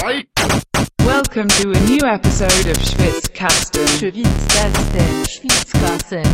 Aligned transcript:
Welcome 0.00 1.48
to 1.48 1.72
a 1.72 1.80
new 1.80 1.98
episode 2.06 2.66
of 2.70 2.76
Schwitzkasten. 2.78 3.84
Schwitzkasten, 3.88 5.26
Schwitzkasten, 5.26 6.24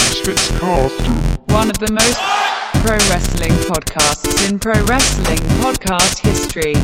Schwitzkasten. 0.00 1.14
One 1.50 1.68
of 1.68 1.78
the 1.78 1.92
most 1.92 2.18
pro 2.82 2.96
wrestling 3.10 3.52
podcasts 3.68 4.48
in 4.48 4.58
pro 4.58 4.72
wrestling 4.86 5.38
podcast 5.60 6.20
history. 6.20 6.74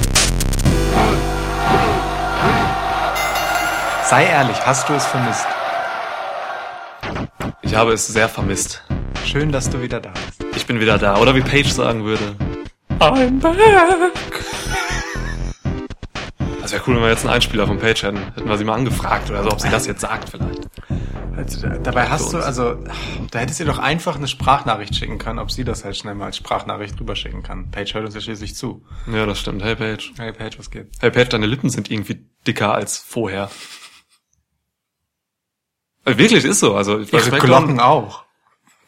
Sei 4.05 4.27
ehrlich, 4.27 4.61
hast 4.67 4.87
du 4.89 4.93
es 4.93 5.07
vermisst? 5.07 5.47
Ich 7.63 7.75
habe 7.75 7.95
es 7.95 8.07
sehr 8.07 8.29
vermisst. 8.29 8.83
Schön, 9.25 9.51
dass 9.51 9.71
du 9.71 9.81
wieder 9.81 10.01
da 10.01 10.11
bist. 10.11 10.45
Ich 10.57 10.67
bin 10.67 10.79
wieder 10.79 10.99
da. 10.99 11.17
Oder 11.17 11.35
wie 11.35 11.41
Paige 11.41 11.71
sagen 11.71 12.05
würde. 12.05 12.37
I'm 13.01 13.41
back. 13.41 14.13
Wäre 16.75 16.85
cool, 16.89 16.97
wenn 16.97 17.03
wir 17.03 17.11
jetzt 17.11 17.25
einen 17.25 17.35
Einspieler 17.35 17.69
von 17.69 17.79
Paige 17.79 18.03
hätten. 18.09 18.19
Hätten 18.19 18.49
wir 18.49 18.59
sie 18.59 18.65
mal 18.65 18.75
angefragt 18.75 19.31
oder 19.31 19.45
so, 19.45 19.51
ob 19.53 19.61
sie 19.61 19.69
das 19.69 19.87
jetzt 19.87 20.01
sagt 20.01 20.29
vielleicht. 20.29 20.69
Also, 21.37 21.69
dabei 21.83 22.09
hast 22.09 22.33
du, 22.33 22.39
also, 22.39 22.83
da 23.31 23.39
hättest 23.39 23.61
du 23.61 23.65
doch 23.65 23.79
einfach 23.79 24.17
eine 24.17 24.27
Sprachnachricht 24.27 24.97
schicken 24.97 25.19
können, 25.19 25.39
ob 25.39 25.53
sie 25.53 25.63
das 25.63 25.85
halt 25.85 25.97
schnell 25.97 26.17
mal 26.17 26.27
als 26.27 26.37
Sprachnachricht 26.37 26.99
rüberschicken 26.99 27.45
kann. 27.45 27.71
Paige 27.71 27.95
hört 27.95 28.07
uns 28.07 28.15
ja 28.17 28.21
schließlich 28.21 28.57
zu. 28.57 28.85
Ja, 29.13 29.25
das 29.25 29.39
stimmt. 29.39 29.63
Hey 29.63 29.77
Paige. 29.77 30.11
Hey 30.19 30.33
Paige, 30.33 30.59
was 30.59 30.71
geht? 30.71 30.89
Hey 31.01 31.13
Paige, 31.13 31.29
deine 31.29 31.47
Lippen 31.47 31.71
sind 31.71 31.93
irgendwie 31.93 32.27
dicker 32.45 32.75
als 32.75 32.99
vorher. 32.99 33.51
Äh, 36.05 36.19
Wirklich 36.19 36.45
ist 36.45 36.59
so. 36.59 36.75
Also 36.75 36.99
ich 36.99 37.13
Ihre 37.13 37.31
weiß 37.31 37.41
Glocken 37.41 37.79
auch. 37.79 38.25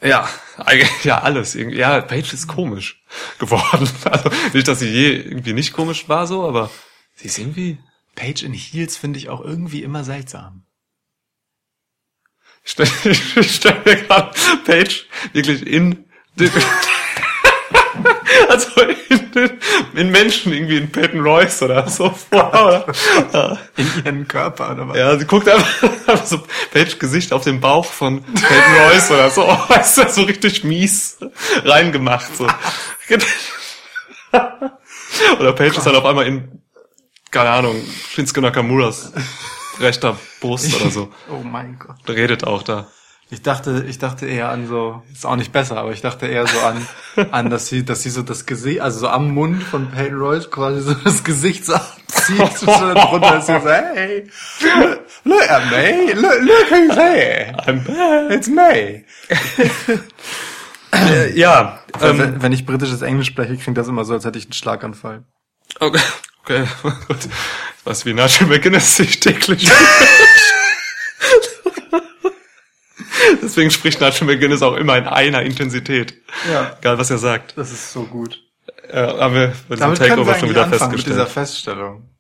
Ja, 0.03 0.29
eigentlich, 0.59 0.91
ja, 1.05 1.23
alles. 1.23 1.55
irgendwie. 1.55 1.79
Ja, 1.79 2.01
Paige 2.01 2.33
ist 2.33 2.49
komisch 2.49 3.03
geworden. 3.39 3.89
Also 4.11 4.31
nicht, 4.53 4.67
dass 4.69 4.81
sie 4.81 4.89
je 4.89 5.13
irgendwie 5.17 5.53
nicht 5.53 5.73
komisch 5.73 6.09
war 6.09 6.27
so, 6.27 6.47
aber 6.47 6.71
sie 7.17 7.27
ist 7.27 7.39
irgendwie. 7.39 7.79
Paige 8.15 8.47
in 8.47 8.55
Heels 8.55 8.97
finde 8.97 9.19
ich 9.19 9.29
auch 9.29 9.43
irgendwie 9.43 9.83
immer 9.83 10.03
seltsam. 10.03 10.65
Ich 12.65 12.73
stelle 12.73 12.91
ich 13.05 13.65
mir 13.65 13.97
gerade 13.97 14.35
Paige 14.65 15.05
wirklich 15.33 15.67
in 15.67 16.07
also 18.49 18.83
in, 18.83 19.61
in 19.95 20.11
Menschen 20.11 20.53
irgendwie 20.53 20.77
in 20.77 20.91
Peyton 20.91 21.21
Royce 21.21 21.63
oder 21.63 21.89
so 21.89 22.11
vor. 22.11 22.53
Oder? 22.53 22.87
In 23.77 24.05
ihren 24.05 24.29
Körper 24.29 24.73
oder 24.73 24.89
was? 24.89 24.97
Ja, 24.97 25.19
sie 25.19 25.25
guckt 25.25 25.49
einfach, 25.49 25.67
so 26.27 26.43
Paige 26.73 26.97
Gesicht 26.97 27.33
auf 27.33 27.45
den 27.45 27.61
Bauch 27.61 27.87
von 27.87 28.23
Peyton 28.23 28.77
Royce 28.81 29.11
oder 29.11 29.31
so. 29.31 29.49
Oh, 29.49 29.75
ist 29.75 29.97
das 29.97 30.15
so 30.15 30.23
richtig 30.23 30.65
mies 30.65 31.19
reingemacht. 31.65 32.37
So. 32.37 32.47
oder 35.39 35.53
Paige 35.53 35.79
ist 35.79 35.87
halt 35.87 35.97
auf 35.97 36.05
einmal 36.05 36.27
in, 36.27 36.56
keine 37.37 37.51
Ahnung, 37.51 37.77
Shinsuke 38.09 38.41
Nakamuras 38.41 39.13
rechter 39.79 40.17
Brust 40.41 40.75
oder 40.81 40.91
so. 40.91 41.13
Oh 41.31 41.43
mein 41.45 41.79
Gott. 41.79 41.97
Redet 42.09 42.45
auch 42.47 42.63
da. 42.63 42.87
Ich 43.29 43.43
dachte, 43.43 43.85
ich 43.87 43.99
dachte 43.99 44.25
eher 44.25 44.49
an 44.49 44.69
so, 44.69 45.03
ist 45.13 45.27
auch 45.27 45.37
nicht 45.37 45.53
besser, 45.53 45.77
aber 45.77 45.93
ich 45.93 46.01
dachte 46.01 46.27
eher 46.29 46.47
so 46.47 46.59
an, 46.61 46.89
an, 47.33 47.51
dass 47.51 47.69
sie, 47.69 47.85
dass 47.85 48.03
sie 48.03 48.09
so 48.09 48.23
das 48.23 48.47
Gesicht, 48.47 48.81
also 48.81 49.01
so 49.01 49.09
am 49.09 49.35
Mund 49.35 49.63
von 49.63 49.91
Peyton 49.91 50.17
Royce 50.17 50.51
quasi 50.51 50.81
so 50.81 50.95
das 50.95 51.25
Gesicht 51.25 51.67
so 51.67 51.75
abzieht, 51.75 52.53
so 52.59 52.67
drunter 52.67 53.37
ist 53.37 53.47
sie 53.49 53.61
so, 53.61 53.69
hey, 53.69 54.31
look 55.25 55.51
at 55.51 55.71
me, 55.71 56.15
look, 56.15 56.41
look 56.41 56.71
who's 56.71 56.97
here. 56.97 57.55
I'm 57.67 57.85
back. 57.85 58.31
It's 58.31 58.49
me. 58.49 59.05
Äh, 60.93 61.39
ja, 61.39 61.81
ähm, 62.01 62.19
wenn, 62.19 62.43
wenn 62.43 62.53
ich 62.53 62.65
britisches 62.65 63.03
Englisch 63.03 63.27
spreche, 63.27 63.59
klingt 63.59 63.77
das 63.77 63.89
immer 63.89 64.07
so, 64.07 64.15
als 64.15 64.25
hätte 64.25 64.39
ich 64.39 64.47
einen 64.47 64.55
Schlaganfall. 64.55 65.25
okay, 65.81 66.01
okay, 66.47 66.67
gut. 67.09 67.29
Was 67.85 68.05
wie 68.07 68.15
Nigel 68.15 68.47
McGuinness 68.47 68.97
sich 68.97 69.21
täglich. 69.21 69.71
Deswegen 73.43 73.71
spricht 73.71 74.01
Nigel 74.01 74.27
McGuinness 74.27 74.63
auch 74.63 74.75
immer 74.75 74.97
in 74.97 75.07
einer 75.07 75.43
Intensität. 75.43 76.15
Ja. 76.51 76.77
Egal, 76.79 76.99
was 76.99 77.11
er 77.11 77.19
sagt. 77.19 77.57
Das 77.57 77.73
ist 77.73 77.93
so 77.93 78.05
gut. 78.05 78.43
Äh, 78.89 79.07
haben 79.07 79.35
wir 79.35 79.49
bei 79.69 79.77
diesem 79.77 79.79
Damit 79.79 79.99
Takeover 79.99 80.39
schon 80.39 80.51
wieder 80.51 80.65
anfangen 80.65 80.97
mit 80.97 81.07
dieser 81.07 81.27
festgestellt. 81.27 81.79
Feststellung. 81.79 82.11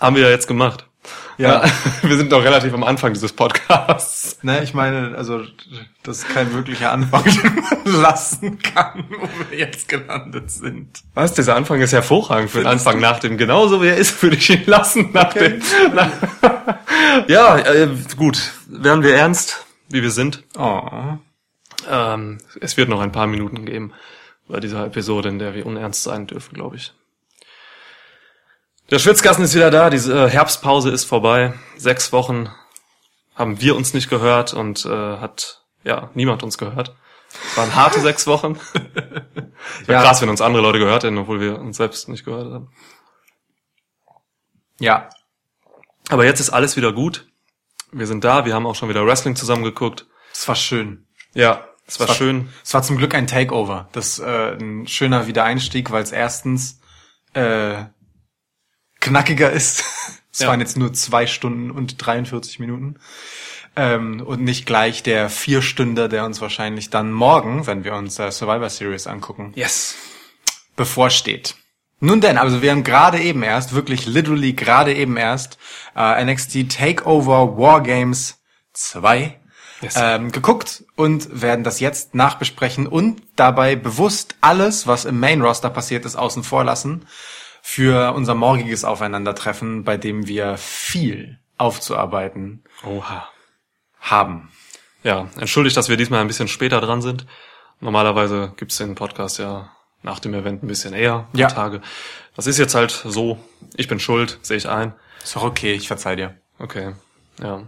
Haben 0.00 0.16
wir 0.16 0.22
ja 0.24 0.30
jetzt 0.30 0.46
gemacht. 0.46 0.86
Ja. 1.38 1.64
Wir 2.02 2.16
sind 2.16 2.30
doch 2.32 2.42
relativ 2.44 2.72
am 2.74 2.84
Anfang 2.84 3.12
dieses 3.12 3.32
Podcasts. 3.32 4.38
Ne, 4.42 4.62
ich 4.62 4.74
meine, 4.74 5.14
also 5.16 5.42
das 6.02 6.18
ist 6.18 6.28
kein 6.28 6.52
wirklicher 6.54 6.92
Anfang, 6.92 7.24
den 7.24 7.54
man 7.84 8.02
lassen 8.02 8.58
kann, 8.60 9.04
wo 9.10 9.28
wir 9.50 9.58
jetzt 9.58 9.88
gelandet 9.88 10.50
sind. 10.50 11.02
Was? 11.14 11.34
Dieser 11.34 11.56
Anfang 11.56 11.80
ist 11.80 11.92
hervorragend 11.92 12.50
für 12.50 12.58
den 12.58 12.66
Anfang 12.66 13.00
nach 13.00 13.18
dem. 13.18 13.36
Genauso 13.38 13.82
wie 13.82 13.88
er 13.88 13.96
ist, 13.96 14.22
würde 14.22 14.36
ich 14.36 14.48
ihn 14.50 14.62
lassen 14.66 15.10
nach 15.12 15.34
Okay. 15.34 15.58
dem. 15.58 15.94
Nach, 15.94 16.10
ja, 17.28 17.58
äh, 17.58 17.88
gut. 18.16 18.52
Werden 18.68 19.02
wir 19.02 19.14
ernst, 19.14 19.64
wie 19.88 20.02
wir 20.02 20.10
sind. 20.10 20.44
Oh. 20.58 20.82
Ähm, 21.90 22.38
es 22.60 22.76
wird 22.76 22.88
noch 22.88 23.00
ein 23.00 23.12
paar 23.12 23.26
Minuten 23.26 23.64
geben 23.66 23.92
bei 24.48 24.60
dieser 24.60 24.86
Episode, 24.86 25.28
in 25.30 25.38
der 25.38 25.54
wir 25.54 25.66
unernst 25.66 26.02
sein 26.02 26.26
dürfen, 26.26 26.54
glaube 26.54 26.76
ich. 26.76 26.92
Der 28.90 28.98
Schwitzkasten 28.98 29.44
ist 29.44 29.54
wieder 29.54 29.70
da, 29.70 29.90
diese 29.90 30.26
äh, 30.26 30.30
Herbstpause 30.30 30.90
ist 30.90 31.04
vorbei. 31.04 31.54
Sechs 31.76 32.12
Wochen 32.12 32.48
haben 33.34 33.60
wir 33.60 33.76
uns 33.76 33.94
nicht 33.94 34.10
gehört 34.10 34.52
und 34.54 34.84
äh, 34.84 34.88
hat 35.18 35.64
ja 35.82 36.10
niemand 36.14 36.42
uns 36.42 36.58
gehört. 36.58 36.94
Es 37.50 37.56
waren 37.56 37.74
harte 37.74 38.00
sechs 38.00 38.26
Wochen. 38.26 38.58
Ja. 39.88 40.02
krass, 40.02 40.20
wenn 40.20 40.28
uns 40.28 40.42
andere 40.42 40.62
Leute 40.62 40.78
gehört 40.78 41.04
hätten, 41.04 41.16
obwohl 41.18 41.40
wir 41.40 41.58
uns 41.58 41.78
selbst 41.78 42.08
nicht 42.08 42.24
gehört 42.24 42.52
haben. 42.52 42.70
Ja. 44.78 45.08
Aber 46.10 46.24
jetzt 46.26 46.40
ist 46.40 46.50
alles 46.50 46.76
wieder 46.76 46.92
gut. 46.92 47.26
Wir 47.90 48.06
sind 48.06 48.24
da, 48.24 48.44
wir 48.44 48.54
haben 48.54 48.66
auch 48.66 48.74
schon 48.74 48.88
wieder 48.90 49.06
Wrestling 49.06 49.36
zusammengeguckt. 49.36 50.06
Es 50.32 50.46
war 50.46 50.54
schön. 50.54 51.06
Ja, 51.32 51.66
es 51.86 51.98
war 51.98 52.08
war- 52.08 52.14
schön. 52.14 52.50
Es 52.62 52.74
war 52.74 52.82
zum 52.82 52.96
Glück 52.98 53.14
ein 53.14 53.26
Takeover. 53.26 53.88
Das 53.92 54.18
äh, 54.18 54.54
ein 54.58 54.86
schöner 54.86 55.26
Wiedereinstieg, 55.26 55.90
weil 55.90 56.02
es 56.02 56.12
erstens 56.12 56.80
äh, 57.32 57.84
knackiger 59.04 59.50
ist. 59.50 59.84
Es 60.36 60.40
Ja. 60.40 60.48
waren 60.48 60.58
jetzt 60.58 60.76
nur 60.76 60.92
zwei 60.92 61.28
Stunden 61.28 61.70
und 61.70 62.04
43 62.04 62.58
Minuten. 62.58 62.96
Ähm, 63.76 64.20
und 64.20 64.42
nicht 64.42 64.66
gleich 64.66 65.04
der 65.04 65.30
Vierstünder, 65.30 66.08
der 66.08 66.24
uns 66.24 66.40
wahrscheinlich 66.40 66.90
dann 66.90 67.12
morgen, 67.12 67.68
wenn 67.68 67.84
wir 67.84 67.94
uns 67.94 68.18
äh, 68.18 68.32
Survivor 68.32 68.68
Series 68.68 69.06
angucken, 69.06 69.52
Yes. 69.54 69.94
bevorsteht. 70.74 71.54
Nun 72.00 72.20
denn, 72.20 72.36
also 72.36 72.62
wir 72.62 72.72
haben 72.72 72.82
gerade 72.82 73.20
eben 73.20 73.44
erst, 73.44 73.74
wirklich 73.74 74.06
literally 74.06 74.54
gerade 74.54 74.92
eben 74.92 75.16
erst, 75.16 75.56
äh, 75.96 76.24
NXT 76.24 76.68
Takeover 76.68 77.56
Wargames 77.56 78.42
2 78.72 79.38
Yes. 79.82 79.94
ähm, 79.96 80.32
geguckt 80.32 80.82
und 80.96 81.40
werden 81.42 81.62
das 81.62 81.78
jetzt 81.78 82.16
nachbesprechen 82.16 82.88
und 82.88 83.22
dabei 83.36 83.76
bewusst 83.76 84.34
alles, 84.40 84.88
was 84.88 85.04
im 85.04 85.20
Main 85.20 85.42
Roster 85.42 85.70
passiert 85.70 86.04
ist, 86.04 86.16
außen 86.16 86.42
vor 86.42 86.64
lassen 86.64 87.06
für 87.66 88.12
unser 88.12 88.34
morgiges 88.34 88.84
Aufeinandertreffen, 88.84 89.84
bei 89.84 89.96
dem 89.96 90.26
wir 90.26 90.58
viel 90.58 91.38
aufzuarbeiten 91.56 92.62
Oha. 92.84 93.26
haben. 94.02 94.50
Ja, 95.02 95.28
entschuldigt, 95.40 95.74
dass 95.74 95.88
wir 95.88 95.96
diesmal 95.96 96.20
ein 96.20 96.26
bisschen 96.26 96.46
später 96.46 96.82
dran 96.82 97.00
sind. 97.00 97.24
Normalerweise 97.80 98.52
gibt's 98.58 98.76
den 98.76 98.94
Podcast 98.94 99.38
ja 99.38 99.70
nach 100.02 100.18
dem 100.18 100.34
Event 100.34 100.62
ein 100.62 100.66
bisschen 100.66 100.92
eher, 100.92 101.26
Ja. 101.32 101.40
ja. 101.40 101.46
Tage. 101.48 101.80
Das 102.36 102.46
ist 102.46 102.58
jetzt 102.58 102.74
halt 102.74 102.90
so. 102.90 103.38
Ich 103.76 103.88
bin 103.88 103.98
schuld, 103.98 104.38
sehe 104.42 104.58
ich 104.58 104.68
ein. 104.68 104.92
Ist 105.22 105.34
doch 105.34 105.42
okay, 105.42 105.72
ich 105.72 105.88
verzeih 105.88 106.16
dir. 106.16 106.34
Okay, 106.58 106.94
ja. 107.42 107.62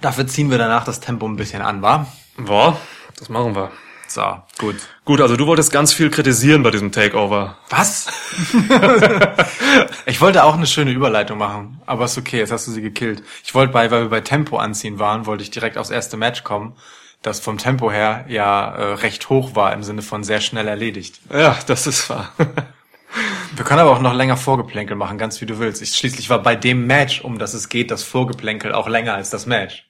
Dafür 0.00 0.26
ziehen 0.26 0.50
wir 0.50 0.56
danach 0.56 0.84
das 0.84 1.00
Tempo 1.00 1.26
ein 1.28 1.36
bisschen 1.36 1.60
an, 1.60 1.82
wa? 1.82 2.06
Boah, 2.38 2.80
das 3.18 3.28
machen 3.28 3.54
wir. 3.54 3.70
So, 4.10 4.42
gut. 4.58 4.74
Gut, 5.04 5.20
also 5.20 5.36
du 5.36 5.46
wolltest 5.46 5.70
ganz 5.70 5.92
viel 5.92 6.10
kritisieren 6.10 6.64
bei 6.64 6.72
diesem 6.72 6.90
Takeover. 6.90 7.56
Was? 7.68 8.08
ich 10.06 10.20
wollte 10.20 10.42
auch 10.42 10.54
eine 10.54 10.66
schöne 10.66 10.90
Überleitung 10.90 11.38
machen, 11.38 11.80
aber 11.86 12.06
ist 12.06 12.18
okay, 12.18 12.38
jetzt 12.38 12.50
hast 12.50 12.66
du 12.66 12.72
sie 12.72 12.82
gekillt. 12.82 13.22
Ich 13.44 13.54
wollte 13.54 13.72
bei, 13.72 13.88
weil 13.92 14.02
wir 14.02 14.08
bei 14.08 14.20
Tempo 14.20 14.56
anziehen 14.56 14.98
waren, 14.98 15.26
wollte 15.26 15.44
ich 15.44 15.52
direkt 15.52 15.78
aufs 15.78 15.90
erste 15.90 16.16
Match 16.16 16.42
kommen, 16.42 16.74
das 17.22 17.38
vom 17.38 17.56
Tempo 17.56 17.92
her 17.92 18.24
ja 18.26 18.74
äh, 18.74 18.94
recht 18.94 19.28
hoch 19.28 19.54
war, 19.54 19.72
im 19.72 19.84
Sinne 19.84 20.02
von 20.02 20.24
sehr 20.24 20.40
schnell 20.40 20.66
erledigt. 20.66 21.20
Ja, 21.32 21.56
das 21.68 21.86
ist 21.86 22.10
wahr. 22.10 22.32
Wir 23.54 23.64
können 23.64 23.80
aber 23.80 23.92
auch 23.92 24.00
noch 24.00 24.14
länger 24.14 24.36
Vorgeplänkel 24.36 24.96
machen, 24.96 25.18
ganz 25.18 25.40
wie 25.40 25.46
du 25.46 25.60
willst. 25.60 25.82
Ich, 25.82 25.94
schließlich 25.94 26.30
war 26.30 26.42
bei 26.42 26.56
dem 26.56 26.88
Match, 26.88 27.20
um 27.20 27.38
das 27.38 27.54
es 27.54 27.68
geht, 27.68 27.92
das 27.92 28.02
Vorgeplänkel 28.02 28.72
auch 28.72 28.88
länger 28.88 29.14
als 29.14 29.30
das 29.30 29.46
Match. 29.46 29.86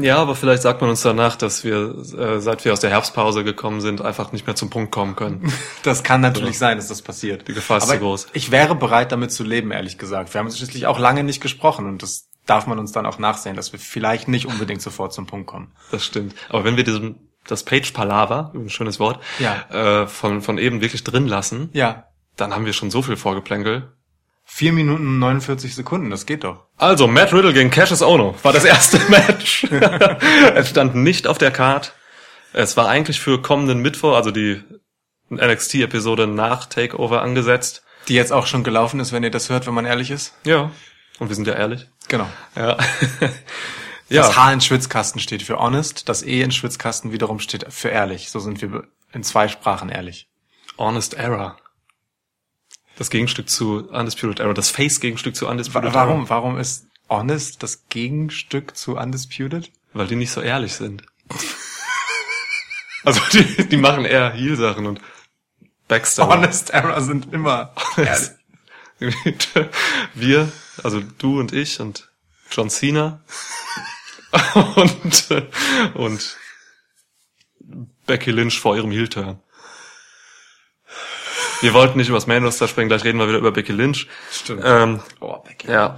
Ja, 0.00 0.16
aber 0.16 0.34
vielleicht 0.34 0.62
sagt 0.62 0.80
man 0.80 0.90
uns 0.90 1.02
danach, 1.02 1.36
dass 1.36 1.64
wir, 1.64 1.94
äh, 2.18 2.40
seit 2.40 2.64
wir 2.64 2.72
aus 2.72 2.80
der 2.80 2.90
Herbstpause 2.90 3.44
gekommen 3.44 3.80
sind, 3.80 4.00
einfach 4.00 4.32
nicht 4.32 4.46
mehr 4.46 4.56
zum 4.56 4.70
Punkt 4.70 4.92
kommen 4.92 5.14
können. 5.16 5.52
Das 5.82 6.02
kann 6.02 6.20
natürlich 6.20 6.58
sein, 6.58 6.78
dass 6.78 6.88
das 6.88 7.02
passiert. 7.02 7.48
Die 7.48 7.52
Gefahr 7.54 7.78
ist 7.78 7.84
aber 7.84 7.94
zu 7.94 7.98
groß. 8.00 8.26
Ich 8.32 8.50
wäre 8.50 8.74
bereit, 8.74 9.12
damit 9.12 9.32
zu 9.32 9.42
leben, 9.44 9.70
ehrlich 9.72 9.98
gesagt. 9.98 10.32
Wir 10.32 10.38
haben 10.38 10.50
schließlich 10.50 10.86
auch 10.86 10.98
lange 10.98 11.24
nicht 11.24 11.40
gesprochen 11.40 11.86
und 11.86 12.02
das 12.02 12.28
darf 12.46 12.66
man 12.66 12.78
uns 12.78 12.92
dann 12.92 13.04
auch 13.06 13.18
nachsehen, 13.18 13.56
dass 13.56 13.72
wir 13.72 13.78
vielleicht 13.80 14.28
nicht 14.28 14.46
unbedingt 14.46 14.80
sofort 14.82 15.12
zum 15.12 15.26
Punkt 15.26 15.46
kommen. 15.46 15.72
Das 15.90 16.04
stimmt. 16.04 16.34
Aber 16.48 16.64
wenn 16.64 16.76
wir 16.76 16.84
diesen, 16.84 17.28
das 17.46 17.62
Page-Palaver, 17.64 18.52
ein 18.54 18.68
schönes 18.70 18.98
Wort, 19.00 19.22
Ja. 19.38 20.02
äh, 20.02 20.06
von, 20.06 20.40
von 20.42 20.58
eben 20.58 20.80
wirklich 20.80 21.04
drin 21.04 21.26
lassen, 21.26 21.68
Ja, 21.72 22.04
dann 22.36 22.54
haben 22.54 22.64
wir 22.64 22.72
schon 22.72 22.90
so 22.90 23.02
viel 23.02 23.16
Vorgeplänkel. 23.16 23.92
Vier 24.54 24.74
Minuten 24.74 25.06
und 25.06 25.18
49 25.18 25.74
Sekunden, 25.74 26.10
das 26.10 26.26
geht 26.26 26.44
doch. 26.44 26.66
Also, 26.76 27.06
Matt 27.06 27.32
Riddle 27.32 27.54
gegen 27.54 27.70
Cassius 27.70 28.02
Ono 28.02 28.34
war 28.42 28.52
das 28.52 28.66
erste 28.66 28.98
Match. 29.08 29.64
es 30.54 30.68
stand 30.68 30.94
nicht 30.94 31.26
auf 31.26 31.38
der 31.38 31.50
Card. 31.50 31.94
Es 32.52 32.76
war 32.76 32.86
eigentlich 32.86 33.18
für 33.18 33.40
kommenden 33.40 33.80
Mittwoch, 33.80 34.14
also 34.14 34.30
die 34.30 34.62
NXT-Episode 35.30 36.26
nach 36.26 36.66
Takeover 36.66 37.22
angesetzt. 37.22 37.82
Die 38.08 38.14
jetzt 38.14 38.30
auch 38.30 38.44
schon 38.44 38.62
gelaufen 38.62 39.00
ist, 39.00 39.10
wenn 39.10 39.22
ihr 39.22 39.30
das 39.30 39.48
hört, 39.48 39.66
wenn 39.66 39.72
man 39.72 39.86
ehrlich 39.86 40.10
ist. 40.10 40.34
Ja. 40.44 40.70
Und 41.18 41.30
wir 41.30 41.34
sind 41.34 41.46
ja 41.46 41.54
ehrlich. 41.54 41.88
Genau. 42.08 42.28
Ja. 42.54 42.76
Das 44.10 44.36
H 44.36 44.52
in 44.52 44.60
Schwitzkasten 44.60 45.22
steht 45.22 45.42
für 45.42 45.58
honest, 45.58 46.10
das 46.10 46.22
E 46.22 46.42
in 46.42 46.50
Schwitzkasten 46.50 47.12
wiederum 47.12 47.40
steht 47.40 47.64
für 47.72 47.88
ehrlich. 47.88 48.28
So 48.28 48.40
sind 48.40 48.60
wir 48.60 48.84
in 49.14 49.22
zwei 49.22 49.48
Sprachen 49.48 49.88
ehrlich. 49.88 50.28
Honest 50.76 51.14
Error. 51.14 51.56
Das 52.96 53.10
Gegenstück 53.10 53.48
zu 53.48 53.88
Undisputed 53.88 54.40
Error. 54.40 54.54
Das 54.54 54.70
Face-Gegenstück 54.70 55.34
zu 55.34 55.48
Undisputed 55.48 55.94
Warum? 55.94 56.24
Error. 56.24 56.28
Warum 56.28 56.58
ist 56.58 56.86
honest 57.08 57.62
das 57.62 57.88
Gegenstück 57.88 58.76
zu 58.76 58.96
undisputed? 58.96 59.70
Weil 59.92 60.06
die 60.06 60.16
nicht 60.16 60.30
so 60.30 60.40
ehrlich 60.40 60.74
sind. 60.74 61.04
also 63.04 63.20
die, 63.32 63.68
die 63.68 63.76
machen 63.76 64.04
eher 64.04 64.32
Heal-Sachen 64.32 64.86
und 64.86 65.00
Backstab. 65.88 66.30
Honest 66.30 66.70
Error 66.70 67.00
sind 67.02 67.32
immer 67.32 67.74
ehrlich. 67.96 68.30
Wir, 70.14 70.50
also 70.82 71.02
du 71.18 71.40
und 71.40 71.52
ich 71.52 71.80
und 71.80 72.10
John 72.50 72.70
Cena 72.70 73.22
und, 74.76 75.44
und 75.94 76.36
Becky 78.06 78.30
Lynch 78.30 78.60
vor 78.60 78.76
ihrem 78.76 78.90
Heel-Turn. 78.90 79.40
Wir 81.62 81.74
wollten 81.74 81.98
nicht 81.98 82.08
über 82.08 82.16
das 82.18 82.26
Main 82.26 82.44
Roster 82.44 82.68
sprechen, 82.68 82.88
gleich 82.88 83.04
reden 83.04 83.18
wir 83.18 83.28
wieder 83.28 83.38
über 83.38 83.52
Becky 83.52 83.72
Lynch. 83.72 84.08
Stimmt. 84.30 84.62
Ähm, 84.64 85.00
Oh, 85.20 85.38
Becky 85.38 85.70
ja. 85.70 85.96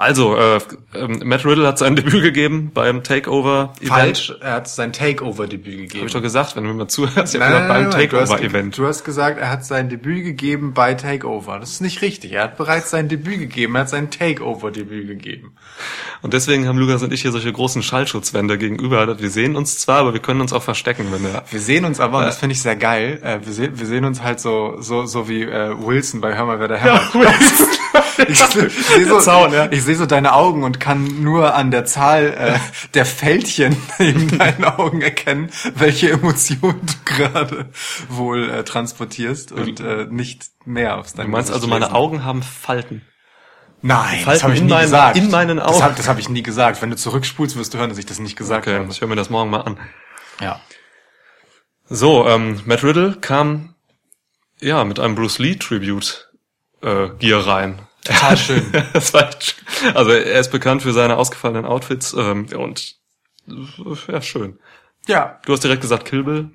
Also, 0.00 0.34
äh, 0.36 0.58
ähm, 0.94 1.20
Matt 1.24 1.44
Riddle 1.44 1.66
hat 1.66 1.78
sein 1.78 1.94
Debüt 1.96 2.22
gegeben 2.22 2.70
beim 2.72 3.02
Takeover-Event. 3.04 3.86
Falsch, 3.88 4.32
er 4.40 4.52
hat 4.54 4.68
sein 4.68 4.92
Takeover-Debüt 4.94 5.76
gegeben. 5.76 6.00
Hab 6.00 6.06
ich 6.06 6.12
doch 6.14 6.22
gesagt, 6.22 6.56
wenn 6.56 6.64
du 6.64 6.70
mir 6.70 6.74
mal 6.76 6.88
zuhörst, 6.88 7.34
ich 7.34 7.40
hab 7.40 7.48
nein, 7.48 7.50
gesagt, 7.52 7.68
beim 7.68 7.82
nein, 7.82 7.90
nein, 7.90 8.08
du 8.08 8.16
hast- 8.18 8.30
Takeover-Event. 8.30 8.78
Du 8.78 8.86
hast 8.86 9.04
gesagt, 9.04 9.38
er 9.38 9.50
hat 9.50 9.64
sein 9.66 9.90
Debüt 9.90 10.24
gegeben 10.24 10.72
bei 10.72 10.94
Takeover. 10.94 11.58
Das 11.58 11.70
ist 11.72 11.80
nicht 11.82 12.00
richtig. 12.00 12.32
Er 12.32 12.44
hat 12.44 12.56
bereits 12.56 12.90
sein 12.90 13.08
Debüt 13.08 13.38
gegeben. 13.40 13.74
Er 13.74 13.82
hat 13.82 13.90
sein 13.90 14.10
Takeover-Debüt 14.10 15.06
gegeben. 15.06 15.52
Und 16.22 16.32
deswegen 16.32 16.66
haben 16.66 16.78
Lukas 16.78 17.02
und 17.02 17.12
ich 17.12 17.20
hier 17.22 17.32
solche 17.32 17.52
großen 17.52 17.82
Schallschutzwände 17.82 18.56
gegenüber. 18.58 19.20
Wir 19.20 19.30
sehen 19.30 19.54
uns 19.54 19.78
zwar, 19.78 19.98
aber 19.98 20.14
wir 20.14 20.20
können 20.20 20.40
uns 20.40 20.52
auch 20.54 20.62
verstecken, 20.62 21.08
wenn 21.10 21.22
der 21.22 21.44
Wir 21.50 21.60
sehen 21.60 21.84
uns 21.84 22.00
aber, 22.00 22.18
und 22.18 22.24
das 22.24 22.38
finde 22.38 22.54
ich 22.54 22.62
sehr 22.62 22.76
geil, 22.76 23.20
äh, 23.22 23.38
wir, 23.44 23.52
sehen, 23.52 23.78
wir 23.78 23.86
sehen 23.86 24.04
uns 24.06 24.22
halt 24.22 24.40
so, 24.40 24.76
so, 24.80 25.04
so 25.04 25.28
wie 25.28 25.42
äh, 25.42 25.74
Wilson 25.78 26.20
bei 26.22 26.34
Hör 26.36 26.46
mal, 26.46 26.58
wer 26.58 26.68
da 26.68 26.76
hämmert. 26.76 27.02
ich 28.28 28.38
sehe 28.38 29.06
so, 29.06 29.20
Zaun, 29.20 29.52
ja. 29.52 29.68
ich 29.70 29.82
seh 29.84 29.94
so 29.94 30.06
deine 30.06 30.32
Augen 30.32 30.62
und 30.64 30.80
kann 30.80 31.22
nur 31.22 31.54
an 31.54 31.70
der 31.70 31.84
Zahl 31.84 32.26
äh, 32.36 32.58
der 32.94 33.04
Fältchen 33.06 33.76
in 33.98 34.38
deinen 34.38 34.64
Augen 34.64 35.00
erkennen, 35.02 35.50
welche 35.74 36.10
Emotionen 36.10 36.80
du 36.84 37.14
gerade 37.14 37.70
wohl 38.08 38.48
äh, 38.50 38.64
transportierst 38.64 39.52
und 39.52 39.80
äh, 39.80 40.06
nicht 40.10 40.44
mehr 40.64 40.98
aufs 40.98 41.14
dein 41.14 41.26
Du 41.26 41.32
meinst 41.32 41.50
also, 41.52 41.66
meine 41.66 41.92
Augen 41.94 42.24
haben 42.24 42.42
Falten. 42.42 43.02
Nein, 43.82 44.16
das 44.16 44.24
Falten 44.24 44.42
habe 44.42 44.52
ich 44.54 44.60
in 44.60 44.66
nie 44.66 44.72
meinen- 44.72 44.82
gesagt. 44.82 45.16
in 45.16 45.30
meinen 45.30 45.56
Das 45.56 45.66
Augen. 45.68 45.82
habe 45.82 45.94
das 45.96 46.08
hab 46.08 46.18
ich 46.18 46.28
nie 46.28 46.42
gesagt. 46.42 46.82
Wenn 46.82 46.90
du 46.90 46.96
zurückspulst, 46.96 47.56
wirst 47.56 47.72
du 47.74 47.78
hören, 47.78 47.88
dass 47.88 47.98
ich 47.98 48.06
das 48.06 48.18
nicht 48.18 48.36
gesagt 48.36 48.66
Okay, 48.66 48.78
habe. 48.78 48.88
ich 48.90 49.00
höre 49.00 49.08
mir 49.08 49.16
das 49.16 49.30
morgen 49.30 49.48
mal 49.50 49.62
an. 49.62 49.78
Ja. 50.40 50.60
So, 51.88 52.28
ähm, 52.28 52.60
Matt 52.66 52.84
Riddle 52.84 53.16
kam 53.20 53.74
ja 54.60 54.84
mit 54.84 55.00
einem 55.00 55.14
Bruce 55.14 55.38
Lee 55.38 55.56
Tribute 55.56 56.28
äh, 56.82 57.08
Gear 57.18 57.46
rein. 57.46 57.80
Total 58.10 58.36
schön. 58.36 58.72
das 58.92 59.14
war 59.14 59.28
echt 59.28 59.56
also 59.94 60.10
er 60.10 60.40
ist 60.40 60.50
bekannt 60.50 60.82
für 60.82 60.92
seine 60.92 61.16
ausgefallenen 61.16 61.64
Outfits 61.64 62.12
ähm, 62.12 62.46
und 62.56 62.96
ja 64.08 64.20
schön. 64.22 64.58
Ja, 65.06 65.40
Du 65.46 65.52
hast 65.52 65.64
direkt 65.64 65.80
gesagt 65.82 66.04
Kill 66.04 66.24
Bill. 66.24 66.50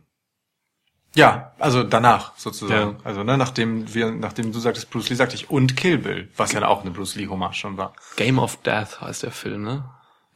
Ja, 1.16 1.54
also 1.60 1.84
danach 1.84 2.38
sozusagen. 2.38 2.98
Ja. 3.00 3.06
Also 3.06 3.24
ne, 3.24 3.38
nachdem 3.38 3.94
wir, 3.94 4.12
nachdem 4.12 4.52
du 4.52 4.60
sagtest 4.60 4.90
Bruce 4.92 5.10
Lee, 5.10 5.16
sagte 5.16 5.36
ich 5.36 5.50
und 5.50 5.78
Kill 5.78 5.98
Bill, 5.98 6.30
was 6.36 6.52
ja 6.52 6.66
auch 6.68 6.81
eine 6.81 6.92
Bruce 6.92 7.16
Lee 7.16 7.28
Hommage 7.28 7.56
schon 7.56 7.78
war. 7.78 7.94
Game 8.18 8.38
of 8.38 8.57
Death 8.63 9.00
heißt 9.02 9.24
der 9.24 9.31
Film, 9.31 9.63
ne? 9.63 9.90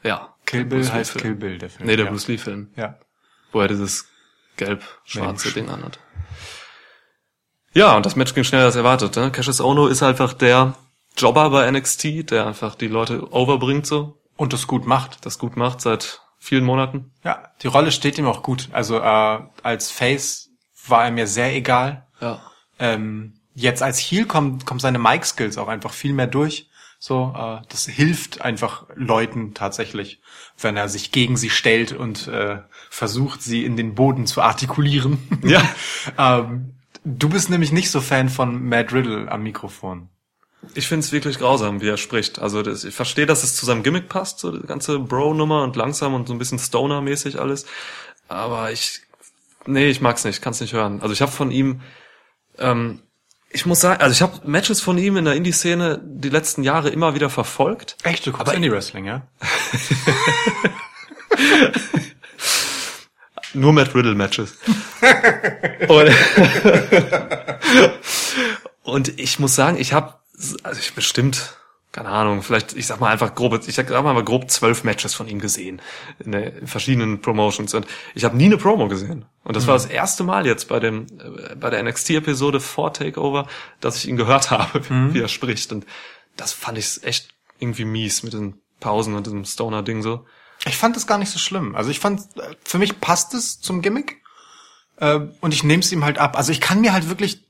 Ja. 0.04 0.36
Kill 0.46 0.64
Bill 0.66 0.90
heißt 0.90 1.12
Film. 1.12 1.22
Kill 1.22 1.36
Bill, 1.36 1.58
der 1.58 1.70
Film. 1.70 1.88
Nee, 1.88 1.98
der 1.98 2.06
ja. 2.06 2.12
Bruce 2.12 2.28
Lee 2.30 2.38
Film, 2.38 2.72
Ja. 2.78 2.98
wo 3.52 3.60
er 3.60 3.68
dieses 3.68 4.08
gelb-schwarze. 4.56 5.52
Ding 5.52 5.70
anhat. 5.70 6.00
Ja, 7.74 7.96
und 7.96 8.06
das 8.06 8.16
Match 8.16 8.34
ging 8.34 8.44
schneller 8.46 8.66
als 8.66 8.76
erwartet. 8.76 9.16
Ne? 9.18 9.32
Cassius 9.32 9.62
Ono 9.62 9.88
ist 9.88 10.02
einfach 10.02 10.34
der 10.34 10.76
Jobber 11.20 11.50
bei 11.50 11.70
NXT, 11.70 12.32
der 12.32 12.48
einfach 12.48 12.76
die 12.76 12.88
Leute 12.88 13.32
overbringt 13.34 13.86
so, 13.86 14.18
Und 14.38 14.54
das 14.54 14.68
gut 14.68 14.86
macht. 14.86 15.26
das 15.26 15.38
gut 15.38 15.58
macht 15.58 15.82
seit 15.82 16.22
vielen 16.38 16.64
Monaten. 16.64 17.12
Ja, 17.24 17.50
die 17.62 17.68
Rolle 17.68 17.92
steht 17.92 18.18
ihm 18.18 18.26
auch 18.26 18.44
gut. 18.44 18.70
Also 18.72 19.00
äh, 19.00 19.40
als 19.64 19.92
Face 19.92 20.50
war 20.88 21.06
er 21.06 21.12
mir 21.12 21.28
sehr 21.28 21.54
egal. 21.56 22.08
Ja. 22.22 22.42
Ähm, 22.80 23.34
jetzt 23.54 23.84
als 23.84 24.00
Heel 24.00 24.26
kommen, 24.26 24.64
kommen 24.66 24.80
seine 24.80 25.00
Mic-Skills 25.00 25.58
auch 25.58 25.68
einfach 25.68 25.92
viel 25.92 26.14
mehr 26.14 26.28
durch. 26.28 26.70
So, 27.02 27.34
äh, 27.38 27.62
das 27.70 27.86
hilft 27.86 28.42
einfach 28.42 28.86
Leuten 28.96 29.54
tatsächlich, 29.54 30.22
wenn 30.58 30.76
er 30.76 30.90
sich 30.90 31.12
gegen 31.12 31.38
sie 31.38 31.50
stellt 31.50 31.94
und 31.94 32.28
äh, 32.28 32.62
versucht, 32.90 33.42
sie 33.42 33.64
in 33.64 33.78
den 33.78 33.96
Boden 33.96 34.26
zu 34.26 34.42
artikulieren. 34.42 35.18
Ja. 35.44 35.64
ähm, 36.18 36.76
du 37.06 37.30
bist 37.30 37.50
nämlich 37.50 37.72
nicht 37.72 37.90
so 37.90 38.02
Fan 38.02 38.30
von 38.30 38.64
Matt 38.64 38.92
Riddle 38.92 39.32
am 39.32 39.44
Mikrofon. 39.44 40.10
Ich 40.74 40.88
finde 40.88 41.06
es 41.06 41.12
wirklich 41.12 41.40
grausam, 41.40 41.82
wie 41.82 41.88
er 41.88 41.98
spricht. 41.98 42.40
Also 42.40 42.62
das, 42.62 42.84
ich 42.84 42.94
verstehe, 42.94 43.26
dass 43.26 43.44
es 43.44 43.56
zu 43.56 43.66
seinem 43.66 43.84
Gimmick 43.84 44.10
passt, 44.10 44.40
so 44.40 44.52
die 44.52 44.68
ganze 44.68 45.00
Bro-Nummer 45.00 45.64
und 45.64 45.76
langsam 45.76 46.14
und 46.14 46.28
so 46.28 46.34
ein 46.34 46.40
bisschen 46.40 46.60
Stoner-mäßig 46.60 47.40
alles. 47.40 47.66
Aber 48.28 48.72
ich, 48.72 49.02
nee, 49.66 49.90
ich 49.90 50.02
mag's 50.02 50.26
nicht, 50.26 50.42
kann's 50.42 50.60
nicht 50.62 50.74
hören. 50.74 51.02
Also 51.02 51.14
ich 51.14 51.22
habe 51.22 51.32
von 51.32 51.50
ihm, 51.52 51.82
ähm, 52.58 53.02
ich 53.52 53.66
muss 53.66 53.80
sagen, 53.80 54.02
also 54.02 54.12
ich 54.12 54.22
habe 54.22 54.48
Matches 54.48 54.82
von 54.82 54.98
ihm 54.98 55.18
in 55.18 55.26
der 55.26 55.34
Indie-Szene 55.34 56.02
die 56.04 56.30
letzten 56.30 56.64
Jahre 56.64 56.90
immer 56.90 57.16
wieder 57.16 57.30
verfolgt. 57.30 57.98
Echt, 58.04 58.28
du 58.28 58.32
guckst 58.32 58.54
Indie-Wrestling, 58.54 59.06
ja? 59.06 59.28
Nur 63.54 63.74
Matt 63.74 63.96
Riddle 63.96 64.16
Matches. 64.16 64.58
und, 65.88 66.12
und 68.84 69.20
ich 69.20 69.40
muss 69.40 69.56
sagen, 69.56 69.78
ich 69.80 69.94
habe, 69.94 70.14
also 70.64 70.80
ich 70.80 70.94
bestimmt, 70.94 71.58
keine 71.92 72.10
Ahnung, 72.10 72.44
vielleicht, 72.44 72.74
ich 72.74 72.88
sag 72.88 73.00
mal 73.00 73.12
einfach 73.12 73.36
grobe, 73.36 73.60
ich 73.66 73.76
sag 73.76 73.90
mal 73.90 74.24
grob 74.24 74.50
zwölf 74.50 74.84
Matches 74.84 75.14
von 75.14 75.28
ihm 75.28 75.40
gesehen 75.40 75.82
in, 76.20 76.32
der, 76.32 76.58
in 76.58 76.68
verschiedenen 76.68 77.22
Promotions 77.22 77.74
und 77.74 77.88
ich 78.16 78.24
habe 78.24 78.38
nie 78.38 78.46
eine 78.46 78.58
Promo 78.58 78.88
gesehen. 78.88 79.26
Und 79.44 79.56
das 79.56 79.68
war 79.68 79.74
das 79.74 79.86
erste 79.86 80.24
Mal 80.24 80.46
jetzt 80.46 80.68
bei 80.68 80.80
dem 80.80 81.08
äh, 81.20 81.56
bei 81.56 81.70
der 81.70 81.84
NXT-Episode 81.84 82.60
vor 82.60 82.94
Takeover, 82.94 83.48
dass 83.80 83.98
ich 83.98 84.08
ihn 84.08 84.18
gehört 84.18 84.52
habe, 84.52 84.82
wie 85.14 85.20
er 85.20 85.28
spricht. 85.28 85.72
Und 85.72 85.86
das 86.38 86.54
fand 86.54 86.78
ich 86.78 87.04
echt 87.04 87.34
irgendwie 87.60 87.86
mies 87.86 88.24
mit 88.24 88.34
den 88.34 88.62
Pausen 88.80 89.16
und 89.16 89.26
diesem 89.26 89.46
Stoner-Ding 89.46 90.02
so. 90.02 90.26
Ich 90.66 90.78
fand 90.78 90.96
das 90.96 91.08
gar 91.08 91.18
nicht 91.18 91.32
so 91.32 91.40
schlimm. 91.40 91.76
Also 91.76 91.90
ich 91.90 92.00
fand, 92.00 92.22
äh, 92.38 92.56
für 92.64 92.78
mich 92.78 93.00
passt 93.00 93.34
es 93.34 93.60
zum 93.60 93.82
Gimmick. 93.82 94.22
Äh, 94.98 95.20
und 95.42 95.54
ich 95.54 95.64
nehme 95.64 95.82
es 95.82 95.92
ihm 95.92 96.06
halt 96.06 96.18
ab. 96.18 96.38
Also 96.38 96.52
ich 96.52 96.62
kann 96.62 96.82
mir 96.82 96.94
halt 96.94 97.10
wirklich 97.10 97.46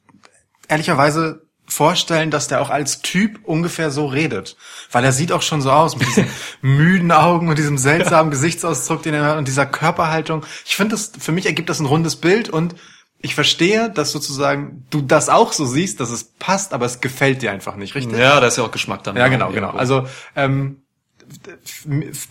ehrlicherweise 0.68 1.49
vorstellen, 1.70 2.32
dass 2.32 2.48
der 2.48 2.62
auch 2.62 2.70
als 2.70 3.02
Typ 3.02 3.40
ungefähr 3.44 3.92
so 3.92 4.08
redet. 4.08 4.58
Weil 4.92 5.06
er 5.06 5.12
sieht 5.12 5.32
auch 5.32 5.42
schon 5.42 5.62
so 5.62 5.72
aus 5.72 5.96
mit 5.96 6.08
diesen 6.08 6.28
müden 6.62 7.12
Augen 7.12 7.48
und 7.48 7.58
diesem 7.58 7.78
seltsamen 7.78 8.32
Gesichtsausdruck, 8.32 9.04
den 9.04 9.14
er 9.14 9.24
hat 9.24 9.38
und 9.38 9.48
dieser 9.48 9.66
Körperhaltung. 9.66 10.46
Ich 10.66 10.76
finde 10.76 10.96
das, 10.96 11.12
für 11.18 11.32
mich 11.32 11.46
ergibt 11.46 11.70
das 11.70 11.80
ein 11.80 11.86
rundes 11.86 12.18
Bild 12.18 12.50
und 12.50 12.76
ich 13.22 13.36
verstehe, 13.36 13.90
dass 13.90 14.12
sozusagen 14.12 14.86
du 14.90 15.02
das 15.02 15.30
auch 15.30 15.52
so 15.52 15.66
siehst, 15.66 16.00
dass 16.00 16.10
es 16.10 16.24
passt, 16.24 16.74
aber 16.74 16.86
es 16.86 17.02
gefällt 17.02 17.42
dir 17.42 17.52
einfach 17.52 17.76
nicht, 17.76 17.94
richtig? 17.96 18.18
Ja, 18.18 18.40
da 18.40 18.48
ist 18.48 18.58
ja 18.58 18.64
auch 18.64 18.72
Geschmack 18.72 19.04
dann. 19.04 19.18
Ja, 19.18 19.28
genau, 19.28 19.52
genau. 19.52 19.72
Also 19.72 20.08
ähm, 20.36 20.84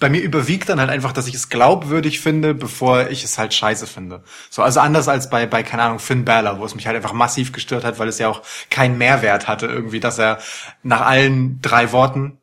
bei 0.00 0.08
mir 0.08 0.20
überwiegt 0.22 0.68
dann 0.68 0.80
halt 0.80 0.90
einfach, 0.90 1.12
dass 1.12 1.26
ich 1.26 1.34
es 1.34 1.48
glaubwürdig 1.48 2.20
finde, 2.20 2.54
bevor 2.54 3.08
ich 3.08 3.24
es 3.24 3.38
halt 3.38 3.54
scheiße 3.54 3.86
finde. 3.86 4.22
So, 4.50 4.62
also 4.62 4.80
anders 4.80 5.08
als 5.08 5.30
bei, 5.30 5.46
bei, 5.46 5.62
keine 5.62 5.82
Ahnung, 5.82 5.98
Finn 5.98 6.24
Balor, 6.24 6.58
wo 6.58 6.64
es 6.64 6.74
mich 6.74 6.86
halt 6.86 6.96
einfach 6.96 7.12
massiv 7.12 7.52
gestört 7.52 7.84
hat, 7.84 7.98
weil 7.98 8.08
es 8.08 8.18
ja 8.18 8.28
auch 8.28 8.42
keinen 8.70 8.98
Mehrwert 8.98 9.48
hatte 9.48 9.66
irgendwie, 9.66 10.00
dass 10.00 10.18
er 10.18 10.38
nach 10.82 11.02
allen 11.02 11.60
drei 11.62 11.92
Worten 11.92 12.38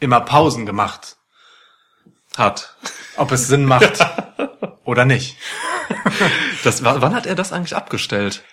immer 0.00 0.20
Pausen 0.20 0.66
gemacht. 0.66 1.16
hat. 2.36 2.74
Ob 3.16 3.32
es 3.32 3.48
Sinn 3.48 3.64
macht 3.64 3.98
oder 4.84 5.04
nicht. 5.04 5.36
Das, 6.64 6.84
wa- 6.84 6.96
wann 7.00 7.14
hat 7.14 7.26
er 7.26 7.34
das 7.34 7.52
eigentlich 7.52 7.76
abgestellt? 7.76 8.44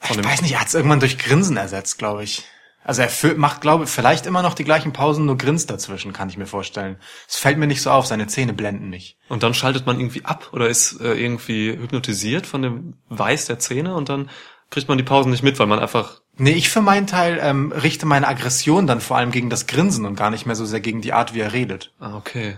Von 0.00 0.18
Ich 0.18 0.24
weiß 0.24 0.42
nicht, 0.42 0.52
er 0.52 0.60
hat 0.60 0.68
es 0.68 0.74
irgendwann 0.74 1.00
durch 1.00 1.16
Grinsen 1.18 1.56
ersetzt, 1.56 1.98
glaube 1.98 2.24
ich. 2.24 2.44
Also 2.84 3.02
er 3.02 3.10
fü- 3.10 3.36
macht, 3.36 3.60
glaube 3.60 3.84
ich, 3.84 3.90
vielleicht 3.90 4.26
immer 4.26 4.42
noch 4.42 4.54
die 4.54 4.64
gleichen 4.64 4.92
Pausen, 4.92 5.24
nur 5.26 5.38
grinst 5.38 5.70
dazwischen, 5.70 6.12
kann 6.12 6.28
ich 6.28 6.36
mir 6.36 6.46
vorstellen. 6.46 6.96
Es 7.28 7.36
fällt 7.36 7.58
mir 7.58 7.66
nicht 7.68 7.82
so 7.82 7.90
auf, 7.90 8.06
seine 8.06 8.26
Zähne 8.26 8.52
blenden 8.52 8.90
mich. 8.90 9.16
Und 9.28 9.42
dann 9.42 9.54
schaltet 9.54 9.86
man 9.86 9.98
irgendwie 10.00 10.24
ab 10.24 10.48
oder 10.52 10.68
ist 10.68 11.00
äh, 11.00 11.14
irgendwie 11.14 11.70
hypnotisiert 11.72 12.46
von 12.46 12.62
dem 12.62 12.94
Weiß 13.08 13.46
der 13.46 13.58
Zähne 13.58 13.94
und 13.94 14.08
dann 14.08 14.28
kriegt 14.70 14.88
man 14.88 14.98
die 14.98 15.04
Pausen 15.04 15.30
nicht 15.30 15.42
mit, 15.42 15.58
weil 15.58 15.66
man 15.66 15.78
einfach 15.78 16.20
Nee, 16.38 16.52
ich 16.52 16.70
für 16.70 16.80
meinen 16.80 17.06
Teil 17.06 17.38
ähm, 17.42 17.72
richte 17.72 18.06
meine 18.06 18.26
Aggression 18.26 18.86
dann 18.86 19.02
vor 19.02 19.18
allem 19.18 19.30
gegen 19.32 19.50
das 19.50 19.66
Grinsen 19.66 20.06
und 20.06 20.16
gar 20.16 20.30
nicht 20.30 20.46
mehr 20.46 20.56
so 20.56 20.64
sehr 20.64 20.80
gegen 20.80 21.02
die 21.02 21.12
Art, 21.12 21.34
wie 21.34 21.40
er 21.40 21.52
redet. 21.52 21.92
Ah, 22.00 22.16
okay. 22.16 22.56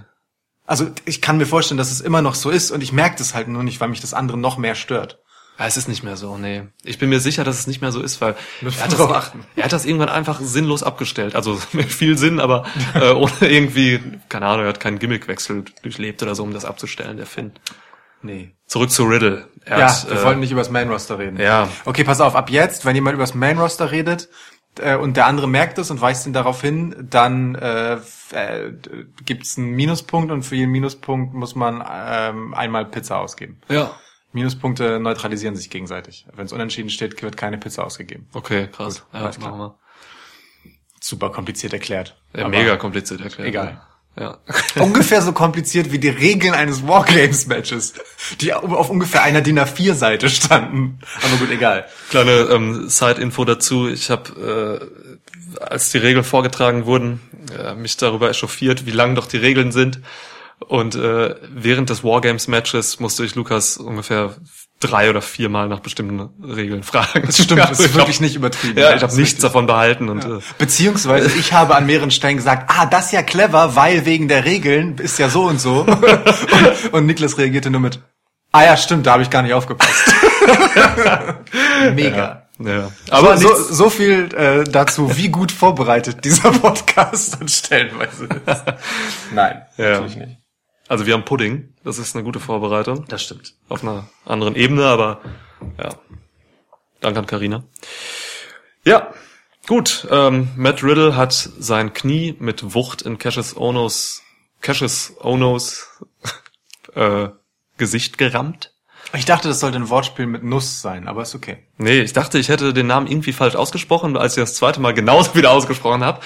Also 0.64 0.88
ich 1.04 1.20
kann 1.20 1.36
mir 1.38 1.46
vorstellen, 1.46 1.76
dass 1.78 1.90
es 1.90 2.00
immer 2.00 2.22
noch 2.22 2.36
so 2.36 2.50
ist 2.50 2.70
und 2.70 2.82
ich 2.82 2.92
merke 2.92 3.16
das 3.18 3.34
halt 3.34 3.48
nur 3.48 3.64
nicht, 3.64 3.80
weil 3.80 3.88
mich 3.88 4.00
das 4.00 4.14
andere 4.14 4.38
noch 4.38 4.56
mehr 4.58 4.76
stört. 4.76 5.18
Ja, 5.58 5.66
es 5.66 5.76
ist 5.76 5.86
nicht 5.88 6.02
mehr 6.02 6.16
so, 6.16 6.36
nee. 6.36 6.64
Ich 6.82 6.98
bin 6.98 7.08
mir 7.10 7.20
sicher, 7.20 7.44
dass 7.44 7.58
es 7.60 7.66
nicht 7.68 7.80
mehr 7.80 7.92
so 7.92 8.02
ist, 8.02 8.20
weil 8.20 8.34
Müssen 8.60 8.78
er 8.78 8.84
hat, 8.84 8.92
das, 8.92 9.00
achten. 9.00 9.46
er 9.54 9.64
hat 9.64 9.72
das 9.72 9.84
irgendwann 9.84 10.08
einfach 10.08 10.40
sinnlos 10.40 10.82
abgestellt. 10.82 11.36
Also 11.36 11.60
mit 11.72 11.92
viel 11.92 12.18
Sinn, 12.18 12.40
aber 12.40 12.64
äh, 12.94 13.10
ohne 13.12 13.32
irgendwie, 13.40 14.00
keine 14.28 14.46
Ahnung, 14.46 14.62
er 14.64 14.70
hat 14.70 14.80
keinen 14.80 14.98
Gimmickwechsel 14.98 15.64
durchlebt 15.82 16.22
oder 16.22 16.34
so, 16.34 16.42
um 16.42 16.52
das 16.52 16.64
abzustellen, 16.64 17.16
der 17.16 17.26
Finn. 17.26 17.52
Nee. 18.22 18.54
Zurück 18.66 18.90
zu 18.90 19.04
Riddle. 19.04 19.48
Er 19.64 19.78
Ja, 19.78 19.88
hat, 19.92 20.10
wir 20.10 20.18
äh, 20.20 20.24
wollten 20.24 20.40
nicht 20.40 20.50
übers 20.50 20.70
Main 20.70 20.88
Roster 20.90 21.18
reden. 21.18 21.38
Ja. 21.38 21.68
Okay, 21.84 22.02
pass 22.04 22.20
auf, 22.20 22.34
ab 22.34 22.50
jetzt, 22.50 22.84
wenn 22.84 22.94
jemand 22.96 23.14
übers 23.14 23.34
Main 23.34 23.58
Roster 23.58 23.90
redet 23.92 24.28
äh, 24.80 24.96
und 24.96 25.16
der 25.16 25.26
andere 25.26 25.46
merkt 25.46 25.78
es 25.78 25.90
und 25.90 26.00
weist 26.00 26.26
ihn 26.26 26.32
darauf 26.32 26.62
hin, 26.62 27.06
dann 27.10 27.54
äh, 27.54 27.98
äh, 28.32 28.72
gibt's 29.24 29.56
einen 29.58 29.72
Minuspunkt 29.72 30.32
und 30.32 30.42
für 30.42 30.56
jeden 30.56 30.72
Minuspunkt 30.72 31.34
muss 31.34 31.54
man 31.54 31.84
ähm, 31.88 32.54
einmal 32.54 32.86
Pizza 32.86 33.18
ausgeben. 33.18 33.60
Ja. 33.68 33.94
Minuspunkte 34.34 34.98
neutralisieren 35.00 35.56
sich 35.56 35.70
gegenseitig. 35.70 36.26
Wenn 36.34 36.46
es 36.46 36.52
unentschieden 36.52 36.90
steht, 36.90 37.22
wird 37.22 37.36
keine 37.36 37.58
Pizza 37.58 37.84
ausgegeben. 37.84 38.28
Okay, 38.32 38.68
krass. 38.70 39.04
Gut, 39.12 39.20
ja, 39.20 39.30
machen 39.40 39.58
wir. 39.58 39.78
Super 41.00 41.30
kompliziert 41.30 41.72
erklärt. 41.72 42.16
Ja, 42.36 42.48
mega 42.48 42.76
kompliziert 42.76 43.20
erklärt. 43.20 43.48
egal. 43.48 43.80
Ja. 44.18 44.38
Ungefähr 44.76 45.22
so 45.22 45.32
kompliziert 45.32 45.90
wie 45.92 45.98
die 45.98 46.08
Regeln 46.08 46.54
eines 46.54 46.86
Wargames-Matches, 46.86 47.94
die 48.40 48.54
auf 48.54 48.88
ungefähr 48.88 49.22
einer 49.22 49.40
DIN 49.40 49.58
A4-Seite 49.58 50.28
standen. 50.30 51.00
Aber 51.22 51.36
gut, 51.36 51.50
egal. 51.50 51.86
Kleine 52.10 52.48
ähm, 52.50 52.88
Side-Info 52.88 53.44
dazu. 53.44 53.88
Ich 53.88 54.10
habe, 54.10 54.88
äh, 55.58 55.64
als 55.64 55.90
die 55.90 55.98
Regeln 55.98 56.24
vorgetragen 56.24 56.86
wurden, 56.86 57.20
äh, 57.58 57.74
mich 57.74 57.96
darüber 57.96 58.30
echauffiert, 58.30 58.86
wie 58.86 58.92
lang 58.92 59.14
doch 59.16 59.26
die 59.26 59.36
Regeln 59.36 59.72
sind. 59.72 60.00
Und 60.60 60.94
äh, 60.94 61.34
während 61.52 61.90
des 61.90 62.04
Wargames-Matches 62.04 63.00
musste 63.00 63.24
ich 63.24 63.34
Lukas 63.34 63.76
ungefähr 63.76 64.34
drei 64.80 65.08
oder 65.10 65.22
viermal 65.22 65.68
nach 65.68 65.80
bestimmten 65.80 66.20
Regeln 66.44 66.82
fragen. 66.82 67.22
Das 67.26 67.36
stimmt, 67.42 67.60
das 67.60 67.68
Also 67.70 67.82
ist 67.84 67.90
ich 67.90 67.96
wirklich 67.96 68.16
hab- 68.16 68.22
nicht 68.22 68.36
übertrieben. 68.36 68.78
Ja, 68.78 68.94
ich 68.94 69.00
Das 69.00 69.12
habe 69.12 69.20
nichts 69.20 69.34
richtig. 69.34 69.42
davon 69.42 69.66
behalten 69.66 70.08
und 70.08 70.24
äh, 70.24 70.38
Beziehungsweise 70.58 71.30
ich 71.38 71.52
habe 71.52 71.74
an 71.74 71.86
mehreren 71.86 72.10
Stellen 72.10 72.36
gesagt, 72.36 72.70
ah, 72.74 72.86
das 72.86 73.06
ist 73.06 73.12
ja 73.12 73.22
clever, 73.22 73.76
weil 73.76 74.04
wegen 74.06 74.28
der 74.28 74.44
Regeln 74.44 74.96
ist 74.98 75.18
ja 75.18 75.28
so 75.28 75.44
und 75.44 75.60
so. 75.60 75.80
und, 75.82 76.92
und 76.92 77.06
Niklas 77.06 77.38
reagierte 77.38 77.70
nur 77.70 77.80
mit, 77.80 78.00
ah 78.52 78.64
ja, 78.64 78.76
stimmt, 78.76 79.06
da 79.06 79.12
habe 79.12 79.22
ich 79.22 79.30
gar 79.30 79.42
nicht 79.42 79.54
aufgepasst. 79.54 80.14
Mega. 81.94 82.46
ja. 82.58 82.90
Aber 83.10 83.30
Aber 83.30 83.38
so, 83.38 83.48
nichts, 83.48 83.68
so 83.68 83.90
viel 83.90 84.34
äh, 84.34 84.64
dazu, 84.64 85.16
wie 85.16 85.28
gut 85.28 85.52
vorbereitet 85.52 86.24
dieser 86.24 86.50
Podcast 86.60 87.38
dann 87.40 87.48
stellenweise 87.48 88.24
ist. 88.24 88.62
Nein, 89.32 89.62
Ja. 89.76 89.90
natürlich 89.92 90.16
nicht. 90.16 90.38
Also 90.88 91.06
wir 91.06 91.14
haben 91.14 91.24
Pudding. 91.24 91.72
Das 91.82 91.98
ist 91.98 92.14
eine 92.14 92.24
gute 92.24 92.40
Vorbereitung. 92.40 93.04
Das 93.08 93.22
stimmt. 93.22 93.54
auf 93.68 93.82
einer 93.82 94.08
anderen 94.24 94.54
Ebene, 94.54 94.86
aber 94.86 95.20
ja. 95.78 95.90
Danke 97.00 97.20
an 97.20 97.26
Karina. 97.26 97.64
Ja, 98.84 99.12
gut. 99.66 100.06
Ähm, 100.10 100.48
Matt 100.56 100.82
Riddle 100.82 101.16
hat 101.16 101.32
sein 101.32 101.92
Knie 101.92 102.36
mit 102.38 102.74
Wucht 102.74 103.02
in 103.02 103.18
Cassius 103.18 103.56
Onos, 103.56 104.22
Cassius 104.60 105.14
Onos 105.20 105.86
äh, 106.94 107.28
Gesicht 107.76 108.18
gerammt. 108.18 108.72
Ich 109.12 109.26
dachte, 109.26 109.48
das 109.48 109.60
sollte 109.60 109.76
ein 109.76 109.90
Wortspiel 109.90 110.26
mit 110.26 110.42
Nuss 110.42 110.80
sein, 110.80 111.06
aber 111.06 111.22
ist 111.22 111.34
okay. 111.34 111.58
Nee, 111.76 112.00
ich 112.00 112.12
dachte, 112.12 112.38
ich 112.38 112.48
hätte 112.48 112.72
den 112.72 112.86
Namen 112.86 113.06
irgendwie 113.06 113.32
falsch 113.32 113.54
ausgesprochen, 113.54 114.16
als 114.16 114.36
ich 114.36 114.42
das 114.42 114.54
zweite 114.54 114.80
Mal 114.80 114.92
genauso 114.94 115.34
wieder 115.34 115.52
ausgesprochen 115.52 116.02
habe, 116.02 116.20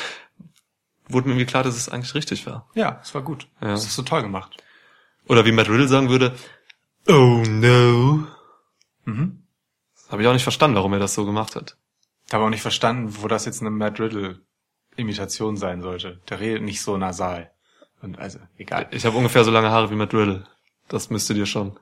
wurde 1.09 1.29
mir 1.29 1.35
irgendwie 1.35 1.47
klar, 1.47 1.63
dass 1.63 1.77
es 1.77 1.89
eigentlich 1.89 2.15
richtig 2.15 2.47
war. 2.47 2.69
Ja, 2.75 3.01
es 3.03 3.15
war 3.15 3.23
gut. 3.23 3.49
Ja. 3.61 3.69
Das 3.69 3.85
ist 3.85 3.95
so 3.95 4.03
toll 4.03 4.23
gemacht. 4.23 4.57
Oder 5.27 5.45
wie 5.45 5.53
Matt 5.53 5.69
Riddle 5.69 5.89
sagen 5.89 6.09
würde, 6.09 6.35
oh 7.07 7.43
no. 7.47 8.27
Mhm. 9.05 9.43
Habe 10.11 10.23
ich 10.23 10.29
auch 10.29 10.33
nicht 10.33 10.43
verstanden, 10.43 10.77
warum 10.77 10.93
er 10.93 10.99
das 10.99 11.15
so 11.15 11.27
gemacht 11.27 11.55
hat. 11.55 11.77
Ich 12.27 12.35
habe 12.35 12.45
auch 12.45 12.51
nicht 12.51 12.63
verstanden, 12.63 13.17
wo 13.21 13.29
das 13.29 13.45
jetzt 13.45 13.61
eine 13.61 13.71
Matt 13.71 14.01
Riddle 14.01 14.41
Imitation 14.97 15.57
sein 15.57 15.81
sollte. 15.81 16.21
Der 16.29 16.41
redet 16.41 16.63
nicht 16.63 16.83
so 16.83 16.97
nasal. 16.97 17.51
Und 18.01 18.19
also, 18.19 18.39
egal. 18.57 18.87
Ich 18.91 19.05
habe 19.07 19.17
ungefähr 19.17 19.45
so 19.45 19.51
lange 19.51 19.71
Haare 19.71 19.91
wie 19.91 19.95
Matt 19.95 20.15
Riddle. 20.15 20.47
Das 20.89 21.11
müsste 21.11 21.35
dir 21.35 21.47
schon. 21.47 21.79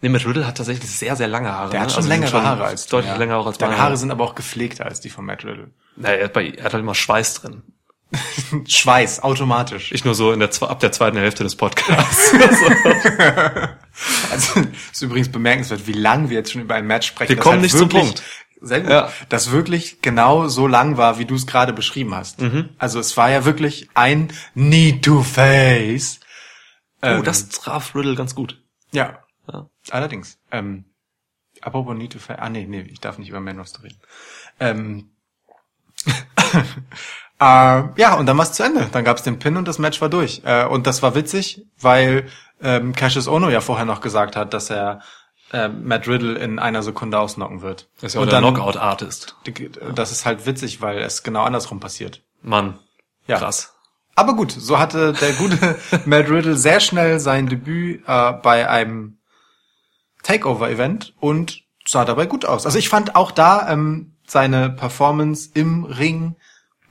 Nee, 0.00 0.08
Matt 0.10 0.26
Riddle 0.26 0.46
hat 0.46 0.56
tatsächlich 0.56 0.88
sehr, 0.90 1.16
sehr 1.16 1.28
lange 1.28 1.50
Haare. 1.52 1.70
Der 1.70 1.80
hat 1.80 1.88
ne? 1.88 1.92
schon 1.92 2.02
Also 2.02 2.08
längere 2.08 2.30
schon 2.30 2.42
Haare 2.42 2.64
als 2.64 2.86
Deutlich 2.86 3.12
ja. 3.12 3.18
länger 3.18 3.36
auch 3.36 3.46
als 3.46 3.58
Deine 3.58 3.72
meine 3.72 3.82
Haare 3.82 3.96
sind 3.96 4.10
aber 4.10 4.24
auch 4.24 4.34
gepflegter 4.34 4.86
als 4.86 5.00
die 5.00 5.10
von 5.10 5.24
Matt 5.24 5.44
Riddle. 5.44 5.70
Naja, 5.96 6.16
er 6.16 6.24
hat, 6.26 6.32
bei, 6.32 6.50
er 6.50 6.64
hat 6.64 6.72
halt 6.72 6.82
immer 6.82 6.94
Schweiß 6.94 7.34
drin. 7.34 7.62
Schweiß, 8.66 9.22
automatisch. 9.22 9.92
Ich 9.92 10.04
nur 10.04 10.14
so 10.14 10.32
in 10.32 10.40
der, 10.40 10.50
ab 10.62 10.80
der 10.80 10.92
zweiten 10.92 11.18
Hälfte 11.18 11.44
des 11.44 11.56
Podcasts. 11.56 12.32
Also, 14.30 14.60
ist 14.92 15.02
übrigens 15.02 15.28
bemerkenswert, 15.28 15.88
wie 15.88 15.92
lang 15.92 16.30
wir 16.30 16.36
jetzt 16.36 16.52
schon 16.52 16.60
über 16.62 16.76
ein 16.76 16.86
Match 16.86 17.08
sprechen. 17.08 17.30
Wir 17.30 17.36
kommen 17.36 17.54
halt 17.54 17.62
nicht 17.62 17.76
zum 17.76 17.88
Punkt. 17.88 18.22
Sehr 18.60 18.80
gut. 18.82 18.90
Ja. 18.90 19.12
Das 19.28 19.50
wirklich 19.50 20.00
genau 20.02 20.46
so 20.46 20.68
lang 20.68 20.96
war, 20.96 21.18
wie 21.18 21.24
du 21.24 21.34
es 21.34 21.48
gerade 21.48 21.72
beschrieben 21.72 22.14
hast. 22.14 22.40
Mhm. 22.40 22.68
Also 22.78 23.00
es 23.00 23.16
war 23.16 23.28
ja 23.30 23.44
wirklich 23.44 23.88
ein 23.94 24.32
Need 24.54 25.04
to 25.04 25.22
Face. 25.24 26.20
oh, 27.02 27.22
das 27.22 27.48
traf 27.48 27.94
Riddle 27.96 28.14
ganz 28.14 28.36
gut. 28.36 28.62
Ja, 28.92 29.18
Ja. 29.52 29.68
allerdings. 29.90 30.38
Ähm, 30.52 30.84
apropos 31.60 31.96
Need 31.96 32.12
to 32.12 32.18
Face. 32.20 32.38
Ah, 32.38 32.48
nee, 32.48 32.66
nee, 32.68 32.82
ich 32.82 33.00
darf 33.00 33.18
nicht 33.18 33.30
über 33.30 33.40
Man 33.40 33.58
Roster 33.58 33.82
reden. 33.82 33.98
Ähm, 34.60 35.10
äh, 37.40 37.82
ja, 38.00 38.14
und 38.14 38.26
dann 38.26 38.36
war 38.36 38.44
es 38.44 38.52
zu 38.52 38.62
Ende. 38.62 38.88
Dann 38.90 39.04
gab 39.04 39.16
es 39.16 39.22
den 39.22 39.38
Pin 39.38 39.56
und 39.56 39.68
das 39.68 39.78
Match 39.78 40.00
war 40.00 40.08
durch. 40.08 40.42
Äh, 40.44 40.66
und 40.66 40.86
das 40.86 41.02
war 41.02 41.14
witzig, 41.14 41.62
weil 41.80 42.26
ähm, 42.60 42.94
Cassius 42.94 43.28
Ono 43.28 43.48
ja 43.48 43.60
vorher 43.60 43.84
noch 43.84 44.00
gesagt 44.00 44.36
hat, 44.36 44.54
dass 44.54 44.70
er 44.70 45.00
äh, 45.52 45.68
Matt 45.68 46.08
Riddle 46.08 46.38
in 46.38 46.58
einer 46.58 46.82
Sekunde 46.82 47.18
ausnocken 47.18 47.62
wird. 47.62 47.88
Das 48.00 48.08
ist 48.08 48.14
ja 48.14 48.20
auch 48.20 48.24
und 48.24 48.32
der 48.32 48.40
Knockout-Artist. 48.40 49.36
Das 49.94 50.12
ist 50.12 50.26
halt 50.26 50.46
witzig, 50.46 50.80
weil 50.80 50.98
es 50.98 51.22
genau 51.22 51.42
andersrum 51.42 51.80
passiert. 51.80 52.22
Mann. 52.42 52.78
Ja. 53.26 53.38
Krass. 53.38 53.74
Aber 54.14 54.34
gut, 54.34 54.50
so 54.50 54.78
hatte 54.78 55.12
der 55.12 55.32
gute 55.32 55.78
Matt 56.04 56.28
Riddle 56.28 56.56
sehr 56.56 56.80
schnell 56.80 57.20
sein 57.20 57.46
Debüt 57.46 58.02
äh, 58.06 58.32
bei 58.32 58.68
einem 58.68 59.18
Takeover-Event 60.24 61.14
und 61.20 61.62
sah 61.86 62.04
dabei 62.04 62.26
gut 62.26 62.44
aus. 62.44 62.66
Also 62.66 62.78
ich 62.78 62.88
fand 62.88 63.16
auch 63.16 63.30
da 63.30 63.70
ähm, 63.70 64.16
seine 64.28 64.70
Performance 64.70 65.50
im 65.54 65.84
Ring 65.84 66.36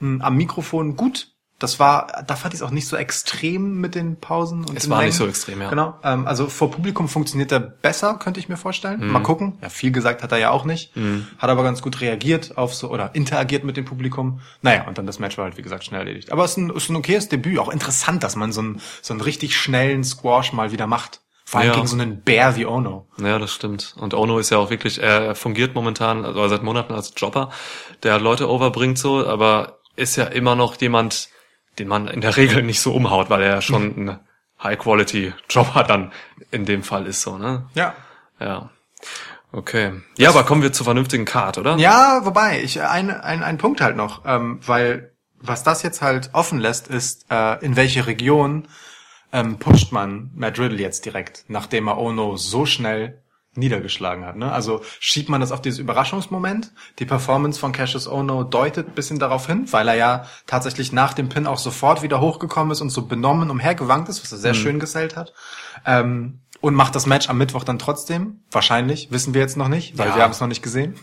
mh, 0.00 0.24
am 0.24 0.36
Mikrofon 0.36 0.96
gut. 0.96 1.28
Das 1.60 1.80
war, 1.80 2.22
da 2.24 2.36
fand 2.36 2.54
ich 2.54 2.60
es 2.60 2.62
auch 2.64 2.70
nicht 2.70 2.86
so 2.86 2.94
extrem 2.96 3.80
mit 3.80 3.96
den 3.96 4.20
Pausen. 4.20 4.64
Und 4.64 4.76
Es 4.76 4.88
war 4.88 4.98
Längen. 4.98 5.08
nicht 5.08 5.16
so 5.16 5.26
extrem, 5.26 5.60
ja. 5.60 5.70
Genau. 5.70 5.98
Ähm, 6.04 6.24
also 6.28 6.46
vor 6.46 6.70
Publikum 6.70 7.08
funktioniert 7.08 7.50
er 7.50 7.58
besser, 7.58 8.14
könnte 8.14 8.38
ich 8.38 8.48
mir 8.48 8.56
vorstellen. 8.56 9.00
Mhm. 9.00 9.10
Mal 9.10 9.24
gucken. 9.24 9.58
Ja, 9.60 9.68
viel 9.68 9.90
gesagt 9.90 10.22
hat 10.22 10.30
er 10.30 10.38
ja 10.38 10.50
auch 10.50 10.64
nicht. 10.64 10.92
Hat 11.38 11.50
aber 11.50 11.64
ganz 11.64 11.82
gut 11.82 12.00
reagiert 12.00 12.56
auf 12.56 12.76
so 12.76 12.88
oder 12.92 13.12
interagiert 13.16 13.64
mit 13.64 13.76
dem 13.76 13.84
Publikum. 13.86 14.40
Naja, 14.62 14.86
und 14.86 14.98
dann 14.98 15.06
das 15.06 15.18
Match 15.18 15.36
war 15.36 15.46
halt 15.46 15.56
wie 15.58 15.62
gesagt 15.62 15.82
schnell 15.82 15.98
erledigt. 16.02 16.30
Aber 16.30 16.44
es 16.44 16.52
ist 16.52 16.58
ein, 16.58 16.70
ist 16.70 16.90
ein 16.90 16.96
okayes 16.96 17.28
Debüt. 17.28 17.58
Auch 17.58 17.70
interessant, 17.70 18.22
dass 18.22 18.36
man 18.36 18.52
so 18.52 18.60
einen 18.60 18.80
so 19.02 19.12
einen 19.12 19.20
richtig 19.20 19.56
schnellen 19.56 20.04
Squash 20.04 20.52
mal 20.52 20.70
wieder 20.70 20.86
macht. 20.86 21.22
Vor 21.50 21.60
allem 21.60 21.70
Ja. 21.70 21.74
gegen 21.76 21.86
so 21.86 21.96
einen 21.96 22.20
Bär 22.20 22.56
wie 22.56 22.66
Ono. 22.66 23.08
Ja, 23.16 23.38
das 23.38 23.54
stimmt. 23.54 23.94
Und 23.98 24.12
Ono 24.12 24.38
ist 24.38 24.50
ja 24.50 24.58
auch 24.58 24.68
wirklich, 24.68 25.02
er 25.02 25.34
fungiert 25.34 25.74
momentan, 25.74 26.26
also 26.26 26.46
seit 26.46 26.62
Monaten 26.62 26.92
als 26.92 27.14
Jobber, 27.16 27.48
der 28.02 28.20
Leute 28.20 28.50
overbringt 28.50 28.98
so, 28.98 29.26
aber 29.26 29.78
ist 29.96 30.16
ja 30.16 30.24
immer 30.24 30.56
noch 30.56 30.78
jemand, 30.78 31.30
den 31.78 31.88
man 31.88 32.06
in 32.06 32.20
der 32.20 32.36
Regel 32.36 32.62
nicht 32.62 32.82
so 32.82 32.92
umhaut, 32.92 33.30
weil 33.30 33.40
er 33.40 33.48
ja 33.54 33.62
schon 33.62 33.82
ein 33.96 34.20
High-Quality-Jobber 34.62 35.84
dann 35.84 36.12
in 36.50 36.66
dem 36.66 36.82
Fall 36.82 37.06
ist 37.06 37.22
so, 37.22 37.38
ne? 37.38 37.66
Ja. 37.72 37.94
Ja. 38.38 38.68
Okay. 39.50 39.92
Ja, 40.18 40.28
aber 40.28 40.44
kommen 40.44 40.60
wir 40.60 40.74
zur 40.74 40.84
vernünftigen 40.84 41.24
Card, 41.24 41.56
oder? 41.56 41.76
Ja, 41.78 42.26
wobei, 42.26 42.60
ich 42.60 42.82
ein, 42.82 43.10
ein, 43.10 43.42
ein 43.42 43.56
Punkt 43.56 43.80
halt 43.80 43.96
noch, 43.96 44.20
ähm, 44.26 44.60
weil 44.66 45.14
was 45.40 45.62
das 45.62 45.82
jetzt 45.82 46.02
halt 46.02 46.28
offen 46.34 46.58
lässt, 46.58 46.88
ist, 46.88 47.24
äh, 47.30 47.64
in 47.64 47.74
welche 47.74 48.06
Region 48.06 48.68
ähm, 49.32 49.58
pusht 49.58 49.92
man 49.92 50.30
Matt 50.34 50.58
Riddle 50.58 50.78
jetzt 50.80 51.04
direkt, 51.04 51.44
nachdem 51.48 51.88
er 51.88 51.98
Ono 51.98 52.36
so 52.36 52.64
schnell 52.66 53.22
niedergeschlagen 53.54 54.24
hat. 54.24 54.36
Ne? 54.36 54.52
Also 54.52 54.82
schiebt 55.00 55.28
man 55.28 55.40
das 55.40 55.50
auf 55.50 55.60
dieses 55.60 55.80
Überraschungsmoment. 55.80 56.72
Die 57.00 57.04
Performance 57.06 57.58
von 57.58 57.72
Cassius 57.72 58.06
Ono 58.06 58.44
deutet 58.44 58.86
ein 58.88 58.94
bisschen 58.94 59.18
darauf 59.18 59.46
hin, 59.48 59.66
weil 59.72 59.88
er 59.88 59.94
ja 59.96 60.26
tatsächlich 60.46 60.92
nach 60.92 61.12
dem 61.12 61.28
Pin 61.28 61.46
auch 61.46 61.58
sofort 61.58 62.02
wieder 62.02 62.20
hochgekommen 62.20 62.70
ist 62.70 62.80
und 62.80 62.90
so 62.90 63.06
benommen 63.06 63.50
umhergewankt 63.50 64.08
ist, 64.08 64.22
was 64.22 64.30
er 64.30 64.38
sehr 64.38 64.54
schön 64.54 64.78
gesellt 64.78 65.16
hat. 65.16 65.32
Ähm, 65.84 66.40
und 66.60 66.74
macht 66.74 66.94
das 66.94 67.06
Match 67.06 67.28
am 67.28 67.38
Mittwoch 67.38 67.64
dann 67.64 67.78
trotzdem. 67.78 68.40
Wahrscheinlich, 68.50 69.10
wissen 69.10 69.32
wir 69.34 69.40
jetzt 69.40 69.56
noch 69.56 69.68
nicht, 69.68 69.96
weil 69.98 70.08
Ja. 70.08 70.16
wir 70.16 70.22
haben 70.22 70.32
es 70.32 70.40
noch 70.40 70.48
nicht 70.48 70.62
gesehen. 70.62 70.94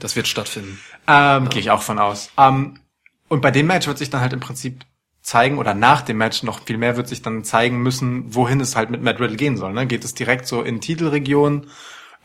Das 0.00 0.16
wird 0.16 0.28
stattfinden. 0.28 0.78
Ähm, 1.08 1.48
Gehe 1.48 1.60
ich 1.60 1.70
auch 1.70 1.82
von 1.82 2.00
aus. 2.00 2.30
Ähm, 2.36 2.80
und 3.28 3.40
bei 3.40 3.52
dem 3.52 3.68
Match 3.68 3.86
wird 3.86 3.98
sich 3.98 4.10
dann 4.10 4.20
halt 4.20 4.32
im 4.32 4.40
Prinzip 4.40 4.84
zeigen, 5.26 5.58
oder 5.58 5.74
nach 5.74 6.02
dem 6.02 6.18
Match 6.18 6.44
noch 6.44 6.60
viel 6.64 6.78
mehr 6.78 6.96
wird 6.96 7.08
sich 7.08 7.20
dann 7.20 7.42
zeigen 7.42 7.82
müssen, 7.82 8.32
wohin 8.32 8.60
es 8.60 8.76
halt 8.76 8.90
mit 8.90 9.02
Matt 9.02 9.18
Riddle 9.18 9.36
gehen 9.36 9.56
soll. 9.56 9.72
Ne? 9.72 9.88
Geht 9.88 10.04
es 10.04 10.14
direkt 10.14 10.46
so 10.46 10.62
in 10.62 10.80
Titelregion 10.80 11.66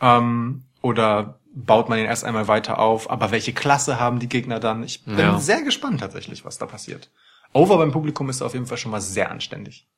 ähm, 0.00 0.62
oder 0.82 1.40
baut 1.52 1.88
man 1.88 1.98
ihn 1.98 2.04
erst 2.04 2.24
einmal 2.24 2.46
weiter 2.46 2.78
auf, 2.78 3.10
aber 3.10 3.32
welche 3.32 3.52
Klasse 3.52 3.98
haben 3.98 4.20
die 4.20 4.28
Gegner 4.28 4.60
dann? 4.60 4.84
Ich 4.84 5.04
bin 5.04 5.18
Ja. 5.18 5.38
sehr 5.40 5.62
gespannt 5.62 5.98
tatsächlich, 5.98 6.44
was 6.44 6.58
da 6.58 6.66
passiert. 6.66 7.10
Over 7.52 7.76
beim 7.76 7.90
Publikum 7.90 8.30
ist 8.30 8.40
auf 8.40 8.54
jeden 8.54 8.66
Fall 8.66 8.78
schon 8.78 8.92
mal 8.92 9.00
sehr 9.00 9.32
anständig. 9.32 9.88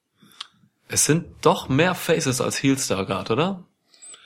Es 0.88 1.04
sind 1.04 1.26
doch 1.42 1.68
mehr 1.68 1.94
Faces 1.94 2.40
als 2.40 2.62
Heels 2.62 2.86
da 2.86 3.02
gerade, 3.04 3.34
oder? 3.34 3.64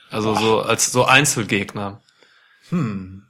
Also 0.09 0.35
so 0.35 0.61
als 0.61 0.89
so 0.89 1.03
Einzelgegner. 1.03 2.01
Hm. 2.69 3.25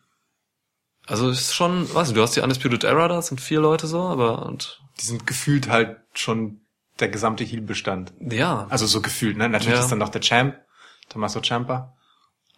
Also 1.10 1.30
es 1.30 1.40
ist 1.42 1.56
schon, 1.56 1.94
weißt 1.94 2.12
du, 2.12 2.16
du 2.16 2.22
hast 2.22 2.36
die 2.36 2.42
Undisputed 2.42 2.84
Era 2.84 3.08
da, 3.08 3.22
sind 3.22 3.42
vier 3.42 3.60
Leute 3.60 3.88
so, 3.88 4.00
aber 4.02 4.46
und 4.46 4.80
Die 5.02 5.06
sind 5.06 5.26
gefühlt 5.28 5.68
halt 5.68 5.98
schon 6.14 6.62
der 7.00 7.10
gesamte 7.10 7.44
Heal-Bestand. 7.44 8.14
ja, 8.20 8.68
Also 8.70 8.86
so 8.86 9.02
gefühlt, 9.02 9.36
ne? 9.38 9.50
Natürlich 9.50 9.78
Ja. 9.78 9.84
ist 9.84 9.90
dann 9.92 10.00
noch 10.00 10.10
der 10.10 10.22
Champ, 10.22 10.56
Tommaso 11.10 11.42
Ciampa. 11.42 11.94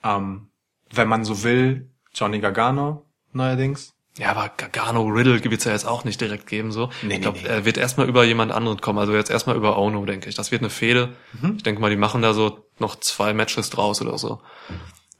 Ähm, 0.03 0.49
wenn 0.91 1.07
man 1.07 1.23
so 1.23 1.43
will, 1.43 1.89
Johnny 2.13 2.39
Gargano 2.39 3.05
neuerdings. 3.33 3.93
ja, 4.17 4.31
aber 4.31 4.49
Gargano 4.57 5.03
Riddle 5.05 5.41
wird's 5.49 5.63
ja 5.63 5.71
jetzt 5.71 5.85
auch 5.87 6.03
nicht 6.03 6.19
direkt 6.19 6.47
geben 6.47 6.71
so. 6.73 6.87
Nee, 7.03 7.07
nee, 7.07 7.15
ich 7.15 7.21
glaube, 7.21 7.39
nee. 7.39 7.47
er 7.47 7.63
wird 7.65 7.77
erstmal 7.77 8.09
über 8.09 8.25
jemand 8.25 8.51
anderen 8.51 8.81
kommen, 8.81 8.99
also 8.99 9.13
jetzt 9.13 9.29
erstmal 9.31 9.55
über 9.55 9.77
Ono, 9.77 10.03
denke 10.05 10.27
ich. 10.27 10.35
Das 10.35 10.51
wird 10.51 10.61
eine 10.61 10.69
Fehde. 10.69 11.15
Mhm. 11.39 11.53
Ich 11.57 11.63
denke 11.63 11.79
mal, 11.79 11.89
die 11.89 11.95
machen 11.95 12.21
da 12.21 12.33
so 12.33 12.65
noch 12.79 12.97
zwei 12.99 13.33
Matches 13.33 13.69
draus 13.69 14.01
oder 14.01 14.17
so. 14.17 14.41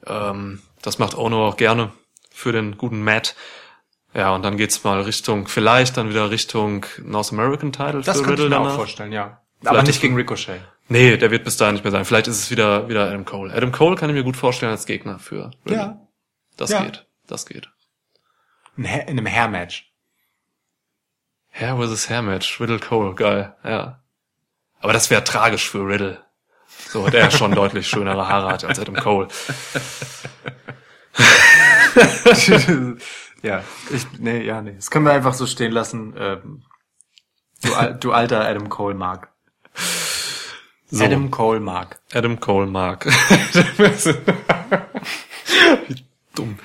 Ähm, 0.06 0.62
das 0.82 1.00
macht 1.00 1.16
Ono 1.18 1.48
auch 1.48 1.56
gerne 1.58 1.94
für 2.42 2.52
den 2.52 2.78
guten 2.78 3.04
Matt. 3.04 3.36
Ja, 4.14 4.36
und 4.36 4.44
dann 4.44 4.58
geht's 4.58 4.84
mal 4.84 5.00
Richtung, 5.02 5.48
vielleicht 5.48 5.96
dann 5.96 6.10
wieder 6.10 6.30
Richtung 6.32 6.86
North 7.02 7.32
American 7.32 7.72
Title 7.72 8.02
Das 8.02 8.18
für 8.18 8.24
könnte 8.26 8.42
ich 8.42 8.46
Riddle 8.48 8.60
mir 8.60 8.70
auch 8.70 8.76
vorstellen, 8.76 9.14
ja. 9.14 9.42
Vielleicht 9.62 9.76
Aber 9.78 9.84
nicht 9.88 10.02
gegen 10.02 10.16
Ricochet. 10.16 10.60
Nee, 10.90 11.16
der 11.16 11.32
wird 11.32 11.46
bis 11.46 11.56
dahin 11.56 11.76
nicht 11.76 11.84
mehr 11.84 11.92
sein. 11.92 12.04
Vielleicht 12.04 12.28
ist 12.28 12.38
es 12.40 12.52
wieder, 12.52 12.90
wieder 12.90 13.08
Adam 13.08 13.24
Cole. 13.24 13.54
Adam 13.54 13.72
Cole 13.72 13.96
kann 13.96 14.10
ich 14.10 14.16
mir 14.16 14.24
gut 14.24 14.36
vorstellen 14.36 14.72
als 14.72 14.86
Gegner 14.86 15.20
für 15.20 15.52
Riddle. 15.66 15.78
Ja. 15.78 16.02
Das 16.58 16.72
Ja. 16.72 16.84
geht. 16.84 17.06
Das 17.28 17.46
geht. 17.46 17.70
In 18.76 18.86
einem 18.86 19.28
Hair-Match. 19.28 19.94
Hair 21.52 21.78
versus 21.78 22.10
Hair 22.10 22.24
Match. 22.24 22.60
Riddle 22.60 22.80
Cole. 22.80 23.14
Geil. 23.16 23.56
Ja. 23.64 24.02
Aber 24.80 24.92
das 24.94 25.10
wäre 25.10 25.24
tragisch 25.24 25.70
für 25.70 25.88
Riddle. 25.88 26.22
So, 26.90 27.08
der 27.08 27.32
schon 27.32 27.52
deutlich 27.56 27.88
schönere 27.88 28.28
Haare 28.28 28.52
hat 28.52 28.64
als 28.66 28.80
Adam 28.80 28.96
Cole. 28.96 29.28
ja, 33.44 33.64
ich, 33.94 34.06
nee, 34.20 34.44
ja, 34.44 34.62
nee. 34.62 34.74
Das 34.74 34.90
können 34.92 35.06
wir 35.06 35.14
einfach 35.14 35.34
so 35.34 35.46
stehen 35.46 35.72
lassen. 35.72 36.14
Ähm, 36.18 36.64
du, 37.64 37.74
al- 37.74 37.96
du 38.00 38.12
alter 38.12 38.46
Adam 38.48 38.70
Cole 38.70 38.96
Mark. 38.96 39.30
So. 40.90 41.04
Adam 41.06 41.32
Cole 41.32 41.60
Mark. 41.62 42.00
Adam 42.14 42.40
Cole 42.40 42.68
mag. 42.68 43.06
Wie 45.88 46.06
dumm. 46.36 46.60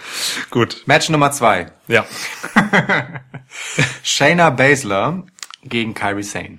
Gut. 0.51 0.83
Match 0.87 1.09
Nummer 1.09 1.31
zwei. 1.33 1.73
Ja. 1.89 2.05
Shayna 4.03 4.51
Baszler 4.51 5.25
gegen 5.63 5.95
Kyrie 5.95 6.23
Sane. 6.25 6.59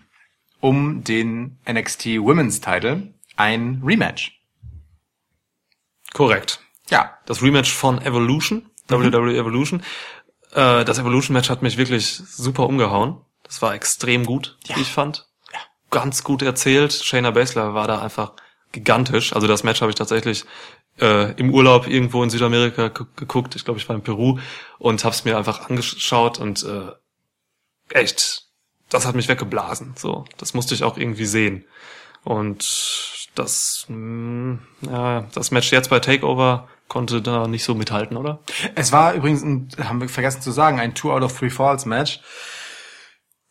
Um 0.60 1.04
den 1.04 1.58
NXT 1.70 2.06
Women's 2.20 2.62
Title 2.62 3.14
ein 3.36 3.82
Rematch. 3.86 4.32
Korrekt. 6.14 6.60
Ja. 6.90 7.18
Das 7.26 7.42
Rematch 7.42 7.72
von 7.72 8.02
Evolution, 8.02 8.70
WWE 8.88 9.38
Evolution. 9.38 9.84
Äh, 10.54 10.86
das 10.86 10.98
Evolution 11.00 11.34
Match 11.34 11.50
hat 11.50 11.62
mich 11.62 11.78
wirklich 11.78 12.08
super 12.16 12.66
umgehauen. 12.68 13.22
Das 13.44 13.62
war 13.62 13.74
extrem 13.74 14.26
gut, 14.26 14.58
wie 14.68 14.82
ich 14.82 14.92
fand. 14.92 15.26
Ja. 15.54 15.60
Ganz 15.92 16.24
gut 16.24 16.42
erzählt. 16.42 16.94
Shayna 16.94 17.32
Baszler 17.32 17.74
war 17.74 17.88
da 17.88 18.02
einfach 18.02 18.34
gigantisch. 18.72 19.34
Also 19.34 19.48
das 19.48 19.64
Match 19.64 19.82
habe 19.82 19.92
ich 19.92 19.96
tatsächlich 19.96 20.44
äh, 21.00 21.32
im 21.34 21.54
Urlaub 21.54 21.88
irgendwo 21.88 22.24
in 22.24 22.30
Südamerika 22.30 22.88
gu- 22.90 23.06
geguckt. 23.16 23.56
Ich 23.56 23.66
glaube, 23.66 23.80
ich 23.80 23.88
war 23.88 23.96
in 23.96 24.02
Peru 24.04 24.40
und 24.80 25.04
habe 25.04 25.16
es 25.16 25.24
mir 25.26 25.38
einfach 25.38 25.70
angeschaut 25.70 26.40
und 26.40 26.64
äh, 26.64 26.92
echt, 27.90 28.44
das 28.90 29.06
hat 29.06 29.16
mich 29.16 29.28
weggeblasen. 29.28 29.94
So, 29.98 30.26
das 30.38 30.54
musste 30.54 30.74
ich 30.74 30.84
auch 30.84 30.98
irgendwie 30.98 31.26
sehen. 31.26 31.66
Und 32.24 32.64
das, 33.40 33.86
mh, 33.88 34.60
ja, 34.82 35.26
das 35.34 35.52
Match 35.52 35.72
jetzt 35.72 35.90
bei 35.90 36.00
Takeover 36.00 36.68
konnte 36.88 37.22
da 37.22 37.48
nicht 37.48 37.64
so 37.64 37.76
mithalten, 37.76 38.18
oder? 38.18 38.40
Es 38.76 38.92
war 38.92 39.14
übrigens, 39.14 39.44
ein, 39.44 39.70
haben 39.84 40.02
wir 40.02 40.10
vergessen 40.10 40.42
zu 40.42 40.52
sagen, 40.52 40.80
ein 40.80 40.94
Two 40.94 41.12
out 41.12 41.24
of 41.24 41.38
Three 41.38 41.50
Falls 41.50 41.86
Match. 41.86 42.22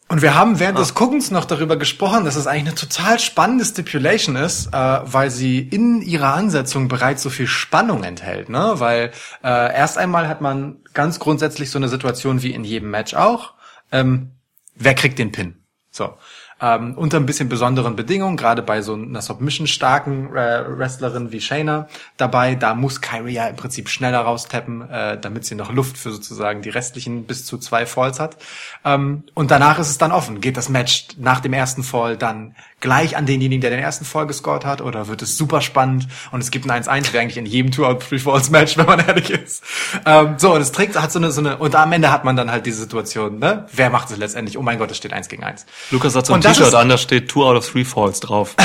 Und 0.08 0.22
wir 0.22 0.36
haben 0.36 0.60
während 0.60 0.78
des 0.78 0.94
Guckens 0.94 1.32
noch 1.32 1.44
darüber 1.44 1.76
gesprochen, 1.76 2.24
dass 2.24 2.36
es 2.36 2.46
eigentlich 2.46 2.68
eine 2.68 2.74
total 2.76 3.18
spannende 3.18 3.64
Stipulation 3.64 4.36
ist, 4.36 4.68
äh, 4.68 4.72
weil 4.72 5.30
sie 5.30 5.58
in 5.58 6.00
ihrer 6.00 6.32
Ansetzung 6.32 6.86
bereits 6.86 7.24
so 7.24 7.30
viel 7.30 7.48
Spannung 7.48 8.04
enthält, 8.04 8.48
ne? 8.48 8.74
Weil 8.76 9.10
äh, 9.42 9.74
erst 9.74 9.98
einmal 9.98 10.28
hat 10.28 10.40
man 10.40 10.76
ganz 10.94 11.18
grundsätzlich 11.18 11.70
so 11.70 11.78
eine 11.78 11.88
Situation 11.88 12.42
wie 12.42 12.52
in 12.52 12.62
jedem 12.62 12.90
Match 12.90 13.14
auch. 13.14 13.54
Ähm, 13.90 14.30
wer 14.76 14.94
kriegt 14.94 15.18
den 15.18 15.32
Pin? 15.32 15.56
So. 15.90 16.14
Ähm, 16.58 16.94
unter 16.96 17.18
ein 17.18 17.26
bisschen 17.26 17.50
besonderen 17.50 17.96
Bedingungen, 17.96 18.38
gerade 18.38 18.62
bei 18.62 18.80
so 18.80 18.94
einer 18.94 19.20
Submission-starken 19.20 20.34
äh, 20.34 20.64
Wrestlerin 20.78 21.30
wie 21.30 21.42
Shayna 21.42 21.86
dabei, 22.16 22.54
da 22.54 22.74
muss 22.74 23.02
Kyrie 23.02 23.34
ja 23.34 23.46
im 23.46 23.56
Prinzip 23.56 23.90
schneller 23.90 24.20
raustappen, 24.20 24.88
äh, 24.88 25.20
damit 25.20 25.44
sie 25.44 25.54
noch 25.54 25.70
Luft 25.70 25.98
für 25.98 26.10
sozusagen 26.10 26.62
die 26.62 26.70
restlichen 26.70 27.24
bis 27.24 27.44
zu 27.44 27.58
zwei 27.58 27.84
Falls 27.84 28.20
hat. 28.20 28.38
Ähm, 28.86 29.24
und 29.34 29.50
danach 29.50 29.78
ist 29.78 29.90
es 29.90 29.98
dann 29.98 30.12
offen. 30.12 30.40
Geht 30.40 30.56
das 30.56 30.70
Match 30.70 31.08
nach 31.18 31.40
dem 31.40 31.52
ersten 31.52 31.82
Fall 31.82 32.16
dann 32.16 32.54
gleich 32.80 33.16
an 33.16 33.26
denjenigen, 33.26 33.60
der 33.60 33.70
den 33.70 33.80
ersten 33.80 34.04
Fall 34.04 34.26
gescored 34.26 34.64
hat, 34.64 34.80
oder 34.80 35.08
wird 35.08 35.22
es 35.22 35.36
super 35.36 35.60
spannend 35.60 36.08
und 36.30 36.40
es 36.40 36.50
gibt 36.50 36.70
ein 36.70 36.82
1-1, 36.84 37.12
wie 37.12 37.18
eigentlich 37.18 37.38
in 37.38 37.46
jedem 37.46 37.72
Two-Out-Three-Falls-Match, 37.72 38.76
wenn 38.76 38.86
man 38.86 39.00
ehrlich 39.06 39.30
ist. 39.30 39.64
Ähm, 40.04 40.34
so, 40.38 40.54
und 40.54 40.60
es 40.60 40.72
trägt, 40.72 41.00
hat 41.00 41.10
so 41.10 41.18
eine, 41.18 41.30
so 41.30 41.40
eine, 41.40 41.56
und 41.56 41.74
am 41.74 41.92
Ende 41.92 42.10
hat 42.12 42.24
man 42.24 42.36
dann 42.36 42.50
halt 42.50 42.66
diese 42.66 42.80
Situation, 42.80 43.38
ne? 43.38 43.66
Wer 43.72 43.90
macht 43.90 44.10
es 44.10 44.16
letztendlich? 44.16 44.58
Oh 44.58 44.62
mein 44.62 44.78
Gott, 44.78 44.90
es 44.90 44.96
steht 44.96 45.12
1 45.12 45.28
gegen 45.28 45.44
1. 45.44 45.66
Lukas 45.90 46.14
hat 46.14 46.26
so 46.26 46.34
ein 46.34 46.40
T-Shirt 46.40 46.74
an, 46.74 46.88
da 46.88 46.98
steht 46.98 47.28
Two 47.28 47.44
out 47.44 47.56
of 47.56 47.68
Three 47.68 47.84
Falls 47.84 48.20
drauf. 48.20 48.54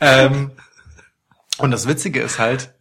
Ähm, 0.00 0.52
und 1.58 1.70
das 1.70 1.88
Witzige 1.88 2.20
ist 2.20 2.38
halt, 2.38 2.74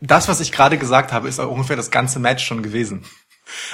das, 0.00 0.28
was 0.28 0.40
ich 0.40 0.52
gerade 0.52 0.78
gesagt 0.78 1.12
habe, 1.12 1.28
ist 1.28 1.40
auch 1.40 1.50
ungefähr 1.50 1.76
das 1.76 1.90
ganze 1.90 2.20
Match 2.20 2.44
schon 2.44 2.62
gewesen. 2.62 3.04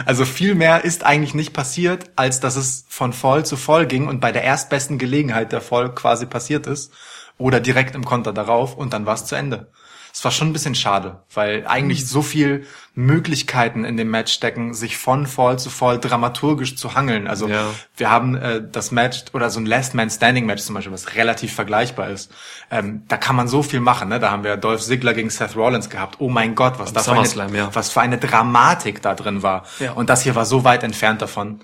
Also 0.04 0.24
viel 0.24 0.54
mehr 0.54 0.84
ist 0.84 1.04
eigentlich 1.04 1.34
nicht 1.34 1.52
passiert, 1.52 2.10
als 2.16 2.40
dass 2.40 2.56
es 2.56 2.84
von 2.88 3.12
Fall 3.12 3.44
zu 3.44 3.56
Fall 3.56 3.86
ging 3.86 4.08
und 4.08 4.20
bei 4.20 4.32
der 4.32 4.44
erstbesten 4.44 4.98
Gelegenheit 4.98 5.52
der 5.52 5.60
Fall 5.60 5.94
quasi 5.94 6.26
passiert 6.26 6.66
ist 6.66 6.92
oder 7.38 7.60
direkt 7.60 7.94
im 7.94 8.04
Konter 8.04 8.32
darauf 8.32 8.76
und 8.76 8.92
dann 8.92 9.06
war 9.06 9.14
es 9.14 9.24
zu 9.24 9.34
Ende. 9.34 9.68
Es 10.12 10.24
war 10.24 10.30
schon 10.30 10.48
ein 10.48 10.52
bisschen 10.52 10.74
schade, 10.74 11.22
weil 11.32 11.66
eigentlich 11.66 12.06
so 12.06 12.22
viel 12.22 12.66
Möglichkeiten 12.94 13.84
in 13.84 13.96
dem 13.96 14.10
Match 14.10 14.32
stecken, 14.32 14.74
sich 14.74 14.96
von 14.96 15.26
Fall 15.26 15.58
zu 15.58 15.70
Fall 15.70 16.00
dramaturgisch 16.00 16.76
zu 16.76 16.94
hangeln. 16.94 17.28
Also 17.28 17.48
Ja. 17.48 17.66
wir 17.96 18.10
haben 18.10 18.36
äh, 18.36 18.62
das 18.70 18.90
Match 18.90 19.24
oder 19.32 19.50
so 19.50 19.60
ein 19.60 19.66
Last 19.66 19.94
Man 19.94 20.10
Standing 20.10 20.46
Match 20.46 20.62
zum 20.62 20.74
Beispiel, 20.74 20.92
was 20.92 21.14
relativ 21.14 21.54
vergleichbar 21.54 22.10
ist. 22.10 22.32
Ähm, 22.70 23.02
da 23.08 23.16
kann 23.16 23.36
man 23.36 23.48
so 23.48 23.62
viel 23.62 23.80
machen. 23.80 24.08
Ne? 24.08 24.18
Da 24.18 24.30
haben 24.30 24.44
wir 24.44 24.56
Dolph 24.56 24.82
Ziggler 24.82 25.14
gegen 25.14 25.30
Seth 25.30 25.56
Rollins 25.56 25.88
gehabt. 25.88 26.16
Oh 26.18 26.28
mein 26.28 26.54
Gott, 26.54 26.78
was 26.78 26.92
da 26.92 27.02
für 27.02 27.12
eine, 27.12 27.56
ja. 27.56 27.70
was 27.72 27.90
für 27.90 28.00
eine 28.00 28.18
Dramatik 28.18 29.02
da 29.02 29.14
drin 29.14 29.42
war. 29.42 29.64
Ja. 29.78 29.92
Und 29.92 30.10
das 30.10 30.22
hier 30.22 30.34
war 30.34 30.44
so 30.44 30.64
weit 30.64 30.82
entfernt 30.82 31.22
davon. 31.22 31.60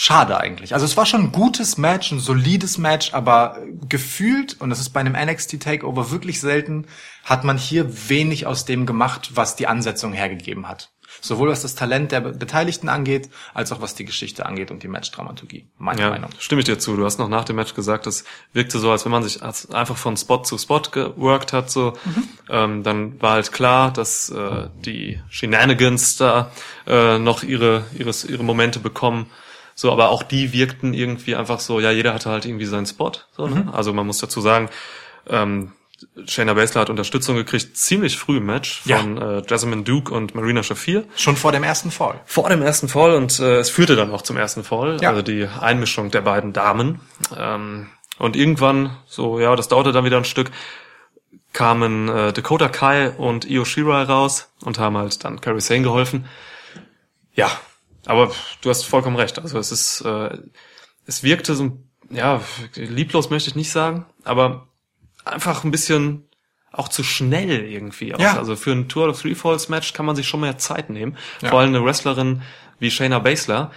Schade 0.00 0.38
eigentlich. 0.38 0.74
Also 0.74 0.86
es 0.86 0.96
war 0.96 1.06
schon 1.06 1.22
ein 1.22 1.32
gutes 1.32 1.76
Match, 1.76 2.12
ein 2.12 2.20
solides 2.20 2.78
Match, 2.78 3.14
aber 3.14 3.58
gefühlt, 3.88 4.60
und 4.60 4.70
das 4.70 4.78
ist 4.78 4.90
bei 4.90 5.00
einem 5.00 5.14
NXT 5.14 5.60
Takeover 5.60 6.12
wirklich 6.12 6.40
selten, 6.40 6.86
hat 7.28 7.44
man 7.44 7.58
hier 7.58 8.08
wenig 8.08 8.46
aus 8.46 8.64
dem 8.64 8.86
gemacht, 8.86 9.30
was 9.34 9.56
die 9.56 9.66
Ansetzung 9.66 10.12
hergegeben 10.12 10.66
hat. 10.68 10.90
Sowohl 11.20 11.48
was 11.48 11.62
das 11.62 11.74
Talent 11.74 12.12
der 12.12 12.20
Be- 12.20 12.32
Beteiligten 12.32 12.88
angeht, 12.88 13.28
als 13.52 13.72
auch 13.72 13.80
was 13.80 13.96
die 13.96 14.04
Geschichte 14.04 14.46
angeht 14.46 14.70
und 14.70 14.84
die 14.84 14.88
Matchdramaturgie. 14.88 15.66
Meine 15.76 16.00
Ja, 16.00 16.10
Meinung. 16.10 16.30
stimme 16.38 16.60
ich 16.60 16.66
dir 16.66 16.78
zu. 16.78 16.94
Du 16.96 17.04
hast 17.04 17.18
noch 17.18 17.28
nach 17.28 17.44
dem 17.44 17.56
Match 17.56 17.74
gesagt, 17.74 18.06
es 18.06 18.24
wirkte 18.52 18.78
so, 18.78 18.90
als 18.92 19.04
wenn 19.04 19.10
man 19.10 19.24
sich 19.24 19.42
einfach 19.42 19.96
von 19.96 20.16
Spot 20.16 20.42
zu 20.44 20.58
Spot 20.58 20.80
geworkt 20.80 21.52
hat. 21.52 21.70
So, 21.72 21.94
ähm, 22.48 22.84
dann 22.84 23.20
war 23.20 23.32
halt 23.32 23.50
klar, 23.50 23.92
dass 23.92 24.30
äh, 24.30 24.68
die 24.84 25.20
Shenanigans 25.28 26.18
da 26.18 26.52
äh, 26.86 27.18
noch 27.18 27.42
ihre 27.42 27.84
ihres 27.98 28.24
ihre 28.24 28.44
Momente 28.44 28.78
bekommen. 28.78 29.26
So, 29.74 29.90
aber 29.90 30.10
auch 30.10 30.22
die 30.22 30.52
wirkten 30.52 30.94
irgendwie 30.94 31.34
einfach 31.34 31.58
so. 31.58 31.80
Ja, 31.80 31.90
jeder 31.90 32.14
hatte 32.14 32.30
halt 32.30 32.44
irgendwie 32.46 32.66
seinen 32.66 32.86
Spot. 32.86 33.12
So, 33.36 33.48
ne? 33.48 33.68
Also 33.72 33.92
man 33.92 34.06
muss 34.06 34.18
dazu 34.18 34.40
sagen. 34.40 34.68
Ähm, 35.28 35.72
Shayna 36.26 36.54
Baszler 36.54 36.82
hat 36.82 36.90
Unterstützung 36.90 37.36
gekriegt, 37.36 37.76
ziemlich 37.76 38.18
früh 38.18 38.36
im 38.38 38.46
Match 38.46 38.82
Ja. 38.84 38.98
von 38.98 39.18
äh, 39.18 39.42
Jasmine 39.48 39.82
Duke 39.82 40.14
und 40.14 40.34
Marina 40.34 40.62
Shafir 40.62 41.04
Schon 41.16 41.36
vor 41.36 41.50
dem 41.52 41.64
ersten 41.64 41.90
Fall. 41.90 42.20
vor 42.24 42.48
dem 42.48 42.62
ersten 42.62 42.88
Fall 42.88 43.14
und 43.14 43.38
äh, 43.40 43.56
es 43.58 43.70
führte 43.70 43.96
dann 43.96 44.10
auch 44.12 44.22
zum 44.22 44.36
ersten 44.36 44.62
Fall, 44.64 44.98
Ja. 45.00 45.10
also 45.10 45.22
die 45.22 45.46
Einmischung 45.60 46.10
der 46.10 46.20
beiden 46.20 46.52
Damen. 46.52 47.00
Ähm, 47.36 47.88
und 48.18 48.36
irgendwann, 48.36 48.96
so 49.06 49.40
ja, 49.40 49.54
das 49.56 49.68
dauerte 49.68 49.90
dann 49.92 50.04
wieder 50.04 50.16
ein 50.18 50.24
Stück, 50.24 50.50
kamen 51.52 52.08
äh, 52.08 52.32
Dakota 52.32 52.68
Kai 52.68 53.10
und 53.10 53.44
Io 53.48 53.64
Shirai 53.64 54.02
raus 54.04 54.52
und 54.62 54.78
haben 54.78 54.96
halt 54.96 55.24
dann 55.24 55.40
Carrie 55.40 55.60
Sane 55.60 55.82
geholfen. 55.82 56.26
Ja, 57.34 57.50
aber 58.06 58.30
du 58.60 58.70
hast 58.70 58.84
vollkommen 58.84 59.16
recht. 59.16 59.38
Also 59.38 59.58
es 59.58 59.72
ist, 59.72 60.00
äh, 60.02 60.38
es 61.06 61.22
wirkte 61.22 61.54
so, 61.54 61.78
ja, 62.10 62.40
lieblos 62.74 63.30
möchte 63.30 63.50
ich 63.50 63.56
nicht 63.56 63.70
sagen, 63.72 64.06
aber 64.24 64.67
einfach 65.28 65.64
ein 65.64 65.70
bisschen, 65.70 66.28
auch 66.72 66.88
zu 66.88 67.02
schnell 67.02 67.64
irgendwie 67.64 68.14
aus. 68.14 68.20
Ja. 68.20 68.36
Also 68.36 68.56
für 68.56 68.72
ein 68.72 68.88
Tour 68.88 69.08
of 69.08 69.20
Three 69.20 69.34
Falls 69.34 69.68
Match 69.68 69.92
kann 69.92 70.06
man 70.06 70.16
sich 70.16 70.28
schon 70.28 70.40
mehr 70.40 70.58
Zeit 70.58 70.90
nehmen. 70.90 71.16
Ja. 71.40 71.50
Vor 71.50 71.60
allem 71.60 71.74
eine 71.74 71.84
Wrestlerin 71.84 72.42
wie 72.78 72.90
Shayna 72.90 73.18
Baszler 73.18 73.70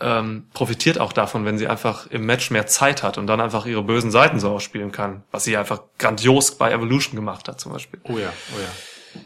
ähm, 0.00 0.48
profitiert 0.52 0.98
auch 0.98 1.12
davon, 1.12 1.44
wenn 1.44 1.58
sie 1.58 1.68
einfach 1.68 2.06
im 2.08 2.26
Match 2.26 2.50
mehr 2.50 2.66
Zeit 2.66 3.02
hat 3.02 3.16
und 3.16 3.26
dann 3.26 3.40
einfach 3.40 3.66
ihre 3.66 3.82
bösen 3.82 4.10
Seiten 4.10 4.40
so 4.40 4.50
ausspielen 4.50 4.92
kann, 4.92 5.22
was 5.30 5.44
sie 5.44 5.56
einfach 5.56 5.82
grandios 5.98 6.58
bei 6.58 6.72
Evolution 6.72 7.14
gemacht 7.16 7.48
hat 7.48 7.60
zum 7.60 7.72
Beispiel. 7.72 8.00
Oh 8.04 8.18
ja, 8.18 8.32
oh 8.56 8.60
ja. 8.60 8.68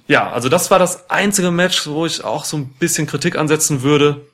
Ja, 0.07 0.31
also 0.31 0.51
das 0.51 0.71
war 0.71 0.79
das 0.79 1.09
einzige 1.09 1.51
Match, 1.51 1.87
wo 1.87 2.05
ich 2.05 2.23
auch 2.23 2.45
so 2.45 2.59
ein 2.59 2.69
bisschen 2.75 3.07
Kritik 3.07 3.39
ansetzen 3.39 3.83
würde. 3.83 4.27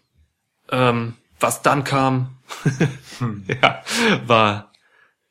Ähm, 0.70 1.14
was 1.38 1.62
dann 1.62 1.84
kam, 1.84 2.38
ja, 3.62 3.82
war 4.26 4.72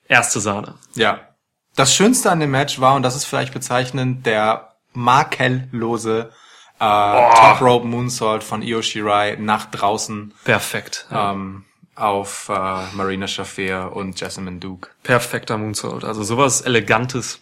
erste 0.08 0.40
Sahne. 0.40 0.76
Ja. 0.96 1.33
Das 1.76 1.94
Schönste 1.94 2.32
an 2.32 2.40
dem 2.40 2.52
Match 2.52 2.80
war, 2.80 2.96
und 2.96 3.04
das 3.04 3.16
ist 3.16 3.26
vielleicht 3.26 3.54
bezeichnend, 3.54 4.26
der 4.26 4.76
makellose 4.94 6.32
äh, 6.80 7.34
Top 7.36 7.62
Rope 7.62 7.88
Moonsault 7.88 8.44
von 8.44 8.62
Io 8.62 8.82
Shirai 8.82 9.38
nach 9.40 9.66
draußen 9.66 10.34
Perfekt. 10.44 11.08
Ja. 11.10 11.32
ähm, 11.32 11.66
auf 11.96 12.50
äh, 12.50 12.96
Marina 12.96 13.28
Shafir 13.28 13.92
und 13.94 14.20
Jessamine 14.20 14.60
Duke. 14.60 14.90
Perfekter 15.04 15.58
Moonsault. 15.58 16.04
Also 16.04 16.24
sowas 16.24 16.62
Elegantes, 16.62 17.40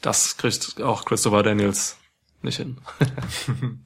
das 0.00 0.36
kriegt 0.36 0.80
auch 0.80 1.04
Christopher 1.04 1.42
Daniels 1.42 1.96
nicht 2.44 2.56
hin. 2.56 2.78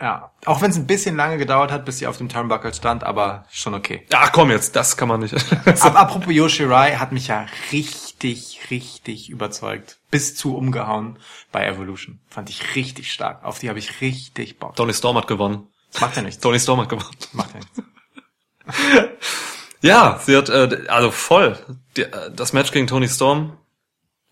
Ja. 0.00 0.30
Auch 0.44 0.62
wenn 0.62 0.70
es 0.70 0.76
ein 0.76 0.86
bisschen 0.86 1.16
lange 1.16 1.38
gedauert 1.38 1.72
hat, 1.72 1.84
bis 1.84 1.98
sie 1.98 2.06
auf 2.06 2.16
dem 2.16 2.28
Turnbuckle 2.28 2.72
stand, 2.72 3.02
aber 3.02 3.44
schon 3.50 3.74
okay. 3.74 4.06
Ach 4.12 4.30
komm 4.30 4.50
jetzt, 4.50 4.76
das 4.76 4.96
kann 4.96 5.08
man 5.08 5.20
nicht. 5.20 5.34
Aber 5.80 5.98
apropos 5.98 6.32
Io 6.32 6.48
Shirai 6.48 6.94
hat 6.96 7.10
mich 7.10 7.26
ja 7.26 7.46
richtig, 7.72 8.60
richtig 8.70 9.28
überzeugt. 9.30 9.98
Bis 10.10 10.36
zu 10.36 10.56
umgehauen 10.56 11.18
bei 11.50 11.66
Evolution. 11.66 12.20
Fand 12.28 12.50
ich 12.50 12.76
richtig 12.76 13.12
stark. 13.12 13.44
Auf 13.44 13.58
die 13.58 13.68
habe 13.68 13.80
ich 13.80 14.00
richtig 14.00 14.58
Bock. 14.60 14.76
Tony 14.76 14.94
Storm 14.94 15.16
hat 15.16 15.26
gewonnen. 15.26 15.66
Macht 16.00 16.14
ja 16.14 16.22
nichts. 16.22 16.40
Tony 16.40 16.60
Storm 16.60 16.80
hat 16.80 16.88
gewonnen. 16.88 17.16
Macht 17.32 17.50
ja 17.54 17.60
nichts. 17.60 17.82
Ja, 19.80 20.20
sie 20.24 20.36
hat 20.36 20.48
äh, 20.48 20.86
also 20.88 21.10
voll 21.10 21.56
die, 21.96 22.02
äh, 22.02 22.32
das 22.32 22.52
Match 22.52 22.72
gegen 22.72 22.86
Tony 22.86 23.08
Storm. 23.08 23.57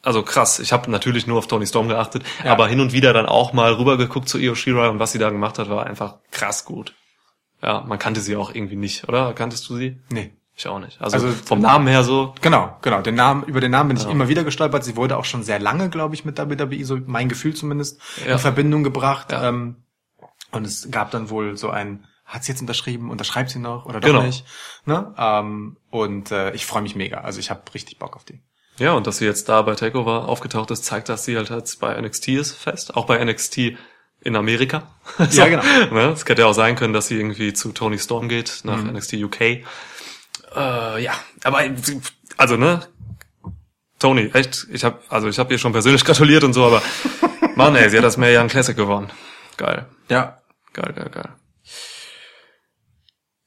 Also 0.07 0.23
krass. 0.23 0.61
Ich 0.61 0.73
habe 0.73 0.90
natürlich 0.90 1.27
nur 1.27 1.37
auf 1.38 1.49
Tony 1.49 1.66
Storm 1.66 1.88
geachtet, 1.88 2.23
Ja. 2.45 2.53
aber 2.53 2.69
hin 2.69 2.81
und 2.81 2.92
wieder 2.92 3.12
dann 3.12 3.27
auch 3.27 3.53
mal 3.53 3.73
rübergeguckt 3.73 4.29
zu 4.29 4.38
Io 4.38 4.55
Shirai 4.55 4.88
und 4.88 5.01
was 5.01 5.11
sie 5.12 5.19
da 5.19 5.31
gemacht 5.31 5.59
hat, 5.59 5.69
war 5.69 5.85
einfach 5.85 6.16
krass 6.31 6.64
gut. 6.64 6.95
Ja, 7.62 7.81
man 7.87 7.99
kannte 7.99 8.21
sie 8.21 8.37
auch 8.37 8.55
irgendwie 8.55 8.77
nicht, 8.77 9.09
oder? 9.09 9.33
Kanntest 9.33 9.69
du 9.69 9.77
sie? 9.77 9.99
Nee. 10.11 10.33
Ich 10.59 10.66
auch 10.69 10.79
nicht. 10.79 11.01
Also, 11.03 11.16
Also- 11.16 11.29
vom 11.33 11.61
Namen 11.61 11.87
her 11.88 12.03
so. 12.05 12.35
Genau, 12.40 12.77
genau. 12.83 13.03
Den 13.03 13.14
Namen, 13.16 13.42
über 13.45 13.61
den 13.61 13.71
Namen 13.73 13.88
bin 13.88 13.97
ich 13.99 14.09
immer 14.09 14.29
wieder 14.29 14.42
gestolpert. 14.45 14.85
Sie 14.85 14.97
wurde 14.97 15.19
auch 15.19 15.25
schon 15.27 15.42
sehr 15.42 15.59
lange, 15.59 15.90
glaube 15.90 16.14
ich, 16.14 16.25
mit 16.25 16.38
WWE, 16.38 16.85
so 16.85 16.99
mein 17.05 17.29
Gefühl 17.29 17.53
zumindest, 17.55 18.01
Ja. 18.25 18.33
in 18.35 18.38
Verbindung 18.38 18.83
gebracht. 18.85 19.33
Ja. 19.33 19.49
Ähm, 19.49 19.83
und 20.53 20.66
es 20.66 20.90
gab 20.90 21.11
dann 21.11 21.29
wohl 21.29 21.57
so 21.59 21.69
ein, 21.69 22.07
hat 22.25 22.45
sie 22.45 22.53
jetzt 22.53 22.61
unterschrieben, 22.62 23.11
unterschreibt 23.11 23.51
sie 23.51 23.59
noch 23.59 23.85
oder 23.85 24.01
doch 24.01 24.09
Genau. 24.09 24.23
nicht? 24.23 24.47
Ne? 24.87 25.12
Ähm, 25.19 25.77
und 25.90 26.31
äh, 26.31 26.53
ich 26.53 26.64
freue 26.64 26.83
mich 26.83 26.95
mega. 26.97 27.19
Also 27.23 27.38
ich 27.40 27.51
habe 27.51 27.61
richtig 27.75 27.99
Bock 27.99 28.16
auf 28.16 28.25
die. 28.25 28.40
Ja, 28.79 28.93
und 28.93 29.07
dass 29.07 29.19
sie 29.19 29.25
jetzt 29.25 29.49
da 29.49 29.62
bei 29.62 29.75
Takeover 29.75 30.29
aufgetaucht 30.29 30.71
ist, 30.71 30.85
zeigt, 30.85 31.09
dass 31.09 31.25
sie 31.25 31.37
halt 31.37 31.51
jetzt 31.51 31.81
bei 31.81 31.99
NXT 32.01 32.29
ist 32.29 32.53
fest. 32.53 32.95
Auch 32.97 33.07
bei 33.07 33.23
NXT 33.25 33.77
in 34.21 34.37
Amerika. 34.37 34.91
Ja, 35.31 35.47
genau. 35.49 35.62
Ne? 35.95 36.11
Es 36.12 36.25
hätte 36.27 36.43
ja 36.43 36.47
auch 36.49 36.53
sein 36.53 36.77
können, 36.77 36.93
dass 36.93 37.07
sie 37.09 37.17
irgendwie 37.17 37.53
zu 37.53 37.73
Tony 37.73 37.99
Storm 37.99 38.29
geht, 38.29 38.61
nach 38.65 38.77
Mhm. 38.83 38.91
NXT 38.95 39.15
UK. 39.15 39.41
Äh, 39.41 39.62
ja, 41.03 41.12
aber 41.45 41.62
also 42.37 42.57
ne, 42.57 42.87
Tony, 43.99 44.31
echt, 44.35 44.67
ich 44.71 44.85
habe 44.85 45.01
also 45.09 45.29
ich 45.29 45.39
habe 45.39 45.53
ihr 45.53 45.59
schon 45.59 45.73
persönlich 45.73 46.05
gratuliert 46.05 46.45
und 46.45 46.53
so, 46.53 46.65
aber 46.67 46.83
Mann, 47.57 47.77
ey, 47.77 47.89
sie 47.89 47.97
hat 47.97 48.05
das 48.05 48.19
Young 48.19 48.49
Classic 48.49 48.77
gewonnen. 48.77 49.11
Geil, 49.57 49.87
Ja. 50.09 50.39
geil, 50.75 50.93
geil, 50.95 51.09
geil. 51.11 51.29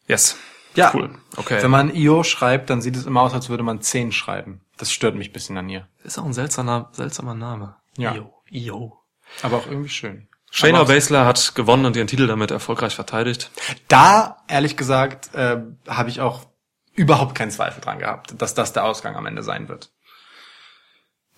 Yes. 0.08 0.38
Ja. 0.76 0.92
Cool. 0.94 1.10
Okay. 1.36 1.62
Wenn 1.62 1.72
man 1.72 1.94
Io 1.94 2.24
schreibt, 2.24 2.70
dann 2.70 2.82
sieht 2.82 2.96
es 2.96 3.06
immer 3.06 3.22
aus, 3.22 3.34
als 3.34 3.50
würde 3.50 3.64
man 3.64 3.82
10 3.82 4.12
schreiben. 4.12 4.62
Das 4.80 4.92
stört 4.92 5.16
mich 5.16 5.30
ein 5.30 5.34
bisschen 5.34 5.58
an 5.58 5.70
ihr. 5.70 5.88
ist 6.04 6.18
auch 6.18 6.26
ein 6.26 6.34
seltsamer, 6.34 6.90
seltsamer 6.94 7.36
Name. 7.36 7.76
Ja. 7.98 8.16
Io. 8.16 8.34
Io. 8.50 8.98
Aber 9.44 9.58
auch 9.58 9.68
irgendwie 9.68 9.90
schön. 9.90 10.28
Shayna 10.52 10.86
Baszler 10.86 11.26
hat 11.26 11.54
gewonnen 11.54 11.86
und 11.86 11.96
ihren 11.96 12.08
Titel 12.08 12.26
damit 12.26 12.50
erfolgreich 12.50 12.96
verteidigt. 12.96 13.52
Da, 13.88 14.38
ehrlich 14.48 14.78
gesagt, 14.78 15.36
äh, 15.36 15.62
habe 15.88 16.10
ich 16.10 16.22
auch 16.22 16.48
überhaupt 16.94 17.36
keinen 17.36 17.52
Zweifel 17.52 17.82
dran 17.82 18.00
gehabt, 18.00 18.42
dass 18.42 18.56
das 18.56 18.74
der 18.74 18.86
Ausgang 18.86 19.16
am 19.16 19.26
Ende 19.26 19.44
sein 19.44 19.68
wird. 19.68 19.92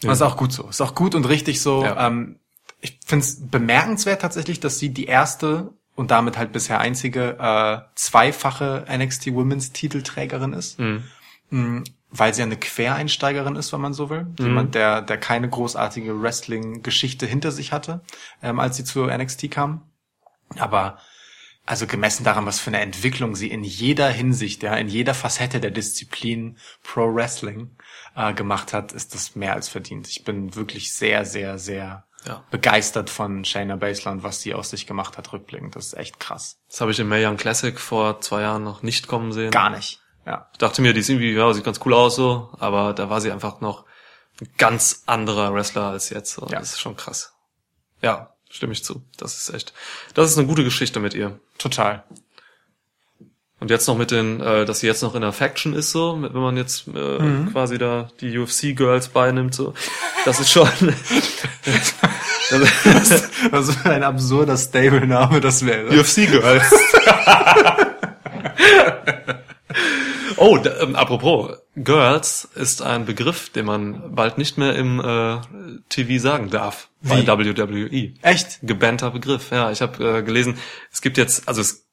Das 0.02 0.20
ist 0.20 0.22
auch 0.22 0.38
gut 0.38 0.54
so. 0.54 0.70
Ist 0.70 0.82
auch 0.82 0.96
gut 0.96 1.14
und 1.14 1.26
richtig 1.26 1.62
so. 1.62 1.84
Ja. 1.84 2.08
Ähm, 2.08 2.40
ich 2.80 3.00
finde 3.06 3.26
es 3.26 3.50
bemerkenswert 3.50 4.22
tatsächlich, 4.22 4.60
dass 4.60 4.80
sie 4.80 4.90
die 4.90 5.06
erste 5.06 5.74
und 5.96 6.12
damit 6.12 6.38
halt 6.38 6.52
bisher 6.52 6.80
einzige 6.80 7.38
äh, 7.40 7.80
zweifache 7.96 8.86
NXT 8.90 9.34
Women's 9.34 9.72
Titelträgerin 9.72 10.54
ist. 10.54 10.80
Mhm. 10.80 11.04
Weil 12.14 12.34
sie 12.34 12.44
eine 12.44 12.58
Quereinsteigerin 12.58 13.56
ist, 13.56 13.72
wenn 13.72 13.80
man 13.82 13.94
so 13.94 14.10
will. 14.10 14.28
Jemand, 14.38 14.76
der, 14.76 15.02
der 15.02 15.18
keine 15.18 15.48
großartige 15.50 16.22
Wrestling-Geschichte 16.22 17.26
hinter 17.26 17.52
sich 17.52 17.72
hatte, 17.72 18.02
ähm, 18.44 18.60
als 18.60 18.76
sie 18.76 18.84
zu 18.84 19.06
NXT 19.06 19.50
kam. 19.50 19.90
Aber 20.60 20.98
also 21.66 21.88
gemessen 21.88 22.24
daran, 22.26 22.46
was 22.46 22.60
für 22.60 22.70
eine 22.72 22.82
Entwicklung 22.82 23.36
sie 23.36 23.50
in 23.50 23.64
jeder 23.64 24.10
Hinsicht, 24.10 24.64
ja, 24.64 24.76
in 24.76 24.90
jeder 24.90 25.14
Facette 25.14 25.60
der 25.62 25.72
Disziplin 25.72 26.58
Pro 26.84 27.14
Wrestling 27.16 27.78
äh, 28.16 28.34
gemacht 28.34 28.74
hat, 28.74 28.92
ist 28.92 29.14
das 29.14 29.36
mehr 29.36 29.54
als 29.54 29.70
verdient. 29.70 30.08
Ich 30.10 30.24
bin 30.26 30.56
wirklich 30.56 30.94
sehr, 30.94 31.24
sehr, 31.24 31.60
sehr 31.60 32.04
Ja. 32.26 32.44
begeistert 32.52 33.10
von 33.10 33.46
Shayna 33.46 33.78
Baszler 33.78 34.12
und 34.12 34.24
was 34.24 34.42
sie 34.42 34.54
aus 34.54 34.72
sich 34.72 34.86
gemacht 34.86 35.18
hat 35.18 35.32
rückblickend. 35.32 35.76
Das 35.78 35.86
ist 35.88 35.94
echt 35.98 36.20
krass. 36.20 36.58
Das 36.70 36.82
habe 36.82 36.92
ich 36.92 37.00
im 37.00 37.08
Mae 37.08 37.26
Young 37.26 37.38
Classic 37.38 37.80
vor 37.80 38.20
zwei 38.20 38.42
Jahren 38.42 38.64
noch 38.66 38.82
nicht 38.84 39.08
kommen 39.08 39.32
sehen. 39.32 39.52
Gar 39.52 39.70
nicht. 39.70 40.01
Ja. 40.26 40.48
Ich 40.52 40.58
dachte 40.60 40.82
mir, 40.82 40.94
die 40.94 41.00
ist 41.02 41.10
irgendwie, 41.10 41.34
ja, 41.34 41.52
sieht 41.54 41.64
ganz 41.64 41.80
cool 41.86 41.94
aus 41.94 42.16
so, 42.16 42.50
aber 42.60 42.94
da 42.94 43.10
war 43.10 43.22
sie 43.22 43.32
einfach 43.32 43.60
noch 43.62 43.86
ein 44.40 44.48
ganz 44.58 45.04
anderer 45.08 45.54
Wrestler 45.54 45.84
als 45.90 46.10
jetzt. 46.10 46.34
So. 46.34 46.48
Ja. 46.50 46.60
Das 46.60 46.72
ist 46.74 46.80
schon 46.80 46.96
krass. 46.96 47.34
Ja, 48.02 48.34
stimme 48.50 48.74
ich 48.74 48.84
zu. 48.84 49.04
Das 49.18 49.38
ist 49.38 49.50
echt, 49.54 49.74
das 50.14 50.30
ist 50.32 50.38
eine 50.38 50.48
gute 50.48 50.64
Geschichte 50.64 51.00
mit 51.00 51.14
ihr. 51.14 51.40
Total. 51.58 52.04
Und 53.60 53.70
jetzt 53.70 53.86
noch 53.88 53.96
mit 53.98 54.10
den, 54.10 54.42
äh, 54.42 54.66
dass 54.66 54.80
sie 54.80 54.88
jetzt 54.88 55.04
noch 55.04 55.14
in 55.14 55.22
der 55.22 55.34
Faction 55.34 55.74
ist, 55.76 55.92
so, 55.92 56.20
wenn 56.20 56.34
man 56.34 56.58
jetzt 56.58 56.88
äh, 56.88 57.20
Mhm. 57.20 57.52
quasi 57.52 57.78
da 57.78 58.10
die 58.20 58.36
UFC-Girls 58.38 59.10
beinimmt, 59.10 59.54
so. 59.54 59.76
Das 60.26 60.40
ist 60.40 60.50
schon. 60.50 60.68
Was 63.52 63.76
für 63.76 63.90
ein 63.92 64.04
absurder 64.04 64.58
Stable-Name 64.58 65.40
das 65.42 65.64
wäre. 65.66 65.88
UFC-Girls. 65.90 66.72
oh, 70.38 70.58
ähm, 70.58 70.96
apropos, 70.96 71.58
Girls 71.76 72.48
ist 72.56 72.82
ein 72.82 73.06
Begriff, 73.06 73.50
den 73.50 73.66
man 73.66 74.16
bald 74.16 74.38
nicht 74.38 74.58
mehr 74.58 74.76
im 74.76 75.00
äh, 75.00 75.40
TV 75.90 76.22
sagen 76.22 76.50
darf. 76.50 76.90
Wie? 77.02 77.24
Bei 77.24 77.38
WWE. 77.38 78.14
Echt? 78.22 78.60
Gebannter 78.62 79.12
Begriff, 79.12 79.52
ja. 79.52 79.72
Ich 79.72 79.82
habe 79.82 80.20
äh, 80.20 80.24
gelesen, 80.24 80.58
es 80.92 81.02
gibt 81.02 81.18
jetzt, 81.18 81.48
also 81.48 81.62
es 81.62 81.88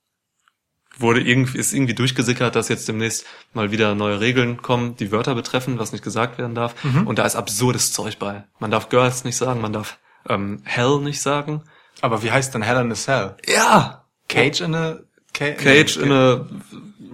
wurde 0.99 1.21
irgendwie, 1.21 1.59
ist 1.59 1.73
irgendwie 1.73 1.95
durchgesickert, 1.95 2.57
dass 2.57 2.69
jetzt 2.69 2.89
demnächst 2.89 3.25
mal 3.55 3.71
wieder 3.71 3.95
neue 3.95 4.21
Regeln 4.21 4.63
kommen, 4.63 4.97
die 4.97 5.13
Wörter 5.13 5.35
betreffen, 5.35 5.79
was 5.79 5.93
nicht 5.93 6.03
gesagt 6.03 6.39
werden 6.39 6.55
darf. 6.55 6.75
Und 7.05 7.19
da 7.19 7.25
ist 7.25 7.37
absurdes 7.37 7.93
Zeug 7.93 8.19
bei. 8.19 8.45
Man 8.59 8.71
darf 8.71 8.89
Girls 8.89 9.25
nicht 9.25 9.37
sagen, 9.37 9.61
man 9.61 9.73
darf 9.73 9.99
ähm, 10.29 10.61
Hell 10.65 10.99
nicht 11.01 11.21
sagen. 11.21 11.63
Aber 12.01 12.23
wie 12.23 12.31
heißt 12.31 12.55
denn 12.55 12.63
Hell 12.63 12.81
in 12.81 12.93
a 12.93 12.95
Cell? 12.95 13.37
Ja, 13.47 14.05
Cage 14.29 14.61
in 14.61 14.75
a... 14.75 14.99
Ca 15.35 15.53
Cage 15.53 15.99
in 15.99 16.11
a 16.11 16.47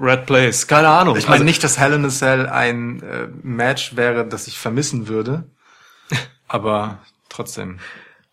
Red 0.00 0.26
Place. 0.26 0.66
Keine 0.66 0.88
Ahnung. 0.88 1.16
Ich 1.16 1.24
meine 1.24 1.34
Also, 1.34 1.44
nicht, 1.44 1.62
dass 1.64 1.78
Hell 1.78 1.92
in 1.92 2.04
a 2.04 2.08
Cell 2.08 2.46
ein 2.48 3.02
äh, 3.02 3.28
Match 3.42 3.96
wäre, 3.96 4.26
das 4.26 4.46
ich 4.48 4.58
vermissen 4.58 5.08
würde. 5.08 5.44
Aber 6.48 6.98
trotzdem. 7.28 7.78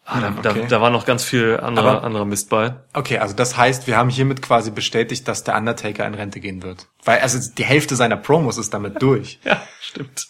ah, 0.06 0.20
da, 0.20 0.30
okay. 0.52 0.62
da, 0.62 0.68
da 0.68 0.82
war 0.82 0.90
noch 0.90 1.06
ganz 1.06 1.24
viel 1.24 1.60
anderer, 1.62 1.90
Aber- 1.98 2.04
anderer 2.04 2.26
Mist 2.26 2.50
bei. 2.50 2.76
Okay, 2.94 3.18
also 3.20 3.36
das 3.36 3.58
heißt, 3.58 3.88
wir 3.88 3.98
haben 3.98 4.10
hiermit 4.10 4.42
quasi 4.42 4.72
bestätigt, 4.72 5.28
dass 5.28 5.44
der 5.44 5.56
Undertaker 5.58 6.06
in 6.06 6.14
Rente 6.14 6.40
gehen 6.40 6.64
wird. 6.64 6.88
Weil 7.04 7.20
also 7.20 7.40
die 7.58 7.66
Hälfte 7.66 7.96
seiner 7.96 8.18
Promos 8.18 8.58
ist 8.58 8.74
damit 8.74 9.02
durch. 9.02 9.40
Ja, 9.46 9.62
stimmt. 9.82 10.28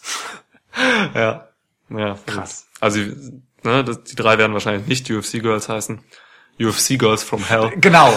ja. 1.14 1.48
Ja, 1.90 2.16
Krass. 2.26 2.66
Also, 2.80 3.00
ne, 3.62 3.84
das, 3.84 4.02
die 4.04 4.16
drei 4.16 4.38
werden 4.38 4.54
wahrscheinlich 4.54 4.86
nicht 4.86 5.10
UFC 5.10 5.42
Girls 5.42 5.68
heißen. 5.68 6.00
UFC 6.60 6.98
Girls 6.98 7.22
from 7.22 7.44
Hell. 7.44 7.70
Genau, 7.80 8.12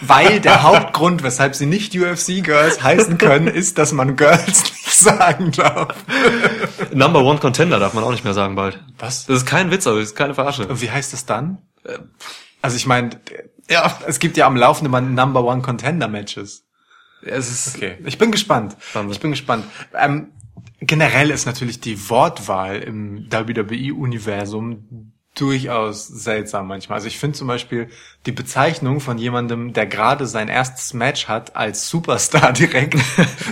weil 0.00 0.40
der 0.40 0.62
Hauptgrund, 0.62 1.22
weshalb 1.22 1.54
sie 1.54 1.66
nicht 1.66 1.94
UFC 1.96 2.42
Girls 2.44 2.82
heißen 2.82 3.18
können, 3.18 3.48
ist, 3.48 3.78
dass 3.78 3.92
man 3.92 4.16
Girls 4.16 4.62
nicht 4.64 4.94
sagen 4.94 5.52
darf. 5.52 5.94
Number 6.92 7.24
One 7.24 7.38
Contender 7.38 7.78
darf 7.78 7.94
man 7.94 8.04
auch 8.04 8.10
nicht 8.10 8.24
mehr 8.24 8.34
sagen 8.34 8.54
bald. 8.54 8.82
Was? 8.98 9.26
Das 9.26 9.38
ist 9.38 9.46
kein 9.46 9.70
Witz, 9.70 9.86
aber 9.86 9.98
das 9.98 10.10
ist 10.10 10.16
keine 10.16 10.34
Verarsche. 10.34 10.66
Und 10.66 10.80
wie 10.82 10.90
heißt 10.90 11.12
es 11.14 11.26
dann? 11.26 11.58
Also 12.62 12.76
ich 12.76 12.86
meine, 12.86 13.10
ja, 13.70 13.98
es 14.06 14.18
gibt 14.18 14.36
ja 14.36 14.46
am 14.46 14.56
laufenden 14.56 14.92
Band 14.92 15.14
Number 15.14 15.44
One 15.44 15.62
Contender 15.62 16.08
Matches. 16.08 16.64
Es 17.22 17.50
ist, 17.50 17.76
Okay, 17.76 17.98
ich 18.04 18.18
bin 18.18 18.30
gespannt. 18.30 18.76
Wahnsinn. 18.92 19.12
Ich 19.12 19.20
bin 19.20 19.30
gespannt. 19.32 19.64
Ähm, 19.94 20.32
generell 20.80 21.30
ist 21.30 21.46
natürlich 21.46 21.80
die 21.80 22.08
Wortwahl 22.10 22.76
im 22.76 23.26
WWE-Universum 23.30 25.12
durchaus 25.40 26.06
seltsam 26.06 26.66
manchmal. 26.66 26.96
Also 26.96 27.08
ich 27.08 27.18
finde 27.18 27.38
zum 27.38 27.48
Beispiel 27.48 27.88
die 28.26 28.32
Bezeichnung 28.32 29.00
von 29.00 29.18
jemandem, 29.18 29.72
der 29.72 29.86
gerade 29.86 30.26
sein 30.26 30.48
erstes 30.48 30.94
Match 30.94 31.28
hat 31.28 31.56
als 31.56 31.88
Superstar 31.88 32.52
direkt 32.54 32.96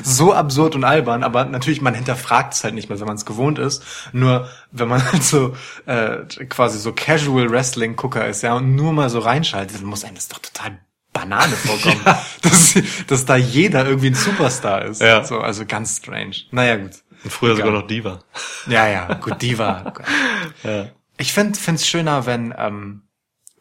so 0.03 0.33
absurd 0.33 0.75
und 0.75 0.85
albern, 0.85 1.22
aber 1.22 1.44
natürlich 1.44 1.81
man 1.81 1.94
hinterfragt 1.94 2.55
es 2.55 2.64
halt 2.64 2.75
nicht 2.75 2.88
mehr, 2.88 2.99
wenn 2.99 3.07
man 3.07 3.16
es 3.16 3.27
gewohnt 3.27 3.59
ist. 3.59 3.83
Nur 4.12 4.49
wenn 4.72 4.88
man 4.88 5.05
halt 5.12 5.22
so 5.22 5.55
äh, 5.87 6.25
quasi 6.49 6.79
so 6.79 6.92
Casual 6.92 7.51
Wrestling 7.51 7.96
Gucker 7.96 8.27
ist, 8.27 8.42
ja, 8.42 8.55
und 8.55 8.75
nur 8.75 8.92
mal 8.92 9.11
so 9.11 9.20
reinschaltet, 9.20 9.79
dann 9.79 9.87
muss 9.87 10.05
einem 10.05 10.16
das 10.16 10.29
doch 10.29 10.38
total 10.38 10.79
Banane 11.12 11.57
vorkommen, 11.57 12.01
dass, 12.42 12.75
dass 13.07 13.25
da 13.25 13.37
jeder 13.37 13.87
irgendwie 13.87 14.09
ein 14.09 14.14
Superstar 14.14 14.85
ist. 14.85 15.01
Ja. 15.01 15.25
So, 15.25 15.38
also 15.38 15.64
ganz 15.64 15.96
strange. 15.96 16.37
Naja, 16.51 16.77
gut. 16.77 16.90
Und 17.25 17.31
früher 17.31 17.55
Egal. 17.55 17.66
sogar 17.66 17.81
noch 17.81 17.87
Diva. 17.87 18.18
Ja, 18.66 18.87
ja, 18.87 19.14
gut, 19.14 19.40
Diva. 19.40 19.94
Ja. 20.62 20.88
Ich 21.18 21.33
finde 21.33 21.52
es 21.57 21.87
schöner, 21.87 22.26
wenn, 22.26 22.55
ähm, 22.57 23.02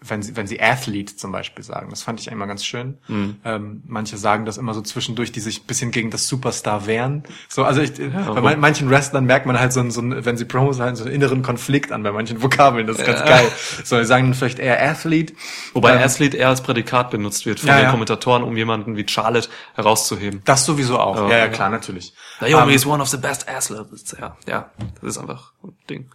wenn 0.08 0.22
sie, 0.22 0.36
wenn 0.36 0.46
sie 0.46 0.62
Athlete 0.62 1.16
zum 1.16 1.32
Beispiel 1.32 1.64
sagen. 1.64 1.90
Das 1.90 2.04
fand 2.04 2.20
ich 2.20 2.28
immer 2.28 2.46
ganz 2.46 2.64
schön. 2.64 3.00
Mhm. 3.08 3.38
Ähm, 3.44 3.82
manche 3.88 4.18
sagen 4.18 4.46
das 4.46 4.58
immer 4.58 4.76
so 4.76 4.82
zwischendurch, 4.82 5.32
die 5.32 5.40
sich 5.40 5.64
ein 5.64 5.66
bisschen 5.66 5.90
gegen 5.90 6.12
das 6.12 6.28
Superstar 6.28 6.86
wehren. 6.86 7.24
So, 7.50 7.64
also 7.64 7.82
ich, 7.82 7.94
bei 7.96 8.12
warum? 8.14 8.44
man, 8.44 8.60
manchen 8.60 8.88
Wrestlern 8.92 9.26
merkt 9.26 9.48
man 9.48 9.60
halt 9.60 9.74
so, 9.74 9.80
einen- 9.80 9.90
so 9.90 10.02
einen, 10.02 10.24
wenn 10.24 10.38
sie 10.38 10.46
Promos 10.46 10.80
halten, 10.80 10.96
so 10.96 11.06
einen 11.06 11.14
inneren 11.14 11.42
Konflikt 11.42 11.92
an 11.92 12.04
bei 12.04 12.12
manchen 12.12 12.44
Vokabeln. 12.44 12.86
Das 12.86 13.00
ist 13.00 13.06
ganz 13.08 13.22
geil. 13.24 13.52
So, 13.84 13.98
die 13.98 14.06
sagen 14.06 14.26
dann 14.26 14.34
vielleicht 14.36 14.60
eher 14.60 14.80
Athlete. 14.80 15.34
Wobei 15.74 15.94
Ähm, 15.96 16.04
Athlete 16.04 16.38
eher 16.38 16.50
als 16.50 16.62
Prädikat 16.62 17.10
benutzt 17.10 17.48
wird 17.48 17.60
von 17.62 17.70
Ja, 17.70 17.78
den 17.78 17.84
ja. 17.86 17.90
Kommentatoren, 17.92 18.44
um 18.44 18.56
jemanden 18.56 18.98
wie 18.98 19.08
Charlotte 19.08 19.50
herauszuheben. 19.74 20.42
Das 20.46 20.66
sowieso 20.66 21.00
auch. 21.00 21.16
Ja, 21.16 21.24
Ja, 21.24 21.30
ja, 21.32 21.38
ja. 21.46 21.48
klar, 21.48 21.70
natürlich. 21.72 22.14
Naomi 22.42 22.72
Ähm, 22.74 22.76
is 22.76 22.86
one 22.86 23.02
of 23.02 23.10
the 23.10 23.18
best 23.18 23.50
athletes. 23.50 24.16
Ja, 24.20 24.38
ja, 24.48 24.70
das 25.02 25.12
ist 25.12 25.18
einfach 25.18 25.54
ein 25.64 25.74
Ding. 25.90 26.12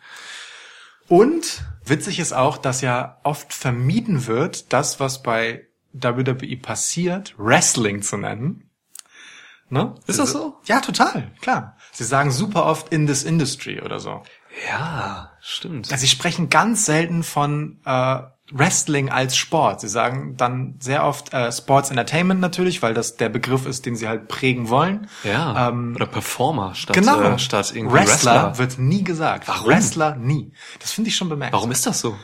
Und 1.11 1.65
witzig 1.85 2.21
ist 2.21 2.33
auch, 2.33 2.57
dass 2.57 2.83
ja 2.83 3.19
oft 3.25 3.53
vermieden 3.53 4.29
wird, 4.29 4.73
das, 4.73 5.01
was 5.01 5.25
bei 5.25 5.67
WWE 5.93 6.57
passiert, 6.57 7.35
Wrestling 7.37 8.01
zu 8.01 8.17
nennen. 8.17 8.71
Ne? 9.71 9.97
Ist 10.07 10.21
das 10.21 10.31
so? 10.31 10.61
Ja, 10.67 10.79
total, 10.81 11.33
klar. 11.41 11.77
Sie 11.91 12.05
sagen 12.05 12.31
super 12.31 12.65
oft 12.65 12.93
in 12.93 13.09
this 13.09 13.25
industry 13.25 13.81
oder 13.81 13.99
so. 13.99 14.23
Ja, 14.69 15.33
stimmt. 15.41 15.91
Also 15.91 16.03
sie 16.03 16.07
sprechen 16.07 16.49
ganz 16.49 16.87
selten 16.87 17.25
von 17.25 17.81
äh, 17.85 18.21
Wrestling 18.53 19.11
als 19.11 19.37
Sport. 19.37 19.81
Sie 19.81 19.89
sagen 19.89 20.37
dann 20.37 20.77
sehr 20.81 21.05
oft 21.05 21.33
äh, 21.33 21.53
Sports 21.53 21.91
Entertainment 21.91 22.41
natürlich, 22.41 22.83
weil 22.83 22.95
das 22.95 23.17
der 23.17 23.29
Begriff 23.29 23.67
ist, 23.67 23.87
den 23.87 23.97
sie 23.97 24.09
halt 24.09 24.29
prägen 24.29 24.69
wollen. 24.69 25.09
Ja, 25.25 25.69
Ähm, 25.69 25.93
oder 25.95 26.07
Performer 26.07 26.75
statt, 26.75 26.97
Genau. 26.97 27.21
äh, 27.21 27.39
statt 27.39 27.73
irgendwie 27.75 27.97
Wrestler, 27.97 28.49
Wrestler. 28.49 28.59
wird 28.59 28.79
nie 28.79 29.05
gesagt. 29.05 29.47
Warum? 29.49 29.69
Wrestler 29.69 30.17
nie. 30.17 30.53
Das 30.81 30.91
finde 30.93 31.09
ich 31.11 31.17
schon 31.17 31.29
bemerkenswert. 31.29 31.61
Warum 31.61 31.71
ist 31.73 31.87
das 31.87 32.01
so? 32.01 32.17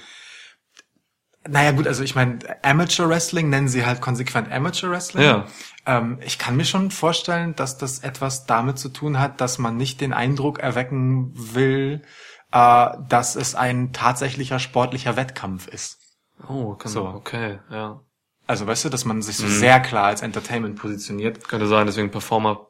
Naja 1.48 1.70
gut, 1.70 1.86
also 1.86 2.02
ich 2.02 2.16
meine, 2.16 2.40
Amateur 2.64 3.08
Wrestling 3.08 3.48
nennen 3.50 3.68
sie 3.68 3.86
halt 3.86 4.00
konsequent 4.00 4.50
Amateur 4.50 4.90
Wrestling. 4.90 5.22
Ja. 5.24 5.46
Ähm, 5.86 6.18
ich 6.24 6.38
kann 6.38 6.56
mir 6.56 6.64
schon 6.64 6.90
vorstellen, 6.90 7.54
dass 7.54 7.78
das 7.78 8.00
etwas 8.00 8.46
damit 8.46 8.80
zu 8.80 8.88
tun 8.88 9.20
hat, 9.20 9.40
dass 9.40 9.58
man 9.58 9.76
nicht 9.76 10.00
den 10.00 10.12
Eindruck 10.12 10.58
erwecken 10.58 11.30
will, 11.34 12.02
äh, 12.50 12.88
dass 13.08 13.36
es 13.36 13.54
ein 13.54 13.92
tatsächlicher 13.92 14.58
sportlicher 14.58 15.14
Wettkampf 15.14 15.68
ist. 15.68 15.98
Oh, 16.48 16.74
kann 16.74 16.90
So. 16.92 17.04
okay, 17.06 17.58
ja. 17.70 18.00
Also 18.46 18.66
weißt 18.66 18.84
du, 18.84 18.88
dass 18.90 19.04
man 19.04 19.16
Mhm. 19.18 19.22
sich 19.22 19.36
so 19.36 19.48
sehr 19.48 19.80
klar 19.80 20.04
als 20.06 20.22
Entertainment 20.22 20.76
positioniert. 20.78 21.48
Könnte 21.48 21.66
sein, 21.66 21.86
deswegen 21.86 22.10
Performer 22.10 22.66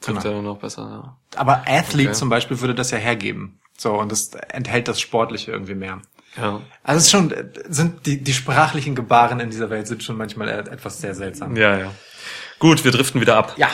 trifft 0.00 0.22
Genau. 0.22 0.36
er 0.36 0.42
noch 0.42 0.58
besser, 0.58 0.82
ja. 0.82 1.16
Aber 1.40 1.62
Athlete 1.66 2.10
Okay. 2.10 2.18
zum 2.18 2.28
Beispiel 2.28 2.60
würde 2.60 2.74
das 2.74 2.90
ja 2.90 2.98
hergeben. 2.98 3.60
So, 3.78 3.94
und 3.98 4.12
das 4.12 4.30
enthält 4.34 4.88
das 4.88 5.00
Sportliche 5.00 5.52
irgendwie 5.52 5.74
mehr. 5.74 6.00
Ja. 6.36 6.60
Also 6.82 6.98
es 6.98 7.04
ist 7.04 7.10
schon, 7.10 7.32
sind 7.68 8.04
die, 8.06 8.22
die 8.22 8.34
sprachlichen 8.34 8.94
Gebaren 8.94 9.40
in 9.40 9.48
dieser 9.50 9.70
Welt 9.70 9.86
sind 9.86 10.02
schon 10.02 10.16
manchmal 10.18 10.48
äh, 10.48 10.58
etwas 10.58 10.98
sehr 11.00 11.14
seltsam. 11.14 11.56
Ja, 11.56 11.78
ja. 11.78 11.92
Gut, 12.58 12.84
wir 12.84 12.90
driften 12.92 13.20
wieder 13.22 13.36
ab. 13.36 13.54
Ja. 13.56 13.68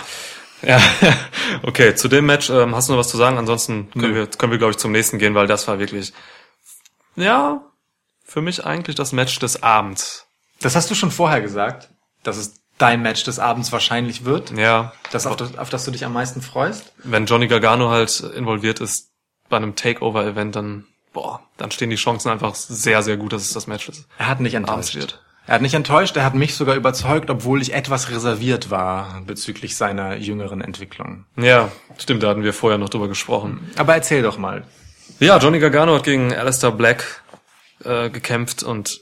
Ja, 0.65 0.81
okay, 1.65 1.97
zu 1.97 2.07
dem 2.07 2.27
Match 2.27 2.49
ähm, 2.51 2.77
hast 2.77 2.89
du 2.89 2.93
noch 2.93 3.01
was 3.01 3.09
zu 3.09 3.17
sagen? 3.17 3.37
Ansonsten 3.37 3.91
können 3.91 4.13
Nö. 4.13 4.15
wir, 4.15 4.27
können 4.29 4.53
wir 4.53 4.59
glaube 4.59 4.71
ich, 4.71 4.77
zum 4.79 4.93
nächsten 4.93 5.19
gehen, 5.19 5.35
weil 5.35 5.49
das 5.49 5.67
war 5.67 5.81
wirklich, 5.81 6.13
ja, 7.17 7.65
für 8.25 8.41
mich 8.43 8.65
eigentlich 8.65 8.97
das 8.97 9.13
Match 9.13 9.39
des 9.39 9.63
Abends. 9.63 10.27
Das 10.61 10.77
hast 10.77 10.91
du 10.91 10.95
schon 10.95 11.11
vorher 11.11 11.41
gesagt, 11.41 11.91
dass 12.23 12.37
es 12.37 12.55
dein 12.79 13.03
Match 13.03 13.25
des 13.25 13.39
Abends 13.39 13.71
wahrscheinlich 13.73 14.25
wird. 14.25 14.51
Ja, 14.57 14.93
Das, 15.11 15.27
auf, 15.27 15.37
das, 15.37 15.57
auf 15.59 15.71
das 15.71 15.85
du 15.85 15.91
dich 15.91 16.05
am 16.05 16.13
meisten 16.13 16.41
freust. 16.43 16.93
wenn 17.05 17.27
Johnny 17.27 17.47
Gargano 17.49 17.91
halt 17.91 18.21
involviert 18.21 18.81
ist 18.81 19.11
bei 19.49 19.57
einem 19.57 19.75
Takeover-Event, 19.77 20.57
dann, 20.57 20.87
boah, 21.13 21.41
dann 21.59 21.71
stehen 21.71 21.91
die 21.91 21.97
Chancen 21.97 22.31
einfach 22.31 22.55
sehr, 22.55 23.03
sehr 23.03 23.17
gut, 23.17 23.33
dass 23.33 23.43
es 23.43 23.53
das 23.53 23.67
Match 23.67 23.87
des 23.87 24.07
Er 24.19 24.29
hat 24.29 24.41
nicht 24.41 24.55
enttäuscht. 24.55 24.95
wird. 24.95 25.23
Er 25.47 25.55
hat 25.57 25.63
nicht 25.63 25.75
enttäuscht, 25.75 26.17
er 26.17 26.25
hat 26.25 26.35
mich 26.35 26.55
sogar 26.55 26.77
überzeugt, 26.77 27.29
obwohl 27.29 27.61
ich 27.61 27.75
etwas 27.75 28.11
reserviert 28.11 28.71
war 28.71 29.21
bezüglich 29.27 29.77
seiner 29.77 30.15
jüngeren 30.17 30.61
Entwicklung. 30.61 31.27
Ja, 31.37 31.71
stimmt, 31.99 32.23
da 32.23 32.29
hatten 32.29 32.45
wir 32.45 32.55
vorher 32.55 32.79
noch 32.79 32.89
drüber 32.89 33.09
gesprochen. 33.09 33.69
Aber 33.77 33.95
erzähl 33.95 34.23
doch 34.23 34.39
mal. 34.39 34.65
Ja, 35.19 35.39
Johnny 35.39 35.59
Gargano 35.59 35.97
hat 35.97 36.05
gegen 36.05 36.33
Alistair 36.33 36.71
Black 36.71 37.22
äh, 37.85 38.11
gekämpft 38.11 38.63
und 38.63 39.01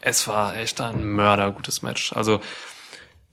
es 0.00 0.28
war 0.28 0.56
echt 0.56 0.80
ein 0.80 1.04
mördergutes 1.04 1.82
Match. 1.82 2.12
Also 2.12 2.40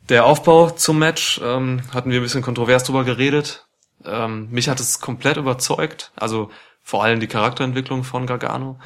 der 0.10 0.26
Aufbau 0.26 0.70
zum 0.72 1.00
Match 1.00 1.40
ähm, 1.44 1.82
hatten 1.94 2.12
wir 2.12 2.20
ein 2.20 2.24
bisschen 2.24 2.42
kontrovers 2.42 2.84
drüber 2.84 3.04
geredet. 3.04 3.66
Ähm, 4.06 4.50
mich 4.52 4.70
hat 4.70 4.80
es 4.80 5.00
komplett 5.00 5.38
überzeugt. 5.38 6.12
Also 6.16 6.50
vor 6.82 7.04
allem 7.04 7.20
die 7.20 7.28
Charakterentwicklung 7.28 8.04
von 8.04 8.26
Gargano, 8.26 8.80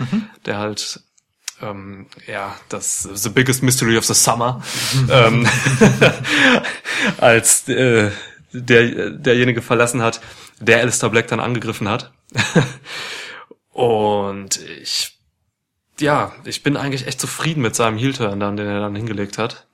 der 0.45 0.57
halt 0.57 1.01
ähm, 1.61 2.07
ja 2.27 2.55
das 2.69 3.03
the 3.03 3.29
biggest 3.29 3.63
mystery 3.63 3.97
of 3.97 4.05
the 4.05 4.13
summer 4.13 4.61
ähm, 5.09 5.47
als 7.17 7.67
äh, 7.69 8.11
der 8.51 9.11
derjenige 9.11 9.61
verlassen 9.61 10.01
hat, 10.01 10.21
der 10.59 10.79
Alistair 10.79 11.09
Black 11.09 11.27
dann 11.27 11.39
angegriffen 11.39 11.89
hat. 11.89 12.11
Und 13.71 14.59
ich, 14.81 15.14
ja, 15.99 16.33
ich 16.43 16.63
bin 16.63 16.77
eigentlich 16.77 17.07
echt 17.07 17.21
zufrieden 17.21 17.61
mit 17.61 17.75
seinem 17.75 17.97
Heel-Turn 17.97 18.39
dann, 18.39 18.57
den 18.57 18.67
er 18.67 18.79
dann 18.79 18.95
hingelegt 18.95 19.37
hat. 19.37 19.67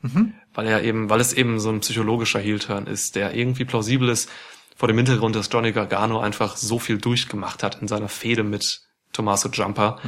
Weil 0.54 0.68
er 0.68 0.84
eben, 0.84 1.10
weil 1.10 1.22
es 1.22 1.34
eben 1.34 1.60
so 1.60 1.70
ein 1.70 1.80
psychologischer 1.80 2.40
Heel-Turn 2.40 2.88
ist, 2.88 3.16
der 3.16 3.34
irgendwie 3.34 3.66
plausibel 3.66 4.10
ist 4.10 4.30
vor 4.76 4.88
dem 4.88 4.98
Hintergrund, 4.98 5.36
dass 5.36 5.50
Johnny 5.52 5.72
Gargano 5.72 6.20
einfach 6.20 6.58
so 6.58 6.80
viel 6.80 6.98
durchgemacht 6.98 7.64
hat 7.64 7.82
in 7.82 7.88
seiner 7.88 8.10
Fehde 8.10 8.44
mit 8.44 8.82
Tommaso 9.14 9.50
Jumper, 9.50 10.00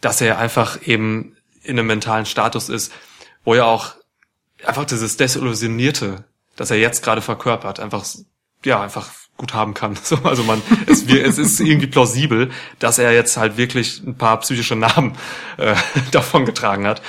dass 0.00 0.20
er 0.20 0.38
einfach 0.38 0.86
eben 0.86 1.36
in 1.62 1.78
einem 1.78 1.86
mentalen 1.86 2.26
Status 2.26 2.68
ist, 2.68 2.92
wo 3.44 3.54
er 3.54 3.66
auch 3.66 3.94
einfach 4.64 4.84
dieses 4.84 5.16
Desillusionierte, 5.16 6.24
das 6.56 6.70
er 6.70 6.78
jetzt 6.78 7.02
gerade 7.02 7.20
verkörpert, 7.20 7.80
einfach, 7.80 8.04
ja, 8.64 8.82
einfach 8.82 9.10
gut 9.38 9.54
haben 9.54 9.72
kann. 9.72 9.96
So, 10.02 10.16
also 10.24 10.42
man, 10.44 10.60
es, 10.86 11.06
wir- 11.08 11.24
es 11.24 11.38
ist 11.38 11.58
irgendwie 11.60 11.86
plausibel, 11.86 12.50
dass 12.78 12.98
er 12.98 13.12
jetzt 13.12 13.36
halt 13.38 13.56
wirklich 13.56 14.02
ein 14.06 14.16
paar 14.18 14.38
psychische 14.40 14.76
Narben 14.76 15.14
äh, 15.56 15.74
davon 16.10 16.44
getragen 16.44 16.86
hat. 16.86 17.00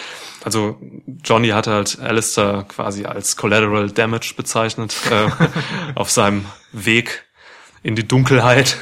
Also 0.46 0.80
Johnny 1.26 1.50
hat 1.50 1.68
halt 1.68 2.00
Alistair 2.00 2.63
quasi 2.70 3.04
als 3.06 3.36
Collateral 3.36 3.89
Damage 3.92 4.36
bezeichnet 4.38 4.96
äh, 5.12 5.28
auf 5.96 6.10
seinem 6.10 6.46
Weg 6.72 7.26
in 7.84 7.96
die 7.96 8.08
Dunkelheit. 8.08 8.78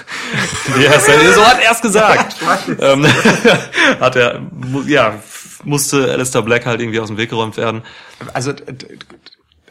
Denn- 0.75 1.33
so 1.33 1.45
hat 1.45 1.59
er 1.63 1.71
es 1.71 1.81
gesagt. 1.81 2.35
ähm, 2.79 3.05
hat 3.99 4.15
er, 4.15 4.41
ja, 4.87 5.15
musste 5.63 6.11
Alistair 6.11 6.41
Black 6.43 6.65
halt 6.67 6.79
irgendwie 6.81 6.99
aus 6.99 7.07
dem 7.07 7.17
Weg 7.17 7.29
geräumt 7.31 7.57
werden. 7.57 7.81
Also 8.33 8.53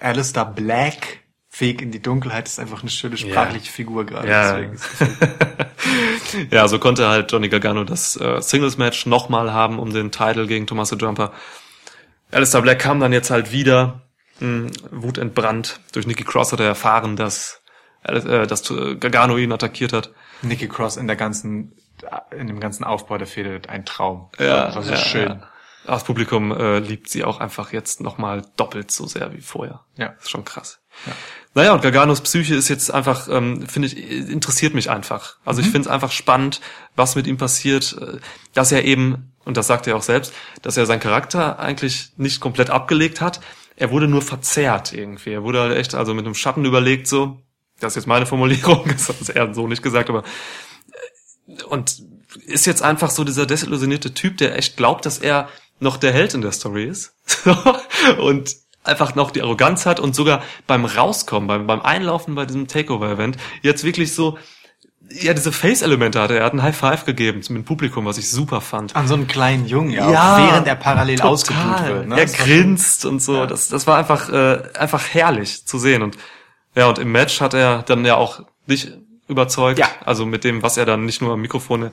Alistair 0.01 0.45
Black, 0.45 1.21
Weg 1.59 1.83
in 1.83 1.91
die 1.91 2.01
Dunkelheit, 2.03 2.47
ist 2.49 2.59
einfach 2.61 2.83
eine 2.83 2.91
schöne 2.91 3.17
sprachliche 3.17 3.71
Figur 3.73 4.05
gerade. 4.05 4.29
Ja. 4.29 4.59
Ist- 4.59 4.87
ja, 6.51 6.69
so 6.69 6.79
konnte 6.79 7.09
halt 7.09 7.31
Johnny 7.33 7.49
Gargano 7.49 7.85
das 7.85 8.17
äh, 8.21 8.41
Singles-Match 8.41 9.07
nochmal 9.07 9.53
haben 9.53 9.79
um 9.79 9.93
den 9.93 10.11
Titel 10.11 10.47
gegen 10.47 10.67
Tommaso 10.67 10.97
Jumper. 10.97 11.33
Alistair 12.31 12.63
Black 12.63 12.79
kam 12.81 13.01
dann 13.01 13.13
jetzt 13.13 13.31
halt 13.31 13.53
wieder, 13.53 14.03
mh, 14.41 14.71
wutentbrannt. 14.91 15.81
Durch 15.93 16.07
Nikki 16.07 16.25
Cross 16.25 16.53
hat 16.53 16.61
er 16.61 16.67
erfahren, 16.67 17.17
dass, 17.17 17.63
äh, 18.03 18.47
dass 18.47 18.69
äh, 18.71 18.97
Gargano 18.97 19.37
ihn 19.37 19.53
attackiert 19.53 19.93
hat. 19.93 20.11
Nikki 20.43 20.69
Cross 20.69 20.97
in 20.97 21.07
der 21.07 21.17
ganzen, 21.17 21.73
in 22.37 22.47
dem 22.49 22.61
ganzen 22.61 22.85
Aufbau 22.85 23.17
der 23.19 23.27
Fehde 23.27 23.61
ein 23.69 23.85
Traum. 23.87 24.29
Ja, 24.39 24.71
das 24.73 24.87
so 24.87 24.91
ja, 24.93 24.97
schön. 24.99 25.29
Ja. 25.29 25.49
Das 25.87 26.03
Publikum 26.03 26.51
äh, 26.51 26.81
liebt 26.81 27.09
sie 27.09 27.23
auch 27.23 27.39
einfach 27.39 27.73
jetzt 27.73 28.01
nochmal 28.01 28.43
doppelt 28.57 28.91
so 28.91 29.07
sehr 29.07 29.33
wie 29.33 29.41
vorher. 29.41 29.85
Ja. 29.97 30.09
Das 30.09 30.25
ist 30.25 30.31
schon 30.31 30.45
krass. 30.45 30.81
Naja, 31.57 31.73
und 31.73 31.81
Garganos 31.81 32.21
Psyche 32.21 32.55
ist 32.55 32.69
jetzt 32.69 32.93
einfach, 32.93 33.29
ähm, 33.31 33.67
finde 33.67 33.89
ich, 33.89 33.97
interessiert 34.29 34.75
mich 34.75 34.91
einfach. 34.91 35.37
Also 35.47 35.63
ich 35.63 35.69
finde 35.69 35.81
es 35.81 35.87
einfach 35.89 36.13
spannend, 36.13 36.61
was 36.97 37.17
mit 37.17 37.27
ihm 37.27 37.39
passiert, 37.39 37.97
äh, 37.99 38.19
dass 38.53 38.73
er 38.73 38.85
eben, 38.85 39.33
und 39.47 39.57
das 39.57 39.67
sagt 39.67 39.87
er 39.87 39.97
auch 39.97 40.03
selbst, 40.03 40.35
dass 40.61 40.77
er 40.77 40.85
seinen 40.85 41.01
Charakter 41.01 41.59
eigentlich 41.59 42.13
nicht 42.19 42.41
komplett 42.41 42.69
abgelegt 42.69 43.23
hat. 43.23 43.41
Er 43.75 43.91
wurde 43.91 44.07
nur 44.07 44.21
verzerrt 44.21 44.93
irgendwie. 44.93 45.33
Er 45.33 45.45
wurde 45.45 45.61
halt 45.61 45.79
echt 45.79 45.95
also 45.95 46.13
mit 46.13 46.27
einem 46.27 46.35
Schatten 46.35 46.67
überlegt 46.67 47.07
so. 47.07 47.41
Das 47.81 47.93
ist 47.93 47.97
jetzt 47.97 48.07
meine 48.07 48.27
Formulierung, 48.27 48.87
das 48.89 49.09
hat 49.09 49.35
er 49.35 49.55
so 49.55 49.67
nicht 49.67 49.83
gesagt, 49.83 50.11
aber 50.11 50.25
äh, 51.47 51.63
und 51.63 52.03
ist 52.45 52.67
jetzt 52.67 52.83
einfach 52.83 53.09
so 53.09 53.25
dieser 53.25 53.47
desillusionierte 53.47 54.13
Typ, 54.13 54.37
der 54.37 54.59
echt 54.59 54.77
glaubt, 54.77 55.07
dass 55.07 55.17
er 55.17 55.49
noch 55.81 55.97
der 55.97 56.13
Held 56.13 56.35
in 56.35 56.43
der 56.43 56.53
Story 56.53 56.85
ist. 56.85 57.15
und 58.19 58.66
einfach 58.87 59.15
noch 59.15 59.31
die 59.31 59.43
Arroganz 59.43 59.87
hat 59.87 60.01
und 60.01 60.15
sogar 60.15 60.43
beim 60.67 60.85
Rauskommen, 60.85 61.47
beim, 61.47 61.67
beim 61.67 61.81
Einlaufen 61.81 62.35
bei 62.35 62.47
diesem 62.47 62.69
Takeover-Event 62.69 63.37
jetzt 63.63 63.85
wirklich 63.85 64.15
so 64.15 64.39
ja, 65.11 65.35
diese 65.35 65.53
Face-Elemente 65.53 66.21
hatte. 66.21 66.39
Er 66.39 66.45
hat 66.45 66.53
ein 66.53 66.63
High 66.63 66.77
Five 66.77 67.05
gegeben 67.05 67.39
mit 67.39 67.49
dem 67.49 67.65
Publikum, 67.65 68.07
was 68.07 68.19
ich 68.19 68.31
super 68.31 68.61
fand. 68.61 68.97
An 68.97 69.07
so 69.07 69.15
einen 69.15 69.27
kleinen 69.27 69.67
Jungen, 69.67 69.91
ja. 69.91 70.11
Ja, 70.11 70.51
während 70.51 70.67
er 70.67 70.75
parallel 70.75 71.21
ausgebucht 71.21 71.87
wird. 71.87 72.09
Ne? 72.09 72.19
Er 72.19 72.27
grinst 72.27 73.05
und 73.05 73.23
so. 73.23 73.37
Ja. 73.37 73.47
Das, 73.47 73.69
das 73.69 73.87
war 73.87 73.99
einfach, 73.99 74.29
äh, 74.29 74.63
einfach 74.77 75.07
herrlich 75.09 75.65
zu 75.67 75.79
sehen. 75.79 76.03
Und 76.03 76.17
ja, 76.75 76.89
und 76.89 76.99
im 76.99 77.13
Match 77.13 77.41
hat 77.41 77.55
er 77.55 77.83
dann 77.83 78.05
ja 78.05 78.17
auch 78.17 78.43
dich 78.69 78.93
überzeugt. 79.29 79.79
Ja. 79.79 79.89
Also 80.05 80.27
mit 80.27 80.45
dem, 80.45 80.63
was 80.63 80.77
er 80.77 80.87
dann 80.87 81.05
nicht 81.05 81.23
nur 81.23 81.33
am 81.33 81.41
Mikrofon 81.41 81.91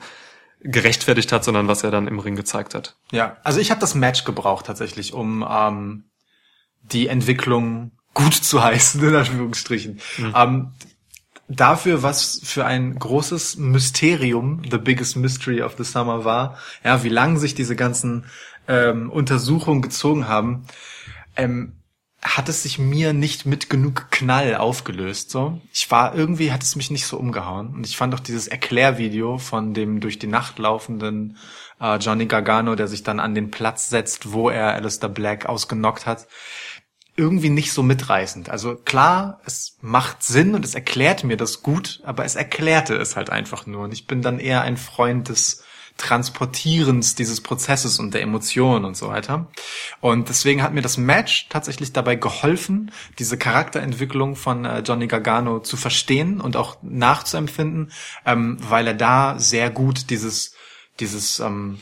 gerechtfertigt 0.60 1.30
hat, 1.30 1.44
sondern 1.44 1.68
was 1.68 1.84
er 1.84 1.90
dann 1.90 2.08
im 2.08 2.18
Ring 2.18 2.36
gezeigt 2.36 2.74
hat. 2.74 2.96
Ja, 3.12 3.36
also 3.44 3.60
ich 3.60 3.70
habe 3.70 3.80
das 3.80 3.94
Match 3.94 4.24
gebraucht 4.24 4.66
tatsächlich, 4.66 5.12
um 5.12 5.46
ähm, 5.48 6.04
die 6.92 7.08
Entwicklung 7.08 7.92
gut 8.14 8.34
zu 8.34 8.62
heißen, 8.62 9.02
in 9.02 9.14
Anführungsstrichen. 9.14 10.00
Ähm, 10.34 10.72
dafür, 11.48 12.02
was 12.02 12.40
für 12.44 12.64
ein 12.64 12.98
großes 12.98 13.56
Mysterium, 13.56 14.62
the 14.70 14.78
biggest 14.78 15.16
mystery 15.16 15.62
of 15.62 15.74
the 15.76 15.84
summer 15.84 16.24
war, 16.24 16.58
ja, 16.84 17.02
wie 17.02 17.08
lang 17.08 17.38
sich 17.38 17.54
diese 17.54 17.76
ganzen 17.76 18.26
ähm, 18.68 19.10
Untersuchungen 19.10 19.82
gezogen 19.82 20.28
haben, 20.28 20.64
ähm, 21.36 21.74
hat 22.22 22.48
es 22.48 22.62
sich 22.62 22.78
mir 22.78 23.12
nicht 23.12 23.44
mit 23.44 23.68
genug 23.68 24.10
Knall 24.10 24.56
aufgelöst. 24.56 25.30
So, 25.30 25.60
ich 25.72 25.90
war 25.90 26.14
irgendwie 26.14 26.52
hat 26.52 26.62
es 26.62 26.74
mich 26.74 26.90
nicht 26.90 27.06
so 27.06 27.18
umgehauen 27.18 27.74
und 27.74 27.86
ich 27.86 27.98
fand 27.98 28.14
auch 28.14 28.20
dieses 28.20 28.48
Erklärvideo 28.48 29.36
von 29.36 29.74
dem 29.74 30.00
durch 30.00 30.18
die 30.18 30.26
Nacht 30.26 30.58
laufenden 30.58 31.36
äh, 31.80 31.96
Johnny 31.96 32.24
Gargano, 32.24 32.76
der 32.76 32.88
sich 32.88 33.02
dann 33.02 33.20
an 33.20 33.34
den 33.34 33.50
Platz 33.50 33.90
setzt, 33.90 34.32
wo 34.32 34.48
er 34.48 34.72
Alistair 34.72 35.10
Black 35.10 35.44
ausgenockt 35.44 36.06
hat, 36.06 36.26
irgendwie 37.16 37.50
nicht 37.50 37.72
so 37.72 37.82
mitreißend. 37.82 38.48
Also 38.48 38.74
klar, 38.74 39.40
es 39.44 39.76
macht 39.80 40.22
Sinn 40.22 40.54
und 40.54 40.64
es 40.64 40.74
erklärt 40.74 41.24
mir 41.24 41.36
das 41.36 41.62
gut, 41.62 42.00
aber 42.04 42.24
es 42.24 42.34
erklärte 42.34 42.96
es 42.96 43.16
halt 43.16 43.30
einfach 43.30 43.66
nur. 43.66 43.84
Und 43.84 43.92
ich 43.92 44.06
bin 44.06 44.22
dann 44.22 44.40
eher 44.40 44.62
ein 44.62 44.76
Freund 44.76 45.28
des 45.28 45.62
Transportierens 45.96 47.14
dieses 47.14 47.40
Prozesses 47.40 48.00
und 48.00 48.14
der 48.14 48.22
Emotionen 48.22 48.84
und 48.84 48.96
so 48.96 49.08
weiter. 49.08 49.46
Und 50.00 50.28
deswegen 50.28 50.60
hat 50.60 50.74
mir 50.74 50.82
das 50.82 50.96
Match 50.96 51.48
tatsächlich 51.50 51.92
dabei 51.92 52.16
geholfen, 52.16 52.90
diese 53.20 53.38
Charakterentwicklung 53.38 54.34
von 54.34 54.64
äh, 54.64 54.80
Johnny 54.80 55.06
Gargano 55.06 55.60
zu 55.60 55.76
verstehen 55.76 56.40
und 56.40 56.56
auch 56.56 56.78
nachzuempfinden, 56.82 57.92
ähm, 58.26 58.56
weil 58.60 58.88
er 58.88 58.94
da 58.94 59.38
sehr 59.38 59.70
gut 59.70 60.10
dieses, 60.10 60.56
dieses, 60.98 61.38
ähm, 61.38 61.78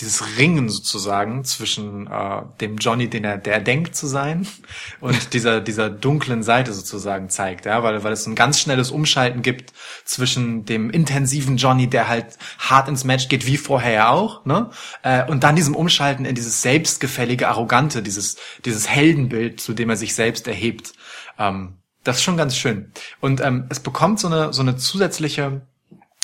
dieses 0.00 0.38
Ringen 0.38 0.68
sozusagen 0.68 1.44
zwischen 1.44 2.06
äh, 2.06 2.42
dem 2.60 2.76
Johnny, 2.76 3.08
den 3.08 3.24
er, 3.24 3.38
der 3.38 3.54
er 3.54 3.60
denkt 3.60 3.96
zu 3.96 4.06
sein, 4.06 4.46
und 5.00 5.34
dieser 5.34 5.60
dieser 5.60 5.90
dunklen 5.90 6.42
Seite 6.42 6.72
sozusagen 6.72 7.28
zeigt, 7.28 7.66
ja, 7.66 7.82
weil 7.82 8.04
weil 8.04 8.12
es 8.12 8.26
ein 8.26 8.34
ganz 8.34 8.60
schnelles 8.60 8.90
Umschalten 8.90 9.42
gibt 9.42 9.72
zwischen 10.04 10.64
dem 10.64 10.90
intensiven 10.90 11.56
Johnny, 11.56 11.88
der 11.88 12.08
halt 12.08 12.38
hart 12.58 12.88
ins 12.88 13.04
Match 13.04 13.28
geht, 13.28 13.46
wie 13.46 13.56
vorher 13.56 13.92
ja 13.92 14.10
auch, 14.10 14.44
ne, 14.44 14.70
äh, 15.02 15.24
und 15.28 15.42
dann 15.44 15.56
diesem 15.56 15.74
Umschalten 15.74 16.24
in 16.24 16.34
dieses 16.34 16.62
selbstgefällige, 16.62 17.48
arrogante, 17.48 18.02
dieses 18.02 18.36
dieses 18.64 18.88
Heldenbild, 18.88 19.60
zu 19.60 19.74
dem 19.74 19.90
er 19.90 19.96
sich 19.96 20.14
selbst 20.14 20.46
erhebt. 20.46 20.92
Ähm, 21.38 21.78
das 22.04 22.18
ist 22.18 22.22
schon 22.22 22.36
ganz 22.36 22.56
schön. 22.56 22.92
Und 23.20 23.40
ähm, 23.40 23.66
es 23.68 23.80
bekommt 23.80 24.20
so 24.20 24.28
eine 24.28 24.52
so 24.52 24.62
eine 24.62 24.76
zusätzliche 24.76 25.62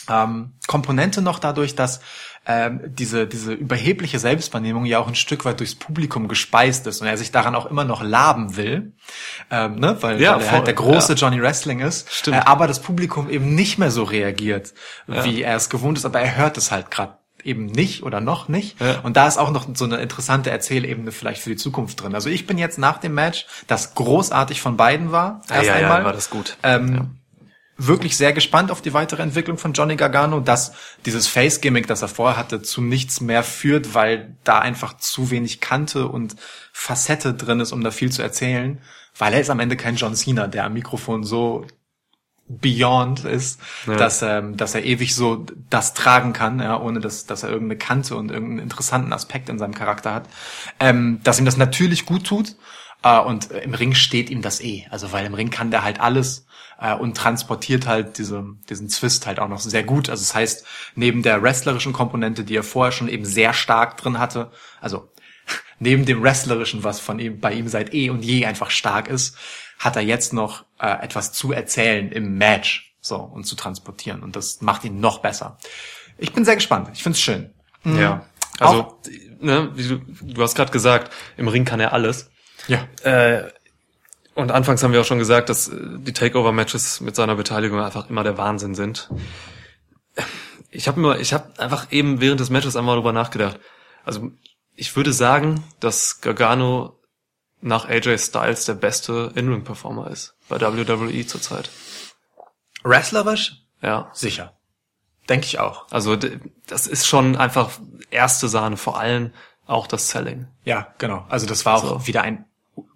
ähm, 0.08 0.52
Komponente 0.66 1.22
noch 1.22 1.38
dadurch, 1.38 1.74
dass 1.74 2.00
ähm, 2.46 2.80
diese, 2.84 3.26
diese 3.26 3.52
überhebliche 3.52 4.18
Selbstwahrnehmung 4.18 4.84
ja 4.84 4.98
auch 4.98 5.08
ein 5.08 5.14
Stück 5.14 5.44
weit 5.44 5.60
durchs 5.60 5.74
Publikum 5.74 6.28
gespeist 6.28 6.86
ist 6.86 7.00
und 7.00 7.06
er 7.06 7.16
sich 7.16 7.32
daran 7.32 7.54
auch 7.54 7.66
immer 7.66 7.84
noch 7.84 8.02
laben 8.02 8.56
will, 8.56 8.92
ähm, 9.50 9.76
ne? 9.76 9.96
weil, 10.00 10.20
Ja, 10.20 10.34
weil 10.34 10.40
er 10.40 10.44
voll, 10.46 10.56
halt 10.58 10.66
der 10.66 10.74
große 10.74 11.12
ja. 11.14 11.18
Johnny 11.18 11.40
Wrestling 11.40 11.80
ist, 11.80 12.12
Stimmt. 12.12 12.36
Äh, 12.36 12.40
aber 12.44 12.66
das 12.66 12.80
Publikum 12.80 13.30
eben 13.30 13.54
nicht 13.54 13.78
mehr 13.78 13.90
so 13.90 14.02
reagiert, 14.02 14.74
wie 15.06 15.42
er 15.42 15.56
es 15.56 15.70
gewohnt 15.70 15.96
ist, 15.98 16.04
aber 16.04 16.20
er 16.20 16.36
hört 16.36 16.56
es 16.58 16.70
halt 16.70 16.90
gerade 16.90 17.16
eben 17.42 17.66
nicht 17.66 18.02
oder 18.02 18.20
noch 18.22 18.48
nicht. 18.48 18.80
Ja. 18.80 19.00
Und 19.02 19.16
da 19.18 19.26
ist 19.28 19.36
auch 19.36 19.50
noch 19.50 19.66
so 19.74 19.84
eine 19.84 19.96
interessante 19.98 20.50
Erzählebene 20.50 21.12
vielleicht 21.12 21.42
für 21.42 21.50
die 21.50 21.56
Zukunft 21.56 22.02
drin. 22.02 22.14
Also 22.14 22.30
ich 22.30 22.46
bin 22.46 22.56
jetzt 22.56 22.78
nach 22.78 22.96
dem 22.98 23.12
Match, 23.14 23.46
das 23.66 23.94
großartig 23.94 24.60
von 24.62 24.76
beiden 24.78 25.12
war, 25.12 25.42
Ah, 25.48 25.56
erst 25.56 25.66
ja, 25.68 25.78
ja, 25.78 25.82
einmal, 25.86 26.04
war 26.04 26.12
das 26.14 26.30
gut. 26.30 26.56
ähm, 26.62 27.18
wirklich 27.76 28.16
sehr 28.16 28.32
gespannt 28.32 28.70
auf 28.70 28.82
die 28.82 28.94
weitere 28.94 29.22
Entwicklung 29.22 29.58
von 29.58 29.72
Johnny 29.72 29.96
Gargano, 29.96 30.40
dass 30.40 30.72
dieses 31.06 31.26
Face-Gimmick, 31.26 31.86
das 31.86 32.02
er 32.02 32.08
vorher 32.08 32.36
hatte, 32.38 32.62
zu 32.62 32.80
nichts 32.80 33.20
mehr 33.20 33.42
führt, 33.42 33.94
weil 33.94 34.36
da 34.44 34.60
einfach 34.60 34.96
zu 34.98 35.30
wenig 35.30 35.60
Kante 35.60 36.06
und 36.08 36.36
Facette 36.72 37.34
drin 37.34 37.60
ist, 37.60 37.72
um 37.72 37.82
da 37.82 37.90
viel 37.90 38.12
zu 38.12 38.22
erzählen, 38.22 38.80
weil 39.18 39.32
er 39.34 39.40
ist 39.40 39.50
am 39.50 39.60
Ende 39.60 39.76
kein 39.76 39.96
John 39.96 40.14
Cena, 40.14 40.46
der 40.46 40.64
am 40.64 40.74
Mikrofon 40.74 41.24
so 41.24 41.66
beyond 42.46 43.24
ist, 43.24 43.58
Ja. 43.86 43.96
dass, 43.96 44.20
ähm, 44.22 44.56
dass 44.56 44.74
er 44.74 44.84
ewig 44.84 45.14
so 45.14 45.46
das 45.70 45.94
tragen 45.94 46.32
kann, 46.34 46.60
ja, 46.60 46.78
ohne 46.78 47.00
dass, 47.00 47.24
dass 47.24 47.42
er 47.42 47.48
irgendeine 47.48 47.78
Kante 47.78 48.16
und 48.16 48.30
irgendeinen 48.30 48.58
interessanten 48.58 49.12
Aspekt 49.14 49.48
in 49.48 49.58
seinem 49.58 49.74
Charakter 49.74 50.12
hat, 50.12 50.28
ähm, 50.78 51.20
dass 51.24 51.38
ihm 51.38 51.46
das 51.46 51.56
natürlich 51.56 52.04
gut 52.04 52.24
tut 52.26 52.56
äh, 53.02 53.18
und 53.18 53.50
im 53.50 53.72
Ring 53.72 53.94
steht 53.94 54.28
ihm 54.28 54.42
das 54.42 54.60
eh, 54.60 54.86
also 54.90 55.10
weil 55.10 55.24
im 55.24 55.34
Ring 55.34 55.48
kann 55.50 55.70
der 55.70 55.82
halt 55.84 56.00
alles 56.00 56.46
äh, 56.78 56.94
und 56.94 57.16
transportiert 57.16 57.86
halt 57.86 58.18
diese, 58.18 58.44
diesen 58.68 58.88
Zwist 58.88 59.26
halt 59.26 59.38
auch 59.38 59.48
noch 59.48 59.60
sehr 59.60 59.84
gut, 59.84 60.08
also 60.08 60.22
das 60.22 60.34
heißt, 60.34 60.66
neben 60.94 61.22
der 61.22 61.42
wrestlerischen 61.42 61.92
Komponente, 61.92 62.44
die 62.44 62.56
er 62.56 62.62
vorher 62.62 62.92
schon 62.92 63.08
eben 63.08 63.24
sehr 63.24 63.52
stark 63.52 63.96
drin 63.96 64.18
hatte, 64.18 64.50
also 64.80 65.10
neben 65.78 66.04
dem 66.04 66.22
wrestlerischen, 66.22 66.84
was 66.84 67.00
von 67.00 67.18
ihm 67.18 67.40
bei 67.40 67.52
ihm 67.52 67.68
seit 67.68 67.94
eh 67.94 68.10
und 68.10 68.24
je 68.24 68.46
einfach 68.46 68.70
stark 68.70 69.08
ist, 69.08 69.36
hat 69.78 69.96
er 69.96 70.02
jetzt 70.02 70.32
noch 70.32 70.64
äh, 70.80 71.02
etwas 71.02 71.32
zu 71.32 71.52
erzählen 71.52 72.10
im 72.12 72.38
Match, 72.38 72.94
so 73.00 73.16
und 73.16 73.44
zu 73.44 73.56
transportieren 73.56 74.22
und 74.22 74.36
das 74.36 74.60
macht 74.60 74.84
ihn 74.84 75.00
noch 75.00 75.18
besser. 75.18 75.58
Ich 76.16 76.32
bin 76.32 76.44
sehr 76.44 76.54
gespannt. 76.54 76.90
Ich 76.94 77.02
find's 77.02 77.20
schön. 77.20 77.52
Ja. 77.84 78.24
Also, 78.60 78.98
ne, 79.40 79.70
wie 79.74 79.88
du, 79.88 79.98
du 79.98 80.42
hast 80.42 80.54
gerade 80.54 80.72
gesagt, 80.72 81.12
im 81.36 81.48
Ring 81.48 81.64
kann 81.64 81.80
er 81.80 81.92
alles. 81.92 82.30
Ja. 82.68 82.86
Äh, 83.02 83.50
und 84.34 84.50
anfangs 84.52 84.82
haben 84.82 84.92
wir 84.92 85.00
auch 85.00 85.04
schon 85.06 85.18
gesagt, 85.18 85.48
dass 85.48 85.68
äh, 85.68 85.76
die 85.98 86.12
Takeover-Matches 86.12 87.00
mit 87.00 87.14
seiner 87.16 87.34
Beteiligung 87.36 87.80
einfach 87.80 88.08
immer 88.10 88.24
der 88.24 88.38
Wahnsinn 88.38 88.74
sind. 88.74 89.10
Ich 90.70 90.88
habe 90.88 91.00
mir, 91.00 91.18
ich 91.18 91.32
habe 91.32 91.58
einfach 91.58 91.92
eben 91.92 92.20
während 92.20 92.40
des 92.40 92.50
Matches 92.50 92.76
einmal 92.76 92.96
darüber 92.96 93.12
nachgedacht. 93.12 93.58
Also 94.04 94.30
ich 94.74 94.94
würde 94.96 95.12
sagen, 95.12 95.62
dass 95.80 96.20
Gargano 96.20 96.98
nach 97.60 97.88
AJ 97.88 98.18
Styles 98.18 98.64
der 98.66 98.74
beste 98.74 99.32
In-Ring-Performer 99.34 100.10
ist 100.10 100.34
bei 100.48 100.60
WWE 100.60 101.26
zurzeit. 101.26 101.70
Wrestlerisch? 102.82 103.62
Ja, 103.80 104.10
Sicher. 104.12 104.52
Denke 105.28 105.46
ich 105.46 105.58
auch. 105.58 105.86
also 105.90 106.16
das 106.66 106.86
ist 106.86 107.06
schon 107.06 107.36
einfach 107.36 107.70
erste 108.10 108.48
Sahne, 108.48 108.76
vor 108.76 108.98
allem 108.98 109.32
auch 109.66 109.86
das 109.86 110.10
Selling. 110.10 110.48
Ja, 110.64 110.88
genau. 110.98 111.24
Also 111.30 111.46
das 111.46 111.64
war 111.64 111.76
auch 111.76 111.84
So. 112.00 112.06
wieder 112.06 112.20
ein 112.22 112.44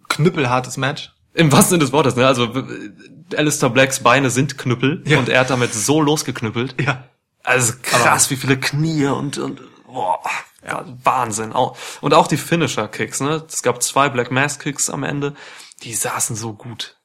knüppelhartes 0.08 0.76
Match. 0.76 1.12
Im 1.34 1.52
wahrsten 1.52 1.70
Sinne 1.70 1.84
des 1.84 1.92
Wortes, 1.92 2.16
ne? 2.16 2.26
Also 2.26 2.54
w- 2.54 2.90
Alistair 3.36 3.70
Blacks 3.70 4.00
Beine 4.02 4.30
sind 4.30 4.58
Knüppel 4.58 5.02
Ja. 5.06 5.18
und 5.18 5.28
er 5.28 5.40
hat 5.40 5.50
damit 5.50 5.72
so 5.74 6.00
losgeknüppelt. 6.00 6.80
Ja. 6.80 7.04
Also 7.44 7.74
krass, 7.82 8.30
wie 8.30 8.36
viele 8.36 8.58
Knie 8.58 9.06
und, 9.06 9.38
und 9.38 9.60
boah, 9.86 10.18
ja, 10.66 10.84
Wahnsinn. 11.04 11.52
Auch, 11.52 11.76
und 12.00 12.12
auch 12.14 12.26
die 12.26 12.36
Finisher-Kicks, 12.36 13.20
ne? 13.20 13.44
Es 13.48 13.62
gab 13.62 13.82
zwei 13.82 14.08
Black 14.08 14.30
Mass-Kicks 14.30 14.90
am 14.90 15.02
Ende, 15.04 15.34
die 15.82 15.94
saßen 15.94 16.36
so 16.36 16.52
gut. 16.54 16.96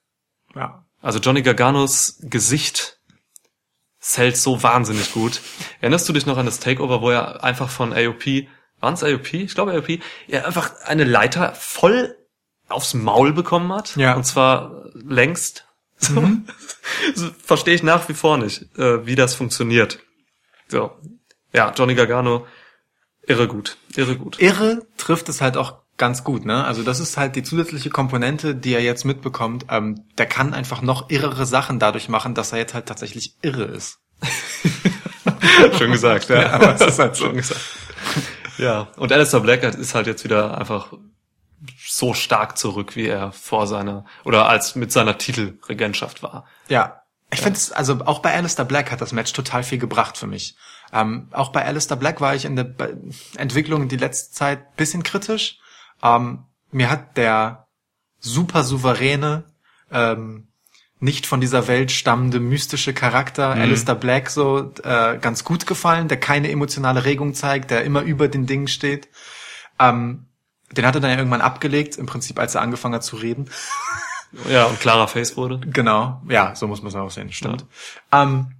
Ja. 0.56 0.86
Also 1.02 1.20
Johnny 1.20 1.42
Garganos 1.42 2.18
Gesicht 2.22 3.00
zählt 4.00 4.36
so 4.38 4.64
wahnsinnig 4.64 5.14
gut. 5.14 5.42
Erinnerst 5.82 6.08
du 6.10 6.14
dich 6.14 6.26
noch 6.26 6.38
an 6.38 6.46
das 6.46 6.60
Takeover, 6.60 7.02
wo 7.02 7.10
er 7.12 7.44
einfach 7.44 7.70
von 7.70 7.94
AOP, 7.94 8.48
waren 8.80 8.94
es 8.96 9.04
AOP? 9.04 9.34
Ich 9.34 9.56
glaube 9.56 9.74
AOP, 9.74 10.00
er 10.28 10.46
einfach 10.46 10.74
eine 10.84 11.04
Leiter 11.06 11.54
voll 11.56 12.18
aufs 12.74 12.94
Maul 12.94 13.34
bekommen 13.34 13.72
hat. 13.72 13.96
Ja. 13.96 14.16
Und 14.16 14.26
zwar 14.26 14.90
längst. 14.94 15.66
So. 15.98 16.22
So 17.16 17.30
Verstehe 17.44 17.74
ich 17.74 17.84
nach 17.84 18.08
wie 18.10 18.14
vor 18.14 18.38
nicht, 18.38 18.78
äh, 18.78 19.06
wie 19.06 19.16
das 19.16 19.36
funktioniert. 19.36 20.00
So. 20.68 20.92
Ja, 21.54 21.72
Johnny 21.76 21.96
Gargano, 21.96 22.46
irre 23.26 23.48
gut, 23.48 23.78
irre 23.96 24.18
gut. 24.18 24.40
Irre 24.40 24.86
trifft 24.98 25.30
es 25.30 25.42
halt 25.42 25.58
auch 25.58 25.84
ganz 25.98 26.24
gut, 26.24 26.46
ne? 26.46 26.66
Also 26.66 26.84
das 26.84 27.00
ist 27.00 27.18
halt 27.18 27.36
die 27.36 27.44
zusätzliche 27.44 27.90
Komponente, 27.90 28.56
die 28.56 28.74
er 28.74 28.82
jetzt 28.82 29.06
mitbekommt. 29.06 29.66
Ähm, 29.70 30.06
der 30.18 30.26
kann 30.26 30.54
einfach 30.54 30.82
noch 30.82 31.10
irrere 31.10 31.46
Sachen 31.46 31.80
dadurch 31.80 32.10
machen, 32.10 32.34
dass 32.34 32.52
er 32.52 32.60
jetzt 32.60 32.74
halt 32.74 32.88
tatsächlich 32.88 33.36
irre 33.42 33.66
ist. 33.66 34.00
Schön 35.78 35.92
gesagt, 35.92 36.30
ja. 36.30 36.52
aber 36.52 36.76
es 36.76 36.82
ist 36.82 37.00
halt 37.00 37.16
so. 37.16 37.26
Schön 37.26 37.38
gesagt. 37.38 37.62
Ja, 38.58 38.88
und 38.98 39.12
Alistair 39.12 39.40
Black 39.40 39.64
ist 39.64 39.96
halt 39.96 40.08
jetzt 40.08 40.24
wieder 40.24 40.58
einfach 40.58 40.94
so 41.98 42.14
stark 42.14 42.58
zurück, 42.58 42.96
wie 42.96 43.08
er 43.08 43.32
vor 43.32 43.68
seiner 43.68 44.06
oder 44.24 44.50
als 44.50 44.76
mit 44.76 44.92
seiner 44.92 45.18
Titelregentschaft 45.18 46.24
war. 46.24 46.46
Ja. 46.68 47.00
Ich 47.32 47.42
finde 47.42 47.58
es, 47.58 47.72
also 47.72 48.00
auch 48.06 48.20
bei 48.20 48.34
Alistair 48.34 48.66
Black 48.66 48.92
hat 48.92 49.02
das 49.02 49.12
Match 49.12 49.34
total 49.34 49.64
viel 49.64 49.80
gebracht 49.80 50.18
für 50.18 50.28
mich. 50.28 50.56
Ähm, 50.92 51.30
auch 51.32 51.52
bei 51.52 51.66
Alistair 51.66 51.98
Black 51.98 52.22
war 52.22 52.36
ich 52.36 52.46
in 52.46 52.56
der 52.56 52.66
Be 52.66 52.96
Entwicklung 53.38 53.88
die 53.88 53.98
letzte 53.98 54.34
Zeit 54.34 54.76
bisschen 54.76 55.02
kritisch. 55.02 55.58
Ähm, 56.04 56.44
mir 56.72 56.92
hat 56.92 57.18
der 57.18 57.68
super 58.20 58.64
souveräne, 58.64 59.46
ähm, 59.92 60.48
nicht 61.00 61.26
von 61.26 61.42
dieser 61.42 61.68
Welt 61.68 61.92
stammende 61.92 62.40
mystische 62.40 62.94
Charakter, 62.94 63.50
Alistair 63.50 63.96
Black, 63.96 64.30
so 64.30 64.72
äh, 64.84 65.18
ganz 65.18 65.44
gut 65.44 65.66
gefallen, 65.66 66.08
der 66.08 66.20
keine 66.20 66.50
emotionale 66.50 67.04
Regung 67.04 67.34
zeigt, 67.34 67.72
der 67.72 67.84
immer 67.84 68.04
über 68.04 68.28
den 68.28 68.46
Dingen 68.46 68.68
steht. 68.68 69.10
Ähm, 69.80 70.28
den 70.78 70.86
hat 70.86 70.96
er 70.96 71.02
dann 71.02 71.12
ja 71.12 71.18
irgendwann 71.18 71.42
abgelegt, 71.42 71.98
im 71.98 72.06
Prinzip, 72.06 72.40
als 72.40 72.56
er 72.56 72.62
angefangen 72.62 72.96
hat 72.96 73.04
zu 73.04 73.16
reden. 73.16 73.50
Ja, 74.50 74.66
und 74.66 74.80
klarer 74.80 75.08
Face 75.08 75.38
wurde. 75.38 75.60
Genau, 75.60 76.22
ja, 76.28 76.56
so 76.56 76.68
muss 76.68 76.82
man 76.82 76.90
es 76.90 76.96
auch 76.96 77.12
sehen, 77.12 77.32
stimmt. 77.32 77.66
Ähm, 78.12 78.56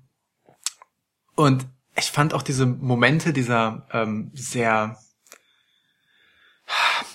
und 1.36 1.66
ich 1.96 2.12
fand 2.12 2.34
auch 2.34 2.44
diese 2.44 2.66
Momente 2.66 3.34
dieser 3.34 3.88
ähm, 3.92 4.32
sehr 4.34 4.98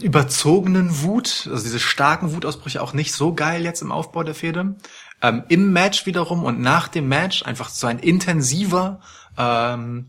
überzogenen 0.00 1.02
Wut, 1.02 1.48
also 1.50 1.62
diese 1.62 1.80
starken 1.80 2.32
Wutausbrüche 2.34 2.82
auch 2.82 2.92
nicht 2.92 3.12
so 3.12 3.34
geil 3.34 3.64
jetzt 3.64 3.82
im 3.82 3.92
Aufbau 3.92 4.22
der 4.22 4.34
Fehde. 4.34 4.76
Ähm, 5.22 5.44
Im 5.48 5.72
Match 5.72 6.06
wiederum 6.06 6.44
und 6.44 6.60
nach 6.60 6.88
dem 6.88 7.08
Match 7.08 7.42
einfach 7.42 7.68
so 7.68 7.86
ein 7.86 7.98
intensiver, 7.98 9.00
ähm, 9.36 10.08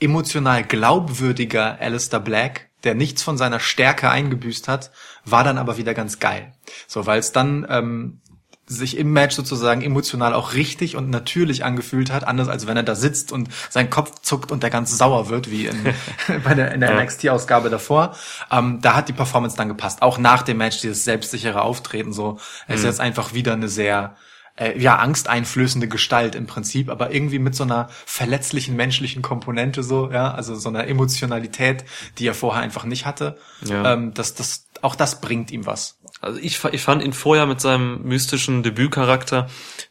emotional 0.00 0.64
glaubwürdiger 0.64 1.78
Alistair 1.80 2.20
Black, 2.20 2.70
der 2.86 2.94
nichts 2.94 3.22
von 3.22 3.36
seiner 3.36 3.60
Stärke 3.60 4.08
eingebüßt 4.10 4.68
hat, 4.68 4.90
war 5.26 5.44
dann 5.44 5.58
aber 5.58 5.76
wieder 5.76 5.92
ganz 5.92 6.18
geil. 6.18 6.54
So, 6.86 7.04
weil 7.04 7.18
es 7.18 7.32
dann 7.32 7.66
ähm, 7.68 8.20
sich 8.68 8.96
im 8.96 9.12
Match 9.12 9.36
sozusagen 9.36 9.80
emotional 9.82 10.34
auch 10.34 10.54
richtig 10.54 10.96
und 10.96 11.08
natürlich 11.10 11.64
angefühlt 11.64 12.10
hat, 12.10 12.26
anders 12.26 12.48
als 12.48 12.66
wenn 12.66 12.76
er 12.76 12.82
da 12.82 12.96
sitzt 12.96 13.30
und 13.30 13.48
sein 13.70 13.90
Kopf 13.90 14.20
zuckt 14.22 14.50
und 14.50 14.62
der 14.64 14.70
ganz 14.70 14.96
sauer 14.98 15.28
wird, 15.28 15.50
wie 15.50 15.66
in, 15.66 15.76
bei 16.44 16.54
der, 16.54 16.72
in 16.72 16.80
der 16.80 16.92
Ja. 16.94 17.02
NXT-Ausgabe 17.02 17.70
davor. 17.70 18.16
Ähm, 18.50 18.80
da 18.82 18.94
hat 18.96 19.08
die 19.08 19.12
Performance 19.12 19.56
dann 19.56 19.68
gepasst. 19.68 20.02
Auch 20.02 20.18
nach 20.18 20.42
dem 20.42 20.56
Match 20.56 20.80
dieses 20.80 21.04
selbstsichere 21.04 21.62
Auftreten 21.62 22.12
so. 22.12 22.38
Es 22.66 22.80
ist 22.80 22.84
jetzt 22.86 23.00
einfach 23.00 23.34
wieder 23.34 23.52
eine 23.52 23.68
sehr 23.68 24.16
äh, 24.56 24.78
ja, 24.78 24.96
angsteinflößende 24.96 25.88
Gestalt 25.88 26.34
im 26.34 26.46
Prinzip, 26.46 26.88
aber 26.88 27.12
irgendwie 27.12 27.38
mit 27.38 27.54
so 27.54 27.64
einer 27.64 27.88
verletzlichen 28.04 28.76
menschlichen 28.76 29.22
Komponente 29.22 29.82
so, 29.82 30.10
ja, 30.10 30.32
also 30.32 30.54
so 30.54 30.68
einer 30.68 30.86
Emotionalität, 30.86 31.84
die 32.18 32.26
er 32.26 32.34
vorher 32.34 32.62
einfach 32.62 32.84
nicht 32.84 33.06
hatte. 33.06 33.38
Ja. 33.64 33.92
Ähm, 33.92 34.14
das, 34.14 34.34
das, 34.34 34.66
auch 34.82 34.96
das 34.96 35.20
bringt 35.20 35.50
ihm 35.50 35.66
was. 35.66 35.98
Also 36.20 36.38
ich, 36.40 36.64
ich 36.64 36.82
fand 36.82 37.02
ihn 37.02 37.12
vorher 37.12 37.46
mit 37.46 37.60
seinem 37.60 38.02
mystischen 38.02 38.62
Debütcharakter, 38.62 39.48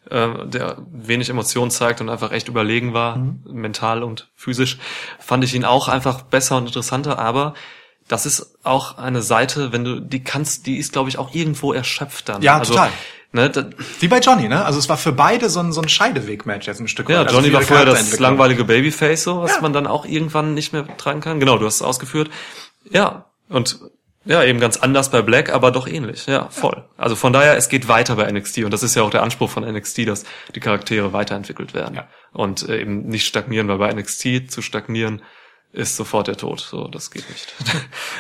äh, 0.10 0.48
der 0.48 0.78
wenig 0.92 1.30
Emotionen 1.30 1.70
zeigt 1.70 2.02
und 2.02 2.10
einfach 2.10 2.32
echt 2.32 2.48
überlegen 2.48 2.94
war, 2.94 3.18
mental 3.46 4.02
und 4.02 4.30
physisch, 4.36 4.80
fand 5.20 5.44
ich 5.44 5.54
ihn 5.54 5.66
auch 5.66 5.88
einfach 5.88 6.24
besser 6.24 6.58
und 6.58 6.66
interessanter, 6.66 7.20
aber 7.20 7.54
das 8.08 8.26
ist 8.26 8.58
auch 8.64 8.98
eine 8.98 9.22
Seite, 9.22 9.72
wenn 9.72 9.84
du 9.84 10.00
die 10.00 10.24
kannst, 10.24 10.66
die 10.66 10.78
ist 10.78 10.94
glaube 10.94 11.10
ich 11.10 11.18
auch 11.20 11.34
irgendwo 11.34 11.74
erschöpft 11.74 12.30
dann. 12.30 12.42
Ja, 12.42 12.58
also, 12.58 12.74
total. 12.74 12.92
Ne, 13.36 13.52
Wie 14.00 14.08
bei 14.08 14.20
Johnny, 14.20 14.48
ne? 14.48 14.64
Also 14.64 14.80
es 14.80 14.88
war 14.88 14.96
für 14.96 15.12
beide 15.12 15.50
so 15.50 15.60
ein, 15.60 15.74
so 15.74 15.82
ein 15.82 15.90
Scheideweg-Match 15.90 16.68
jetzt 16.68 16.80
ein 16.80 16.88
Stück 16.88 17.10
ja, 17.10 17.20
weit. 17.20 17.28
Also 17.28 17.36
Johnny 17.38 17.50
für 17.50 17.56
war 17.56 17.62
vorher 17.64 17.86
das 17.86 18.18
langweilige 18.18 18.64
Babyface, 18.64 19.24
so, 19.24 19.42
was 19.42 19.56
Ja. 19.56 19.62
man 19.62 19.74
dann 19.74 19.88
auch 19.88 20.06
irgendwann 20.06 20.54
nicht 20.54 20.72
mehr 20.72 20.88
tragen 20.96 21.20
kann. 21.20 21.42
Genau, 21.42 21.58
du 21.58 21.66
hast 21.66 21.76
es 21.76 21.82
ausgeführt. 21.82 22.30
Ja, 22.90 23.26
und 23.50 23.78
ja, 24.24 24.42
eben 24.44 24.60
ganz 24.62 24.78
anders 24.78 25.12
bei 25.12 25.22
Black, 25.22 25.54
aber 25.54 25.72
doch 25.72 25.86
ähnlich. 25.86 26.28
Ja, 26.28 26.48
voll. 26.50 26.86
Also 26.98 27.16
von 27.18 27.34
daher, 27.34 27.58
es 27.58 27.68
geht 27.68 27.90
weiter 27.90 28.16
bei 28.16 28.32
NXT 28.32 28.60
und 28.60 28.72
das 28.72 28.84
ist 28.84 28.96
ja 28.96 29.04
auch 29.04 29.10
der 29.12 29.22
Anspruch 29.22 29.50
von 29.50 29.64
NXT, 29.70 30.08
dass 30.08 30.24
die 30.56 30.62
Charaktere 30.62 31.12
weiterentwickelt 31.12 31.74
werden 31.74 31.96
Ja. 31.96 32.08
und 32.32 32.68
äh, 32.70 32.80
eben 32.80 33.06
nicht 33.08 33.28
stagnieren, 33.28 33.68
weil 33.68 33.78
bei 33.80 33.94
NXT 33.94 34.50
zu 34.50 34.62
stagnieren 34.62 35.22
ist 35.76 35.96
sofort 35.98 36.28
der 36.28 36.38
Tod. 36.38 36.60
So, 36.62 36.88
das 36.88 37.12
geht 37.12 37.30
nicht. 37.30 37.54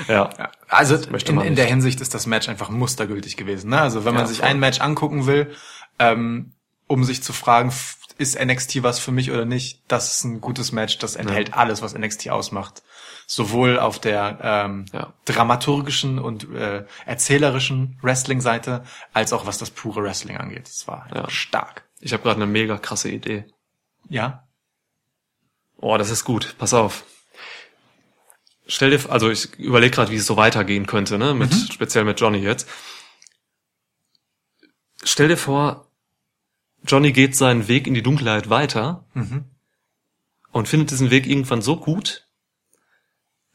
ja. 0.08 0.30
Ja. 0.38 0.52
Also 0.68 0.96
in, 0.96 1.40
in 1.42 1.56
der 1.56 1.66
Hinsicht 1.66 2.02
ist 2.02 2.14
das 2.14 2.26
Match 2.26 2.50
einfach 2.50 2.70
mustergültig 2.70 3.38
gewesen. 3.38 3.70
Ne? 3.70 3.80
Also 3.82 4.04
wenn 4.06 4.14
man 4.14 4.24
Ja, 4.24 4.28
sich 4.28 4.40
voll. 4.40 4.48
ein 4.50 4.60
Match 4.60 4.82
angucken 4.82 5.26
will, 5.26 5.56
ähm, 6.00 6.52
um 6.88 7.04
sich 7.04 7.24
zu 7.24 7.34
fragen, 7.34 7.72
ist 8.18 8.40
NXT 8.40 8.84
was 8.84 9.00
für 9.00 9.12
mich 9.12 9.32
oder 9.32 9.46
nicht, 9.46 9.82
das 9.88 10.16
ist 10.18 10.24
ein 10.24 10.40
gutes 10.42 10.72
Match, 10.72 10.98
das 11.00 11.16
enthält 11.16 11.54
alles, 11.54 11.82
was 11.82 11.94
NXT 11.98 12.30
ausmacht. 12.30 12.84
Sowohl 13.28 13.80
auf 13.80 14.00
der 14.00 14.38
ähm, 14.42 14.86
Ja. 14.94 15.14
dramaturgischen 15.26 16.20
und 16.20 16.50
äh, 16.54 16.86
erzählerischen 17.06 17.98
Wrestling-Seite, 18.02 18.84
als 19.14 19.34
auch 19.34 19.46
was 19.46 19.58
das 19.58 19.72
pure 19.72 20.04
Wrestling 20.04 20.38
angeht. 20.38 20.68
Es 20.68 20.88
war 20.88 21.08
Ja. 21.14 21.30
stark. 21.30 21.84
Ich 22.00 22.14
habe 22.14 22.24
gerade 22.24 22.36
eine 22.36 22.46
mega 22.48 22.78
krasse 22.78 23.10
Idee. 23.10 23.46
Ja. 24.10 24.44
Oh, 25.78 25.98
das 25.98 26.10
ist 26.10 26.24
gut. 26.24 26.56
Pass 26.58 26.74
auf. 26.74 27.04
Stell 28.68 28.92
dir, 28.92 29.10
also 29.10 29.30
ich 29.30 29.54
überlege 29.60 29.96
gerade, 29.96 30.12
wie 30.12 30.16
es 30.16 30.26
so 30.26 30.38
weitergehen 30.38 30.88
könnte, 30.88 31.18
ne? 31.18 31.34
Mit, 31.34 31.54
speziell 31.72 32.04
mit 32.04 32.20
Johnny 32.20 32.40
jetzt. 32.40 32.68
Stell 35.04 35.28
dir 35.28 35.38
vor, 35.38 35.92
Johnny 36.88 37.12
geht 37.12 37.36
seinen 37.36 37.68
Weg 37.68 37.88
in 37.88 37.94
die 37.94 38.02
Dunkelheit 38.02 38.50
weiter 38.50 39.06
und 40.52 40.68
findet 40.68 40.92
diesen 40.92 41.12
Weg 41.12 41.28
irgendwann 41.28 41.62
so 41.62 41.78
gut, 41.78 42.28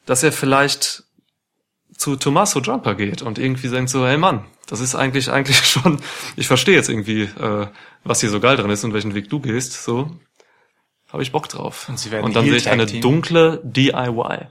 dass 0.06 0.22
er 0.22 0.32
vielleicht 0.32 1.04
zu 1.96 2.16
Tommaso 2.16 2.60
Jumper 2.60 2.94
geht 2.94 3.22
und 3.22 3.38
irgendwie 3.38 3.68
denkt 3.68 3.90
so, 3.90 4.06
hey 4.06 4.16
Mann, 4.16 4.46
das 4.66 4.80
ist 4.80 4.94
eigentlich 4.94 5.30
eigentlich 5.32 5.58
schon, 5.66 6.00
ich 6.36 6.46
verstehe 6.46 6.74
jetzt 6.74 6.88
irgendwie, 6.88 7.22
äh, 7.22 7.66
was 8.04 8.20
hier 8.20 8.30
so 8.30 8.40
geil 8.40 8.56
dran 8.56 8.70
ist 8.70 8.84
und 8.84 8.92
welchen 8.92 9.14
Weg 9.14 9.28
du 9.28 9.40
gehst, 9.40 9.82
so 9.82 10.18
habe 11.08 11.22
ich 11.22 11.32
Bock 11.32 11.48
drauf. 11.48 11.88
Und 11.88 11.98
sie 11.98 12.10
werden 12.10 12.24
und 12.24 12.36
dann 12.36 12.44
sehe 12.44 12.56
ich 12.56 12.68
eine 12.68 12.86
dunkle 12.86 13.60
DIY. 13.64 14.48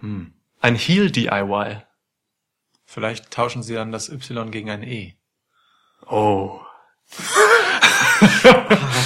Hm. 0.00 0.32
Ein 0.60 0.74
Heel 0.74 1.10
DIY. 1.10 1.82
Vielleicht 2.86 3.30
tauschen 3.30 3.62
sie 3.62 3.74
dann 3.74 3.92
das 3.92 4.08
Y 4.08 4.50
gegen 4.50 4.70
ein 4.70 4.82
E. 4.82 5.14
Oh. 6.08 6.60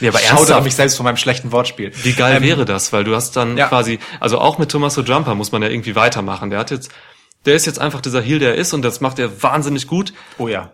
Nee, 0.00 0.08
aber 0.08 0.18
Schaudere 0.18 0.36
ernsthaft, 0.36 0.64
mich 0.64 0.74
selbst 0.76 0.96
von 0.96 1.04
meinem 1.04 1.16
schlechten 1.16 1.50
Wortspiel. 1.52 1.92
wie 2.04 2.12
geil 2.12 2.36
Ähm, 2.36 2.42
wäre 2.42 2.64
das? 2.64 2.92
Weil 2.92 3.04
du 3.04 3.14
hast 3.14 3.36
dann 3.36 3.56
ja. 3.56 3.66
quasi, 3.66 3.98
also 4.20 4.38
auch 4.38 4.58
mit 4.58 4.70
Tommaso 4.70 5.02
Jumper 5.02 5.34
muss 5.34 5.50
man 5.50 5.62
ja 5.62 5.68
irgendwie 5.68 5.96
weitermachen. 5.96 6.50
Der 6.50 6.60
hat 6.60 6.70
jetzt, 6.70 6.92
der 7.46 7.56
ist 7.56 7.66
jetzt 7.66 7.80
einfach 7.80 8.00
dieser 8.00 8.20
Heel, 8.20 8.38
der 8.38 8.50
er 8.50 8.54
ist 8.54 8.72
und 8.74 8.82
das 8.82 9.00
macht 9.00 9.18
er 9.18 9.42
wahnsinnig 9.42 9.88
gut. 9.88 10.12
Oh 10.38 10.46
ja. 10.46 10.72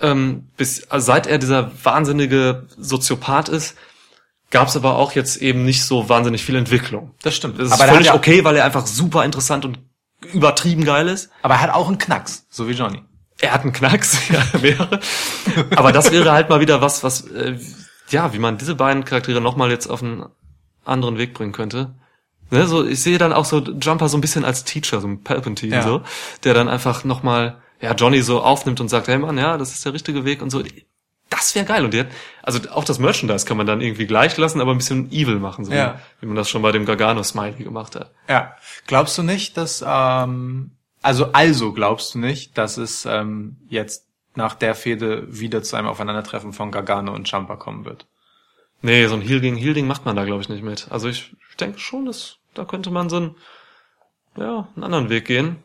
ähm, 0.00 0.48
bis 0.56 0.90
also 0.90 1.06
seit 1.06 1.28
er 1.28 1.38
dieser 1.38 1.70
wahnsinnige 1.84 2.66
Soziopath 2.76 3.48
ist, 3.48 3.76
gab 4.50 4.68
es 4.68 4.76
aber 4.76 4.96
auch 4.96 5.12
jetzt 5.12 5.36
eben 5.38 5.64
nicht 5.64 5.84
so 5.84 6.08
wahnsinnig 6.08 6.44
viel 6.44 6.56
Entwicklung. 6.56 7.12
Das 7.22 7.34
stimmt. 7.34 7.58
Das 7.58 7.68
ist 7.68 7.72
Aber 7.72 7.92
völlig 7.92 8.12
okay, 8.12 8.44
weil 8.44 8.56
er 8.56 8.64
einfach 8.64 8.86
super 8.86 9.24
interessant 9.24 9.64
und 9.64 9.78
übertrieben 10.32 10.84
geil 10.84 11.08
ist. 11.08 11.30
Aber 11.42 11.54
er 11.54 11.60
hat 11.62 11.70
auch 11.70 11.88
einen 11.88 11.98
Knacks, 11.98 12.46
so 12.48 12.68
wie 12.68 12.72
Johnny. 12.72 13.02
Er 13.40 13.52
hat 13.52 13.62
einen 13.62 13.72
Knacks, 13.72 14.28
ja, 14.30 14.62
wäre. 14.62 15.00
Aber 15.76 15.92
das 15.92 16.10
wäre 16.10 16.32
halt 16.32 16.48
mal 16.48 16.60
wieder 16.60 16.80
was, 16.80 17.02
was, 17.04 17.22
äh, 17.28 17.58
ja, 18.10 18.32
wie 18.32 18.38
man 18.38 18.56
diese 18.58 18.74
beiden 18.74 19.04
Charaktere 19.04 19.40
nochmal 19.40 19.70
jetzt 19.70 19.88
auf 19.88 20.02
einen 20.02 20.26
anderen 20.84 21.18
Weg 21.18 21.34
bringen 21.34 21.52
könnte. 21.52 21.94
Ne, 22.50 22.66
so, 22.66 22.86
ich 22.86 23.02
sehe 23.02 23.18
dann 23.18 23.32
auch 23.32 23.44
so 23.44 23.58
Jumper 23.58 24.08
so 24.08 24.16
ein 24.16 24.20
bisschen 24.20 24.44
als 24.44 24.62
Teacher, 24.62 25.00
so 25.00 25.08
ein 25.08 25.22
Palpatine, 25.24 25.76
Ja. 25.76 25.82
so, 25.82 26.02
der 26.44 26.54
dann 26.54 26.68
einfach 26.68 27.02
nochmal, 27.02 27.58
ja, 27.80 27.92
Johnny 27.94 28.22
so 28.22 28.40
aufnimmt 28.40 28.80
und 28.80 28.88
sagt, 28.88 29.08
hey 29.08 29.18
Mann, 29.18 29.36
ja, 29.36 29.58
das 29.58 29.72
ist 29.72 29.84
der 29.84 29.92
richtige 29.92 30.24
Weg 30.24 30.42
und 30.42 30.50
so. 30.50 30.62
Das 31.28 31.54
wäre 31.54 31.64
geil. 31.66 31.84
Und 31.84 31.92
der, 31.92 32.06
also 32.42 32.60
auch 32.70 32.84
das 32.84 32.98
Merchandise 32.98 33.44
kann 33.46 33.56
man 33.56 33.66
dann 33.66 33.80
irgendwie 33.80 34.06
gleich 34.06 34.36
lassen, 34.36 34.60
aber 34.60 34.70
ein 34.72 34.78
bisschen 34.78 35.10
evil 35.10 35.38
machen, 35.40 35.64
so 35.64 35.72
Ja. 35.72 36.00
wie 36.20 36.26
man 36.26 36.36
das 36.36 36.48
schon 36.48 36.62
bei 36.62 36.70
dem 36.72 36.84
Gargano-Smiley 36.86 37.64
gemacht 37.64 37.96
hat. 37.96 38.12
Ja. 38.28 38.54
Glaubst 38.86 39.18
du 39.18 39.22
nicht, 39.22 39.56
dass, 39.56 39.84
ähm, 39.86 40.70
also, 41.02 41.32
also 41.32 41.72
glaubst 41.72 42.14
du 42.14 42.18
nicht, 42.20 42.56
dass 42.56 42.76
es 42.76 43.06
ähm, 43.06 43.56
jetzt 43.68 44.06
nach 44.36 44.54
der 44.54 44.74
Fehde 44.74 45.26
wieder 45.28 45.62
zu 45.62 45.76
einem 45.76 45.88
Aufeinandertreffen 45.88 46.52
von 46.52 46.70
Gargano 46.70 47.12
und 47.14 47.28
Champa 47.28 47.56
kommen 47.56 47.84
wird? 47.84 48.06
Nee, 48.82 49.06
so 49.06 49.14
ein 49.14 49.22
Heal 49.22 49.40
gegen 49.40 49.56
Heal-Ding 49.56 49.86
macht 49.86 50.04
man 50.04 50.14
da, 50.14 50.24
glaube 50.24 50.42
ich, 50.42 50.48
nicht 50.48 50.62
mit. 50.62 50.86
Also 50.90 51.08
ich 51.08 51.34
denke 51.58 51.78
schon, 51.80 52.06
dass 52.06 52.36
da 52.54 52.64
könnte 52.64 52.90
man 52.90 53.08
so 53.08 53.16
einen, 53.16 53.36
ja, 54.36 54.68
einen 54.76 54.84
anderen 54.84 55.08
Weg 55.08 55.24
gehen, 55.24 55.56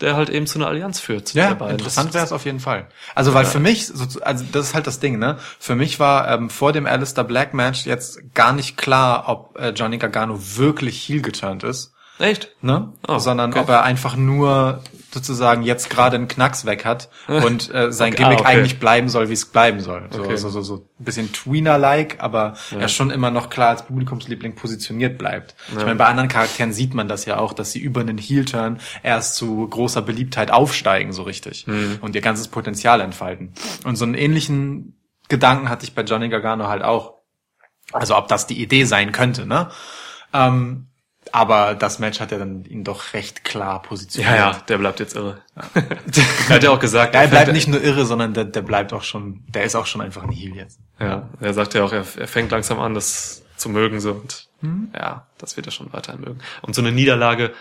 der 0.00 0.16
halt 0.16 0.30
eben 0.30 0.46
zu 0.46 0.58
einer 0.58 0.68
Allianz 0.68 1.00
führt. 1.00 1.34
Ja, 1.34 1.50
interessant 1.52 2.14
wäre 2.14 2.24
es 2.24 2.32
auf 2.32 2.44
jeden 2.44 2.60
Fall. 2.60 2.86
Also, 3.14 3.34
weil 3.34 3.44
für 3.44 3.60
mich, 3.60 3.86
so- 3.86 4.20
also 4.20 4.44
das 4.52 4.68
ist 4.68 4.74
halt 4.74 4.86
das 4.86 5.00
Ding, 5.00 5.18
ne? 5.18 5.38
Für 5.58 5.74
mich 5.74 5.98
war 6.00 6.30
ähm, 6.30 6.50
vor 6.50 6.72
dem 6.72 6.86
Alistair 6.86 7.24
Black 7.24 7.54
Match 7.54 7.86
jetzt 7.86 8.34
gar 8.34 8.52
nicht 8.52 8.76
klar, 8.76 9.24
ob 9.28 9.58
äh, 9.58 9.70
Johnny 9.70 9.98
Gargano 9.98 10.38
wirklich 10.56 10.98
heel 11.08 11.22
geturnt 11.22 11.64
ist. 11.64 11.92
Echt? 12.18 12.50
ne? 12.62 12.92
Oh, 13.06 13.18
sondern 13.18 13.50
okay. 13.52 13.60
ob 13.60 13.68
er 13.68 13.82
einfach 13.84 14.16
nur 14.16 14.82
sozusagen 15.12 15.62
jetzt 15.62 15.88
gerade 15.90 16.16
einen 16.16 16.28
Knacks 16.28 16.66
weg 16.66 16.84
hat 16.84 17.08
und 17.28 17.72
äh, 17.74 17.90
sein 17.92 18.12
Okay, 18.12 18.22
Gimmick 18.22 18.38
ah, 18.40 18.42
okay. 18.42 18.50
eigentlich 18.58 18.78
bleiben 18.78 19.08
soll, 19.08 19.28
wie 19.28 19.32
es 19.34 19.46
bleiben 19.46 19.80
soll. 19.80 20.08
So, 20.10 20.22
Okay. 20.22 20.36
so, 20.36 20.48
so, 20.50 20.60
so 20.62 20.86
ein 20.98 21.04
bisschen 21.04 21.32
Tweener-like, 21.32 22.16
aber 22.20 22.54
er 22.78 22.88
schon 22.88 23.10
immer 23.10 23.30
noch 23.30 23.48
klar 23.50 23.70
als 23.70 23.86
Publikumsliebling 23.86 24.54
positioniert 24.54 25.16
bleibt. 25.18 25.54
Ich 25.70 25.76
meine, 25.76 25.94
bei 25.96 26.06
anderen 26.06 26.28
Charakteren 26.28 26.72
sieht 26.72 26.92
man 26.94 27.08
das 27.08 27.24
ja 27.24 27.38
auch, 27.38 27.52
dass 27.52 27.72
sie 27.72 27.78
über 27.78 28.00
einen 28.00 28.18
Heel-Turn 28.18 28.80
erst 29.02 29.36
zu 29.36 29.66
großer 29.68 30.02
Beliebtheit 30.02 30.50
aufsteigen, 30.50 31.12
so 31.12 31.22
richtig. 31.22 31.66
Und 32.00 32.14
ihr 32.14 32.20
ganzes 32.20 32.48
Potenzial 32.48 33.00
entfalten. 33.00 33.52
Und 33.84 33.96
so 33.96 34.04
einen 34.04 34.14
ähnlichen 34.14 34.98
Gedanken 35.28 35.68
hatte 35.68 35.84
ich 35.84 35.94
bei 35.94 36.02
Johnny 36.02 36.28
Gargano 36.28 36.68
halt 36.68 36.82
auch. 36.82 37.14
Also 37.92 38.16
ob 38.16 38.28
das 38.28 38.46
die 38.46 38.60
Idee 38.60 38.84
sein 38.84 39.12
könnte, 39.12 39.46
ne? 39.46 39.70
Ähm, 40.34 40.87
aber 41.34 41.74
das 41.74 41.98
Match 41.98 42.20
hat 42.20 42.32
er 42.32 42.38
dann 42.38 42.64
ihn 42.64 42.84
doch 42.84 43.12
recht 43.14 43.44
klar 43.44 43.82
positioniert. 43.82 44.34
Ja, 44.34 44.50
ja, 44.52 44.58
der 44.68 44.78
bleibt 44.78 45.00
jetzt 45.00 45.16
irre. 45.16 45.40
er 45.74 46.48
hat 46.56 46.62
ja 46.62 46.70
auch 46.70 46.78
gesagt, 46.78 47.14
Ja, 47.14 47.22
er 47.22 47.28
bleibt 47.28 47.52
nicht 47.52 47.68
nur 47.68 47.82
irre, 47.82 48.06
sondern 48.06 48.34
der, 48.34 48.44
der 48.44 48.62
bleibt 48.62 48.92
auch 48.92 49.02
schon, 49.02 49.42
der 49.48 49.64
ist 49.64 49.74
auch 49.76 49.86
schon 49.86 50.00
einfach 50.00 50.22
ein 50.22 50.30
Heel 50.32 50.54
jetzt. 50.56 50.78
Ja, 51.00 51.28
er 51.40 51.54
sagt 51.54 51.74
ja 51.74 51.84
auch, 51.84 51.92
er, 51.92 52.04
er 52.18 52.28
fängt 52.28 52.50
langsam 52.50 52.80
an, 52.80 52.94
das 52.94 53.42
zu 53.56 53.68
mögen 53.68 54.00
so 54.00 54.12
und 54.12 54.46
Mhm. 54.60 54.88
ja, 54.92 55.24
das 55.38 55.56
wird 55.56 55.66
er 55.66 55.70
schon 55.70 55.92
weiterhin 55.92 56.20
mögen. 56.20 56.40
Und 56.62 56.74
so 56.74 56.80
eine 56.82 56.90
Niederlage 56.90 57.52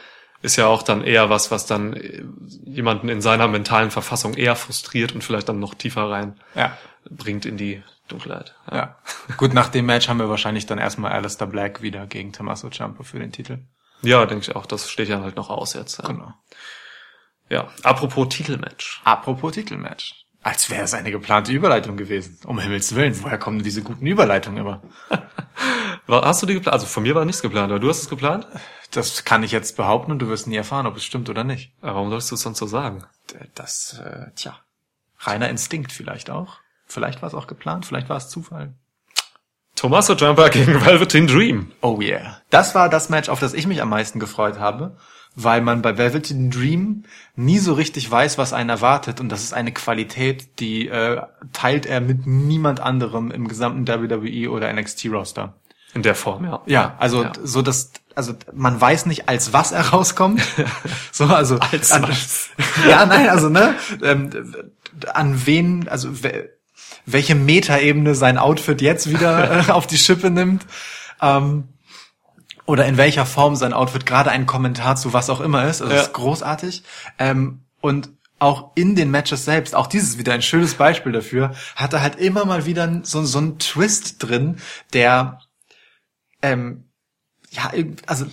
ist 0.41 0.55
ja 0.55 0.65
auch 0.65 0.81
dann 0.81 1.03
eher 1.03 1.29
was, 1.29 1.51
was 1.51 1.67
dann 1.67 1.93
äh, 1.93 2.23
jemanden 2.65 3.07
in 3.09 3.21
seiner 3.21 3.47
mentalen 3.47 3.91
Verfassung 3.91 4.33
eher 4.33 4.55
frustriert 4.55 5.13
und 5.13 5.23
vielleicht 5.23 5.47
dann 5.47 5.59
noch 5.59 5.75
tiefer 5.75 6.09
rein 6.09 6.39
Ja. 6.55 6.75
bringt 7.07 7.45
in 7.45 7.55
die 7.55 7.83
Dunkelheit. 8.07 8.55
Ja. 8.71 8.97
Gut, 9.37 9.53
nach 9.53 9.69
dem 9.69 9.85
Match 9.85 10.07
haben 10.07 10.19
wir 10.19 10.29
wahrscheinlich 10.29 10.65
dann 10.65 10.77
erstmal 10.77 11.11
Alistair 11.11 11.47
Black 11.47 11.81
wieder 11.81 12.07
gegen 12.07 12.33
Tommaso 12.33 12.69
Ciampa 12.69 13.03
für 13.03 13.19
den 13.19 13.31
Titel. 13.31 13.59
Ja, 14.01 14.25
denke 14.25 14.43
ich 14.43 14.55
auch. 14.55 14.65
Das 14.65 14.89
steht 14.89 15.09
ja 15.09 15.21
halt 15.21 15.35
noch 15.35 15.49
aus 15.49 15.73
jetzt. 15.73 15.99
Ja. 15.99 16.07
Genau. 16.07 16.33
ja. 17.49 17.67
Apropos 17.83 18.29
Titelmatch. 18.29 19.01
Apropos 19.03 19.53
Titelmatch. 19.53 20.25
Als 20.43 20.69
wäre 20.69 20.83
es 20.83 20.93
eine 20.93 21.11
geplante 21.11 21.51
Überleitung 21.51 21.97
gewesen. 21.97 22.39
Um 22.45 22.59
Himmels 22.59 22.95
Willen, 22.95 23.21
woher 23.23 23.37
kommen 23.37 23.63
diese 23.63 23.81
guten 23.81 24.05
Überleitungen 24.05 24.59
immer? 24.59 24.81
Hast 26.07 26.41
du 26.41 26.45
die 26.45 26.53
geplant? 26.53 26.73
Also 26.73 26.85
von 26.85 27.03
mir 27.03 27.15
war 27.15 27.25
nichts 27.25 27.41
geplant, 27.41 27.69
aber 27.69 27.81
du 27.81 27.89
hast 27.89 28.01
es 28.01 28.09
geplant? 28.09 28.47
Das 28.91 29.25
kann 29.25 29.43
ich 29.43 29.51
jetzt 29.51 29.75
behaupten 29.75 30.13
und 30.13 30.19
du 30.19 30.29
wirst 30.29 30.47
nie 30.47 30.55
erfahren, 30.55 30.87
ob 30.87 30.95
es 30.95 31.03
stimmt 31.03 31.29
oder 31.29 31.43
nicht. 31.43 31.73
Aber 31.81 31.95
warum 31.95 32.09
sollst 32.09 32.31
du 32.31 32.35
es 32.35 32.41
sonst 32.41 32.59
so 32.59 32.65
sagen? 32.65 33.03
Das, 33.55 33.99
äh, 33.99 34.31
tja, 34.35 34.57
reiner 35.19 35.49
Instinkt 35.49 35.91
vielleicht 35.91 36.29
auch. 36.29 36.59
Vielleicht 36.87 37.21
war 37.21 37.27
es 37.27 37.35
auch 37.35 37.47
geplant, 37.47 37.85
vielleicht 37.85 38.09
war 38.09 38.17
es 38.17 38.29
Zufall. 38.29 38.73
Tommaso 39.75 40.15
Ciampa 40.15 40.47
gegen 40.49 40.83
Velveteen 40.85 41.27
Dream. 41.27 41.71
Oh 41.81 41.99
yeah. 42.01 42.37
Das 42.49 42.73
war 42.75 42.89
das 42.89 43.09
Match, 43.09 43.29
auf 43.29 43.39
das 43.39 43.53
ich 43.53 43.67
mich 43.67 43.81
am 43.81 43.89
meisten 43.89 44.19
gefreut 44.19 44.57
habe, 44.59 44.97
weil 45.35 45.61
man 45.61 45.81
bei 45.83 45.97
Velveteen 45.97 46.49
Dream 46.49 47.03
nie 47.35 47.59
so 47.59 47.73
richtig 47.73 48.09
weiß, 48.09 48.37
was 48.39 48.53
einen 48.53 48.69
erwartet 48.69 49.19
und 49.19 49.29
das 49.29 49.43
ist 49.43 49.53
eine 49.53 49.71
Qualität, 49.71 50.59
die 50.59 50.87
äh, 50.87 51.21
teilt 51.53 51.85
er 51.85 52.01
mit 52.01 52.25
niemand 52.25 52.79
anderem 52.79 53.29
im 53.29 53.47
gesamten 53.47 53.87
WWE 53.87 54.49
oder 54.49 54.71
NXT 54.73 55.05
Roster. 55.11 55.53
In 55.93 56.01
der 56.03 56.15
Form, 56.15 56.43
ja. 56.45 56.61
Ja, 56.65 56.95
also 56.99 57.23
Ja. 57.23 57.31
so 57.43 57.61
dass 57.61 57.91
also 58.15 58.33
man 58.51 58.81
weiß 58.81 59.05
nicht 59.05 59.29
als 59.29 59.53
was 59.53 59.71
er 59.71 59.89
rauskommt. 59.89 60.41
so 61.11 61.25
also 61.25 61.59
Als 61.59 61.91
an, 61.91 62.03
was? 62.03 62.49
Ja, 62.89 63.05
nein, 63.05 63.29
also 63.29 63.47
ne 63.49 63.75
ähm, 64.01 64.31
an 65.13 65.45
wen 65.45 65.87
also 65.87 66.23
we, 66.23 66.49
welche 67.07 67.33
Metaebene 67.33 68.13
sein 68.13 68.37
Outfit 68.37 68.81
jetzt 68.81 69.09
wieder 69.09 69.67
äh, 69.69 69.71
auf 69.71 69.87
die 69.87 69.97
Schippe 69.97 70.29
nimmt. 70.29 70.65
Ähm, 71.21 71.69
oder 72.65 72.85
in 72.85 72.97
welcher 72.97 73.25
Form 73.25 73.55
sein 73.55 73.71
Outfit 73.73 74.05
gerade 74.05 74.29
ein 74.29 74.45
Kommentar 74.45 74.97
zu 74.97 75.13
was 75.13 75.29
auch 75.29 75.39
immer 75.39 75.63
ist. 75.67 75.81
Also 75.81 75.93
Ja. 75.93 75.99
das 75.99 76.07
ist 76.07 76.13
großartig. 76.13 76.83
Ähm, 77.17 77.61
und 77.79 78.09
auch 78.39 78.71
in 78.75 78.95
den 78.95 79.09
Matches 79.09 79.45
selbst, 79.45 79.73
auch 79.73 79.87
dieses 79.87 80.17
wieder 80.17 80.33
ein 80.33 80.41
schönes 80.41 80.75
Beispiel 80.75 81.13
dafür, 81.13 81.55
hat 81.75 81.93
er 81.93 82.01
halt 82.01 82.17
immer 82.17 82.45
mal 82.45 82.65
wieder 82.65 82.99
so, 83.03 83.23
so 83.23 83.37
einen 83.39 83.57
Twist 83.57 84.17
drin, 84.21 84.57
der 84.93 85.39
ähm, 86.41 86.83
ja, 87.49 87.71
also 88.05 88.25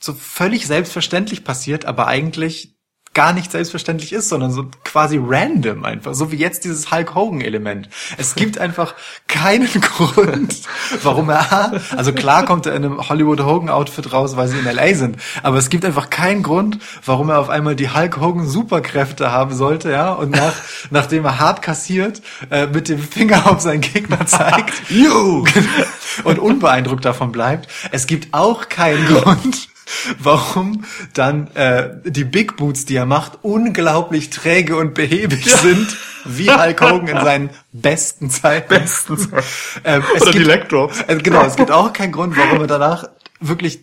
so 0.00 0.12
völlig 0.12 0.66
selbstverständlich 0.66 1.44
passiert, 1.44 1.84
aber 1.84 2.08
eigentlich 2.08 2.74
gar 3.18 3.32
nicht 3.32 3.50
selbstverständlich 3.50 4.12
ist, 4.12 4.28
sondern 4.28 4.52
so 4.52 4.66
quasi 4.84 5.20
random 5.20 5.84
einfach, 5.84 6.14
so 6.14 6.30
wie 6.30 6.36
jetzt 6.36 6.62
dieses 6.62 6.92
Hulk 6.92 7.16
Hogan 7.16 7.40
Element. 7.40 7.88
Es 8.16 8.36
gibt 8.36 8.58
einfach 8.58 8.94
keinen 9.26 9.68
Grund, 9.80 10.60
warum 11.02 11.28
er, 11.28 11.80
also 11.96 12.12
klar 12.12 12.44
kommt 12.44 12.66
er 12.66 12.76
in 12.76 12.84
einem 12.84 13.08
Hollywood 13.08 13.40
Hogan 13.40 13.70
Outfit 13.70 14.12
raus, 14.12 14.36
weil 14.36 14.46
sie 14.46 14.60
in 14.60 14.66
LA 14.66 14.94
sind, 14.94 15.16
aber 15.42 15.56
es 15.56 15.68
gibt 15.68 15.84
einfach 15.84 16.10
keinen 16.10 16.44
Grund, 16.44 16.78
warum 17.04 17.30
er 17.30 17.40
auf 17.40 17.48
einmal 17.48 17.74
die 17.74 17.92
Hulk 17.92 18.20
Hogan 18.20 18.46
Superkräfte 18.46 19.32
haben 19.32 19.52
sollte, 19.52 19.90
ja, 19.90 20.12
und 20.12 20.30
nach, 20.30 20.54
nachdem 20.90 21.24
er 21.24 21.40
hart 21.40 21.60
kassiert, 21.60 22.22
äh, 22.52 22.68
mit 22.68 22.88
dem 22.88 23.00
Finger 23.00 23.50
auf 23.50 23.60
seinen 23.60 23.80
Gegner 23.80 24.26
zeigt, 24.26 24.74
und 26.22 26.38
unbeeindruckt 26.38 27.04
davon 27.04 27.32
bleibt. 27.32 27.68
Es 27.90 28.06
gibt 28.06 28.32
auch 28.32 28.68
keinen 28.68 29.04
Grund, 29.06 29.68
warum 30.18 30.84
dann 31.14 31.48
äh, 31.54 31.90
die 32.04 32.24
Big 32.24 32.56
Boots, 32.56 32.84
die 32.84 32.96
er 32.96 33.06
macht, 33.06 33.38
unglaublich 33.42 34.30
träge 34.30 34.76
und 34.76 34.94
behäbig 34.94 35.44
sind, 35.44 35.96
wie 36.24 36.50
Hulk 36.50 36.80
Hogan 36.80 37.08
in 37.08 37.20
seinen 37.20 37.50
besten 37.72 38.30
Zeiten. 38.30 38.68
Besten 38.68 39.14
ähm, 39.84 40.02
es 40.14 40.22
Oder 40.22 40.32
die 40.32 40.38
gibt, 40.38 40.50
Leg 40.50 40.68
Drops. 40.68 41.00
äh, 41.06 41.16
genau, 41.16 41.44
es 41.44 41.56
gibt 41.56 41.70
auch 41.70 41.92
keinen 41.92 42.12
Grund, 42.12 42.36
warum 42.36 42.60
er 42.60 42.66
danach 42.66 43.08
wirklich 43.40 43.80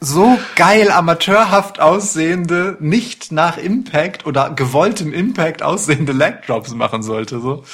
so 0.00 0.38
geil 0.54 0.90
amateurhaft 0.90 1.80
aussehende, 1.80 2.76
nicht 2.80 3.32
nach 3.32 3.56
Impact 3.56 4.26
oder 4.26 4.50
gewolltem 4.50 5.12
Impact 5.12 5.62
aussehende 5.62 6.12
Leg 6.12 6.46
Drops 6.46 6.74
machen 6.74 7.02
sollte. 7.02 7.40
So, 7.40 7.64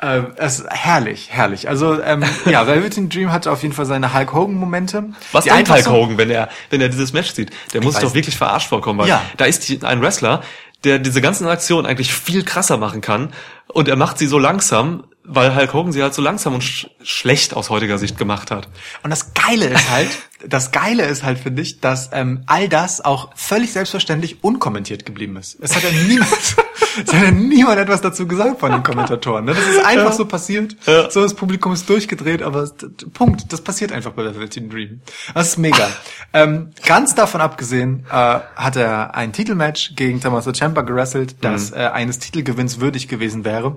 ähm, 0.00 0.28
es 0.36 0.60
ist 0.60 0.68
herrlich, 0.70 1.28
herrlich. 1.30 1.68
Also 1.68 2.00
ähm, 2.02 2.24
ja, 2.46 2.66
Velveteen 2.66 3.08
Dream 3.08 3.32
hatte 3.32 3.50
auf 3.50 3.62
jeden 3.62 3.74
Fall 3.74 3.86
seine 3.86 4.14
Hulk 4.14 4.32
Hogan 4.32 4.54
Momente. 4.56 5.04
Was 5.32 5.44
die 5.44 5.50
denkt 5.50 5.70
Hulk 5.70 5.88
Hogan, 5.88 6.18
wenn 6.18 6.30
er, 6.30 6.48
wenn 6.70 6.80
er 6.80 6.88
dieses 6.88 7.12
Match 7.12 7.32
sieht? 7.32 7.50
Der 7.72 7.82
muss 7.82 7.98
doch 7.98 8.14
wirklich 8.14 8.36
verarscht 8.36 8.68
vorkommen, 8.68 9.00
weil 9.00 9.08
Ja. 9.08 9.22
da 9.36 9.44
ist 9.44 9.68
die, 9.68 9.82
ein 9.84 10.00
Wrestler, 10.00 10.42
der 10.84 10.98
diese 11.00 11.20
ganzen 11.20 11.48
Aktionen 11.48 11.86
eigentlich 11.86 12.12
viel 12.12 12.44
krasser 12.44 12.76
machen 12.76 13.00
kann 13.00 13.32
und 13.66 13.88
er 13.88 13.96
macht 13.96 14.18
sie 14.18 14.26
so 14.28 14.38
langsam, 14.38 15.04
weil 15.24 15.54
Hulk 15.54 15.74
Hogan 15.74 15.92
sie 15.92 16.02
halt 16.02 16.14
so 16.14 16.22
langsam 16.22 16.54
und 16.54 16.62
sch 16.62 16.86
schlecht 17.02 17.54
aus 17.54 17.68
heutiger 17.68 17.98
Sicht 17.98 18.16
gemacht 18.16 18.50
hat. 18.52 18.68
Und 19.02 19.10
das 19.10 19.34
Geile 19.34 19.66
ist 19.66 19.90
halt, 19.90 20.08
das 20.46 20.70
Geile 20.70 21.04
ist 21.04 21.22
halt, 21.24 21.38
finde 21.40 21.62
ich, 21.62 21.80
dass 21.80 22.10
ähm, 22.12 22.44
all 22.46 22.68
das 22.68 23.04
auch 23.04 23.30
völlig 23.34 23.72
selbstverständlich 23.72 24.42
unkommentiert 24.44 25.04
geblieben 25.04 25.36
ist. 25.36 25.58
Es 25.60 25.74
hat 25.74 25.82
ja 25.82 25.90
niemand, 25.90 26.30
es 27.06 27.12
hat 27.12 27.22
ja 27.22 27.30
niemand 27.30 27.78
etwas 27.78 28.00
dazu 28.00 28.26
gesagt 28.26 28.60
von 28.60 28.72
den 28.72 28.82
Kommentatoren. 28.82 29.44
Ne? 29.44 29.54
Das 29.54 29.66
ist 29.66 29.84
einfach 29.84 30.12
so 30.12 30.24
passiert. 30.24 30.76
Ja. 30.86 31.10
So 31.10 31.22
das 31.22 31.34
Publikum 31.34 31.72
ist 31.72 31.88
durchgedreht, 31.88 32.42
aber 32.42 32.70
Punkt. 33.14 33.52
Das 33.52 33.60
passiert 33.60 33.92
einfach 33.92 34.12
bei 34.12 34.24
Velveteen 34.24 34.70
Dream. 34.70 35.00
Das 35.34 35.48
ist 35.48 35.58
mega. 35.58 35.88
ähm, 36.32 36.70
ganz 36.84 37.14
davon 37.14 37.40
abgesehen 37.40 38.06
äh, 38.10 38.12
hat 38.12 38.76
er 38.76 39.14
ein 39.14 39.32
Titelmatch 39.32 39.94
gegen 39.96 40.20
Tommaso 40.20 40.52
Ciampa 40.52 40.82
gerasselt, 40.82 41.36
das 41.40 41.72
äh, 41.72 41.76
eines 41.92 42.18
Titelgewinns 42.18 42.80
würdig 42.80 43.08
gewesen 43.08 43.44
wäre. 43.44 43.76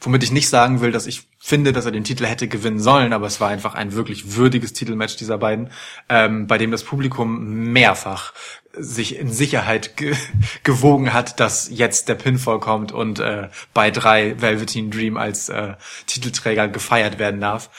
Womit 0.00 0.22
ich 0.22 0.32
nicht 0.32 0.48
sagen 0.48 0.80
will, 0.80 0.92
dass 0.92 1.06
ich 1.06 1.28
finde, 1.46 1.72
dass 1.72 1.84
er 1.86 1.92
den 1.92 2.02
Titel 2.02 2.26
hätte 2.26 2.48
gewinnen 2.48 2.80
sollen, 2.80 3.12
aber 3.12 3.28
es 3.28 3.40
war 3.40 3.48
einfach 3.48 3.76
ein 3.76 3.92
wirklich 3.92 4.34
würdiges 4.34 4.72
Titelmatch 4.72 5.14
dieser 5.14 5.38
beiden, 5.38 5.70
ähm, 6.08 6.48
bei 6.48 6.58
dem 6.58 6.72
das 6.72 6.82
Publikum 6.82 7.70
mehrfach 7.72 8.32
sich 8.72 9.16
in 9.16 9.30
Sicherheit 9.30 9.96
ge 9.96 10.16
gewogen 10.64 11.12
hat, 11.12 11.38
dass 11.38 11.68
jetzt 11.70 12.08
der 12.08 12.16
Pinfall 12.16 12.58
kommt 12.58 12.90
und 12.90 13.20
äh, 13.20 13.48
bei 13.72 13.92
drei 13.92 14.40
Velveteen 14.40 14.90
Dream 14.90 15.16
als 15.16 15.48
äh, 15.48 15.74
Titelträger 16.08 16.66
gefeiert 16.66 17.20
werden 17.20 17.40
darf. 17.40 17.70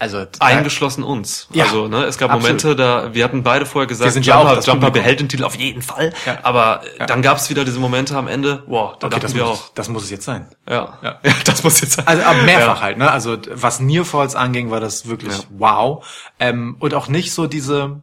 Also 0.00 0.24
da- 0.24 0.44
Eingeschlossen 0.46 1.02
uns. 1.02 1.48
Ja, 1.52 1.64
also, 1.64 1.88
ne, 1.88 2.04
es 2.04 2.18
gab 2.18 2.30
absolut. 2.30 2.62
Momente, 2.62 2.76
da, 2.76 3.14
wir 3.14 3.24
hatten 3.24 3.42
beide 3.42 3.66
vorher 3.66 3.88
gesagt, 3.88 4.06
Wir 4.06 4.12
sind 4.12 4.26
ja 4.26 4.36
auch 4.36 4.42
Jumper, 4.42 4.54
das 4.56 4.66
Jumper 4.66 4.86
Publikum. 4.86 5.02
behält 5.02 5.20
den 5.20 5.28
Titel 5.28 5.44
auf 5.44 5.56
jeden 5.56 5.82
Fall. 5.82 6.12
Ja. 6.24 6.38
Aber 6.44 6.82
äh, 6.84 6.98
Ja. 7.00 7.06
dann 7.06 7.20
gab 7.22 7.38
es 7.38 7.50
wieder 7.50 7.64
diese 7.64 7.80
Momente 7.80 8.16
am 8.16 8.28
Ende, 8.28 8.62
wow, 8.68 8.96
da 8.98 9.08
okay, 9.08 9.18
das 9.20 9.34
wir 9.34 9.44
muss, 9.44 9.58
auch. 9.58 9.68
das 9.74 9.88
muss 9.88 10.04
es 10.04 10.10
jetzt 10.10 10.24
sein. 10.24 10.46
Ja. 10.68 10.98
Ja. 11.02 11.18
das 11.44 11.64
muss 11.64 11.80
jetzt 11.80 11.94
sein. 11.94 12.06
Also 12.06 12.22
aber 12.22 12.42
mehrfach 12.42 12.80
halt, 12.80 12.98
ne? 12.98 13.10
Also 13.10 13.38
was 13.50 13.80
Nearfalls 13.80 14.36
anging, 14.36 14.70
war 14.70 14.80
das 14.80 15.08
wirklich 15.08 15.34
wow. 15.50 16.06
Ähm, 16.38 16.76
und 16.78 16.94
auch 16.94 17.08
nicht 17.08 17.32
so 17.32 17.46
diese. 17.48 18.02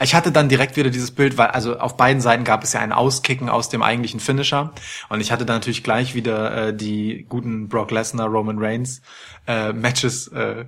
Ich 0.00 0.14
hatte 0.16 0.32
dann 0.32 0.48
direkt 0.48 0.76
wieder 0.76 0.90
dieses 0.90 1.12
Bild, 1.12 1.38
weil 1.38 1.48
also 1.48 1.78
auf 1.78 1.96
beiden 1.96 2.20
Seiten 2.20 2.42
gab 2.42 2.64
es 2.64 2.72
ja 2.72 2.80
ein 2.80 2.92
Auskicken 2.92 3.48
aus 3.48 3.68
dem 3.68 3.82
eigentlichen 3.82 4.18
Finisher 4.18 4.72
und 5.10 5.20
ich 5.20 5.30
hatte 5.30 5.46
dann 5.46 5.56
natürlich 5.56 5.84
gleich 5.84 6.16
wieder 6.16 6.68
äh, 6.68 6.74
die 6.76 7.24
guten 7.28 7.68
Brock 7.68 7.92
Lesnar, 7.92 8.26
Roman 8.26 8.58
Reigns 8.58 9.00
äh, 9.46 9.72
Matches 9.72 10.26
äh, 10.28 10.64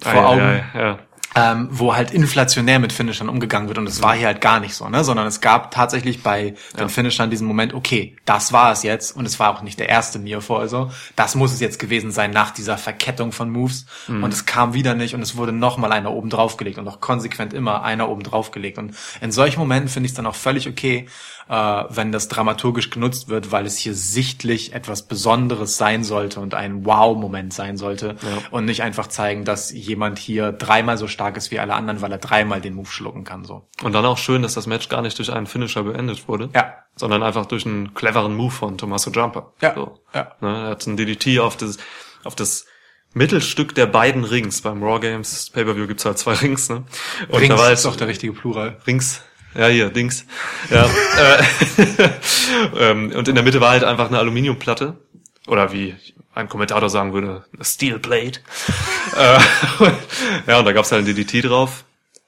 vor 0.00 0.12
Ei, 0.12 0.16
ei, 0.16 0.24
Augen. 0.24 0.40
ei, 0.40 0.64
ja. 0.74 0.98
ähm, 1.34 1.68
wo 1.70 1.94
halt 1.94 2.10
inflationär 2.10 2.78
mit 2.78 2.92
Finishern 2.92 3.28
umgegangen 3.28 3.68
wird. 3.68 3.78
Und 3.78 3.86
es 3.86 4.02
war 4.02 4.14
hier 4.14 4.28
halt 4.28 4.40
gar 4.40 4.60
nicht 4.60 4.74
so, 4.74 4.88
ne? 4.88 5.04
Sondern 5.04 5.26
es 5.26 5.40
gab 5.40 5.70
tatsächlich 5.70 6.22
bei 6.22 6.54
den 6.78 6.88
Finishern 6.88 7.30
diesen 7.30 7.46
Moment, 7.46 7.74
okay, 7.74 8.16
das 8.24 8.52
war 8.52 8.72
es 8.72 8.82
jetzt. 8.82 9.14
Und 9.14 9.26
es 9.26 9.38
war 9.38 9.50
auch 9.54 9.62
nicht 9.62 9.78
der 9.78 9.88
erste 9.88 10.18
Nearfall, 10.18 10.60
also 10.60 10.90
das 11.16 11.34
muss 11.34 11.52
es 11.52 11.60
jetzt 11.60 11.78
gewesen 11.78 12.10
sein 12.10 12.30
nach 12.30 12.50
dieser 12.50 12.78
Verkettung 12.78 13.32
von 13.32 13.50
Moves. 13.50 13.86
Und 14.08 14.32
es 14.32 14.46
kam 14.46 14.72
wieder 14.74 14.94
nicht 14.94 15.14
und 15.14 15.22
es 15.22 15.36
wurde 15.36 15.52
nochmal 15.52 15.92
einer 15.92 16.12
oben 16.12 16.30
draufgelegt 16.30 16.78
und 16.78 16.88
auch 16.88 17.00
konsequent 17.00 17.52
immer 17.52 17.82
einer 17.82 18.08
oben 18.08 18.22
draufgelegt. 18.22 18.78
Und 18.78 18.94
in 19.20 19.30
solchen 19.32 19.60
Momenten 19.60 19.88
finde 19.88 20.06
ich 20.06 20.12
es 20.12 20.16
dann 20.16 20.26
auch 20.26 20.34
völlig 20.34 20.66
okay, 20.68 21.06
äh, 21.48 21.84
wenn 21.88 22.12
das 22.12 22.28
dramaturgisch 22.28 22.90
genutzt 22.90 23.28
wird, 23.28 23.52
weil 23.52 23.66
es 23.66 23.78
hier 23.78 23.94
sichtlich 23.94 24.72
etwas 24.74 25.06
Besonderes 25.08 25.76
sein 25.76 26.04
sollte 26.04 26.40
und 26.40 26.54
ein 26.54 26.84
Wow-Moment 26.84 27.52
sein 27.52 27.76
sollte 27.76 28.16
und 28.50 28.64
nicht 28.64 28.82
einfach 28.82 29.06
zeigen, 29.06 29.44
dass 29.44 29.70
jemand 29.72 30.18
hier 30.18 30.52
dreimal 30.52 30.98
so 30.98 31.08
stark 31.08 31.36
ist 31.36 31.50
wie 31.50 31.58
alle 31.58 31.74
anderen, 31.74 32.00
weil 32.02 32.12
er 32.12 32.18
dreimal 32.18 32.60
den 32.60 32.74
Move 32.74 32.90
schlucken 32.90 33.24
kann. 33.24 33.44
So. 33.44 33.68
Und 33.82 33.92
dann 33.92 34.04
auch 34.04 34.18
schön, 34.18 34.42
dass 34.42 34.54
das 34.54 34.66
Match 34.66 34.88
gar 34.88 35.02
nicht 35.02 35.18
durch 35.18 35.32
einen 35.32 35.46
Finisher 35.46 35.82
beendet 35.84 36.28
wurde. 36.28 36.50
Ja. 36.54 36.74
Sondern 36.96 37.22
einfach 37.22 37.46
durch 37.46 37.64
einen 37.64 37.94
cleveren 37.94 38.34
Move 38.36 38.50
von 38.50 38.76
Tommaso 38.76 39.10
Jumper. 39.10 39.52
Ja, 39.62 39.74
So. 39.74 39.98
ja. 40.14 40.32
Ne, 40.40 40.48
er 40.64 40.70
hat 40.70 40.86
einen 40.86 40.96
DDT 40.96 41.38
auf 41.40 41.56
das, 41.56 41.78
auf 42.24 42.34
das 42.34 42.66
Mittelstück 43.14 43.74
der 43.74 43.86
beiden 43.86 44.24
Rings. 44.24 44.60
Beim 44.60 44.82
Raw 44.82 45.00
Games 45.00 45.50
Pay-Per-View 45.50 45.86
gibt's 45.86 46.04
halt 46.04 46.18
zwei 46.18 46.34
Rings, 46.42 46.68
ne? 46.68 46.84
Und 47.28 47.38
Rings 47.38 47.48
da 47.48 47.58
war 47.58 47.66
ist 47.66 47.70
jetzt 47.70 47.86
doch 47.86 47.96
der 47.96 48.08
richtige 48.08 48.32
Plural. 48.32 48.78
Rings. 48.86 49.22
Ja, 49.54 49.68
hier, 49.68 49.90
Dings. 49.90 50.26
Ja. 50.70 50.84
äh, 50.84 51.42
ähm, 52.90 53.12
und 53.12 53.28
in 53.28 53.34
der 53.34 53.44
Mitte 53.44 53.60
war 53.60 53.70
halt 53.70 53.84
einfach 53.84 54.08
eine 54.08 54.18
Aluminiumplatte. 54.18 54.96
Oder 55.46 55.72
wie 55.72 55.96
ein 56.34 56.48
Kommentator 56.48 56.88
sagen 56.88 57.12
würde, 57.12 57.44
eine 57.52 57.64
Steel 57.64 57.98
Plate. 57.98 58.40
äh, 59.16 59.40
ja, 60.46 60.58
und 60.58 60.64
da 60.64 60.72
gab's 60.72 60.92
halt 60.92 61.02
ein 61.02 61.14
DDT 61.14 61.48
drauf. 61.48 61.84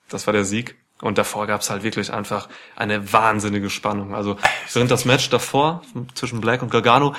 Das 0.09 0.27
war 0.27 0.33
der 0.33 0.45
Sieg. 0.45 0.77
Und 1.01 1.17
davor 1.17 1.47
gab's 1.47 1.71
halt 1.71 1.83
wirklich 1.83 2.13
einfach 2.13 2.49
eine 2.77 3.13
wahnsinnige 3.13 3.71
Spannung. 3.71 4.15
Also 4.15 4.37
während 4.73 4.91
das 4.91 5.05
Match 5.05 5.31
davor 5.31 5.83
zwischen 6.15 6.41
Black 6.41 6.63
und 6.63 6.71
Gargano 6.71 7.15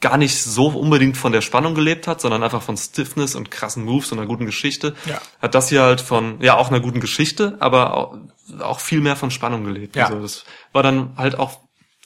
gar 0.00 0.16
nicht 0.16 0.40
so 0.42 0.68
unbedingt 0.68 1.16
von 1.16 1.32
der 1.32 1.40
Spannung 1.40 1.74
gelebt 1.74 2.06
hat, 2.06 2.20
sondern 2.20 2.42
einfach 2.42 2.62
von 2.62 2.76
Stiffness 2.76 3.34
und 3.34 3.50
krassen 3.50 3.84
Moves 3.84 4.12
und 4.12 4.18
einer 4.18 4.28
guten 4.28 4.46
Geschichte, 4.46 4.94
Ja. 5.06 5.20
hat 5.42 5.54
das 5.54 5.68
hier 5.70 5.82
halt 5.82 6.00
von, 6.00 6.40
ja, 6.40 6.56
auch 6.56 6.68
einer 6.68 6.80
guten 6.80 7.00
Geschichte, 7.00 7.56
aber 7.60 7.94
auch, 7.96 8.18
auch 8.60 8.80
viel 8.80 9.00
mehr 9.00 9.16
von 9.16 9.30
Spannung 9.30 9.64
gelebt. 9.64 9.96
Ja. 9.96 10.06
Also 10.06 10.20
das 10.20 10.44
war 10.72 10.82
dann 10.82 11.16
halt 11.16 11.38
auch 11.38 11.60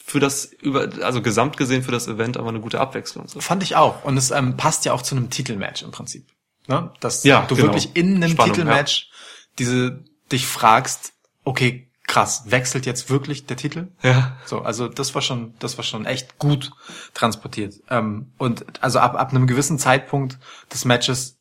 für 0.05 0.20
das, 0.20 0.47
über, 0.47 0.88
also 1.03 1.22
gesamt 1.22 1.57
gesehen 1.57 1.82
für 1.82 1.93
das 1.93 2.09
Event 2.09 2.36
aber 2.36 2.49
eine 2.49 2.61
gute 2.61 2.80
Abwechslung. 2.80 3.28
So. 3.28 3.40
Fand 3.40 3.62
ich 3.62 3.76
auch. 3.76 4.05
Und 4.05 4.16
es 4.16 4.30
ähm, 4.30 4.57
passt 4.57 4.84
ja 4.84 4.93
auch 4.95 5.03
zu 5.03 5.14
einem 5.14 5.30
Titelmatch 5.30 5.82
im 5.82 5.90
Prinzip. 5.90 6.26
Ne? 6.68 6.90
Dass 7.01 7.24
Ja, 7.24 7.45
du 7.47 7.55
genau. 7.57 7.68
wirklich 7.68 7.90
in 7.95 8.16
einem 8.16 8.32
Spannung, 8.32 8.55
Titelmatch 8.55 9.11
diese 9.59 10.03
dich 10.30 10.47
fragst, 10.47 11.12
okay, 11.45 11.90
krass, 12.12 12.42
wechselt 12.44 12.84
jetzt 12.84 13.08
wirklich 13.08 13.46
der 13.46 13.56
Titel? 13.56 13.88
Ja. 14.02 14.36
So, 14.44 14.60
also 14.60 14.86
das 14.86 15.14
war 15.14 15.22
schon, 15.22 15.54
das 15.60 15.78
war 15.78 15.82
schon 15.82 16.04
echt 16.04 16.38
gut 16.38 16.70
transportiert. 17.14 17.76
Ähm, 17.88 18.32
und 18.36 18.66
also 18.82 18.98
ab, 18.98 19.14
ab 19.14 19.30
einem 19.30 19.46
gewissen 19.46 19.78
Zeitpunkt 19.78 20.38
des 20.70 20.84
Matches 20.84 21.38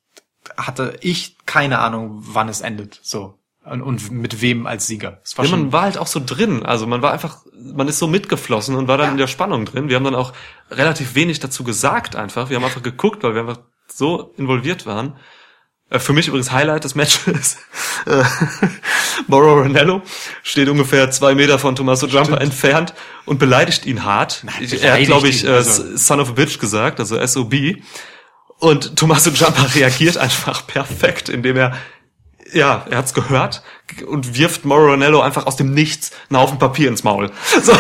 hatte 0.56 0.98
ich 1.02 1.36
keine 1.46 1.80
Ahnung, 1.80 2.20
wann 2.22 2.48
es 2.48 2.62
endet. 2.62 3.02
So. 3.04 3.38
Und, 3.66 3.82
und 3.82 4.12
mit 4.12 4.42
wem 4.42 4.66
als 4.66 4.88
Sieger. 4.88 5.20
Es 5.26 5.38
war 5.38 5.44
Ja, 5.44 5.52
man 5.52 5.74
war 5.74 5.82
halt 5.82 5.98
auch 5.98 6.08
so 6.08 6.22
drin. 6.26 6.66
Also 6.66 6.88
man 6.88 7.02
war 7.02 7.12
einfach, 7.12 7.40
man 7.54 7.90
ist 7.90 8.00
so 8.00 8.08
mitgeflossen 8.08 8.76
und 8.76 8.88
war 8.88 8.98
dann 8.98 9.12
in 9.12 9.18
der 9.18 9.28
Spannung 9.28 9.66
drin. 9.66 9.90
Wir 9.90 9.98
haben 9.98 10.06
dann 10.06 10.16
auch 10.16 10.32
relativ 10.70 11.16
wenig 11.16 11.42
dazu 11.42 11.66
gesagt 11.66 12.16
einfach. 12.16 12.50
Wir 12.50 12.56
haben 12.56 12.64
einfach 12.64 12.82
geguckt, 12.82 13.24
weil 13.24 13.34
wir 13.34 13.42
einfach 13.42 13.60
so 13.88 14.34
involviert 14.38 14.86
waren. 14.86 15.18
Äh, 15.92 16.00
Für 16.00 16.14
mich 16.14 16.28
übrigens 16.28 16.52
Highlight 16.52 16.84
des 16.86 16.96
Matches. 16.96 17.58
äh, 18.08 18.24
Mauro 19.28 19.60
Ranello 19.62 20.02
steht 20.42 20.70
ungefähr 20.70 21.12
zwei 21.12 21.36
Meter 21.36 21.60
von 21.60 21.76
Tommaso 21.76 22.08
Jumper 22.08 22.42
entfernt 22.42 22.94
und 23.26 23.38
beleidigt 23.38 23.86
ihn 23.86 24.04
hart. 24.04 24.44
er 24.82 24.94
hat, 24.94 25.04
glaube 25.04 25.28
ich, 25.28 25.44
ihn, 25.44 25.50
äh, 25.50 25.54
also- 25.54 25.96
Son 25.98 26.20
of 26.20 26.30
a 26.30 26.32
Bitch 26.32 26.58
gesagt, 26.60 27.00
also 27.00 27.20
SOB. 27.24 27.84
Und 28.58 28.96
Tommaso 28.96 29.30
Jumper 29.32 29.68
reagiert 29.76 30.18
einfach 30.18 30.66
perfekt, 30.66 31.30
indem 31.30 31.58
er 31.58 31.78
ja, 32.54 32.86
er 32.90 32.98
hat's 32.98 33.14
gehört 33.14 33.62
und 34.08 34.38
wirft 34.38 34.66
Moronello 34.66 35.22
einfach 35.22 35.46
aus 35.46 35.56
dem 35.56 35.74
Nichts 35.74 36.12
einen 36.30 36.40
Haufen 36.40 36.60
Papier 36.60 36.90
ins 36.90 37.04
Maul. 37.04 37.32
So. 37.62 37.74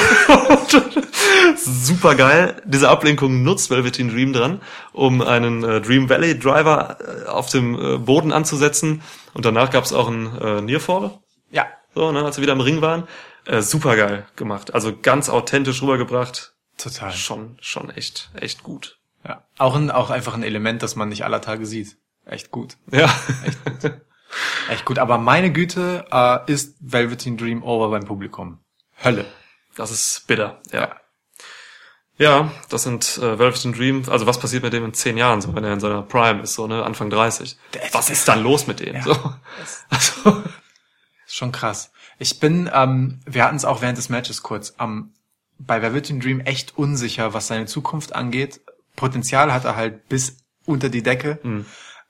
Super 1.56 2.16
geil. 2.16 2.62
Diese 2.66 2.90
Ablenkung 2.90 3.44
nutzt 3.44 3.70
Velveteen 3.70 4.10
Dream 4.10 4.34
dran, 4.34 4.62
um 4.94 5.22
einen 5.22 5.64
äh, 5.64 5.82
Dream 5.82 6.10
Valley 6.10 6.38
Driver 6.38 6.98
äh, 7.00 7.28
auf 7.28 7.50
dem 7.50 7.76
äh, 7.76 7.98
Boden 7.98 8.32
anzusetzen. 8.32 9.02
Und 9.34 9.46
danach 9.46 9.70
gab's 9.70 9.94
auch 9.94 10.08
einen 10.08 10.38
äh, 10.40 10.62
Nearfall, 10.62 11.20
ja, 11.52 11.68
so, 11.96 12.12
ne, 12.12 12.24
als 12.24 12.38
wir 12.38 12.44
wieder 12.44 12.54
im 12.54 12.62
Ring 12.62 12.82
waren. 12.82 13.08
Äh, 13.46 13.62
super 13.62 13.96
geil 13.96 14.26
gemacht. 14.36 14.74
Also 14.74 14.96
ganz 15.00 15.30
authentisch 15.30 15.82
rübergebracht. 15.82 16.54
total. 16.78 17.12
Schon, 17.12 17.58
schon 17.62 17.90
echt, 17.90 18.30
echt 18.36 18.64
gut. 18.64 18.98
Ja. 19.28 19.44
Auch 19.58 19.76
ein, 19.76 19.92
auch 19.92 20.10
einfach 20.10 20.34
ein 20.34 20.44
Element, 20.44 20.84
das 20.84 20.96
man 20.96 21.10
nicht 21.10 21.24
aller 21.26 21.42
Tage 21.42 21.66
sieht. 21.66 21.98
Echt 22.26 22.52
gut. 22.52 22.78
Ja. 22.92 23.14
Echt 24.70 24.86
gut. 24.86 25.00
Aber 25.00 25.18
meine 25.18 25.52
Güte 25.52 26.06
äh, 26.12 26.40
ist 26.52 26.78
Velveteen 26.80 27.38
Dream 27.38 27.64
over 27.64 27.90
beim 27.90 28.06
Publikum. 28.06 28.60
Hölle. 29.04 29.26
Das 29.76 29.92
ist 29.92 30.26
bitter, 30.28 30.62
ja. 30.72 30.80
Ja, 30.82 30.96
das 32.18 32.84
sind 32.84 33.18
äh, 33.18 33.40
Velveteen 33.40 33.74
Dream. 33.74 34.04
Also 34.08 34.28
was 34.28 34.40
passiert 34.40 34.64
mit 34.64 34.74
dem 34.74 34.86
in 34.86 34.94
zehn 34.94 35.18
Jahren, 35.18 35.42
so 35.42 35.56
wenn 35.56 35.64
er 35.64 35.74
in 35.74 35.80
seiner 35.80 36.04
Prime 36.04 36.42
ist, 36.42 36.54
so 36.54 36.68
ne 36.68 36.84
Anfang 36.84 37.10
30? 37.10 37.58
Was 37.94 38.10
ist 38.10 38.28
dann 38.28 38.44
los 38.44 38.68
mit 38.68 38.80
dem? 38.80 38.96
Ja. 38.96 39.04
So. 39.04 39.16
Also, 39.90 40.44
Ist 41.26 41.36
schon 41.36 41.52
krass. 41.52 41.92
Ich 42.20 42.40
bin, 42.40 42.70
ähm, 42.74 43.20
wir 43.26 43.44
hatten 43.44 43.56
es 43.56 43.66
auch 43.66 43.82
während 43.82 43.98
des 43.98 44.10
Matches 44.10 44.44
kurz, 44.44 44.76
ähm, 44.80 45.14
bei 45.58 45.82
Velveteen 45.82 46.20
Dream 46.20 46.40
echt 46.42 46.78
unsicher, 46.78 47.34
was 47.34 47.48
seine 47.48 47.66
Zukunft 47.66 48.14
angeht. 48.16 48.62
Potenzial 48.96 49.54
hat 49.54 49.66
er 49.66 49.76
halt 49.76 50.08
bis 50.10 50.38
unter 50.66 50.90
die 50.90 51.04
Decke, 51.04 51.40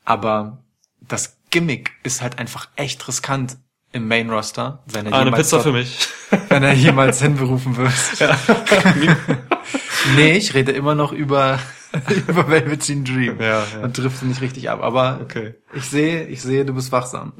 aber 0.05 0.63
das 0.99 1.37
Gimmick 1.49 1.91
ist 2.03 2.21
halt 2.21 2.39
einfach 2.39 2.69
echt 2.75 3.07
riskant 3.07 3.57
im 3.93 4.07
Main 4.07 4.29
Roster, 4.29 4.81
wenn 4.87 5.05
er 5.07 5.13
eine 5.13 5.25
jemals 5.25 5.43
Pizza 5.43 5.57
dort- 5.57 5.63
für 5.65 5.71
mich. 5.73 6.07
wenn 6.49 6.63
er 6.63 6.73
jemals 6.73 7.21
hinberufen 7.21 7.75
wird. 7.77 7.91
nee, 10.15 10.33
ich 10.37 10.53
rede 10.53 10.71
immer 10.71 10.95
noch 10.95 11.11
über, 11.11 11.59
über 12.27 12.47
Velveteen 12.49 13.03
Dream 13.03 13.39
Ja, 13.39 13.63
ja. 13.73 13.83
und 13.83 13.97
drifte 13.97 14.25
nicht 14.25 14.41
richtig 14.41 14.69
ab. 14.69 14.81
Aber 14.81 15.19
Okay. 15.23 15.55
ich 15.73 15.85
sehe, 15.85 16.25
ich 16.27 16.41
sehe, 16.41 16.65
du 16.65 16.73
bist 16.73 16.91
wachsam. 16.91 17.33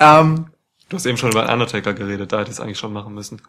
ähm, 0.00 0.46
Du 0.90 0.96
hast 0.96 1.06
eben 1.06 1.16
schon 1.16 1.30
über 1.30 1.50
Undertaker 1.50 1.94
geredet, 1.94 2.32
da 2.32 2.40
hätte 2.40 2.50
ich 2.50 2.56
es 2.56 2.60
eigentlich 2.60 2.78
schon 2.78 2.92
machen 2.92 3.14
müssen. 3.14 3.40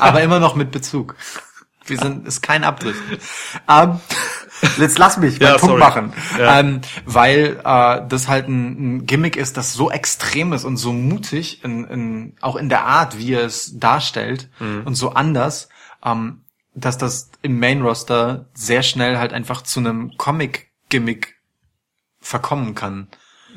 aber 0.00 0.20
immer 0.22 0.38
noch 0.38 0.54
mit 0.54 0.70
Bezug. 0.70 1.14
Wir 1.86 1.96
sind, 1.98 2.26
ist 2.28 2.42
kein 2.42 2.64
Abdrift. 2.64 3.00
Ähm, 3.68 3.98
jetzt 4.78 4.98
lass 4.98 5.16
mich 5.16 5.40
meinen 5.40 5.52
Ja, 5.52 5.58
Punkt 5.58 5.66
sorry. 5.66 5.80
machen. 5.80 6.12
Ja. 6.38 6.60
Ähm, 6.60 6.80
weil 7.06 7.60
äh, 7.64 8.06
das 8.08 8.28
halt 8.28 8.48
ein, 8.48 8.96
ein 8.98 9.06
Gimmick 9.06 9.36
ist, 9.36 9.56
das 9.56 9.72
so 9.72 9.90
extrem 9.90 10.52
ist 10.52 10.64
und 10.64 10.76
so 10.76 10.92
mutig, 10.92 11.64
in, 11.64 11.84
in, 11.84 12.36
auch 12.40 12.56
in 12.56 12.68
der 12.68 12.84
Art, 12.84 13.18
wie 13.18 13.32
er 13.34 13.44
es 13.44 13.78
darstellt 13.78 14.48
Mhm. 14.60 14.82
und 14.84 14.94
so 14.94 15.10
anders, 15.10 15.68
ähm, 16.04 16.42
dass 16.74 16.98
das 16.98 17.30
im 17.42 17.58
Main 17.58 17.82
Roster 17.82 18.46
sehr 18.54 18.82
schnell 18.82 19.18
halt 19.18 19.32
einfach 19.32 19.62
zu 19.62 19.80
einem 19.80 20.16
Comic-Gimmick 20.16 21.36
verkommen 22.20 22.74
kann. 22.74 23.08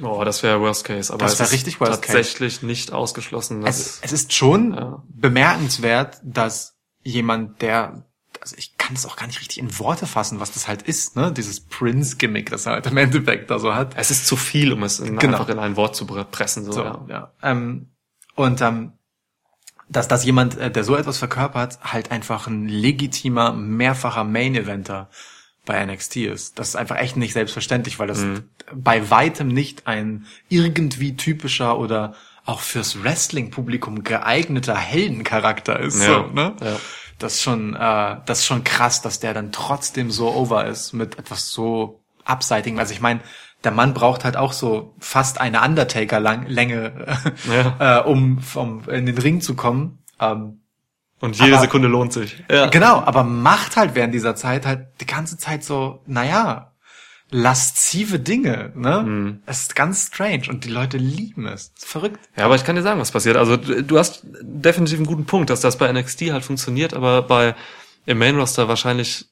Oh, 0.01 0.23
das 0.23 0.41
wäre 0.41 0.59
Worst 0.59 0.85
Case, 0.85 1.13
aber 1.13 1.25
Das 1.25 1.39
es 1.39 1.51
richtig 1.51 1.79
Worst 1.79 2.01
Case. 2.01 2.17
tatsächlich 2.17 2.63
nicht 2.63 2.91
ausgeschlossen. 2.91 3.63
Es, 3.65 3.99
es 4.01 4.11
ist 4.11 4.33
schon 4.33 4.73
Ja. 4.73 5.03
bemerkenswert, 5.07 6.17
dass 6.23 6.75
jemand, 7.03 7.61
der, 7.61 8.03
also 8.43 8.55
ich 8.57 8.77
kann 8.77 8.93
es 8.95 9.05
auch 9.05 9.15
gar 9.15 9.25
nicht 9.27 9.39
richtig 9.39 9.57
in 9.57 9.79
Worte 9.79 10.05
fassen, 10.05 10.39
was 10.41 10.51
das 10.51 10.67
halt 10.67 10.81
ist, 10.81 11.15
ne? 11.15 11.31
Dieses 11.31 11.61
Prince-Gimmick, 11.61 12.49
das 12.49 12.65
er 12.65 12.73
halt 12.73 12.87
im 12.87 12.97
Endeffekt 12.97 13.49
da 13.49 13.57
so 13.57 13.73
hat. 13.73 13.93
es 13.95 14.11
ist 14.11 14.27
zu 14.27 14.35
viel, 14.35 14.73
um 14.73 14.83
es 14.83 14.99
in, 14.99 15.17
Genau. 15.17 15.37
einfach 15.37 15.49
in 15.49 15.59
ein 15.59 15.77
Wort 15.77 15.95
zu 15.95 16.05
pressen. 16.05 16.65
So, 16.65 16.73
So, 16.73 16.83
ja. 16.83 17.05
ja. 17.07 17.31
Ähm, 17.41 17.89
und 18.35 18.59
ähm, 18.61 18.93
dass, 19.89 20.07
dass 20.07 20.25
jemand, 20.25 20.57
äh, 20.57 20.69
der 20.71 20.83
so 20.83 20.95
etwas 20.95 21.17
verkörpert, 21.17 21.79
halt 21.83 22.11
einfach 22.11 22.47
ein 22.47 22.67
legitimer, 22.67 23.53
mehrfacher 23.53 24.23
Main-Eventer 24.23 25.09
bei 25.65 25.85
NXT 25.85 26.17
ist. 26.17 26.59
Das 26.59 26.69
ist 26.69 26.75
einfach 26.75 26.97
echt 26.97 27.15
nicht 27.15 27.31
selbstverständlich, 27.33 27.97
weil 27.99 28.07
das 28.07 28.19
Mhm. 28.19 28.49
bei 28.75 29.09
weitem 29.09 29.47
nicht 29.47 29.87
ein 29.87 30.25
irgendwie 30.49 31.15
typischer 31.15 31.77
oder 31.79 32.15
auch 32.45 32.59
fürs 32.59 33.03
Wrestling-Publikum 33.03 34.03
geeigneter 34.03 34.75
Heldencharakter 34.75 35.79
ist. 35.79 36.01
Ja, 36.01 36.25
So, 36.27 36.33
ne? 36.33 36.55
ja. 36.61 36.77
Das 37.23 37.35
ist 37.35 37.41
schon, 37.41 37.75
äh, 37.75 38.17
das 38.25 38.39
ist 38.39 38.45
schon 38.45 38.63
krass, 38.63 39.01
dass 39.01 39.19
der 39.19 39.33
dann 39.33 39.51
trotzdem 39.51 40.11
so 40.11 40.33
over 40.33 40.65
ist 40.65 40.93
mit 40.93 41.17
etwas 41.17 41.49
so 41.51 42.01
abseitigem. 42.25 42.77
Also 42.79 42.93
ich 42.93 43.01
meine, 43.01 43.21
der 43.63 43.71
Mann 43.71 43.93
braucht 43.93 44.25
halt 44.25 44.35
auch 44.37 44.51
so 44.53 44.93
fast 44.99 45.39
eine 45.41 45.61
Undertaker-Länge, 45.61 47.05
Ja. 47.79 47.99
äh, 47.99 48.03
um 48.03 48.39
vom, 48.39 48.87
in 48.89 49.05
den 49.05 49.17
Ring 49.17 49.41
zu 49.41 49.55
kommen. 49.55 49.99
Ähm, 50.19 50.59
Und 51.21 51.37
jede 51.39 51.53
Aber- 51.53 51.61
Sekunde 51.61 51.87
lohnt 51.87 52.11
sich. 52.13 52.43
Ja. 52.51 52.67
Genau, 52.67 52.99
aber 53.01 53.23
macht 53.23 53.77
halt 53.77 53.95
während 53.95 54.13
dieser 54.13 54.35
Zeit 54.35 54.65
halt 54.65 54.87
die 54.99 55.05
ganze 55.05 55.37
Zeit 55.37 55.63
so, 55.63 56.01
naja, 56.05 56.72
laszive 57.33 58.19
Dinge, 58.19 58.71
ne? 58.75 59.03
Mhm. 59.03 59.39
Es 59.45 59.61
ist 59.61 59.75
ganz 59.75 60.07
strange 60.07 60.43
und 60.49 60.63
die 60.65 60.69
Leute 60.69 60.97
lieben 60.97 61.47
es. 61.47 61.71
Es 61.75 61.83
ist 61.83 61.89
verrückt. 61.89 62.19
Ja, 62.37 62.45
aber 62.45 62.55
ich 62.55 62.63
kann 62.63 62.75
dir 62.75 62.83
sagen, 62.83 62.99
was 62.99 63.11
passiert. 63.11 63.37
Also 63.37 63.57
du 63.57 63.97
hast 63.97 64.23
definitiv 64.41 64.99
einen 64.99 65.07
guten 65.07 65.25
Punkt, 65.25 65.49
dass 65.49 65.59
das 65.59 65.77
bei 65.77 65.91
NXT 65.91 66.31
halt 66.31 66.45
funktioniert, 66.45 66.93
aber 66.93 67.23
bei 67.23 67.55
im 68.05 68.19
Main 68.19 68.37
Roster 68.37 68.67
wahrscheinlich 68.67 69.25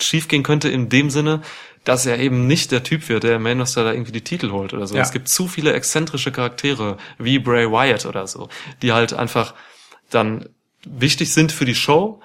schief 0.00 0.28
gehen 0.28 0.42
könnte 0.42 0.68
in 0.68 0.88
dem 0.88 1.10
Sinne, 1.10 1.42
dass 1.84 2.06
er 2.06 2.18
eben 2.18 2.46
nicht 2.46 2.70
der 2.70 2.82
Typ 2.82 3.08
wird, 3.08 3.24
der 3.24 3.36
im 3.36 3.42
Main 3.42 3.58
Roster 3.58 3.84
da 3.84 3.92
irgendwie 3.92 4.12
die 4.12 4.24
Titel 4.24 4.50
holt 4.50 4.72
oder 4.72 4.86
so. 4.86 4.94
Ja. 4.94 5.02
Es 5.02 5.12
gibt 5.12 5.28
zu 5.28 5.48
viele 5.48 5.72
exzentrische 5.72 6.32
Charaktere 6.32 6.96
wie 7.18 7.38
Bray 7.38 7.70
Wyatt 7.70 8.06
oder 8.06 8.26
so, 8.26 8.48
die 8.82 8.92
halt 8.92 9.12
einfach 9.12 9.54
dann 10.10 10.48
wichtig 10.84 11.32
sind 11.32 11.50
für 11.50 11.64
die 11.64 11.74
Show, 11.74 12.20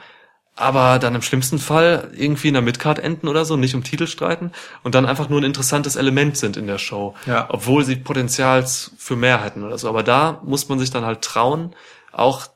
aber 0.61 0.99
dann 0.99 1.15
im 1.15 1.21
schlimmsten 1.21 1.59
Fall 1.59 2.11
irgendwie 2.15 2.47
in 2.49 2.53
der 2.53 2.63
Midcard 2.63 2.99
enden 2.99 3.27
oder 3.27 3.43
so, 3.45 3.57
nicht 3.57 3.75
um 3.75 3.83
Titel 3.83 4.07
streiten 4.07 4.51
und 4.83 4.95
dann 4.95 5.05
einfach 5.05 5.27
nur 5.29 5.41
ein 5.41 5.43
interessantes 5.45 5.95
Element 5.95 6.37
sind 6.37 6.57
in 6.57 6.67
der 6.67 6.77
Show, 6.77 7.15
Ja. 7.25 7.47
obwohl 7.49 7.83
sie 7.83 7.95
Potenzial 7.97 8.65
für 8.97 9.15
mehr 9.15 9.43
hätten 9.43 9.63
oder 9.63 9.77
so. 9.77 9.89
Aber 9.89 10.03
da 10.03 10.39
muss 10.43 10.69
man 10.69 10.79
sich 10.79 10.91
dann 10.91 11.05
halt 11.05 11.21
trauen, 11.21 11.75
auch 12.11 12.47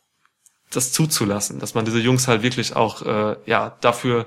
das 0.72 0.92
zuzulassen, 0.92 1.60
dass 1.60 1.74
man 1.74 1.86
diese 1.86 2.00
Jungs 2.00 2.28
halt 2.28 2.44
wirklich 2.44 2.76
auch 2.76 3.02
äh, 3.02 3.36
ja 3.46 3.76
dafür 3.82 4.26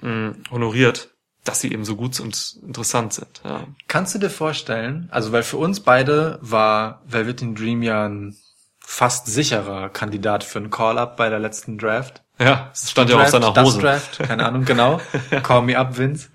mh, 0.00 0.34
honoriert, 0.50 1.10
dass 1.44 1.60
sie 1.60 1.72
eben 1.72 1.84
so 1.84 1.96
gut 1.96 2.20
und 2.20 2.56
interessant 2.66 3.14
sind. 3.14 3.40
Ja, 3.44 3.64
Kannst 3.86 4.14
du 4.14 4.18
dir 4.18 4.28
vorstellen, 4.30 5.08
also 5.10 5.32
weil 5.32 5.42
für 5.42 5.56
uns 5.56 5.80
beide 5.80 6.38
war 6.42 7.02
Velveteen 7.06 7.54
Dream 7.54 7.82
ja 7.82 8.06
ein 8.06 8.36
fast 8.80 9.26
sicherer 9.26 9.88
Kandidat 9.88 10.44
für 10.44 10.58
einen 10.58 10.70
Call-Up 10.70 11.16
bei 11.16 11.28
der 11.30 11.38
letzten 11.38 11.78
Draft. 11.78 12.22
Ja 12.38 12.70
es 12.72 12.90
stand 12.90 13.10
ja 13.10 13.16
auch 13.16 13.20
auf 13.20 13.30
Draft, 13.30 13.42
seiner 13.42 13.52
das 13.52 13.66
Hose. 13.66 13.80
Draft, 13.80 14.18
keine 14.18 14.46
Ahnung, 14.46 14.64
genau. 14.64 15.00
Call 15.42 15.62
me 15.62 15.78
up, 15.78 15.96
Vince. 15.96 16.28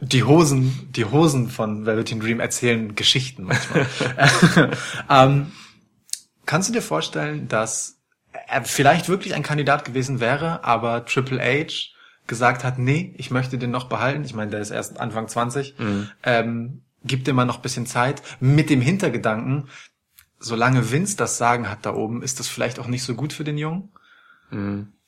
Die 0.00 0.24
Hosen, 0.24 0.88
die 0.90 1.04
Hosen 1.04 1.48
von 1.48 1.86
Velveteen 1.86 2.20
Dream 2.20 2.40
erzählen 2.40 2.94
Geschichten 2.94 3.44
manchmal. 3.44 3.86
ähm, 5.10 5.52
kannst 6.46 6.68
du 6.68 6.72
dir 6.72 6.82
vorstellen, 6.82 7.48
dass 7.48 7.98
er 8.48 8.64
vielleicht 8.64 9.08
wirklich 9.08 9.34
ein 9.34 9.42
Kandidat 9.42 9.84
gewesen 9.84 10.20
wäre, 10.20 10.64
aber 10.64 11.04
Triple 11.06 11.40
H 11.40 11.94
gesagt 12.26 12.64
hat, 12.64 12.78
nee, 12.78 13.14
ich 13.16 13.30
möchte 13.30 13.58
den 13.58 13.70
noch 13.70 13.88
behalten. 13.88 14.24
Ich 14.24 14.34
meine, 14.34 14.50
der 14.50 14.60
ist 14.60 14.70
erst 14.70 14.98
Anfang 14.98 15.28
20. 15.28 15.74
Ähm, 16.22 16.82
gibt 17.04 17.28
ihm 17.28 17.36
mal 17.36 17.44
noch 17.44 17.56
ein 17.56 17.62
bisschen 17.62 17.86
Zeit. 17.86 18.22
Mit 18.40 18.70
dem 18.70 18.80
Hintergedanken, 18.80 19.68
solange 20.38 20.90
Vince 20.90 21.16
das 21.16 21.38
Sagen 21.38 21.70
hat 21.70 21.86
da 21.86 21.94
oben, 21.94 22.22
ist 22.22 22.40
das 22.40 22.48
vielleicht 22.48 22.78
auch 22.78 22.86
nicht 22.86 23.02
so 23.02 23.14
gut 23.14 23.32
für 23.32 23.44
den 23.44 23.58
Jungen. 23.58 23.90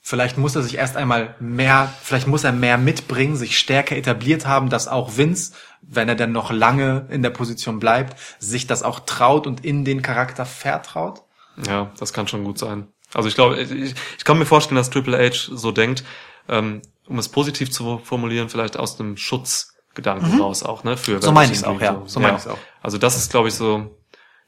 Vielleicht 0.00 0.38
muss 0.38 0.54
er 0.54 0.62
sich 0.62 0.76
erst 0.76 0.96
einmal 0.96 1.34
mehr, 1.40 1.92
vielleicht 2.00 2.28
muss 2.28 2.44
er 2.44 2.52
mehr 2.52 2.78
mitbringen, 2.78 3.34
sich 3.34 3.58
stärker 3.58 3.96
etabliert 3.96 4.46
haben, 4.46 4.70
dass 4.70 4.86
auch 4.86 5.16
Vince, 5.16 5.52
wenn 5.82 6.08
er 6.08 6.14
dann 6.14 6.30
noch 6.30 6.52
lange 6.52 7.06
in 7.10 7.22
der 7.22 7.30
Position 7.30 7.80
bleibt, 7.80 8.16
sich 8.38 8.68
das 8.68 8.84
auch 8.84 9.00
traut 9.00 9.48
und 9.48 9.64
in 9.64 9.84
den 9.84 10.02
Charakter 10.02 10.46
vertraut. 10.46 11.22
Ja, 11.66 11.90
das 11.98 12.12
kann 12.12 12.28
schon 12.28 12.44
gut 12.44 12.56
sein. 12.56 12.86
Also 13.14 13.28
ich 13.28 13.34
glaube, 13.34 13.60
ich, 13.60 13.94
ich 14.18 14.24
kann 14.24 14.38
mir 14.38 14.46
vorstellen, 14.46 14.76
dass 14.76 14.90
Triple 14.90 15.18
H 15.18 15.48
so 15.52 15.72
denkt, 15.72 16.04
ähm, 16.48 16.82
um 17.08 17.18
es 17.18 17.28
positiv 17.28 17.72
zu 17.72 18.00
formulieren, 18.04 18.48
vielleicht 18.48 18.76
aus 18.76 19.00
einem 19.00 19.16
Schutzgedanken 19.16 20.40
raus 20.40 20.62
auch, 20.62 20.84
ne? 20.84 20.96
Für 20.96 21.16
Mhm. 21.16 21.22
So 21.22 21.32
meine 21.32 21.50
Velveteen 21.50 21.52
ich's 21.52 21.64
auch, 21.64 21.80
ja. 21.80 22.02
So 22.06 22.20
meine 22.20 22.36
ich's 22.36 22.46
auch. 22.46 22.58
Also 22.80 22.98
das 22.98 23.16
ist, 23.16 23.30
glaube 23.30 23.48
ich, 23.48 23.54
so. 23.54 23.90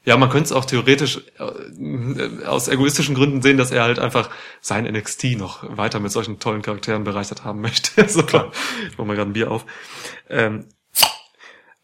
Ja, 0.05 0.17
man 0.17 0.29
könnte 0.29 0.45
es 0.45 0.51
auch 0.53 0.65
theoretisch 0.65 1.21
äh, 1.37 2.45
aus 2.45 2.67
egoistischen 2.67 3.15
Gründen 3.15 3.41
sehen, 3.41 3.57
dass 3.57 3.71
er 3.71 3.83
halt 3.83 3.99
einfach 3.99 4.29
sein 4.61 4.85
NXT 4.85 5.37
noch 5.37 5.77
weiter 5.77 5.99
mit 5.99 6.11
solchen 6.11 6.39
tollen 6.39 6.61
Charakteren 6.61 7.03
bereichert 7.03 7.43
haben 7.43 7.61
möchte. 7.61 8.07
so, 8.09 8.21
ich 8.21 8.97
mach 8.97 9.05
mal 9.05 9.15
gerade 9.15 9.29
ein 9.29 9.33
Bier 9.33 9.51
auf. 9.51 9.65
Ähm, 10.29 10.65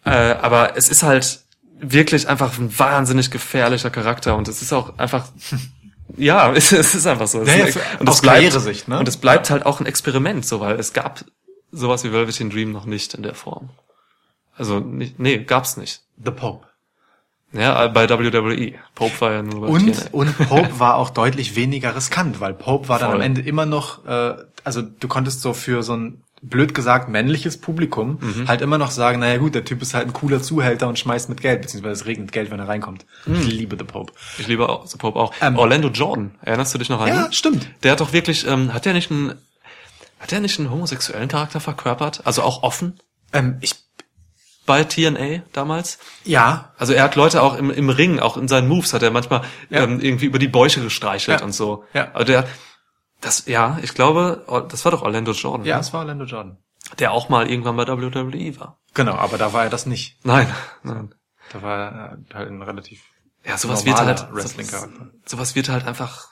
äh, 0.06 0.10
aber 0.10 0.78
es 0.78 0.90
ist 0.90 1.04
halt 1.04 1.42
wirklich 1.80 2.28
einfach 2.30 2.58
ein 2.58 2.78
wahnsinnig 2.80 3.32
gefährlicher 3.32 3.90
Charakter 3.90 4.36
und 4.38 4.48
es 4.48 4.62
ist 4.62 4.72
auch 4.72 4.98
einfach 4.98 5.28
ja, 6.18 6.52
es, 6.54 6.72
es 6.72 6.96
ist 6.96 7.08
einfach 7.08 7.28
so. 7.28 7.42
Es 7.42 7.50
Ja, 7.50 7.68
ja, 7.68 7.74
und 8.00 8.08
aus 8.08 8.16
es 8.16 8.22
bleibt, 8.22 8.38
Karrieresicht, 8.38 8.88
ne? 8.88 9.00
Und 9.00 9.08
es 9.08 9.18
bleibt 9.18 9.50
halt 9.50 9.66
auch 9.66 9.80
ein 9.80 9.86
Experiment, 9.86 10.46
so, 10.46 10.60
weil 10.60 10.80
es 10.80 10.94
gab 10.94 11.26
sowas 11.72 12.04
wie 12.04 12.12
Velveteen 12.12 12.50
Dream 12.50 12.72
noch 12.72 12.86
nicht 12.86 13.14
in 13.14 13.24
der 13.24 13.36
Form. 13.36 13.70
Also, 14.56 14.80
nee, 14.80 15.40
gab's 15.40 15.78
nicht. 15.78 16.02
The 16.24 16.32
Pope. 16.32 16.66
Ja, 17.56 17.88
bei 17.88 18.10
WWE. 18.10 18.74
Pope 18.96 19.22
war 19.22 19.32
ja 19.34 19.42
nur 19.42 19.62
bei 19.62 19.68
Und, 19.68 19.94
TNA. 19.96 20.10
und 20.12 20.38
Pope 20.38 20.70
war 20.80 20.96
auch 20.96 21.10
deutlich 21.10 21.56
weniger 21.56 21.96
riskant, 21.96 22.40
weil 22.40 22.54
Pope 22.54 22.88
war 22.90 23.00
dann 23.00 23.10
Voll. 23.10 23.16
am 23.18 23.22
Ende 23.22 23.42
immer 23.42 23.66
noch, 23.66 24.06
äh, 24.06 24.36
also 24.64 24.82
du 24.82 25.08
konntest 25.08 25.42
so 25.42 25.54
für 25.54 25.82
so 25.84 25.94
ein 25.96 26.22
blöd 26.42 26.76
gesagt 26.76 27.10
männliches 27.10 27.58
Publikum 27.60 28.20
Mhm. 28.22 28.48
halt 28.48 28.62
immer 28.62 28.78
noch 28.78 28.92
sagen, 28.92 29.20
naja 29.20 29.38
gut, 29.38 29.56
der 29.56 29.66
Typ 29.66 29.82
ist 29.82 29.94
halt 29.96 30.06
ein 30.08 30.14
cooler 30.14 30.42
Zuhälter 30.44 30.88
und 30.88 31.00
schmeißt 31.00 31.28
mit 31.30 31.42
Geld, 31.42 31.62
beziehungsweise 31.62 32.02
es 32.02 32.06
regnet 32.06 32.32
Geld, 32.32 32.52
wenn 32.52 32.60
er 32.60 32.68
reinkommt. 32.68 33.06
Mhm. 33.26 33.36
Ich 33.36 33.48
liebe 33.48 33.76
The 33.80 33.84
Pope. 33.86 34.14
Ich 34.38 34.48
liebe 34.48 34.70
auch, 34.70 34.86
The 34.86 34.98
Pope 34.98 35.18
auch. 35.20 35.34
Ähm, 35.42 35.58
Orlando 35.58 35.88
Jordan, 35.90 36.36
erinnerst 36.42 36.74
du 36.74 36.78
dich 36.78 36.90
noch 36.90 37.02
an 37.02 37.08
Ja, 37.08 37.26
ihn? 37.26 37.34
stimmt. 37.34 37.68
Der 37.84 37.94
hat 37.94 38.00
doch 38.02 38.14
wirklich, 38.14 38.46
ähm, 38.46 38.74
hat 38.74 38.86
der 38.86 38.94
nicht 38.94 39.10
einen, 39.10 39.34
hat 40.20 40.32
der 40.32 40.40
nicht 40.40 40.60
einen 40.60 40.70
homosexuellen 40.70 41.30
Charakter 41.30 41.60
verkörpert? 41.60 42.22
Also 42.26 42.44
auch 42.44 42.62
offen 42.64 43.00
Ähm, 43.34 43.58
ich, 43.62 43.74
bei 44.66 44.84
TNA 44.84 45.44
damals? 45.54 45.98
ja, 46.24 46.74
Also 46.78 46.94
er 46.94 47.04
hat 47.04 47.16
Leute 47.16 47.42
auch 47.42 47.56
im, 47.58 47.70
im 47.72 47.90
Ring, 47.90 48.20
auch 48.20 48.38
in 48.38 48.48
seinen 48.48 48.68
Moves 48.68 48.94
hat 48.94 49.04
er 49.04 49.12
manchmal 49.12 49.42
Ja. 49.70 49.84
ähm, 49.84 50.00
irgendwie 50.00 50.26
über 50.26 50.40
die 50.40 50.48
Bäuche 50.48 50.82
gestreichelt 50.82 51.40
Ja. 51.40 51.46
und 51.46 51.52
so. 51.54 51.84
Ja. 51.94 52.12
Also 52.14 52.26
der, 52.26 52.48
das, 53.22 53.46
ja, 53.48 53.78
ich 53.82 53.94
glaube, 53.94 54.44
oh, 54.48 54.60
das 54.60 54.84
war 54.86 54.92
doch 54.92 55.02
Orlando 55.02 55.32
Jordan, 55.32 55.66
ja, 55.66 55.76
ne? 55.76 55.82
es 55.82 55.94
war 55.94 56.02
Orlando 56.02 56.26
Jordan. 56.26 56.58
der 57.00 57.12
auch 57.12 57.30
mal 57.30 57.50
irgendwann 57.50 57.76
bei 57.78 57.88
WWE 57.88 58.60
war. 58.60 58.80
Genau, 58.94 59.14
aber 59.16 59.38
da 59.38 59.52
war 59.54 59.64
er 59.66 59.70
das 59.70 59.86
nicht. 59.86 60.18
Nein, 60.26 60.48
nein. 60.84 61.14
Da 61.52 61.62
war 61.62 61.78
er 61.78 62.18
äh, 62.30 62.34
halt 62.34 62.50
ein 62.50 62.62
relativ 62.62 63.04
Ja, 63.46 63.58
sowas 63.58 63.86
wird 63.86 63.98
halt, 64.00 64.28
Wrestling-Charakter. 64.32 64.96
sowas, 64.98 65.14
sowas 65.26 65.56
wird 65.56 65.70
halt 65.70 65.86
einfach 65.88 66.28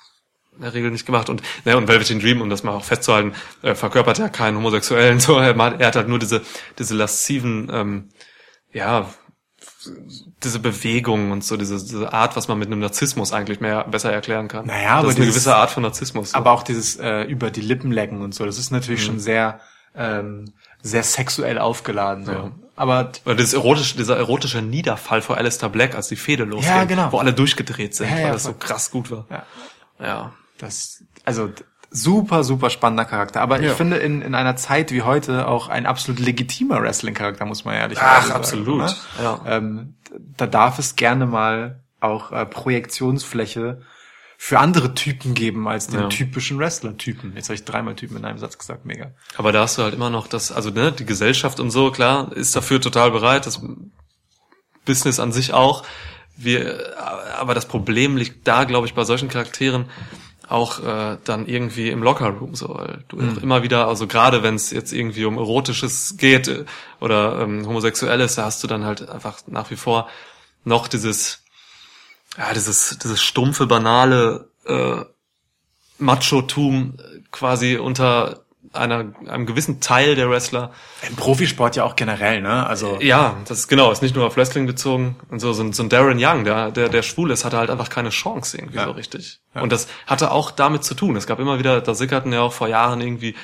in 0.56 0.62
der 0.62 0.74
Regel 0.74 0.92
nicht 0.92 1.06
gemacht. 1.06 1.30
Und, 1.30 1.42
ne, 1.66 1.76
und 1.78 1.88
Velveteen 1.88 2.20
Dream, 2.20 2.42
um 2.42 2.50
das 2.50 2.64
mal 2.64 2.72
auch 2.74 2.84
festzuhalten, 2.84 3.34
äh, 3.62 3.76
verkörpert 3.76 4.18
ja 4.20 4.30
keinen 4.30 4.58
Homosexuellen, 4.58 5.20
so, 5.22 5.38
er, 5.38 5.56
hat- 5.56 5.80
er 5.82 5.88
hat 5.88 5.96
halt 5.96 6.08
nur 6.08 6.20
diese, 6.20 6.42
diese 6.80 6.94
lasziven, 6.96 7.70
ähm, 7.72 8.10
ja, 8.72 9.10
diese 10.44 10.60
Bewegungen 10.60 11.32
und 11.32 11.44
so, 11.44 11.58
diese, 11.58 11.76
diese 11.78 12.12
Art, 12.14 12.36
was 12.36 12.48
man 12.48 12.58
mit 12.60 12.68
einem 12.68 12.80
Narzissmus 12.80 13.34
eigentlich 13.34 13.60
mehr 13.60 13.84
besser 13.86 14.12
erklären 14.12 14.48
kann. 14.48 14.66
Naja, 14.66 14.96
das 14.96 15.00
aber 15.00 15.10
ist 15.10 15.16
eine 15.18 15.26
dieses- 15.26 15.44
gewisse 15.44 15.56
Art 15.56 15.72
von 15.72 15.84
Narzissmus. 15.84 16.32
So. 16.32 16.38
Aber 16.38 16.52
auch 16.52 16.64
dieses 16.64 16.96
äh, 16.98 17.24
über 17.24 17.52
die 17.52 17.62
Lippen 17.62 17.92
lecken 17.92 18.22
und 18.22 18.34
so, 18.34 18.46
das 18.46 18.58
ist 18.58 18.72
natürlich 18.72 19.02
Mhm. 19.02 19.06
schon 19.06 19.20
sehr, 19.20 19.60
ähm, 19.96 20.54
sehr 20.82 21.04
sexuell 21.04 21.58
aufgeladen. 21.60 22.26
So. 22.26 22.32
Ja. 22.32 22.52
Aber 22.76 23.12
dieses 23.38 23.54
erotische, 23.54 23.96
dieser 23.98 24.18
erotische 24.18 24.62
Niederfall 24.62 25.22
vor 25.22 25.38
Alistair 25.38 25.70
Black, 25.70 25.96
als 25.96 26.08
die 26.08 26.16
Fehde 26.16 26.44
losging, 26.46 26.74
Ja, 26.74 26.84
genau. 26.86 27.12
wo 27.12 27.20
alle 27.20 27.34
durchgedreht 27.34 27.94
sind, 27.96 28.10
Ja, 28.10 28.24
weil 28.26 28.32
das 28.32 28.44
so 28.44 28.54
krass 28.54 28.90
gut 28.90 29.12
war. 29.12 29.28
ja, 29.30 29.44
Ja. 30.00 30.34
Das, 30.58 31.04
also 31.26 31.52
super, 31.92 32.44
super 32.44 32.70
spannender 32.70 33.06
Charakter. 33.06 33.42
Aber 33.42 33.60
ich 33.60 33.68
Ja. 33.68 33.74
finde 33.76 33.98
in, 33.98 34.22
in 34.22 34.34
einer 34.36 34.56
Zeit 34.56 34.92
wie 34.92 35.04
heute 35.04 35.48
auch 35.48 35.70
ein 35.70 35.86
absolut 35.86 36.20
legitimer 36.20 36.82
Wrestling-Charakter, 36.82 37.46
muss 37.46 37.66
man 37.66 37.76
ehrlich 37.76 38.00
Ach, 38.02 38.24
sagen. 38.24 38.34
absolut. 38.36 38.80
Ne? 38.82 38.96
Ja. 39.22 39.42
Ähm, 39.46 39.96
da 40.38 40.48
darf 40.48 40.80
es 40.80 40.96
gerne 40.96 41.26
mal 41.26 41.80
auch 42.00 42.32
äh, 42.32 42.46
Projektionsfläche 42.46 43.82
für 44.38 44.60
andere 44.60 44.94
Typen 44.94 45.36
geben 45.36 45.68
als 45.68 45.88
den 45.88 46.02
Ja. 46.02 46.08
typischen 46.10 46.58
Wrestler-Typen. 46.60 47.34
Jetzt 47.36 47.48
habe 47.48 47.56
ich 47.56 47.64
dreimal 47.64 47.96
Typen 47.96 48.18
in 48.18 48.26
einem 48.26 48.40
Satz 48.40 48.58
gesagt, 48.58 48.86
mega. 48.86 49.12
Aber 49.38 49.52
da 49.52 49.62
hast 49.62 49.78
du 49.78 49.84
halt 49.84 49.94
immer 49.94 50.10
noch 50.10 50.28
das, 50.28 50.52
also 50.52 50.70
ne, 50.70 50.92
die 50.92 51.06
Gesellschaft 51.06 51.60
und 51.60 51.70
so, 51.72 51.92
klar, 51.92 52.32
ist 52.36 52.56
dafür 52.56 52.82
total 52.82 53.12
bereit, 53.12 53.46
das 53.46 53.62
Business 54.86 55.20
an 55.20 55.32
sich 55.32 55.54
auch. 55.54 55.84
Wir, 56.36 56.98
aber 57.38 57.54
das 57.54 57.68
Problem 57.68 58.18
liegt 58.18 58.48
da, 58.48 58.64
glaube 58.64 58.88
ich, 58.88 58.96
bei 58.96 59.04
solchen 59.06 59.30
Charakteren 59.30 59.86
auch 60.50 60.84
äh, 60.84 61.18
dann 61.24 61.48
irgendwie 61.48 61.90
im 61.90 62.04
Lockerroom 62.04 62.56
so, 62.56 62.70
weil 62.76 63.04
du 63.08 63.18
auch 63.18 63.42
immer 63.42 63.64
wieder, 63.64 63.88
also 63.88 64.08
gerade 64.08 64.44
wenn 64.44 64.56
es 64.56 64.72
jetzt 64.72 64.92
irgendwie 64.92 65.26
um 65.26 65.38
erotisches 65.38 66.16
geht 66.18 66.48
äh, 66.48 66.66
oder 67.00 67.42
ähm, 67.42 67.66
homosexuelles, 67.66 68.36
da 68.36 68.46
hast 68.46 68.64
du 68.64 68.68
dann 68.68 68.84
halt 68.84 69.10
einfach 69.10 69.40
nach 69.48 69.72
wie 69.72 69.76
vor 69.76 70.10
noch 70.64 70.88
dieses, 70.88 71.44
ja, 72.38 72.54
dieses, 72.54 72.98
dieses 73.02 73.22
stumpfe, 73.22 73.68
banale 73.68 74.50
äh, 74.66 75.02
Macho-Tum 75.98 76.98
quasi 77.32 77.78
unter 77.78 78.43
einer, 78.74 79.06
einem 79.28 79.46
gewissen 79.46 79.80
Teil 79.80 80.16
der 80.16 80.30
Wrestler. 80.30 80.72
Im 81.08 81.16
Profisport 81.16 81.76
ja 81.76 81.84
auch 81.84 81.96
generell, 81.96 82.42
ne? 82.42 82.66
Also 82.66 82.98
Ja, 83.02 83.38
das 83.48 83.60
ist 83.60 83.68
genau, 83.68 83.92
ist 83.92 84.02
nicht 84.02 84.16
nur 84.16 84.26
auf 84.26 84.36
Wrestling 84.38 84.66
bezogen 84.66 85.16
und 85.30 85.40
so. 85.40 85.54
So 85.54 85.64
ein, 85.64 85.74
so 85.74 85.84
ein 85.84 85.90
Darren 85.90 86.18
Young, 86.20 86.44
der, 86.44 86.72
der, 86.72 86.90
der 86.90 87.02
schwul 87.04 87.32
ist, 87.32 87.46
hatte 87.46 87.58
halt 87.58 87.70
einfach 87.70 87.90
keine 87.90 88.10
Chance 88.10 88.58
irgendwie 88.58 88.78
Ja. 88.78 88.86
so 88.86 88.92
richtig. 88.92 89.40
Und 89.54 89.72
das 89.72 89.88
hatte 90.08 90.32
auch 90.32 90.52
damit 90.52 90.84
zu 90.84 90.96
tun. 90.96 91.16
Es 91.16 91.28
gab 91.28 91.40
immer 91.40 91.60
wieder, 91.60 91.82
da 91.82 91.94
sickerten 91.94 92.34
ja 92.34 92.42
auch 92.42 92.54
vor 92.54 92.68
Jahren 92.68 93.00
irgendwie 93.02 93.36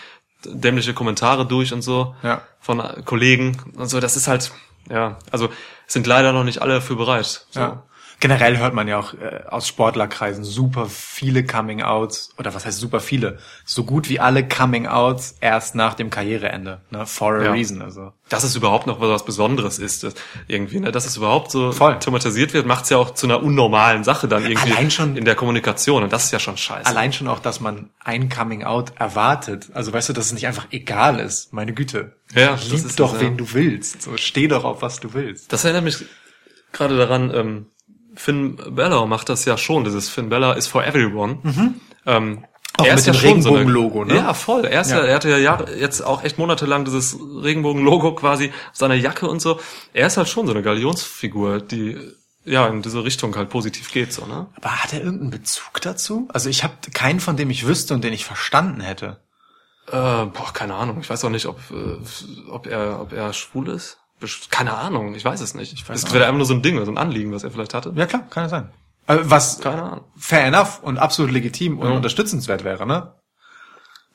dämliche 0.46 0.94
Kommentare 0.94 1.46
durch 1.46 1.74
und 1.74 1.82
so 1.82 2.16
Ja. 2.24 2.42
von 2.60 2.82
Kollegen 3.06 3.58
und 3.76 3.88
so. 3.90 4.00
Das 4.00 4.16
ist 4.16 4.28
halt, 4.28 4.52
ja, 4.90 5.18
also 5.32 5.50
sind 5.86 6.08
leider 6.08 6.34
noch 6.34 6.44
nicht 6.44 6.62
alle 6.62 6.82
für 6.82 6.96
bereit. 6.96 7.46
So. 7.52 7.60
Ja. 7.60 7.84
Generell 8.22 8.58
hört 8.58 8.74
man 8.74 8.88
ja 8.90 9.00
auch 9.00 9.14
äh, 9.14 9.44
aus 9.48 9.66
Sportlerkreisen 9.68 10.44
super 10.44 10.88
viele 10.88 11.46
Coming-Outs, 11.46 12.32
oder 12.38 12.54
was 12.54 12.66
heißt 12.66 12.78
super 12.78 13.00
viele? 13.00 13.38
So 13.64 13.86
gut 13.86 14.10
wie 14.10 14.20
alle 14.20 14.46
Coming-Outs 14.46 15.38
erst 15.40 15.76
nach 15.76 15.94
dem 15.94 16.10
Karriereende, 16.10 16.82
ne? 16.92 17.06
For 17.06 17.36
a 17.36 17.44
Ja. 17.46 17.52
reason, 17.52 17.82
also. 17.82 18.12
Dass 18.28 18.44
es 18.44 18.56
überhaupt 18.58 18.88
noch 18.88 19.00
was 19.00 19.24
Besonderes 19.24 19.80
ist, 19.80 20.06
irgendwie, 20.48 20.82
ne? 20.82 20.92
dass 20.92 21.06
es 21.06 21.16
überhaupt 21.18 21.50
so 21.52 21.72
Voll. 21.72 21.98
thematisiert 22.00 22.54
wird, 22.54 22.66
macht 22.68 22.84
es 22.84 22.90
ja 22.90 22.98
auch 22.98 23.14
zu 23.14 23.26
einer 23.26 23.42
unnormalen 23.42 24.04
Sache 24.04 24.28
dann 24.28 24.46
irgendwie 24.46 24.74
Allein 24.74 24.92
schon- 24.92 25.16
in 25.16 25.24
der 25.26 25.36
Kommunikation 25.36 26.04
und 26.04 26.12
das 26.12 26.26
ist 26.26 26.32
ja 26.32 26.40
schon 26.40 26.58
scheiße. 26.58 26.86
Allein 26.88 27.14
schon 27.14 27.28
auch, 27.30 27.40
dass 27.40 27.60
man 27.62 27.90
ein 28.04 28.28
Coming-out 28.30 28.92
erwartet. 29.00 29.70
Also 29.74 29.94
weißt 29.94 30.10
du, 30.10 30.14
dass 30.14 30.26
es 30.28 30.34
nicht 30.34 30.46
einfach 30.46 30.68
egal 30.72 31.20
ist. 31.20 31.54
Meine 31.54 31.74
Güte. 31.74 32.18
Ja, 32.36 32.52
das 32.52 32.66
Lieb 32.70 32.86
ist 32.86 33.00
doch, 33.00 33.14
es, 33.16 33.22
ja. 33.22 33.28
wen 33.28 33.38
du 33.38 33.54
willst. 33.54 34.02
So, 34.02 34.18
steh 34.18 34.48
doch 34.48 34.64
auf, 34.66 34.82
was 34.82 35.00
du 35.00 35.14
willst. 35.14 35.52
Das 35.54 35.64
erinnert 35.64 35.86
mich 35.86 36.06
gerade 36.74 36.98
daran, 36.98 37.32
ähm, 37.34 37.66
Finn 38.16 38.56
Balor 38.76 39.08
macht 39.08 39.30
das 39.30 39.46
ja 39.46 39.58
schon, 39.58 39.84
dieses 39.84 40.10
Finn 40.10 40.30
Balor 40.30 40.56
is 40.58 40.68
for 40.68 40.84
everyone. 40.86 41.40
Ähm, 42.06 42.30
Mhm. 42.30 42.46
Auch 42.78 42.86
er 42.86 42.92
mit 42.94 43.00
ist 43.00 43.08
ja 43.08 43.14
dem 43.14 43.42
so 43.42 43.50
eine- 43.50 43.58
Regenbogen-Logo, 43.60 44.06
ne? 44.06 44.16
Ja, 44.16 44.34
voll. 44.34 44.64
Er, 44.64 44.82
ist 44.82 44.92
ja. 44.92 45.00
Ja. 45.00 45.06
er 45.06 45.16
hatte 45.16 45.30
ja 45.30 45.38
Jahre, 45.38 45.76
jetzt 45.76 46.02
auch 46.02 46.24
echt 46.24 46.38
monatelang 46.38 46.86
dieses 46.86 47.18
Regenbogen-Logo 47.20 48.16
quasi 48.16 48.50
auf 48.72 48.78
seiner 48.78 48.94
Jacke 48.96 49.28
und 49.28 49.42
so. 49.42 49.60
Er 49.92 50.08
ist 50.08 50.16
halt 50.16 50.30
schon 50.30 50.46
so 50.46 50.54
eine 50.54 50.62
Galionsfigur, 50.62 51.60
die 51.60 51.98
ja 52.46 52.68
in 52.68 52.82
diese 52.82 53.04
Richtung 53.04 53.36
halt 53.36 53.50
positiv 53.50 53.92
geht, 53.92 54.14
so, 54.14 54.26
ne? 54.26 54.48
Aber 54.56 54.70
hat 54.82 54.94
er 54.94 55.02
irgendeinen 55.04 55.32
Bezug 55.32 55.82
dazu? 55.82 56.30
Also 56.32 56.48
ich 56.50 56.64
habe 56.64 56.74
keinen, 56.94 57.20
von 57.20 57.36
dem 57.36 57.50
ich 57.50 57.68
wüsste 57.68 57.94
und 57.94 58.04
den 58.04 58.14
ich 58.14 58.24
verstanden 58.24 58.80
hätte. 58.80 59.20
Äh, 59.88 59.92
boah, 59.92 60.54
keine 60.54 60.76
Ahnung. 60.76 61.00
Ich 61.02 61.10
weiß 61.10 61.26
auch 61.26 61.30
nicht, 61.30 61.48
ob, 61.48 61.60
äh, 61.72 62.50
ob 62.50 62.66
er, 62.66 63.02
ob 63.02 63.12
er 63.12 63.34
schwul 63.34 63.68
ist. 63.70 63.98
Keine 64.50 64.74
Ahnung, 64.76 65.16
ich 65.16 65.24
weiß 65.24 65.40
es 65.42 65.54
nicht. 65.54 65.74
Ich 65.74 65.88
weiß 65.88 66.04
es 66.04 66.14
wäre 66.14 66.26
einfach 66.26 66.38
nur 66.38 66.46
so 66.46 66.54
ein 66.54 66.62
Ding, 66.62 66.84
so 66.84 66.92
ein 66.92 66.98
Anliegen, 66.98 67.34
was 67.34 67.44
er 67.44 67.52
vielleicht 67.52 67.74
hatte. 67.74 67.94
Ja 67.96 68.06
klar, 68.06 68.28
kann 68.30 68.44
ja 68.44 68.50
sein. 68.50 68.70
Was 69.08 69.60
Keine 69.60 69.82
Ahnung. 69.84 70.06
fair 70.18 70.46
enough 70.46 70.84
und 70.84 70.98
absolut 71.00 71.32
legitim 71.32 71.80
und 71.80 71.90
Ja. 71.90 71.96
unterstützenswert 71.96 72.64
wäre, 72.64 72.86
ne? 72.86 73.14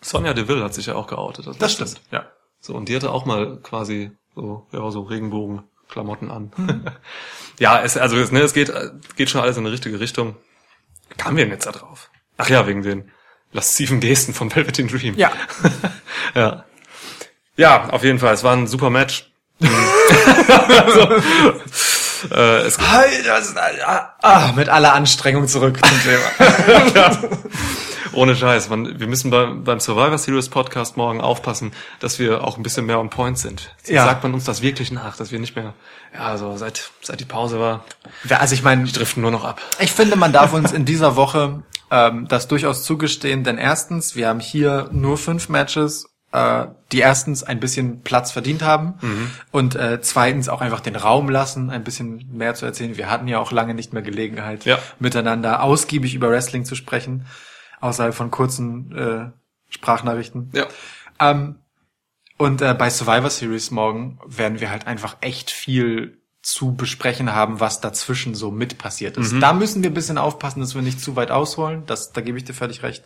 Sonja 0.00 0.34
Deville 0.34 0.62
hat 0.62 0.74
sich 0.74 0.86
ja 0.86 0.94
auch 0.94 1.06
geoutet. 1.06 1.48
Das 1.58 1.72
stimmt, 1.72 2.00
ja. 2.12 2.26
So, 2.60 2.74
und 2.74 2.88
die 2.88 2.94
hatte 2.94 3.10
auch 3.10 3.24
mal 3.24 3.58
quasi 3.62 4.12
so, 4.34 4.66
ja, 4.72 4.90
so 4.90 5.02
Regenbogen-Klamotten 5.02 6.30
an. 6.30 6.52
Hm. 6.56 6.84
ja, 7.58 7.82
es, 7.82 7.96
also 7.96 8.16
es, 8.18 8.30
ne, 8.30 8.40
es 8.40 8.52
geht, 8.52 8.72
geht 9.16 9.30
schon 9.30 9.40
alles 9.40 9.56
in 9.56 9.64
eine 9.64 9.72
richtige 9.72 9.98
Richtung. 9.98 10.36
Kamen 11.16 11.36
wir 11.38 11.44
denn 11.44 11.52
jetzt 11.52 11.66
da 11.66 11.72
drauf? 11.72 12.10
Ach 12.36 12.48
ja, 12.48 12.66
wegen 12.66 12.82
den 12.82 13.10
lasziven 13.52 14.00
Gesten 14.00 14.34
von 14.34 14.54
Velvet 14.54 14.78
in 14.78 14.88
Dream. 14.88 15.14
Ja. 15.16 15.32
ja. 16.34 16.64
Ja, 17.56 17.88
auf 17.90 18.02
jeden 18.04 18.18
Fall. 18.18 18.34
Es 18.34 18.44
war 18.44 18.54
ein 18.56 18.66
super 18.66 18.90
Match. 18.90 19.32
also, 20.86 21.00
äh, 22.34 22.60
es, 22.62 22.78
ah, 22.78 24.14
ah, 24.22 24.52
mit 24.56 24.68
aller 24.68 24.94
Anstrengung 24.94 25.48
zurück 25.48 25.78
zum 25.84 26.02
Thema. 26.02 27.16
ohne 28.14 28.36
Scheiß. 28.36 28.68
Man, 28.68 28.98
wir 28.98 29.06
müssen 29.06 29.30
beim, 29.30 29.64
beim 29.64 29.80
Survivor 29.80 30.18
Series 30.18 30.48
Podcast 30.48 30.96
morgen 30.96 31.20
aufpassen, 31.20 31.72
dass 32.00 32.18
wir 32.18 32.44
auch 32.44 32.56
ein 32.56 32.62
bisschen 32.62 32.86
mehr 32.86 32.98
on 32.98 33.10
point 33.10 33.38
sind. 33.38 33.74
Ja. 33.86 34.04
sagt 34.04 34.22
man 34.22 34.34
uns 34.34 34.44
das 34.44 34.62
wirklich 34.62 34.90
nach, 34.92 35.16
dass 35.16 35.32
wir 35.32 35.38
nicht 35.38 35.56
mehr, 35.56 35.74
ja, 36.14 36.36
so 36.36 36.56
seit, 36.56 36.90
seit 37.02 37.20
die 37.20 37.24
Pause 37.24 37.60
war, 37.60 37.84
Also 38.28 38.54
ich 38.54 38.62
meine, 38.62 38.84
driften 38.84 39.22
nur 39.22 39.30
noch 39.30 39.44
ab. 39.44 39.60
Ich 39.78 39.92
finde, 39.92 40.16
man 40.16 40.32
darf 40.32 40.52
uns 40.52 40.72
in 40.72 40.84
dieser 40.84 41.16
Woche 41.16 41.62
ähm, 41.90 42.26
das 42.28 42.48
durchaus 42.48 42.84
zugestehen, 42.84 43.44
denn 43.44 43.58
erstens, 43.58 44.16
wir 44.16 44.28
haben 44.28 44.40
hier 44.40 44.88
nur 44.92 45.18
fünf 45.18 45.48
Matches, 45.48 46.06
äh, 46.34 46.66
die 46.90 46.98
erstens 46.98 47.44
ein 47.44 47.60
bisschen 47.60 48.02
Platz 48.02 48.32
verdient 48.32 48.62
haben 48.62 49.30
und 49.52 49.76
äh, 49.76 50.00
zweitens 50.02 50.48
auch 50.48 50.60
einfach 50.60 50.80
den 50.80 50.96
Raum 50.96 51.28
lassen, 51.30 51.70
ein 51.70 51.84
bisschen 51.84 52.28
mehr 52.36 52.54
zu 52.54 52.66
erzählen. 52.66 52.96
Wir 52.96 53.08
hatten 53.08 53.28
ja 53.28 53.38
auch 53.38 53.52
lange 53.52 53.72
nicht 53.74 53.92
mehr 53.92 54.02
Gelegenheit, 54.02 54.64
Ja. 54.64 54.78
miteinander 54.98 55.62
ausgiebig 55.62 56.14
über 56.14 56.28
Wrestling 56.30 56.64
zu 56.64 56.74
sprechen, 56.74 57.26
außerhalb 57.80 58.14
von 58.14 58.30
kurzen 58.32 58.92
äh, 58.96 59.30
Sprachnachrichten. 59.70 60.50
Ja. 60.54 60.66
Ähm, 61.20 61.56
und 62.36 62.60
äh, 62.62 62.74
bei 62.74 62.90
Survivor 62.90 63.30
Series 63.30 63.70
morgen 63.70 64.18
werden 64.26 64.58
wir 64.60 64.70
halt 64.70 64.88
einfach 64.88 65.16
echt 65.20 65.52
viel 65.52 66.18
zu 66.42 66.74
besprechen 66.74 67.32
haben, 67.32 67.60
was 67.60 67.80
dazwischen 67.80 68.34
so 68.34 68.50
mit 68.50 68.76
passiert 68.76 69.16
ist. 69.16 69.34
Da 69.40 69.52
müssen 69.52 69.82
wir 69.84 69.90
ein 69.90 69.94
bisschen 69.94 70.18
aufpassen, 70.18 70.60
dass 70.60 70.74
wir 70.74 70.82
nicht 70.82 71.00
zu 71.00 71.14
weit 71.16 71.30
ausholen. 71.30 71.84
Das, 71.86 72.12
da 72.12 72.20
gebe 72.20 72.36
ich 72.36 72.44
dir 72.44 72.52
völlig 72.54 72.82
recht. 72.82 73.04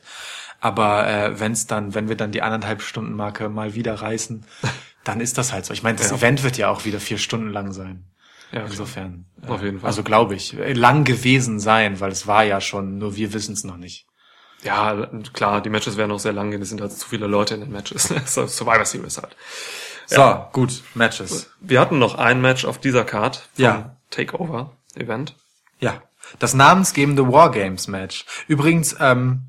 Aber 0.60 1.06
äh, 1.08 1.38
wenn 1.40 1.52
es 1.52 1.66
dann, 1.66 1.94
wenn 1.94 2.08
wir 2.08 2.16
dann 2.16 2.32
die 2.32 2.42
anderthalb 2.42 2.82
Stunden 2.82 3.14
Marke 3.14 3.48
mal 3.48 3.74
wieder 3.74 3.94
reißen, 3.94 4.44
dann 5.04 5.20
ist 5.20 5.38
das 5.38 5.52
halt 5.52 5.64
so. 5.66 5.72
Ich 5.72 5.82
meine, 5.82 5.98
das 5.98 6.10
Ja. 6.10 6.16
Event 6.16 6.42
wird 6.42 6.56
ja 6.56 6.68
auch 6.68 6.84
wieder 6.84 7.00
vier 7.00 7.18
Stunden 7.18 7.50
lang 7.50 7.72
sein. 7.72 8.04
Ja. 8.50 8.62
Insofern. 8.64 9.26
äh, 9.42 9.48
Auf 9.48 9.62
jeden 9.62 9.80
Fall. 9.80 9.88
Also 9.88 10.02
glaube 10.02 10.34
ich, 10.34 10.58
äh, 10.58 10.72
lang 10.72 11.04
gewesen 11.04 11.60
sein, 11.60 12.00
weil 12.00 12.10
es 12.10 12.26
war 12.26 12.44
ja 12.44 12.60
schon, 12.60 12.98
nur 12.98 13.14
wir 13.16 13.32
wissen 13.34 13.52
es 13.52 13.62
noch 13.64 13.76
nicht. 13.76 14.06
Ja, 14.64 15.06
klar, 15.34 15.60
die 15.60 15.70
Matches 15.70 15.96
werden 15.96 16.10
auch 16.10 16.18
sehr 16.18 16.32
lang 16.32 16.50
gehen. 16.50 16.60
Es 16.62 16.70
sind 16.70 16.80
halt 16.80 16.90
zu 16.92 17.06
viele 17.08 17.28
Leute 17.28 17.54
in 17.54 17.60
den 17.60 17.70
Matches. 17.70 18.12
So, 18.26 18.46
Survivor 18.46 18.84
Series 18.84 19.18
halt. 19.18 19.36
So, 20.06 20.46
gut, 20.52 20.82
Matches. 20.94 21.50
Wir 21.60 21.78
hatten 21.80 21.98
noch 21.98 22.16
ein 22.16 22.40
Match 22.40 22.64
auf 22.64 22.78
dieser 22.78 23.04
Card 23.04 23.48
vom 23.54 23.64
Ja. 23.64 23.96
Takeover 24.10 24.72
Event. 24.96 25.36
Ja, 25.78 26.02
das 26.38 26.54
namensgebende 26.54 27.30
Wargames 27.30 27.86
Match. 27.88 28.24
Übrigens, 28.48 28.96
ähm, 28.98 29.42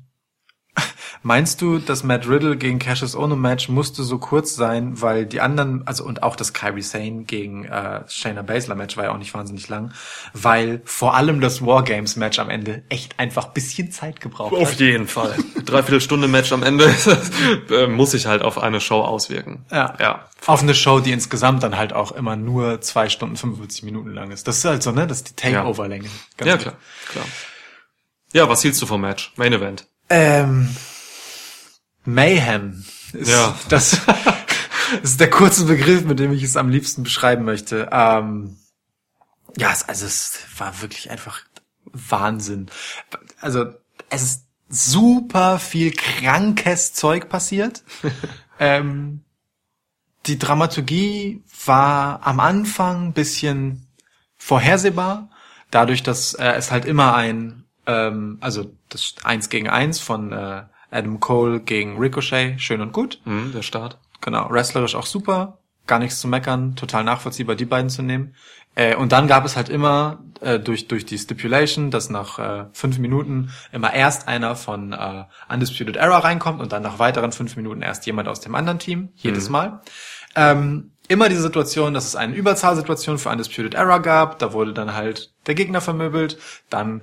meinst 1.22 1.60
du, 1.60 1.78
das 1.78 2.02
Matt 2.04 2.26
Riddle 2.28 2.56
gegen 2.56 2.78
Cassius 2.78 3.14
Ono 3.16 3.36
Match 3.36 3.68
musste 3.68 4.02
so 4.02 4.18
kurz 4.18 4.54
sein, 4.54 5.00
weil 5.02 5.26
die 5.26 5.40
anderen, 5.40 5.86
also 5.86 6.04
und 6.04 6.22
auch 6.22 6.36
das 6.36 6.52
Kyrie 6.52 6.82
Sane 6.82 7.24
gegen 7.24 7.64
äh, 7.64 8.02
Shayna 8.08 8.42
Baszler 8.42 8.74
Match 8.74 8.96
war 8.96 9.04
ja 9.04 9.12
auch 9.12 9.18
nicht 9.18 9.34
wahnsinnig 9.34 9.68
lang, 9.68 9.92
weil 10.32 10.80
vor 10.84 11.14
allem 11.14 11.40
das 11.40 11.64
Wargames 11.64 12.16
Match 12.16 12.38
am 12.38 12.48
Ende 12.50 12.82
echt 12.88 13.18
einfach 13.18 13.48
bisschen 13.48 13.90
Zeit 13.92 14.20
gebraucht 14.20 14.54
Auf 14.54 14.72
hat. 14.72 14.80
jeden 14.80 15.06
Fall. 15.08 15.34
Dreiviertel 15.64 16.00
Stunde 16.00 16.28
Match 16.28 16.52
am 16.52 16.62
Ende 16.62 16.94
äh, 17.70 17.86
muss 17.86 18.12
sich 18.12 18.26
halt 18.26 18.42
auf 18.42 18.58
eine 18.58 18.80
Show 18.80 19.00
auswirken. 19.02 19.64
Ja. 19.70 19.94
Ja. 20.00 20.24
Auf 20.46 20.62
eine 20.62 20.74
Show, 20.74 21.00
die 21.00 21.12
insgesamt 21.12 21.62
dann 21.62 21.76
halt 21.76 21.92
auch 21.92 22.12
immer 22.12 22.34
nur 22.36 22.80
zwei 22.80 23.10
Stunden 23.10 23.36
45 23.36 23.82
Minuten 23.82 24.14
lang 24.14 24.30
ist. 24.30 24.48
Das 24.48 24.56
ist 24.58 24.64
halt 24.64 24.82
so, 24.82 24.90
ne? 24.90 25.06
Das 25.06 25.18
ist 25.18 25.30
die 25.30 25.36
Takeover-Länge. 25.36 26.08
Ganz 26.38 26.48
Ja, 26.48 26.54
gut. 26.54 26.62
klar, 26.62 26.74
klar. 27.10 27.24
Ja, 28.32 28.48
was 28.48 28.62
hielst 28.62 28.80
du 28.80 28.86
vom 28.86 29.00
Match? 29.02 29.32
Main 29.36 29.52
Event. 29.52 29.86
Ähm, 30.10 30.68
Mayhem 32.04 32.84
ist 33.12 33.28
Ja. 33.28 33.58
das, 33.68 34.00
ist 35.02 35.20
der 35.20 35.30
kurze 35.30 35.64
Begriff, 35.64 36.04
mit 36.04 36.18
dem 36.18 36.32
ich 36.32 36.42
es 36.42 36.56
am 36.56 36.68
liebsten 36.68 37.02
beschreiben 37.02 37.44
möchte. 37.44 37.88
Ähm, 37.92 38.56
ja, 39.56 39.72
es, 39.72 39.88
also 39.88 40.06
es 40.06 40.38
war 40.58 40.80
wirklich 40.82 41.10
einfach 41.10 41.40
Wahnsinn. 41.84 42.66
Also 43.40 43.66
es 44.10 44.22
ist 44.22 44.46
super 44.68 45.58
viel 45.58 45.92
krankes 45.92 46.92
Zeug 46.94 47.28
passiert. 47.28 47.82
ähm, 48.58 49.24
die 50.26 50.38
Dramaturgie 50.38 51.42
war 51.64 52.26
am 52.26 52.40
Anfang 52.40 53.08
ein 53.08 53.12
bisschen 53.12 53.86
vorhersehbar, 54.36 55.30
dadurch, 55.70 56.02
dass 56.02 56.34
äh, 56.34 56.52
es 56.52 56.70
halt 56.70 56.84
immer 56.84 57.14
ein, 57.14 57.64
ähm, 57.90 58.38
also 58.40 58.72
das 58.88 59.14
Eins 59.24 59.48
gegen 59.48 59.68
Eins 59.68 59.98
von 59.98 60.32
äh, 60.32 60.62
Adam 60.90 61.20
Cole 61.20 61.60
gegen 61.60 61.98
Ricochet, 61.98 62.60
schön 62.60 62.80
und 62.80 62.92
gut. 62.92 63.20
Hm, 63.24 63.52
der 63.52 63.62
Start. 63.62 63.98
Genau, 64.20 64.48
wrestlerisch 64.50 64.94
auch 64.94 65.06
super, 65.06 65.58
gar 65.86 65.98
nichts 65.98 66.20
zu 66.20 66.28
meckern, 66.28 66.76
total 66.76 67.04
nachvollziehbar, 67.04 67.56
die 67.56 67.64
beiden 67.64 67.90
zu 67.90 68.02
nehmen. 68.02 68.34
Äh, 68.76 68.94
und 68.94 69.12
dann 69.12 69.26
gab 69.26 69.44
es 69.44 69.56
halt 69.56 69.68
immer 69.68 70.20
äh, 70.40 70.60
durch 70.60 70.86
durch 70.86 71.04
die 71.04 71.18
Stipulation, 71.18 71.90
dass 71.90 72.10
nach 72.10 72.38
äh, 72.38 72.64
fünf 72.72 72.98
Minuten 72.98 73.50
immer 73.72 73.92
erst 73.92 74.28
einer 74.28 74.54
von 74.54 74.92
äh, 74.92 75.24
Undisputed 75.48 75.96
Era 75.96 76.18
reinkommt 76.18 76.60
und 76.60 76.72
dann 76.72 76.82
nach 76.82 76.98
weiteren 76.98 77.32
fünf 77.32 77.56
Minuten 77.56 77.82
erst 77.82 78.06
jemand 78.06 78.28
aus 78.28 78.40
dem 78.40 78.54
anderen 78.54 78.78
Team, 78.78 79.08
jedes 79.16 79.48
Mal. 79.48 79.80
Ähm, 80.36 80.92
immer 81.08 81.28
diese 81.28 81.42
Situation, 81.42 81.92
dass 81.92 82.06
es 82.06 82.14
eine 82.14 82.36
Überzahlsituation 82.36 83.18
für 83.18 83.30
Undisputed 83.30 83.74
Era 83.74 83.98
gab, 83.98 84.38
da 84.38 84.52
wurde 84.52 84.72
dann 84.72 84.94
halt 84.94 85.32
der 85.46 85.56
Gegner 85.56 85.80
vermöbelt, 85.80 86.38
dann 86.68 87.02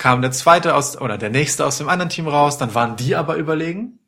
kam 0.00 0.22
der 0.22 0.32
zweite 0.32 0.74
aus 0.74 0.98
oder 0.98 1.18
der 1.18 1.28
nächste 1.28 1.66
aus 1.66 1.76
dem 1.76 1.90
anderen 1.90 2.08
Team 2.08 2.26
raus, 2.26 2.56
dann 2.56 2.74
waren 2.74 2.96
die 2.96 3.14
aber 3.14 3.36
überlegen. 3.36 3.98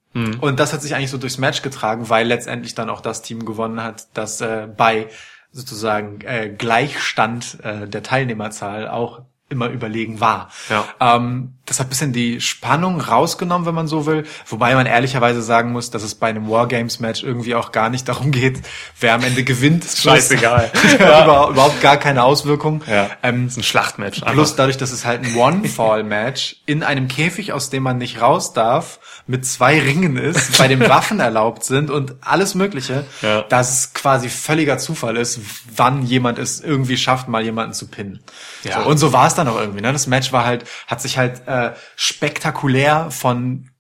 Und 0.40 0.59
das 0.59 0.72
hat 0.72 0.80
sich 0.80 0.95
eigentlich 0.95 1.11
so 1.11 1.18
durchs 1.18 1.36
Match 1.36 1.61
getragen, 1.61 2.09
weil 2.09 2.26
letztendlich 2.26 2.74
dann 2.74 2.88
auch 2.88 3.03
das 3.03 3.20
Team 3.20 3.45
gewonnen 3.45 3.82
hat, 3.82 4.09
das 4.14 4.40
äh, 4.40 4.68
bei 4.74 5.09
sozusagen 5.51 6.22
äh, 6.22 6.49
Gleichstand 6.49 7.59
äh, 7.62 7.86
der 7.86 8.03
Teilnehmerzahl 8.03 8.88
auch 8.88 9.20
immer 9.53 9.68
überlegen 9.68 10.20
war. 10.20 10.50
Ja. 10.68 10.84
Ähm, 11.00 11.53
das 11.66 11.78
hat 11.78 11.88
bisschen 11.90 12.12
die 12.12 12.40
Spannung 12.40 13.00
rausgenommen, 13.00 13.66
wenn 13.66 13.74
man 13.74 13.86
so 13.86 14.05
will. 14.05 14.24
Wobei 14.46 14.74
man 14.74 14.86
ehrlicherweise 14.86 15.42
sagen 15.42 15.70
muss, 15.70 15.90
dass 15.90 16.03
es 16.03 16.16
bei 16.16 16.28
einem 16.28 16.48
Wargames-Match 16.50 17.22
irgendwie 17.22 17.55
auch 17.55 17.70
gar 17.70 17.88
nicht 17.88 18.09
darum 18.09 18.32
geht, 18.32 18.61
wer 18.98 19.14
am 19.14 19.22
Ende 19.22 19.44
gewinnt. 19.44 19.84
Scheißegal. 19.84 20.72
ja. 20.98 21.22
Über, 21.24 21.48
überhaupt 21.50 21.80
gar 21.80 21.98
keine 21.98 22.24
Auswirkung. 22.24 22.82
Ja. 22.90 23.11
Ähm, 23.22 23.46
ist 23.46 23.57
ein 23.59 23.62
Schlachtmatch. 23.62 24.22
Plus 24.22 24.57
dadurch, 24.57 24.76
dass 24.76 24.90
es 24.90 25.05
halt 25.05 25.24
ein 25.24 25.36
One-Fall-Match 25.36 26.57
in 26.66 26.82
einem 26.82 27.07
Käfig, 27.07 27.53
aus 27.53 27.70
dem 27.70 27.84
man 27.84 27.98
nicht 27.98 28.20
raus 28.20 28.53
darf, 28.53 28.98
mit 29.26 29.46
zwei 29.46 29.78
Ringen 29.80 30.16
ist, 30.16 30.59
bei 30.59 30.66
dem 30.66 30.80
Waffen 30.80 31.20
erlaubt 31.20 31.64
sind 31.64 31.90
und 31.90 32.14
alles 32.22 32.55
Mögliche, 32.55 33.05
Ja. 33.22 33.42
dass 33.42 33.70
es 33.72 33.94
quasi 33.94 34.28
völliger 34.28 34.78
Zufall 34.78 35.16
ist, 35.16 35.38
wann 35.76 36.05
jemand 36.05 36.38
es 36.38 36.61
irgendwie 36.61 36.96
schafft, 36.96 37.28
mal 37.28 37.42
jemanden 37.42 37.72
zu 37.72 37.86
pinnen. 37.86 38.20
Ja. 38.64 38.82
So, 38.82 38.88
und 38.88 38.98
so 38.98 39.12
war 39.12 39.26
es 39.28 39.34
dann 39.34 39.41
auch 39.49 39.57
irgendwie. 39.59 39.80
Ne? 39.80 39.93
Das 39.93 40.07
Match 40.07 40.32
war 40.32 40.45
halt, 40.45 40.64
hat 40.86 41.01
sich 41.01 41.18
halt 41.18 41.47
äh, 41.47 41.72
spektakulär 41.97 43.11
von 43.11 43.70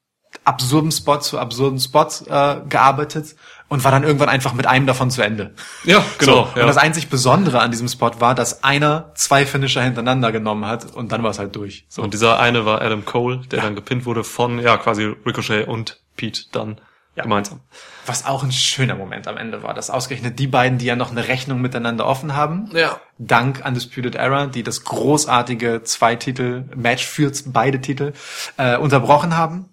absurden 0.44 0.90
Spot 0.90 1.18
zu 1.18 1.38
absurden 1.38 1.78
Spot 1.78 2.08
äh, 2.26 2.60
gearbeitet 2.68 3.36
und 3.68 3.84
war 3.84 3.90
dann 3.90 4.02
irgendwann 4.02 4.28
einfach 4.28 4.52
mit 4.54 4.66
einem 4.66 4.86
davon 4.86 5.10
zu 5.10 5.22
Ende. 5.22 5.54
Ja, 5.84 6.04
genau. 6.18 6.32
So, 6.32 6.48
ja. 6.56 6.62
Und 6.62 6.68
das 6.68 6.76
einzig 6.76 7.08
Besondere 7.08 7.60
an 7.60 7.70
diesem 7.70 7.88
Spot 7.88 8.10
war, 8.18 8.34
dass 8.34 8.64
einer 8.64 9.12
zwei 9.14 9.46
Finisher 9.46 9.82
hintereinander 9.82 10.32
genommen 10.32 10.66
hat 10.66 10.94
und 10.94 11.12
dann 11.12 11.22
war 11.22 11.30
es 11.30 11.38
halt 11.38 11.56
durch. 11.56 11.86
So. 11.88 12.02
Und 12.02 12.12
dieser 12.12 12.38
eine 12.38 12.66
war 12.66 12.82
Adam 12.82 13.04
Cole, 13.04 13.38
der 13.50 13.62
dann 13.62 13.74
gepinnt 13.74 14.04
wurde 14.04 14.24
von, 14.24 14.58
ja, 14.58 14.76
quasi 14.76 15.04
Ricochet 15.04 15.68
und 15.68 16.00
Pete 16.16 16.42
dann 16.52 16.80
gemeinsam. 17.14 17.60
Was 18.06 18.26
auch 18.26 18.42
ein 18.42 18.50
schöner 18.52 18.96
Moment 18.96 19.28
am 19.28 19.36
Ende 19.36 19.62
war, 19.62 19.74
dass 19.74 19.88
ausgerechnet 19.90 20.38
die 20.38 20.48
beiden, 20.48 20.78
die 20.78 20.86
ja 20.86 20.96
noch 20.96 21.10
eine 21.12 21.28
Rechnung 21.28 21.60
miteinander 21.60 22.04
offen 22.06 22.34
haben, 22.34 22.68
Ja. 22.72 23.00
dank 23.18 23.62
Undisputed 23.64 24.16
Era, 24.16 24.46
die 24.46 24.62
das 24.64 24.82
großartige 24.84 25.82
Zwei-Titel-Match 25.84 27.06
für 27.06 27.30
beide 27.46 27.80
Titel 27.80 28.12
äh, 28.56 28.76
unterbrochen 28.76 29.36
haben. 29.36 29.66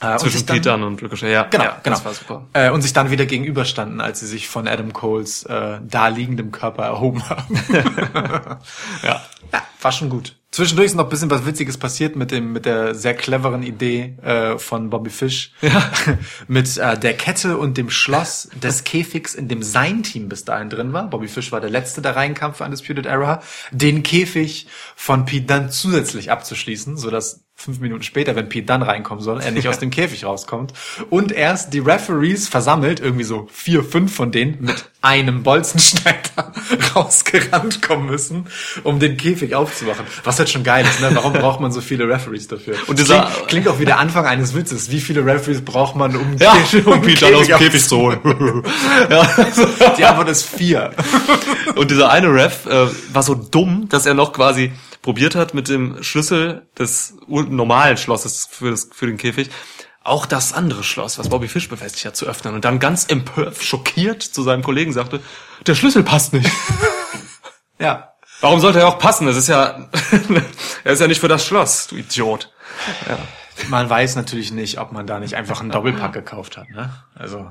Äh, 0.00 0.16
Zwischen 0.16 0.46
dann- 0.46 0.56
Pete 0.56 0.68
dann 0.70 0.82
und 0.82 1.02
Ricochet, 1.02 1.30
ja. 1.30 1.42
Genau, 1.50 1.64
ja, 1.64 1.76
genau. 1.82 1.96
Das 1.96 2.04
war 2.06 2.14
super. 2.14 2.46
Äh, 2.54 2.70
und 2.70 2.80
sich 2.80 2.94
dann 2.94 3.10
wieder 3.10 3.26
gegenüberstanden, 3.26 4.00
als 4.00 4.20
sie 4.20 4.26
sich 4.26 4.48
von 4.48 4.66
Adam 4.66 4.94
Coles 4.94 5.42
äh, 5.44 5.78
da 5.86 6.08
liegendem 6.08 6.52
Körper 6.52 6.84
erhoben 6.84 7.28
haben. 7.28 7.60
Ja. 9.02 9.20
Ja, 9.52 9.62
war 9.82 9.92
schon 9.92 10.08
gut. 10.08 10.36
Zwischendurch 10.52 10.86
ist 10.86 10.94
noch 10.96 11.04
ein 11.04 11.10
bisschen 11.10 11.30
was 11.30 11.46
Witziges 11.46 11.78
passiert 11.78 12.16
mit 12.16 12.32
dem 12.32 12.52
mit 12.52 12.66
der 12.66 12.96
sehr 12.96 13.14
cleveren 13.14 13.62
Idee 13.62 14.16
äh, 14.20 14.58
von 14.58 14.90
Bobby 14.90 15.10
Fish 15.10 15.52
Ja. 15.60 15.92
mit 16.48 16.76
äh, 16.76 16.98
der 16.98 17.14
Kette 17.14 17.56
und 17.56 17.76
dem 17.76 17.88
Schloss 17.88 18.48
des 18.60 18.82
Käfigs, 18.82 19.36
in 19.36 19.46
dem 19.46 19.62
sein 19.62 20.02
Team 20.02 20.28
bis 20.28 20.44
dahin 20.44 20.68
drin 20.68 20.92
war. 20.92 21.08
Bobby 21.08 21.28
Fish 21.28 21.52
war 21.52 21.60
der 21.60 21.70
letzte, 21.70 22.02
der 22.02 22.16
reinkam 22.16 22.52
für 22.54 22.64
Undisputed 22.64 23.06
Era. 23.06 23.42
Den 23.70 24.02
Käfig 24.02 24.66
von 24.96 25.24
Pete 25.24 25.46
dann 25.46 25.70
zusätzlich 25.70 26.32
abzuschließen, 26.32 26.96
so 26.96 27.10
dass 27.10 27.44
fünf 27.60 27.78
Minuten 27.80 28.02
später, 28.02 28.34
wenn 28.36 28.48
Pete 28.48 28.66
dann 28.66 28.82
reinkommen 28.82 29.22
soll, 29.22 29.40
er 29.40 29.50
nicht 29.50 29.68
aus 29.68 29.78
dem 29.78 29.90
Käfig 29.90 30.24
rauskommt. 30.24 30.72
Und 31.10 31.30
erst 31.30 31.74
die 31.74 31.78
Referees 31.80 32.48
versammelt, 32.48 33.00
irgendwie 33.00 33.24
so 33.24 33.48
vier, 33.52 33.84
fünf 33.84 34.14
von 34.14 34.32
denen, 34.32 34.56
mit 34.60 34.86
einem 35.02 35.42
Bolzenschneider 35.42 36.52
rausgerannt 36.94 37.82
kommen 37.82 38.06
müssen, 38.06 38.46
um 38.82 38.98
den 38.98 39.16
Käfig 39.16 39.54
aufzumachen. 39.54 40.04
Was 40.24 40.38
halt 40.38 40.48
schon 40.48 40.64
geil 40.64 40.86
ist, 40.88 41.00
ne? 41.00 41.10
Warum 41.14 41.32
braucht 41.34 41.60
man 41.60 41.70
so 41.72 41.80
viele 41.80 42.08
Referees 42.08 42.48
dafür? 42.48 42.76
Und 42.86 42.98
dieser- 42.98 43.22
klingt, 43.26 43.48
klingt 43.48 43.68
auch 43.68 43.78
wie 43.78 43.84
der 43.84 43.98
Anfang 43.98 44.26
eines 44.26 44.54
Witzes. 44.54 44.90
Wie 44.90 45.00
viele 45.00 45.24
Referees 45.24 45.62
braucht 45.62 45.96
man, 45.96 46.16
um, 46.16 46.36
Ja, 46.38 46.52
Käfig- 46.54 46.86
um 46.86 47.02
Pete 47.02 47.26
dann 47.26 47.34
aus 47.34 47.46
dem 47.46 47.58
Käfig 47.58 47.86
zu 47.86 47.96
holen. 47.98 48.18
ja. 49.10 49.28
Die 49.98 50.04
Antwort 50.04 50.28
ist 50.30 50.44
vier. 50.44 50.92
Und 51.76 51.90
dieser 51.90 52.10
eine 52.10 52.32
Ref 52.32 52.66
äh, 52.66 52.86
war 53.12 53.22
so 53.22 53.34
dumm, 53.34 53.88
dass 53.88 54.06
er 54.06 54.14
noch 54.14 54.32
quasi 54.32 54.72
probiert 55.02 55.34
hat, 55.34 55.54
mit 55.54 55.68
dem 55.68 56.02
Schlüssel 56.02 56.68
des 56.78 57.14
normalen 57.28 57.96
Schlosses 57.96 58.48
für, 58.50 58.70
das, 58.70 58.88
für 58.92 59.06
den 59.06 59.16
Käfig 59.16 59.50
auch 60.02 60.26
das 60.26 60.52
andere 60.52 60.82
Schloss, 60.82 61.18
was 61.18 61.28
Bobby 61.28 61.48
Fish 61.48 61.68
befestigt 61.68 62.06
hat, 62.06 62.16
zu 62.16 62.26
öffnen. 62.26 62.54
Und 62.54 62.64
dann 62.64 62.78
ganz 62.78 63.04
empört, 63.04 63.62
schockiert 63.62 64.22
zu 64.22 64.42
seinem 64.42 64.62
Kollegen 64.62 64.92
sagte, 64.92 65.20
der 65.66 65.74
Schlüssel 65.74 66.02
passt 66.02 66.32
nicht. 66.32 66.50
Ja. 67.78 68.12
Warum 68.42 68.60
sollte 68.60 68.80
er 68.80 68.88
auch 68.88 68.98
passen? 68.98 69.26
Das 69.26 69.38
ist 69.38 69.48
ja, 69.48 69.88
er 70.84 70.92
ist 70.92 71.00
ja 71.00 71.06
nicht 71.06 71.20
für 71.20 71.28
das 71.28 71.46
Schloss, 71.46 71.86
du 71.86 71.96
Idiot. 71.96 72.52
Man 73.70 73.88
weiß 73.88 74.16
natürlich 74.16 74.52
nicht, 74.52 74.78
ob 74.78 74.92
man 74.92 75.06
da 75.06 75.18
nicht 75.18 75.34
einfach 75.34 75.62
einen 75.62 75.70
Doppelpack 75.70 76.12
gekauft 76.12 76.58
hat, 76.58 76.68
ne? 76.68 76.92
Also. 77.14 77.50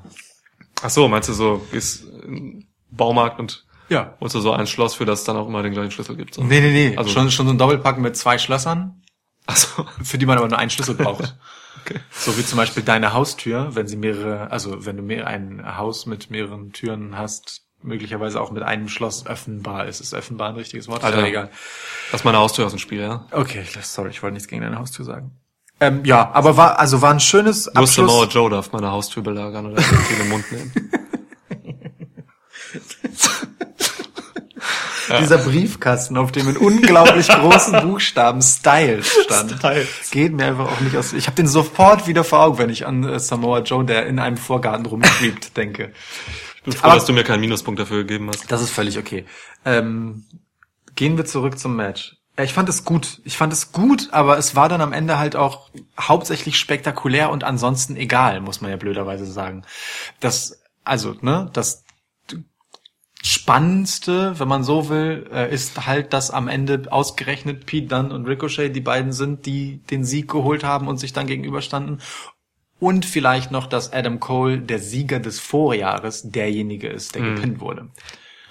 Ach 0.83 0.89
so, 0.91 1.07
meinst 1.07 1.29
du 1.29 1.33
so, 1.33 1.65
gehst 1.71 2.03
in 2.03 2.35
den 2.35 2.67
Baumarkt 2.91 3.39
und 3.39 3.65
Ja. 3.89 4.15
du 4.19 4.27
so 4.27 4.51
ein 4.51 4.67
Schloss, 4.67 4.95
für 4.95 5.05
das 5.05 5.19
es 5.19 5.25
dann 5.25 5.35
auch 5.37 5.47
immer 5.47 5.63
den 5.63 5.73
gleichen 5.73 5.91
Schlüssel 5.91 6.15
gibt? 6.15 6.35
So. 6.35 6.43
Nee, 6.43 6.61
nee, 6.61 6.71
nee. 6.71 6.97
Also- 6.97 7.09
schon, 7.11 7.31
schon 7.31 7.47
so 7.47 7.53
ein 7.53 7.57
Doppelpack 7.57 7.97
mit 7.97 8.15
zwei 8.15 8.37
Schlössern, 8.37 9.01
Ach 9.47 9.55
so. 9.57 9.85
für 10.03 10.17
die 10.17 10.25
man 10.25 10.37
aber 10.37 10.47
nur 10.47 10.57
einen 10.59 10.69
Schlüssel 10.69 10.95
braucht. 10.95 11.35
Okay. 11.85 12.01
So 12.11 12.37
wie 12.37 12.45
zum 12.45 12.57
Beispiel 12.57 12.83
deine 12.83 13.13
Haustür, 13.13 13.69
wenn 13.73 13.87
sie 13.87 13.95
mehrere, 13.95 14.51
also 14.51 14.85
wenn 14.85 14.97
du 14.97 15.01
mehr 15.01 15.27
ein 15.27 15.77
Haus 15.77 16.05
mit 16.05 16.29
mehreren 16.29 16.73
Türen 16.73 17.17
hast, 17.17 17.61
möglicherweise 17.81 18.41
auch 18.41 18.51
mit 18.51 18.63
einem 18.63 18.89
Schloss 18.89 19.25
öffnbar 19.25 19.85
ist. 19.87 20.01
Ist 20.01 20.13
öffnbar 20.13 20.49
ein 20.49 20.55
richtiges 20.55 20.87
Wort? 20.89 21.03
Alter. 21.05 21.19
Aber 21.19 21.27
egal. 21.27 21.49
Das 22.11 22.21
ist 22.21 22.25
meine 22.25 22.37
Haustür 22.37 22.65
aus 22.65 22.73
dem 22.73 22.79
Spiel, 22.79 22.99
ja? 22.99 23.25
Okay, 23.31 23.63
sorry, 23.81 24.09
ich 24.09 24.21
wollte 24.21 24.33
nichts 24.33 24.49
gegen 24.49 24.61
deine 24.61 24.77
Haustür 24.77 25.05
sagen. 25.05 25.31
Ähm, 25.79 26.03
ja, 26.03 26.29
aber 26.33 26.57
war, 26.57 26.77
also 26.77 27.01
war 27.01 27.11
ein 27.11 27.21
schönes 27.21 27.71
Nur 27.73 27.87
Samoa 27.87 28.23
Abschluss. 28.23 28.33
Joe 28.33 28.49
darf 28.49 28.71
meine 28.73 28.91
Haustür 28.91 29.23
belagern 29.23 29.67
oder 29.67 29.81
den 29.81 30.29
Mund 30.29 30.51
nehmen. 30.51 30.91
Dieser 35.19 35.37
Briefkasten, 35.39 36.17
auf 36.17 36.31
dem 36.31 36.49
in 36.49 36.57
unglaublich 36.57 37.27
großen 37.29 37.81
Buchstaben 37.81 38.41
Style 38.41 39.03
stand. 39.03 39.53
Styles. 39.57 40.11
Geht 40.11 40.33
mir 40.33 40.45
einfach 40.45 40.71
auch 40.71 40.79
nicht 40.81 40.95
aus. 40.95 41.13
Ich 41.13 41.27
habe 41.27 41.35
den 41.35 41.47
sofort 41.47 42.07
wieder 42.07 42.23
vor 42.23 42.39
Augen, 42.41 42.57
wenn 42.57 42.69
ich 42.69 42.85
an 42.85 43.03
äh, 43.03 43.19
Samoa 43.19 43.59
Joe, 43.59 43.83
der 43.85 44.05
in 44.07 44.19
einem 44.19 44.37
Vorgarten 44.37 44.85
rumschwebt, 44.85 45.55
denke. 45.57 45.93
Ich 46.57 46.63
bin 46.63 46.73
froh, 46.73 46.87
Aber- 46.87 46.95
dass 46.95 47.05
du 47.05 47.13
mir 47.13 47.23
keinen 47.23 47.41
Minuspunkt 47.41 47.79
dafür 47.79 47.99
gegeben 47.99 48.27
hast. 48.29 48.51
Das 48.51 48.61
ist 48.61 48.69
völlig 48.71 48.97
okay. 48.97 49.25
Ähm, 49.65 50.25
gehen 50.95 51.17
wir 51.17 51.25
zurück 51.25 51.57
zum 51.57 51.75
Match. 51.75 52.15
Ja, 52.37 52.45
ich 52.45 52.53
fand 52.53 52.69
es 52.69 52.85
gut. 52.85 53.19
Ich 53.25 53.35
fand 53.37 53.51
es 53.51 53.71
gut, 53.73 54.09
aber 54.11 54.37
es 54.37 54.55
war 54.55 54.69
dann 54.69 54.79
am 54.79 54.93
Ende 54.93 55.17
halt 55.19 55.35
auch 55.35 55.69
hauptsächlich 55.99 56.57
spektakulär 56.57 57.31
und 57.31 57.43
ansonsten 57.43 57.97
egal, 57.97 58.39
muss 58.39 58.61
man 58.61 58.71
ja 58.71 58.77
blöderweise 58.77 59.25
sagen. 59.25 59.65
Das, 60.21 60.61
also, 60.85 61.15
ne, 61.21 61.49
das 61.51 61.83
Spannendste, 63.21 64.39
wenn 64.39 64.47
man 64.47 64.63
so 64.63 64.89
will, 64.89 65.29
äh, 65.33 65.53
ist 65.53 65.85
halt, 65.85 66.13
dass 66.13 66.31
am 66.31 66.47
Ende 66.47 66.83
ausgerechnet 66.89 67.65
Pete 67.65 67.87
Dunne 67.87 68.13
und 68.13 68.25
Ricochet 68.25 68.73
die 68.73 68.81
beiden 68.81 69.11
sind, 69.11 69.45
die 69.45 69.81
den 69.89 70.05
Sieg 70.05 70.29
geholt 70.29 70.63
haben 70.63 70.87
und 70.87 70.97
sich 70.97 71.11
dann 71.11 71.27
gegenüberstanden. 71.27 72.01
Und 72.79 73.05
vielleicht 73.05 73.51
noch, 73.51 73.67
dass 73.67 73.91
Adam 73.91 74.21
Cole, 74.21 74.59
der 74.59 74.79
Sieger 74.79 75.19
des 75.19 75.39
Vorjahres, 75.39 76.31
derjenige 76.31 76.87
ist, 76.87 77.13
der 77.15 77.23
gepinnt 77.23 77.59
wurde. 77.59 77.89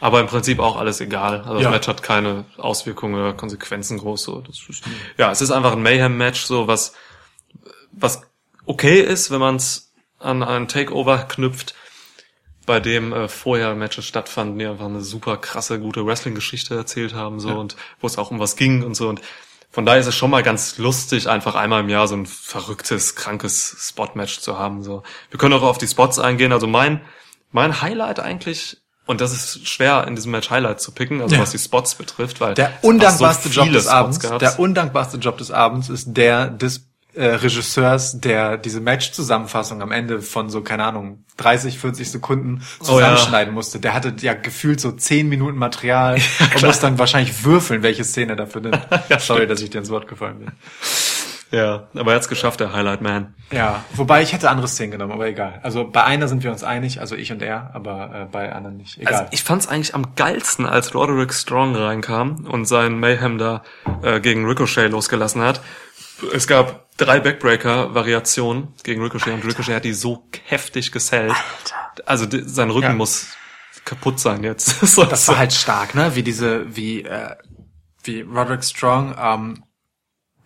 Aber 0.01 0.21
im 0.21 0.27
Prinzip 0.27 0.59
auch 0.61 0.77
alles 0.77 1.01
egal. 1.01 1.41
Also 1.41 1.55
Ja. 1.55 1.63
das 1.63 1.71
Match 1.71 1.89
hat 1.89 2.03
keine 2.03 2.45
Auswirkungen 2.59 3.15
oder 3.15 3.33
Konsequenzen 3.33 3.99
groß. 3.99 4.23
So. 4.23 4.41
Das 4.43 4.59
ist, 4.69 4.85
ja, 5.17 5.31
es 5.33 5.41
ist 5.41 5.51
einfach 5.51 5.73
ein 5.73 5.83
Mayhem-Match, 5.83 6.43
so 6.43 6.69
was, 6.69 6.93
was 7.93 8.23
okay 8.67 9.01
ist, 9.01 9.31
wenn 9.31 9.41
man 9.41 9.57
es 9.57 9.93
an 10.19 10.43
ein 10.43 10.69
Takeover 10.69 11.19
knüpft, 11.19 11.75
bei 12.69 12.79
dem 12.79 13.13
äh, 13.13 13.27
vorher 13.29 13.75
Matches 13.75 14.07
stattfanden, 14.07 14.59
die 14.59 14.67
einfach 14.67 14.85
eine 14.87 15.01
super 15.01 15.37
krasse, 15.39 15.81
gute 15.81 16.07
Wrestling-Geschichte 16.07 16.77
erzählt 16.77 17.15
haben, 17.15 17.41
so 17.41 17.49
und 17.51 17.75
wo 18.01 18.07
es 18.07 18.17
auch 18.19 18.31
um 18.31 18.39
was 18.39 18.55
ging 18.55 18.85
und 18.85 18.95
so. 18.95 19.09
Und 19.09 19.21
von 19.71 19.85
daher 19.85 20.01
ist 20.01 20.07
es 20.07 20.15
schon 20.15 20.31
mal 20.31 20.43
ganz 20.45 20.79
lustig, 20.79 21.29
einfach 21.29 21.55
einmal 21.57 21.81
im 21.81 21.89
Jahr 21.89 22.07
so 22.07 22.15
ein 22.15 22.27
verrücktes, 22.27 23.17
krankes 23.17 23.77
Spot-Match 23.89 24.39
zu 24.41 24.59
haben. 24.59 24.83
So, 24.85 25.03
wir 25.31 25.39
können 25.39 25.55
auch 25.55 25.63
auf 25.63 25.79
die 25.79 25.89
Spots 25.89 26.19
eingehen. 26.21 26.53
Also 26.53 26.67
mein 26.69 27.01
mein 27.51 27.81
Highlight 27.81 28.21
eigentlich 28.21 28.77
und 29.07 29.23
das 29.23 29.33
ist 29.33 29.67
schwer 29.67 30.05
in 30.07 30.15
diesem 30.15 30.33
Match 30.33 30.51
Highlight 30.51 30.81
zu 30.83 30.93
picken, 30.93 31.23
also 31.23 31.35
Ja. 31.35 31.41
was 31.41 31.51
die 31.53 31.59
Spots 31.59 31.95
betrifft, 31.95 32.41
weil 32.43 32.53
Der 32.55 32.73
undankbarste 32.83 33.49
so 33.49 33.61
Job 33.63 33.73
des 33.73 33.87
Abends, 33.89 34.19
Spots 34.19 34.31
gab. 34.31 34.39
der 34.41 34.59
undankbarste 34.61 35.17
Job 35.17 35.39
des 35.39 35.51
Abends 35.51 35.89
ist 35.89 36.15
der 36.15 36.49
des 36.49 36.88
äh, 37.19 37.35
Regisseurs, 37.35 38.21
der 38.21 38.57
diese 38.57 38.81
Match-Zusammenfassung 38.81 39.83
am 39.83 39.91
Ende 39.91 40.23
von 40.23 40.51
so, 40.51 40.63
keine 40.63 40.85
Ahnung, 40.85 41.25
30, 41.39 41.77
40 41.77 42.13
Sekunden 42.13 42.63
zusammenschneiden 42.81 43.53
musste. 43.53 43.81
Der 43.81 43.93
hatte 43.93 44.15
ja 44.21 44.35
gefühlt 44.35 44.81
so 44.81 44.93
10 44.93 45.29
Minuten 45.29 45.59
Material 45.59 46.15
und 46.55 46.63
muss 46.63 46.79
dann 46.79 46.99
wahrscheinlich 47.01 47.45
würfeln, 47.45 47.83
welche 47.83 48.05
Szene 48.05 48.37
dafür 48.37 48.61
nimmt. 48.61 48.81
Sorry, 49.19 49.49
dass 49.49 49.61
ich 49.61 49.71
dir 49.71 49.79
ins 49.79 49.91
Wort 49.91 50.07
gefallen 50.07 50.39
bin. 50.39 50.53
ja, 51.51 51.89
aber 51.97 52.13
er 52.13 52.17
hat's 52.17 52.29
geschafft, 52.29 52.61
der 52.61 52.73
Highlight 52.73 53.03
Man. 53.03 53.35
Ja, 53.51 53.85
wobei 53.95 54.23
ich 54.23 54.33
hätte 54.33 54.49
andere 54.49 54.69
Szenen 54.69 54.93
genommen, 54.93 55.13
aber 55.13 55.27
egal. 55.27 55.59
Also 55.65 55.91
bei 55.91 56.05
einer 56.05 56.29
sind 56.29 56.45
wir 56.45 56.53
uns 56.53 56.63
einig, 56.63 57.01
also 57.01 57.17
ich 57.17 57.33
und 57.33 57.43
er, 57.43 57.71
aber 57.75 58.15
äh, 58.15 58.25
bei 58.31 58.53
anderen 58.53 58.77
nicht. 58.77 58.97
Egal. 58.99 59.15
Also 59.15 59.27
ich 59.33 59.43
fand's 59.43 59.67
eigentlich 59.67 59.97
am 59.97 60.15
geilsten, 60.15 60.67
als 60.67 60.95
Roderick 60.95 61.35
Strong 61.35 61.75
reinkam 61.75 62.47
und 62.49 62.67
sein 62.67 63.01
Mayhem 63.01 63.39
da 63.39 63.65
äh, 64.03 64.21
gegen 64.21 64.47
Ricochet 64.47 64.93
losgelassen 64.93 65.43
hat. 65.43 65.61
Es 66.33 66.47
gab 66.47 66.91
drei 66.97 67.21
Backbreaker-Variationen 67.21 68.75
gegen 68.83 69.03
Ricochet 69.03 69.33
und 69.35 69.45
Ricochet 69.45 69.75
hat 69.77 69.85
die 69.85 69.93
so 69.93 70.29
heftig 70.45 70.91
gesellt. 70.93 71.33
Also 72.07 72.27
di- 72.27 72.43
sein 72.45 72.71
Rücken 72.71 72.89
Ja. 72.89 72.95
muss 72.95 73.29
kaputt 73.85 74.19
sein 74.21 74.43
jetzt. 74.45 74.81
so, 74.87 75.05
das 75.05 75.27
war 75.29 75.39
halt 75.39 75.53
stark, 75.53 75.95
ne? 75.95 76.15
Wie 76.17 76.23
diese, 76.23 76.75
wie, 76.75 77.03
äh, 77.03 77.37
wie 78.05 78.23
Roderick 78.23 78.65
Strong 78.65 79.15
ähm, 79.21 79.65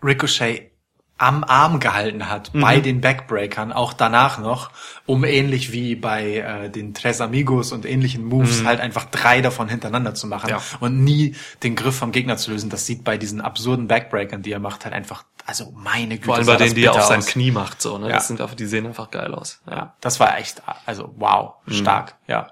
Ricochet 0.03 0.72
am 1.17 1.43
Arm 1.43 1.79
gehalten 1.79 2.29
hat 2.29 2.51
bei 2.53 2.79
den 2.79 2.99
Backbreakern, 2.99 3.71
auch 3.71 3.93
danach 3.93 4.39
noch, 4.39 4.71
um 5.05 5.23
ähnlich 5.23 5.71
wie 5.71 5.95
bei 5.95 6.37
äh, 6.37 6.69
den 6.69 6.93
Tres 6.93 7.21
Amigos 7.21 7.71
und 7.71 7.85
ähnlichen 7.85 8.25
Moves 8.25 8.65
halt 8.65 8.79
einfach 8.81 9.05
drei 9.05 9.41
davon 9.41 9.69
hintereinander 9.69 10.15
zu 10.15 10.27
machen 10.27 10.49
Ja. 10.49 10.61
und 10.79 11.03
nie 11.03 11.35
den 11.61 11.75
Griff 11.75 11.95
vom 11.95 12.11
Gegner 12.11 12.35
zu 12.37 12.51
lösen. 12.51 12.69
Das 12.69 12.85
sieht 12.85 13.03
bei 13.03 13.17
diesen 13.17 13.41
absurden 13.41 13.87
Backbreakern, 13.87 14.41
die 14.41 14.51
er 14.51 14.59
macht, 14.59 14.85
halt 14.85 14.93
einfach, 14.93 15.23
also 15.45 15.71
meine 15.75 16.15
Güte. 16.15 16.25
Vor 16.25 16.35
allem 16.35 16.45
bei 16.47 16.55
denen, 16.57 16.75
die 16.75 16.83
er 16.83 16.93
auf 16.95 17.03
sein. 17.03 17.21
Knie 17.21 17.51
macht, 17.51 17.81
so, 17.81 17.97
ne? 17.99 18.07
Ja. 18.07 18.15
Das 18.15 18.27
sind 18.27 18.41
einfach, 18.41 18.55
die 18.55 18.65
sehen 18.65 18.85
einfach 18.87 19.11
geil 19.11 19.33
aus. 19.35 19.61
Ja. 19.69 19.95
Das 20.01 20.19
war 20.19 20.37
echt, 20.39 20.61
also 20.85 21.13
wow, 21.17 21.53
stark, 21.67 22.15
ja. 22.27 22.51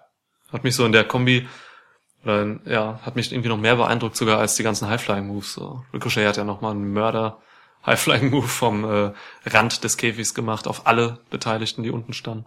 Hat 0.53 0.63
mich 0.63 0.75
so 0.75 0.85
in 0.85 0.91
der 0.91 1.03
Kombi, 1.03 1.47
oder 2.23 2.43
in, 2.43 2.61
ja, 2.65 2.99
hat 3.03 3.15
mich 3.15 3.31
irgendwie 3.31 3.49
noch 3.49 3.57
mehr 3.57 3.75
beeindruckt 3.75 4.15
sogar 4.15 4.37
als 4.39 4.55
die 4.55 4.63
ganzen 4.63 4.87
High-Flying-Moves. 4.87 5.53
So. 5.53 5.83
Ricochet 5.93 6.27
hat 6.27 6.37
ja 6.37 6.43
nochmal 6.43 6.71
einen 6.71 6.93
Mörder 6.93 7.39
High-Flying-Move 7.85 8.47
vom 8.47 8.83
äh, 8.85 9.11
Rand 9.45 9.83
des 9.83 9.97
Käfigs 9.97 10.33
gemacht 10.33 10.67
auf 10.67 10.87
alle 10.87 11.19
Beteiligten, 11.29 11.83
die 11.83 11.91
unten 11.91 12.13
standen. 12.13 12.45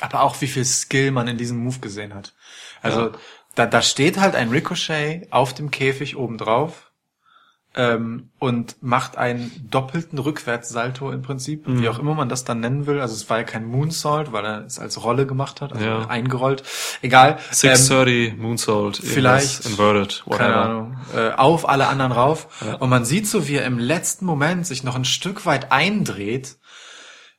Aber 0.00 0.22
auch 0.22 0.40
wie 0.40 0.46
viel 0.48 0.64
Skill 0.64 1.10
man 1.10 1.28
in 1.28 1.38
diesem 1.38 1.58
Move 1.58 1.78
gesehen 1.78 2.14
hat. 2.14 2.34
Also 2.82 3.00
Ja. 3.00 3.12
da, 3.54 3.66
da 3.66 3.82
steht 3.82 4.18
halt 4.18 4.34
ein 4.34 4.50
Ricochet 4.50 5.28
auf 5.30 5.54
dem 5.54 5.70
Käfig 5.70 6.16
obendrauf 6.16 6.83
ähm, 7.76 8.28
und 8.38 8.76
macht 8.82 9.16
einen 9.18 9.50
doppelten 9.70 10.18
Rückwärtssalto 10.18 11.10
im 11.10 11.22
Prinzip, 11.22 11.66
Mhm. 11.66 11.80
wie 11.82 11.88
auch 11.88 11.98
immer 11.98 12.14
man 12.14 12.28
das 12.28 12.44
dann 12.44 12.60
nennen 12.60 12.86
will. 12.86 13.00
Also 13.00 13.14
es 13.14 13.28
war 13.30 13.38
ja 13.38 13.44
kein 13.44 13.64
Moonsault, 13.66 14.32
weil 14.32 14.44
er 14.44 14.64
es 14.64 14.78
als 14.78 15.02
Rolle 15.02 15.26
gemacht 15.26 15.60
hat, 15.60 15.72
also 15.72 15.84
Ja. 15.84 16.06
eingerollt. 16.08 16.62
Egal. 17.02 17.32
Ähm, 17.32 17.38
630, 17.50 18.36
Moonsault, 18.36 18.98
irgendwas, 19.00 19.14
vielleicht, 19.14 19.66
Inverted, 19.66 20.22
whatever. 20.26 20.38
keine 20.38 20.56
Ahnung, 20.56 20.96
äh, 21.16 21.30
auf 21.32 21.68
alle 21.68 21.88
anderen 21.88 22.12
rauf. 22.12 22.48
Und 22.78 22.90
man 22.90 23.04
sieht 23.04 23.26
so, 23.26 23.48
wie 23.48 23.56
er 23.56 23.66
im 23.66 23.78
letzten 23.78 24.24
Moment 24.24 24.66
sich 24.66 24.84
noch 24.84 24.94
ein 24.94 25.04
Stück 25.04 25.44
weit 25.46 25.72
eindreht, 25.72 26.56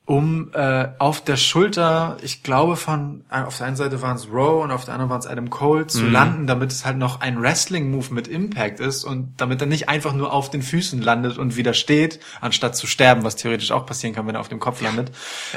um 0.05 0.51
äh, 0.53 0.89
auf 0.99 1.23
der 1.23 1.35
Schulter, 1.35 2.17
ich 2.21 2.43
glaube 2.43 2.75
von, 2.75 3.25
äh, 3.31 3.41
auf 3.41 3.57
der 3.57 3.65
einen 3.67 3.75
Seite 3.75 4.01
waren 4.03 4.15
es 4.15 4.27
Rowe 4.31 4.61
und 4.63 4.69
auf 4.71 4.85
der 4.85 4.93
anderen 4.93 5.09
waren 5.09 5.19
es 5.19 5.25
Adam 5.27 5.49
Cole, 5.49 5.87
zu 5.87 6.05
landen, 6.05 6.45
damit 6.47 6.71
es 6.71 6.85
halt 6.85 6.97
noch 6.97 7.21
ein 7.21 7.41
Wrestling-Move 7.41 8.13
mit 8.13 8.27
Impact 8.27 8.79
ist 8.79 9.03
und 9.03 9.33
damit 9.37 9.61
er 9.61 9.67
nicht 9.67 9.89
einfach 9.89 10.13
nur 10.13 10.31
auf 10.31 10.51
den 10.51 10.61
Füßen 10.61 11.01
landet 11.01 11.39
und 11.39 11.55
wieder 11.57 11.73
steht, 11.73 12.19
anstatt 12.39 12.75
zu 12.75 12.85
sterben, 12.85 13.23
was 13.23 13.35
theoretisch 13.35 13.71
auch 13.71 13.87
passieren 13.87 14.13
kann, 14.13 14.27
wenn 14.27 14.35
er 14.35 14.41
auf 14.41 14.49
dem 14.49 14.59
Kopf 14.59 14.79
landet. 14.81 15.11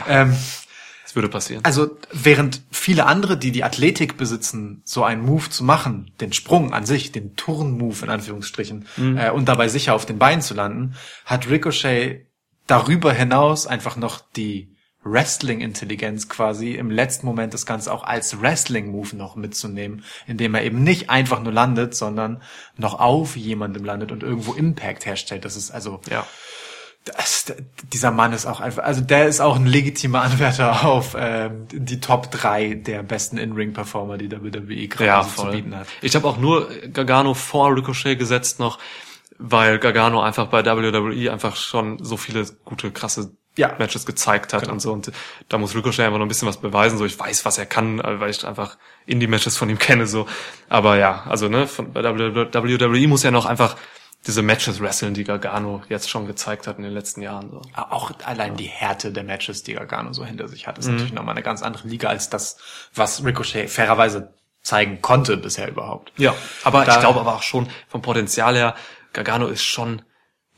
Ähm, 0.08 0.34
Das 1.04 1.14
würde 1.14 1.28
passieren. 1.28 1.64
also 1.64 1.96
während 2.12 2.62
viele 2.70 3.06
andere, 3.06 3.36
die 3.38 3.50
die 3.50 3.64
Athletik 3.64 4.16
besitzen, 4.16 4.80
so 4.84 5.04
einen 5.04 5.22
Move 5.22 5.48
zu 5.50 5.64
machen, 5.64 6.10
den 6.20 6.32
Sprung 6.32 6.72
an 6.72 6.86
sich, 6.86 7.12
den 7.12 7.34
Turn-Move 7.36 8.04
in 8.04 8.10
Anführungsstrichen, 8.10 8.86
äh, 9.18 9.30
und 9.30 9.46
dabei 9.48 9.68
sicher 9.68 9.94
auf 9.94 10.06
den 10.06 10.18
Beinen 10.18 10.40
zu 10.42 10.54
landen, 10.54 10.94
hat 11.24 11.48
Ricochet 11.50 12.26
darüber 12.68 13.12
hinaus 13.12 13.66
einfach 13.66 13.96
noch 13.96 14.20
die 14.36 14.76
Wrestling-Intelligenz 15.04 16.28
quasi 16.28 16.74
im 16.74 16.90
letzten 16.90 17.26
Moment 17.26 17.54
das 17.54 17.66
Ganze 17.66 17.92
auch 17.92 18.04
als 18.04 18.40
Wrestling-Move 18.40 19.16
noch 19.16 19.36
mitzunehmen, 19.36 20.04
indem 20.26 20.54
er 20.54 20.62
eben 20.64 20.82
nicht 20.82 21.08
einfach 21.08 21.40
nur 21.40 21.52
landet, 21.52 21.94
sondern 21.94 22.42
noch 22.76 22.98
auf 22.98 23.36
jemandem 23.36 23.84
landet 23.84 24.12
und 24.12 24.22
irgendwo 24.22 24.52
Impact 24.52 25.06
herstellt. 25.06 25.44
Das 25.44 25.56
ist 25.56 25.70
also 25.70 26.00
ja. 26.10 26.26
das, 27.04 27.54
dieser 27.92 28.10
Mann 28.10 28.32
ist 28.32 28.44
auch 28.44 28.60
einfach, 28.60 28.82
also 28.82 29.00
der 29.00 29.28
ist 29.28 29.40
auch 29.40 29.56
ein 29.56 29.66
legitimer 29.66 30.22
Anwärter 30.22 30.84
auf 30.84 31.16
ähm, 31.18 31.66
die 31.70 32.00
Top 32.00 32.30
3 32.30 32.74
der 32.74 33.02
besten 33.02 33.38
In-Ring-Performer, 33.38 34.18
die 34.18 34.30
WWE 34.30 34.88
gerade 34.88 35.06
Ja, 35.06 35.22
so 35.22 35.44
zu 35.44 35.50
bieten 35.50 35.74
hat. 35.74 35.86
Ich 36.02 36.14
habe 36.16 36.26
auch 36.26 36.36
nur 36.36 36.68
Gargano 36.92 37.34
vor 37.34 37.74
Ricochet 37.74 38.18
gesetzt 38.18 38.58
noch, 38.58 38.78
weil 39.38 39.78
Gargano 39.78 40.20
einfach 40.20 40.48
bei 40.48 40.64
WWE 40.64 41.32
einfach 41.32 41.56
schon 41.56 42.02
so 42.04 42.16
viele 42.16 42.44
gute, 42.64 42.90
krasse 42.90 43.32
Ja. 43.56 43.74
Matches 43.78 44.06
gezeigt 44.06 44.52
hat 44.52 44.68
und 44.68 44.80
so. 44.80 44.92
Und 44.92 45.10
da 45.48 45.58
muss 45.58 45.74
Ricochet 45.74 46.00
einfach 46.04 46.18
noch 46.18 46.26
ein 46.26 46.28
bisschen 46.28 46.48
was 46.48 46.58
beweisen. 46.58 46.98
So, 46.98 47.04
ich 47.04 47.18
weiß, 47.18 47.44
was 47.44 47.58
er 47.58 47.66
kann, 47.66 47.98
äh, 48.00 48.20
weil 48.20 48.30
ich 48.30 48.44
einfach 48.46 48.76
Indie-Matches 49.06 49.56
von 49.56 49.68
ihm 49.70 49.78
kenne. 49.78 50.06
So, 50.06 50.26
aber 50.68 50.96
ja, 50.96 51.24
also 51.28 51.48
ne, 51.48 51.66
von 51.66 51.92
bei 51.92 52.02
WWE 52.04 53.08
muss 53.08 53.24
er 53.24 53.30
noch 53.32 53.46
einfach 53.46 53.76
diese 54.26 54.42
Matches 54.42 54.80
wresteln, 54.80 55.14
die 55.14 55.22
Gargano 55.24 55.82
jetzt 55.88 56.10
schon 56.10 56.26
gezeigt 56.26 56.66
hat 56.66 56.76
in 56.78 56.82
den 56.82 56.92
letzten 56.92 57.22
Jahren. 57.22 57.50
So. 57.50 57.62
Auch 57.76 58.10
allein 58.24 58.56
die 58.56 58.66
Härte 58.66 59.12
der 59.12 59.22
Matches, 59.22 59.62
die 59.62 59.74
Gargano 59.74 60.12
so 60.12 60.24
hinter 60.24 60.48
sich 60.48 60.66
hat, 60.66 60.76
ist 60.78 60.86
Mhm. 60.86 60.92
natürlich 60.94 61.12
nochmal 61.12 61.34
eine 61.34 61.42
ganz 61.44 61.62
andere 61.62 61.86
Liga 61.86 62.08
als 62.08 62.28
das, 62.28 62.56
was 62.94 63.24
Ricochet 63.24 63.70
fairerweise 63.70 64.34
zeigen 64.62 65.00
konnte 65.00 65.36
bisher 65.36 65.68
überhaupt. 65.68 66.12
Ja, 66.16 66.34
aber 66.64 66.84
Da- 66.84 66.94
ich 66.94 67.00
glaube 67.00 67.20
aber 67.20 67.36
auch 67.36 67.42
schon 67.42 67.68
vom 67.86 68.02
Potenzial 68.02 68.56
her, 68.56 68.74
Gargano 69.12 69.46
ist 69.46 69.62
schon 69.64 70.02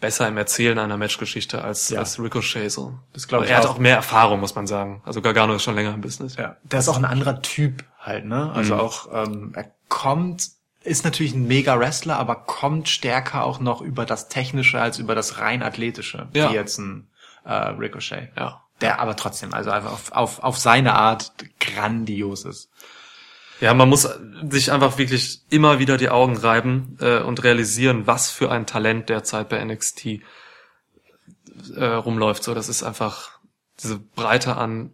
besser 0.01 0.27
im 0.29 0.37
Erzählen 0.39 0.79
einer 0.79 0.97
Matchgeschichte 0.97 1.63
als, 1.63 1.91
Ja. 1.91 1.99
als 1.99 2.19
Ricochet 2.19 2.71
so. 2.73 2.99
Das 3.13 3.29
glaub 3.29 3.45
ich 3.45 3.51
er 3.51 3.59
hat 3.59 3.67
auch. 3.67 3.75
auch 3.75 3.79
mehr 3.79 3.97
Erfahrung, 3.97 4.41
muss 4.41 4.55
man 4.55 4.67
sagen. 4.67 5.03
Also 5.05 5.21
Gargano 5.21 5.55
ist 5.55 5.63
schon 5.63 5.75
länger 5.75 5.93
im 5.95 6.01
Business. 6.01 6.37
Ja, 6.37 6.57
der 6.63 6.79
ist 6.81 6.89
auch 6.89 6.97
ein 6.97 7.05
anderer 7.05 7.43
Typ 7.43 7.85
halt, 7.99 8.25
ne? 8.25 8.51
Also 8.55 8.75
Mhm. 8.75 8.81
auch, 8.81 9.09
ähm, 9.13 9.53
er 9.55 9.71
kommt, 9.89 10.49
ist 10.83 11.05
natürlich 11.05 11.35
ein 11.35 11.47
mega 11.47 11.79
Wrestler, 11.79 12.19
aber 12.19 12.37
kommt 12.37 12.89
stärker 12.89 13.45
auch 13.45 13.61
noch 13.61 13.83
über 13.83 14.07
das 14.07 14.29
Technische 14.29 14.81
als 14.81 14.99
über 14.99 15.15
das 15.15 15.39
rein 15.39 15.63
Athletische, 15.63 16.29
Ja. 16.33 16.51
wie 16.51 16.55
jetzt 16.55 16.79
ein 16.79 17.09
äh, 17.45 17.53
Ricochet. 17.53 18.31
Ja. 18.39 18.63
Der 18.81 19.01
aber 19.01 19.15
trotzdem, 19.17 19.53
also 19.53 19.71
einfach 19.71 19.93
auf, 19.93 20.13
auf, 20.13 20.39
auf 20.43 20.57
seine 20.59 20.95
Art 20.95 21.33
grandios 21.59 22.47
ist. 22.47 22.70
Ja, 23.61 23.75
man 23.75 23.89
muss 23.89 24.09
sich 24.51 24.73
einfach 24.73 24.97
wirklich 24.99 25.41
immer 25.51 25.79
wieder 25.79 25.97
die 25.99 26.09
Augen 26.09 26.37
reiben 26.37 26.97
äh, 27.01 27.19
und 27.21 27.45
realisieren, 27.45 28.07
was 28.07 28.31
für 28.31 28.51
ein 28.51 28.67
Talent 28.67 29.09
derzeit 29.11 29.49
bei 29.51 29.63
NXT 29.63 30.21
äh, 31.77 31.85
rumläuft. 31.85 32.43
So, 32.43 32.55
das 32.55 32.69
ist 32.69 32.83
einfach 32.83 33.39
diese 33.83 33.99
Breite 33.99 34.57
an 34.57 34.93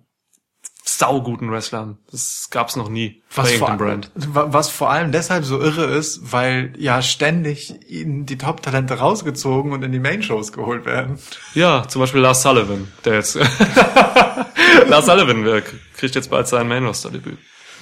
sauguten 0.88 1.50
Wrestlern. 1.50 1.98
Das 2.10 2.48
gab's 2.50 2.76
noch 2.76 2.88
nie 2.88 3.22
Was 3.34 3.50
bei 3.52 3.58
vor, 3.58 3.76
Brand. 3.76 4.10
wa- 4.14 4.46
was 4.50 4.68
vor 4.70 4.88
allem 4.90 5.10
deshalb 5.12 5.44
so 5.44 5.60
irre 5.60 5.84
ist, 5.86 6.32
weil 6.32 6.72
ja 6.78 7.02
ständig 7.02 7.74
ihnen 7.90 8.24
die 8.24 8.38
Top-Talente 8.38 8.94
rausgezogen 8.94 9.72
und 9.72 9.82
in 9.82 9.90
die 9.92 9.98
Main-Shows 9.98 10.52
geholt 10.52 10.84
werden. 10.86 11.18
Ja, 11.54 11.86
zum 11.88 12.00
Beispiel 12.00 12.20
Lars 12.20 12.42
Sullivan, 12.42 12.86
der 13.04 13.14
jetzt 13.14 13.34
Lars 14.88 15.06
Sullivan 15.06 15.62
kriegt 15.96 16.14
jetzt 16.14 16.30
bald 16.30 16.46
sein 16.48 16.68
Main 16.68 16.84
Roster 16.86 17.10
Debüt. 17.10 17.38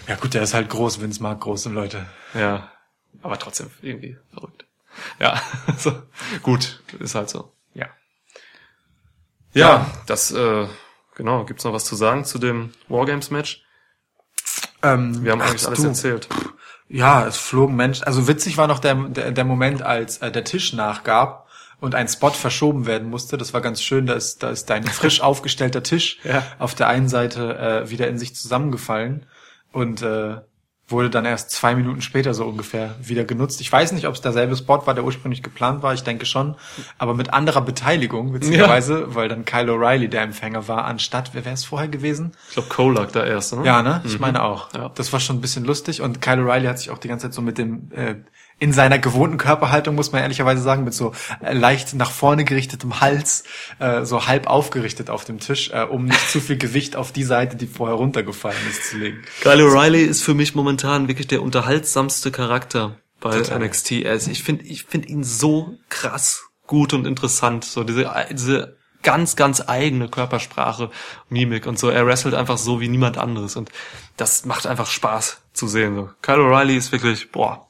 Ja 0.07 0.17
gut, 0.17 0.35
der 0.35 0.43
ist 0.43 0.55
halt 0.55 0.69
groß, 0.69 1.01
Vince 1.01 1.23
mag 1.23 1.41
große 1.41 1.71
Leute. 1.71 2.05
Ja, 2.35 2.71
aber 3.23 3.39
trotzdem 3.39 3.71
irgendwie 3.83 4.17
verrückt. 4.33 4.67
Ja, 5.19 5.41
so, 5.79 5.93
gut, 6.43 6.83
ist 7.01 7.15
halt 7.15 7.31
so. 7.31 7.53
Ja. 7.75 7.87
Ja, 9.53 9.69
Ja. 9.69 9.91
das 10.07 10.31
äh, 10.33 10.67
genau. 11.15 11.45
Gibt's 11.45 11.65
noch 11.65 11.73
was 11.73 11.85
zu 11.85 11.97
sagen 11.97 12.25
zu 12.25 12.39
dem 12.39 12.73
Wargames 12.89 13.31
Match? 13.31 13.65
Ähm, 14.83 15.25
Wir 15.25 15.33
haben 15.33 15.41
eigentlich 15.41 15.67
alles 15.67 15.81
du. 15.81 15.89
erzählt. 15.89 16.29
Ja, 16.89 17.27
es 17.27 17.37
flogen 17.39 17.77
Menschen. 17.77 18.05
Also 18.05 18.29
witzig 18.29 18.57
war 18.59 18.67
noch 18.67 18.79
der, 18.79 18.95
der, 18.95 19.33
der 19.33 19.45
Moment, 19.45 19.83
als 19.83 20.19
äh, 20.19 20.31
der 20.31 20.45
Tisch 20.45 20.75
nachgab 20.75 21.49
und 21.81 21.95
ein 21.95 22.09
Spot 22.09 22.31
verschoben 22.31 22.87
werden 22.87 23.09
musste. 23.09 23.39
Das 23.39 23.55
war 23.55 23.63
ganz 23.63 23.83
schön. 23.83 24.07
Da 24.07 24.13
ist, 24.15 24.43
da 24.43 24.51
ist 24.51 24.67
dein 24.69 24.85
frisch 24.85 25.21
aufgestellter 25.23 25.83
Tisch 25.83 26.19
Ja. 26.25 26.43
auf 26.59 26.75
der 26.75 26.89
einen 26.89 27.09
Seite 27.09 27.57
äh, 27.59 27.91
wieder 27.91 28.07
in 28.09 28.19
sich 28.19 28.37
zusammengefallen 28.37 29.27
und 29.75 30.03
äh, 30.03 30.37
wurde 30.87 31.09
dann 31.09 31.25
erst 31.25 31.51
zwei 31.51 31.75
Minuten 31.75 32.03
später 32.03 32.35
so 32.35 32.45
ungefähr 32.45 32.95
wieder 33.01 33.25
genutzt. 33.25 33.61
Ich 33.61 33.73
weiß 33.73 33.93
nicht, 33.93 34.07
ob 34.07 34.15
es 34.15 34.21
derselbe 34.21 34.55
Spot 34.55 34.87
war, 34.87 34.93
der 34.93 35.05
ursprünglich 35.05 35.43
geplant 35.43 35.83
war. 35.83 35.95
Ich 35.95 36.03
denke 36.03 36.27
schon, 36.27 36.57
aber 36.99 37.15
mit 37.15 37.33
anderer 37.33 37.63
Beteiligung 37.63 38.35
witzigerweise, 38.35 39.15
weil 39.15 39.29
dann 39.29 39.47
Kyle 39.47 39.73
O'Reilly 39.73 40.09
der 40.09 40.23
Empfänger 40.23 40.69
war, 40.69 40.85
anstatt 40.85 41.31
wer 41.33 41.45
wäre 41.45 41.55
es 41.55 41.65
vorher 41.65 41.89
gewesen? 41.89 42.33
Ich 42.49 42.55
glaube, 42.55 42.69
Cole 42.69 43.01
lag 43.01 43.13
da 43.13 43.25
erst, 43.25 43.57
ne? 43.57 43.65
Ja, 43.65 43.83
ne? 43.83 44.03
Ich 44.05 44.19
meine 44.19 44.43
auch. 44.43 44.75
Ja. 44.75 44.91
Das 44.95 45.13
war 45.13 45.21
schon 45.21 45.37
ein 45.37 45.41
bisschen 45.41 45.65
lustig 45.65 46.03
und 46.03 46.21
Kyle 46.21 46.43
O'Reilly 46.43 46.69
hat 46.69 46.79
sich 46.79 46.91
auch 46.91 46.99
die 46.99 47.09
ganze 47.09 47.27
Zeit 47.27 47.35
so 47.35 47.41
mit 47.41 47.57
dem 47.57 47.91
äh, 47.93 48.17
in 48.59 48.73
seiner 48.73 48.99
gewohnten 48.99 49.37
Körperhaltung, 49.37 49.95
muss 49.95 50.13
man 50.13 50.23
ehrlicherweise 50.23 50.63
sagen, 50.63 50.85
mit 50.85 50.95
so 50.95 51.13
äh, 51.43 51.53
leicht 51.53 51.95
nach 51.95 52.11
vorne 52.11 52.45
gerichtetem 52.45 53.01
Hals, 53.01 53.45
äh, 53.79 54.05
so 54.05 54.27
halb 54.27 54.47
aufgerichtet 54.47 55.11
auf 55.11 55.25
dem 55.25 55.41
Tisch, 55.41 55.71
äh, 55.71 55.83
um 55.83 56.07
nicht 56.07 56.31
zu 56.31 56.41
viel 56.41 56.57
Gewicht 56.57 56.97
auf 56.97 57.13
die 57.13 57.25
Seite, 57.25 57.57
die 57.57 57.67
vorher 57.67 57.97
runtergefallen 57.97 58.57
ist, 58.71 58.91
zu 58.91 58.99
legen. 58.99 59.23
Kyle 59.43 59.63
O'Reilly 59.65 60.05
ist 60.05 60.23
für 60.23 60.35
mich 60.35 60.55
momentan 60.55 61.09
wirklich 61.09 61.27
der 61.27 61.43
unterhaltsamste 61.43 62.31
Charakter 62.31 62.97
bei 63.21 63.39
Total. 63.39 63.61
NXT. 63.61 63.93
Ich 63.93 64.43
finde 64.43 64.65
ich 64.67 64.85
finde 64.85 65.09
ihn 65.09 65.25
so 65.25 65.79
krass 65.89 66.45
gut 66.67 66.93
und 66.93 67.07
interessant. 67.07 67.65
So 67.65 67.85
diese, 67.85 68.11
diese 68.31 68.77
ganz, 69.03 69.37
ganz 69.37 69.63
eigene 69.67 70.09
Körpersprache, 70.09 70.91
Mimik 71.29 71.67
und 71.67 71.79
so. 71.79 71.89
Er 71.89 72.07
wrestelt 72.07 72.35
einfach 72.35 72.59
so 72.59 72.81
wie 72.81 72.89
niemand 72.89 73.19
anderes. 73.19 73.57
Und 73.57 73.71
das 74.17 74.45
macht 74.45 74.67
einfach 74.67 74.87
Spaß 74.87 75.43
zu 75.53 75.69
sehen. 75.69 75.95
So. 75.95 76.11
Kyle 76.23 76.41
O'Reilly 76.41 76.77
ist 76.77 76.91
wirklich, 76.91 77.31
boah. 77.31 77.69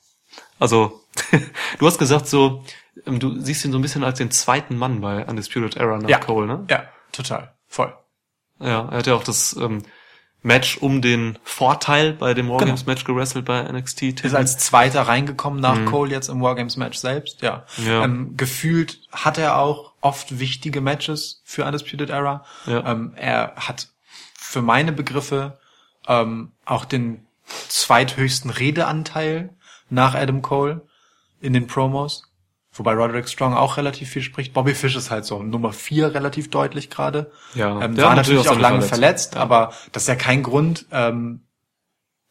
Also, 0.59 1.03
du 1.79 1.87
hast 1.87 1.99
gesagt 1.99 2.27
so, 2.27 2.65
ähm, 3.07 3.19
du 3.19 3.41
siehst 3.41 3.65
ihn 3.65 3.73
so 3.73 3.79
ein 3.79 3.83
bisschen 3.83 4.05
als 4.05 4.19
den 4.19 4.31
zweiten 4.31 4.77
Mann 4.77 5.01
bei 5.01 5.25
Undisputed 5.27 5.77
Era 5.77 5.99
nach 5.99 6.21
Cole, 6.21 6.47
ne? 6.47 6.65
Ja, 6.71 6.85
total. 7.13 7.55
Voll. 7.67 7.93
Ja, 8.61 8.89
er 8.91 8.99
hat 8.99 9.07
ja 9.07 9.15
auch 9.15 9.25
das 9.25 9.57
ähm, 9.61 9.83
Match 10.43 10.77
um 10.79 11.01
den 11.01 11.39
Vorteil 11.43 12.13
bei 12.13 12.35
dem 12.35 12.51
Wargames 12.51 12.85
Match 12.87 13.05
gewrestelt 13.05 13.47
bei 13.47 13.63
NXT. 13.63 14.25
Ist 14.25 14.35
als 14.35 14.59
Zweiter 14.59 15.03
reingekommen 15.03 15.59
nach 15.59 15.87
Cole 15.87 16.11
jetzt 16.11 16.29
im 16.29 16.43
Wargames 16.43 16.77
Match 16.77 16.99
selbst, 16.99 17.41
ja. 17.41 17.65
Mhm. 17.79 17.87
Ja. 17.87 18.05
Ähm, 18.05 18.37
gefühlt 18.37 19.01
hat 19.11 19.39
er 19.39 19.59
auch 19.59 19.93
oft 20.03 20.39
wichtige 20.39 20.83
Matches 20.83 21.41
für 21.45 21.65
Undisputed 21.65 22.11
Era. 22.11 22.45
Ja. 22.67 22.93
Ähm, 22.93 23.15
er 23.17 23.55
hat 23.57 23.89
für 24.35 24.61
meine 24.61 24.93
Begriffe 24.93 25.59
ähm, 26.07 26.53
auch 26.67 26.85
den 26.85 27.27
zweithöchsten 27.69 28.51
Redeanteil 28.51 29.51
nach 29.91 30.15
Adam 30.15 30.43
Cole 30.43 30.87
in 31.41 31.53
den 31.53 31.67
Promos. 31.67 32.31
Wobei 32.77 32.95
Roderick 32.95 33.29
Strong 33.29 33.55
auch 33.55 33.77
relativ 33.77 34.11
viel 34.11 34.23
spricht. 34.23 34.53
Bobby 34.53 34.75
Fish 34.75 34.97
ist 34.97 35.11
halt 35.11 35.25
so 35.25 35.43
Nummer 35.43 35.73
vier 35.73 36.13
relativ 36.13 36.51
deutlich 36.51 36.91
gerade. 36.91 37.31
Ja, 37.55 37.81
ähm, 37.81 37.95
der 37.95 38.05
war 38.05 38.11
hat 38.13 38.17
natürlich 38.17 38.49
auch 38.49 38.59
lange 38.59 38.83
Verletzung. 38.83 38.89
verletzt, 38.89 39.35
Ja. 39.37 39.41
aber 39.43 39.73
das 39.93 40.03
ist 40.05 40.09
ja 40.09 40.17
kein 40.17 40.43
Grund, 40.43 40.87
ähm, 40.91 41.43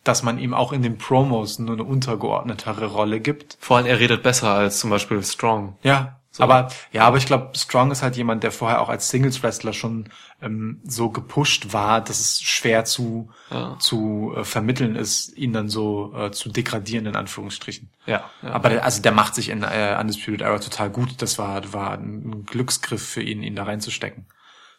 dass 0.04 0.22
man 0.22 0.40
ihm 0.40 0.54
auch 0.54 0.74
in 0.74 0.82
den 0.82 0.98
Promos 0.98 1.60
nur 1.60 1.76
eine 1.76 1.86
untergeordnetere 1.86 2.88
Rolle 2.88 3.22
gibt. 3.22 3.56
Vor 3.62 3.78
allem 3.78 3.86
er 3.86 4.00
redet 4.00 4.22
besser 4.22 4.50
als 4.54 4.80
zum 4.80 4.90
Beispiel 4.90 5.24
Strong. 5.24 5.78
Ja, 5.82 6.20
aber 6.40 6.70
ja, 6.92 7.04
aber 7.04 7.18
ich 7.18 7.26
glaube, 7.28 7.52
Strong 7.56 7.92
ist 7.92 8.02
halt 8.02 8.16
jemand, 8.16 8.44
der 8.44 8.52
vorher 8.52 8.82
auch 8.82 8.90
als 8.90 9.10
Singles 9.10 9.44
Wrestler 9.44 9.74
schon 9.74 10.10
ähm, 10.42 10.82
so 10.84 11.10
gepusht 11.10 11.74
war, 11.74 12.02
dass 12.02 12.20
es 12.20 12.42
schwer 12.42 12.86
zu 12.86 13.30
Ja. 13.52 13.78
zu 13.80 14.34
äh, 14.36 14.44
vermitteln 14.44 14.96
ist, 14.96 15.38
ihn 15.38 15.54
dann 15.54 15.70
so 15.70 16.14
äh, 16.16 16.32
zu 16.32 16.50
degradieren 16.50 17.06
in 17.06 17.16
Anführungsstrichen. 17.16 17.92
Ja, 18.06 18.30
ja. 18.42 18.50
Aber 18.50 18.70
der, 18.70 18.84
also 18.84 19.02
der 19.02 19.12
macht 19.12 19.36
sich 19.36 19.50
in 19.50 19.64
äh, 19.64 19.98
Undisputed 20.00 20.42
Era 20.42 20.58
total 20.60 20.90
gut. 20.90 21.22
Das 21.22 21.38
war 21.38 21.72
war 21.74 21.94
ein 21.94 22.46
Glücksgriff 22.46 23.06
für 23.08 23.22
ihn, 23.22 23.44
ihn 23.44 23.56
da 23.56 23.64
reinzustecken. 23.64 24.26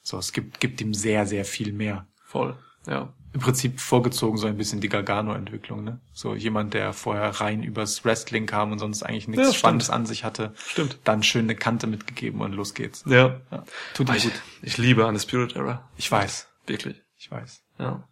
So, 0.02 0.18
es 0.18 0.32
gibt 0.32 0.60
gibt 0.60 0.80
ihm 0.80 0.92
sehr 0.92 1.24
sehr 1.26 1.44
viel 1.44 1.72
mehr. 1.72 2.06
Voll. 2.24 2.56
Ja. 2.86 3.12
Im 3.34 3.40
Prinzip 3.40 3.80
vorgezogen 3.80 4.38
so 4.38 4.46
ein 4.46 4.56
bisschen 4.56 4.80
die 4.80 4.88
Gargano-Entwicklung, 4.88 5.82
ne? 5.82 6.00
So 6.12 6.34
jemand, 6.36 6.72
der 6.72 6.92
vorher 6.92 7.28
rein 7.40 7.64
übers 7.64 8.04
Wrestling 8.04 8.46
kam 8.46 8.70
und 8.70 8.78
sonst 8.78 9.02
eigentlich 9.02 9.26
nichts 9.26 9.48
Ja. 9.48 9.52
Spannendes 9.54 9.90
an 9.90 10.06
sich 10.06 10.22
hatte. 10.22 10.54
Stimmt. 10.56 11.00
Dann 11.02 11.24
schön 11.24 11.46
eine 11.46 11.56
Kante 11.56 11.88
mitgegeben 11.88 12.40
und 12.40 12.52
los 12.52 12.74
geht's. 12.74 13.02
Ja. 13.06 13.40
Ja. 13.50 13.64
Tut 13.92 14.08
Ich, 14.14 14.22
gut. 14.22 14.32
ich 14.62 14.78
liebe 14.78 15.04
Undisputed 15.04 15.56
Era. 15.56 15.90
Ich 15.96 16.10
weiß. 16.10 16.46
Wirklich. 16.66 17.02
Ich 17.18 17.28
weiß. 17.28 17.60
Ja. 17.80 18.08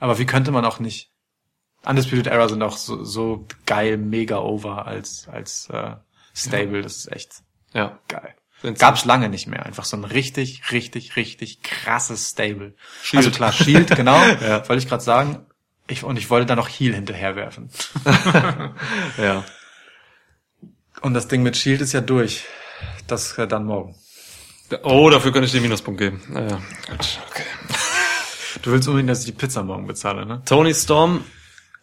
Aber 0.00 0.18
wie 0.18 0.24
könnte 0.26 0.50
man 0.50 0.64
auch 0.64 0.80
nicht? 0.80 1.10
Undisputed 1.84 2.26
Era 2.28 2.48
sind 2.48 2.62
auch 2.62 2.78
so, 2.78 3.04
so 3.04 3.46
geil, 3.66 3.98
mega 3.98 4.38
over 4.38 4.86
als, 4.86 5.28
als 5.28 5.68
äh, 5.68 5.96
Stable. 6.34 6.80
Das 6.80 6.96
ist 6.96 7.12
echt 7.12 7.42
Ja. 7.74 7.98
geil. 8.08 8.34
Sind 8.64 8.78
Gab's 8.78 9.04
lange 9.04 9.28
nicht 9.28 9.46
mehr. 9.46 9.66
Einfach 9.66 9.84
so 9.84 9.94
ein 9.94 10.04
richtig, 10.04 10.72
richtig, 10.72 11.16
richtig 11.16 11.62
krasses 11.62 12.30
Stable. 12.30 12.74
Shield. 13.02 13.18
Also 13.18 13.30
klar, 13.30 13.52
Shield, 13.52 13.94
genau. 13.94 14.16
Ja. 14.40 14.66
Wollte 14.66 14.82
ich 14.82 14.88
gerade 14.88 15.04
sagen. 15.04 15.44
Ich, 15.86 16.02
und 16.02 16.16
ich 16.16 16.30
wollte 16.30 16.46
da 16.46 16.56
noch 16.56 16.68
Heal 16.68 16.94
hinterherwerfen. 16.94 17.68
Ja. 19.18 19.44
Und 21.02 21.12
das 21.12 21.28
Ding 21.28 21.42
mit 21.42 21.58
Shield 21.58 21.82
ist 21.82 21.92
ja 21.92 22.00
durch. 22.00 22.44
Das 23.06 23.36
äh, 23.36 23.46
dann 23.46 23.66
morgen. 23.66 23.94
Oh, 24.82 25.10
dafür 25.10 25.30
könnte 25.30 25.44
ich 25.44 25.52
den 25.52 25.60
Minuspunkt 25.60 26.00
geben. 26.00 26.22
Naja, 26.30 26.58
gut. 26.88 27.18
Okay. 27.30 27.44
Du 28.62 28.70
willst 28.72 28.88
unbedingt, 28.88 29.10
dass 29.10 29.18
ich 29.18 29.26
die 29.26 29.32
Pizza 29.32 29.62
morgen 29.62 29.86
bezahle, 29.86 30.24
ne? 30.24 30.40
Tony 30.46 30.72
Storm 30.72 31.22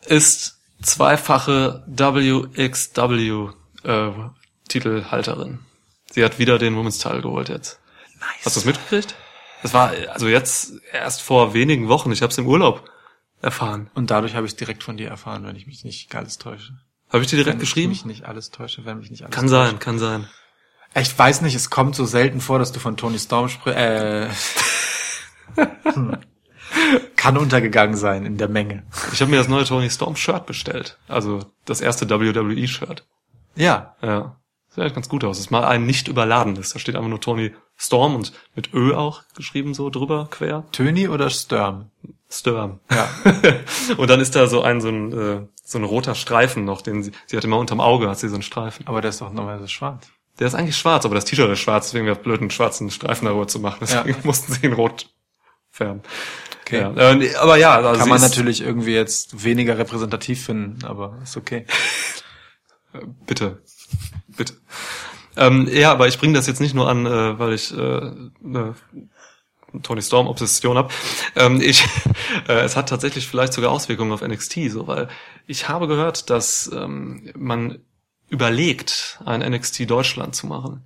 ist 0.08 0.60
zweifache 0.82 1.84
WXW 1.86 3.50
äh, 3.84 4.12
Titelhalterin. 4.68 5.60
Sie 6.12 6.24
hat 6.24 6.40
wieder 6.40 6.58
den 6.58 6.76
Women's 6.76 7.00
Title 7.00 7.22
geholt 7.22 7.50
jetzt. 7.50 7.80
Nice. 8.20 8.46
Hast 8.46 8.56
du 8.56 8.60
das 8.60 8.66
mitgekriegt? 8.66 9.16
Das 9.64 9.74
war 9.74 9.94
also 10.10 10.28
jetzt 10.28 10.74
erst 10.92 11.22
vor 11.22 11.54
wenigen 11.54 11.88
Wochen. 11.88 12.12
Ich 12.12 12.22
habe 12.22 12.32
es 12.32 12.38
im 12.38 12.48
Urlaub 12.48 12.90
erfahren. 13.42 13.90
Und 13.94 14.12
dadurch 14.12 14.36
habe 14.36 14.46
ich 14.46 14.56
direkt 14.56 14.84
von 14.84 14.98
dir 14.98 15.10
erfahren, 15.10 15.46
wenn 15.46 15.56
ich 15.56 15.68
mich 15.68 15.84
nicht 15.84 16.14
alles 16.16 16.38
täusche. 16.38 16.74
Habe 17.10 17.24
ich 17.24 17.30
dir 17.30 17.38
direkt 17.38 17.56
wenn 17.56 17.60
geschrieben? 17.60 17.92
Ich 17.92 18.06
mich 18.06 18.18
nicht 18.18 18.26
alles 18.26 18.52
täusche, 18.52 18.86
wenn 18.86 19.00
mich 19.00 19.12
nicht 19.12 19.24
alles 19.24 19.36
Kann 19.36 19.50
sein, 19.50 19.80
kann 19.80 20.00
sein. 20.00 20.28
Ich 20.96 21.18
weiß 21.18 21.42
nicht, 21.42 21.56
es 21.56 21.70
kommt 21.70 21.96
so 21.96 22.06
selten 22.06 22.42
vor, 22.42 22.60
dass 22.60 22.72
du 22.72 22.80
von 22.80 22.98
Tony 22.98 23.20
Storm 23.20 23.50
sprichst. 23.50 23.80
Äh, 23.80 24.30
hm. 25.84 26.18
Kann 27.16 27.38
untergegangen 27.38 27.96
sein 27.96 28.26
in 28.26 28.38
der 28.38 28.48
Menge. 28.48 28.84
Ich 29.14 29.22
habe 29.22 29.32
mir 29.32 29.38
das 29.38 29.48
neue 29.48 29.66
Tony 29.66 29.90
Storm 29.90 30.16
Shirt 30.16 30.46
bestellt. 30.46 30.98
Also 31.08 31.46
das 31.66 31.82
erste 31.82 32.10
WWE 32.10 32.68
Shirt. 32.68 33.06
Ja. 33.56 33.96
Ja. 34.02 34.41
Sieht 34.72 34.80
eigentlich 34.80 34.94
ganz 34.94 35.10
gut 35.10 35.26
aus. 35.26 35.38
Es 35.38 35.46
ist 35.46 35.52
mal 35.52 35.66
ein 35.66 35.86
nicht 35.86 36.08
überladenes. 36.08 36.72
Da 36.72 36.80
steht 36.80 36.96
einfach 36.96 37.10
nur 37.10 37.20
Tony 37.20 37.54
Storm 37.76 38.16
und 38.16 38.32
mit 38.56 38.74
Ö 38.74 38.94
auch 38.94 39.24
geschrieben 39.36 39.74
so 39.74 39.90
drüber, 39.90 40.30
quer. 40.32 40.64
Töni 40.72 41.10
oder 41.10 41.30
Sturm? 41.30 41.92
Sturm. 42.30 42.80
Ja. 42.90 43.10
und 43.98 44.10
dann 44.10 44.22
ist 44.22 44.34
da 44.34 44.48
so 44.48 44.62
ein, 44.62 44.80
so 44.80 44.88
ein, 44.88 45.12
äh, 45.12 45.48
so 45.62 45.78
ein 45.78 45.84
roter 45.84 46.16
Streifen 46.16 46.64
noch, 46.64 46.82
den 46.82 47.04
sie, 47.04 47.12
sie 47.26 47.36
hat 47.36 47.44
immer 47.44 47.58
unterm 47.58 47.82
Auge, 47.82 48.08
hat 48.10 48.20
sie 48.20 48.30
so 48.30 48.36
einen 48.36 48.44
Streifen. 48.44 48.88
Aber 48.88 49.02
der 49.02 49.10
ist 49.10 49.20
doch 49.20 49.34
normalerweise 49.34 49.68
schwarz. 49.68 50.08
Der 50.40 50.48
ist 50.48 50.56
eigentlich 50.56 50.78
schwarz, 50.78 51.04
aber 51.04 51.16
das 51.16 51.26
T-Shirt 51.26 51.50
ist 51.50 51.60
schwarz, 51.60 51.88
deswegen 51.88 52.06
wäre 52.06 52.16
es 52.16 52.24
blöd, 52.24 52.40
einen 52.40 52.50
schwarzen 52.50 52.90
Streifen 52.90 53.26
darüber 53.26 53.50
zu 53.50 53.60
machen. 53.60 53.80
Deswegen 53.82 54.10
Ja. 54.10 54.16
mussten 54.24 54.54
sie 54.54 54.66
ihn 54.66 54.74
rot 54.74 55.10
färben. 55.70 56.02
Okay. 56.62 56.80
Ja, 56.80 57.12
äh, 57.12 57.36
aber 57.36 57.58
ja, 57.58 57.76
also 57.76 58.00
Kann 58.00 58.08
man 58.08 58.22
natürlich 58.22 58.62
irgendwie 58.62 58.94
jetzt 58.94 59.44
weniger 59.44 59.78
repräsentativ 59.78 60.46
finden, 60.46 60.86
aber 60.86 61.18
ist 61.22 61.36
okay. 61.36 61.66
Bitte. 63.26 63.62
Bitte. 64.36 64.54
Ähm, 65.38 65.68
ja, 65.72 65.92
aber 65.92 66.08
ich 66.08 66.20
bringe 66.20 66.34
das 66.34 66.48
jetzt 66.48 66.60
nicht 66.60 66.76
nur 66.76 66.90
an, 66.90 67.06
äh, 67.06 67.40
weil 67.40 67.54
ich 67.54 67.72
äh, 67.76 67.78
eine 68.44 68.76
Tony 69.84 70.02
Storm 70.02 70.28
Obsession 70.28 70.78
habe. 70.78 70.90
Ähm, 71.36 71.62
ich, 71.62 71.86
äh, 72.48 72.60
es 72.62 72.76
hat 72.76 72.90
tatsächlich 72.90 73.28
vielleicht 73.28 73.54
sogar 73.54 73.72
Auswirkungen 73.72 74.12
auf 74.12 74.22
NXT, 74.22 74.70
so 74.70 74.88
weil 74.88 75.08
ich 75.48 75.70
habe 75.70 75.88
gehört, 75.88 76.30
dass 76.30 76.70
ähm, 76.74 77.32
man 77.36 77.80
überlegt, 78.30 79.20
ein 79.26 79.42
NXT 79.42 79.90
Deutschland 79.90 80.36
zu 80.36 80.48
machen 80.48 80.84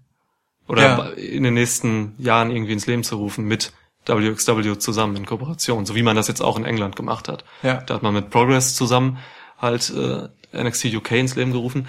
oder 0.68 0.82
Ja. 0.82 1.04
in 1.10 1.44
den 1.44 1.54
nächsten 1.54 2.16
Jahren 2.18 2.52
irgendwie 2.52 2.74
ins 2.74 2.88
Leben 2.88 3.04
zu 3.04 3.18
rufen 3.18 3.46
mit 3.46 3.72
WXW 4.08 4.78
zusammen 4.78 5.16
in 5.16 5.26
Kooperation, 5.26 5.86
so 5.88 5.96
wie 5.96 6.04
man 6.04 6.16
das 6.16 6.28
jetzt 6.28 6.42
auch 6.42 6.58
in 6.58 6.66
England 6.66 6.96
gemacht 6.96 7.28
hat. 7.28 7.44
Ja. 7.64 7.82
Da 7.82 7.96
hat 7.96 8.04
man 8.04 8.14
mit 8.14 8.30
Progress 8.30 8.76
zusammen 8.76 9.18
halt 9.58 9.92
äh, 9.92 10.28
NXT 10.64 10.86
UK 10.96 11.12
ins 11.14 11.36
Leben 11.36 11.52
gerufen. 11.52 11.88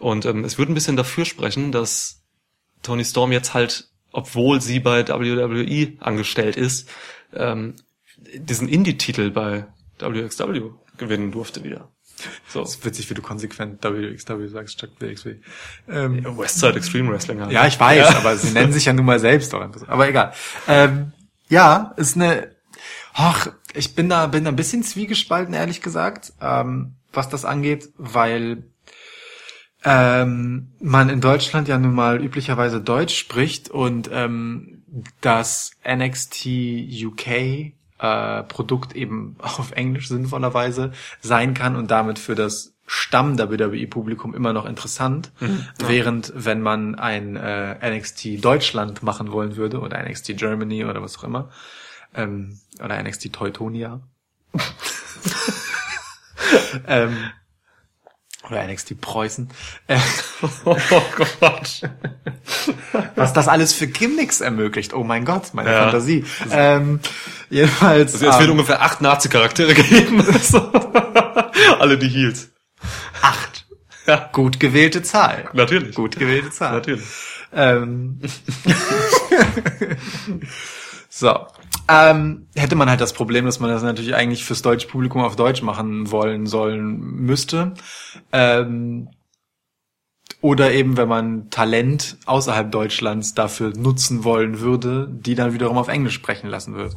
Und 0.00 0.24
ähm, 0.24 0.44
es 0.44 0.58
würde 0.58 0.72
ein 0.72 0.74
bisschen 0.74 0.96
dafür 0.96 1.24
sprechen, 1.24 1.70
dass 1.70 2.22
Tony 2.82 3.04
Storm 3.04 3.32
jetzt 3.32 3.54
halt, 3.54 3.90
obwohl 4.12 4.60
sie 4.60 4.80
bei 4.80 5.06
WWE 5.06 5.92
angestellt 6.00 6.56
ist, 6.56 6.88
ähm, 7.34 7.76
diesen 8.34 8.68
Indie-Titel 8.68 9.30
bei 9.30 9.66
WXW 9.98 10.70
gewinnen 10.96 11.30
durfte 11.30 11.62
wieder. 11.62 11.88
So. 12.48 12.62
ist 12.62 12.84
witzig, 12.84 13.08
wie 13.08 13.14
du 13.14 13.22
konsequent 13.22 13.82
WXW 13.82 14.48
sagst 14.48 14.74
statt 14.74 14.90
WXW. 14.98 15.36
Ähm, 15.88 16.24
Westside 16.38 16.76
Extreme 16.76 17.12
Wrestling 17.12 17.40
halt. 17.40 17.52
Ja, 17.52 17.66
ich 17.66 17.78
weiß, 17.78 18.16
aber 18.16 18.36
sie 18.36 18.50
nennen 18.50 18.72
sich 18.72 18.84
ja 18.84 18.92
nun 18.92 19.06
mal 19.06 19.18
selbst 19.18 19.54
auch 19.54 19.60
einfach 19.60 19.80
so. 19.80 19.88
Aber 19.88 20.08
egal. 20.08 20.32
Ähm, 20.68 21.12
ja, 21.48 21.94
ist 21.96 22.16
eine. 22.16 22.54
Ach, 23.14 23.48
ich 23.74 23.94
bin 23.94 24.08
da 24.08 24.26
bin 24.26 24.44
da 24.44 24.50
ein 24.50 24.56
bisschen 24.56 24.82
zwiegespalten, 24.82 25.54
ehrlich 25.54 25.82
gesagt, 25.82 26.32
ähm, 26.40 26.94
was 27.12 27.28
das 27.28 27.44
angeht, 27.44 27.88
weil 27.96 28.64
ähm, 29.84 30.72
man 30.80 31.08
in 31.08 31.20
Deutschland 31.20 31.68
ja 31.68 31.78
nun 31.78 31.94
mal 31.94 32.22
üblicherweise 32.22 32.80
Deutsch 32.80 33.16
spricht 33.16 33.70
und 33.70 34.10
ähm, 34.12 34.82
das 35.20 35.72
NXT 35.88 36.46
UK 37.04 37.26
äh, 37.98 38.42
Produkt 38.44 38.94
eben 38.94 39.36
auf 39.40 39.72
Englisch 39.72 40.08
sinnvollerweise 40.08 40.92
sein 41.20 41.54
kann 41.54 41.76
und 41.76 41.90
damit 41.90 42.18
für 42.18 42.34
das 42.34 42.74
Stamm 42.86 43.38
WWE 43.38 43.86
Publikum 43.86 44.34
immer 44.34 44.52
noch 44.52 44.66
interessant, 44.66 45.30
während 45.78 46.32
wenn 46.34 46.60
man 46.60 46.96
ein 46.96 47.36
äh, 47.36 47.96
NXT 47.96 48.44
Deutschland 48.44 49.04
machen 49.04 49.30
wollen 49.30 49.54
würde 49.54 49.78
oder 49.78 50.02
NXT 50.02 50.36
Germany 50.36 50.84
oder 50.84 51.00
was 51.00 51.16
auch 51.16 51.22
immer 51.22 51.50
ähm, 52.16 52.58
oder 52.82 53.00
NXT 53.00 53.32
Teutonia. 53.32 54.00
Ähm, 56.86 57.16
oder 58.48 58.66
NXT 58.66 59.00
Preußen, 59.00 59.50
äh, 59.86 59.98
Oh 60.64 60.76
Gott. 61.40 61.82
was 63.14 63.32
das 63.34 63.48
alles 63.48 63.72
für 63.74 63.86
Gimmicks 63.86 64.40
ermöglicht. 64.40 64.94
Oh 64.94 65.04
mein 65.04 65.24
Gott, 65.24 65.52
meine 65.52 65.70
Ja. 65.70 65.82
Fantasie. 65.82 66.24
Ähm, 66.50 67.00
jedenfalls. 67.50 68.14
Also 68.14 68.26
es 68.28 68.34
wird 68.38 68.46
ähm, 68.46 68.52
ungefähr 68.52 68.80
acht 68.82 69.02
Nazi-Charaktere 69.02 69.74
geben. 69.74 70.22
So. 70.40 70.72
Alle 71.78 71.98
die 71.98 72.08
Heels. 72.08 72.48
acht. 73.20 73.66
Ja, 74.06 74.30
Gut 74.32 74.58
gewählte 74.58 75.02
Zahl. 75.02 75.48
natürlich. 75.52 75.94
Gut 75.94 76.18
gewählte 76.18 76.50
Zahl. 76.50 76.72
Natürlich. 76.72 77.04
Ähm, 77.52 78.20
so. 81.08 81.46
Ähm, 81.90 82.46
hätte 82.54 82.76
man 82.76 82.88
halt 82.88 83.00
das 83.00 83.12
Problem, 83.12 83.44
dass 83.46 83.58
man 83.58 83.70
das 83.70 83.82
natürlich 83.82 84.14
eigentlich 84.14 84.44
fürs 84.44 84.62
deutsche 84.62 84.86
Publikum 84.86 85.22
auf 85.22 85.34
Deutsch 85.36 85.62
machen 85.62 86.10
wollen, 86.12 86.46
sollen, 86.46 86.98
müsste. 87.00 87.74
Ähm, 88.32 89.08
Oder 90.42 90.72
eben, 90.72 90.96
wenn 90.96 91.08
man 91.08 91.50
Talent 91.50 92.16
außerhalb 92.24 92.70
Deutschlands 92.72 93.34
dafür 93.34 93.72
nutzen 93.76 94.24
wollen 94.24 94.60
würde, 94.60 95.06
die 95.10 95.34
dann 95.34 95.52
wiederum 95.52 95.76
auf 95.76 95.88
Englisch 95.88 96.14
sprechen 96.14 96.48
lassen 96.48 96.76
wird. 96.76 96.96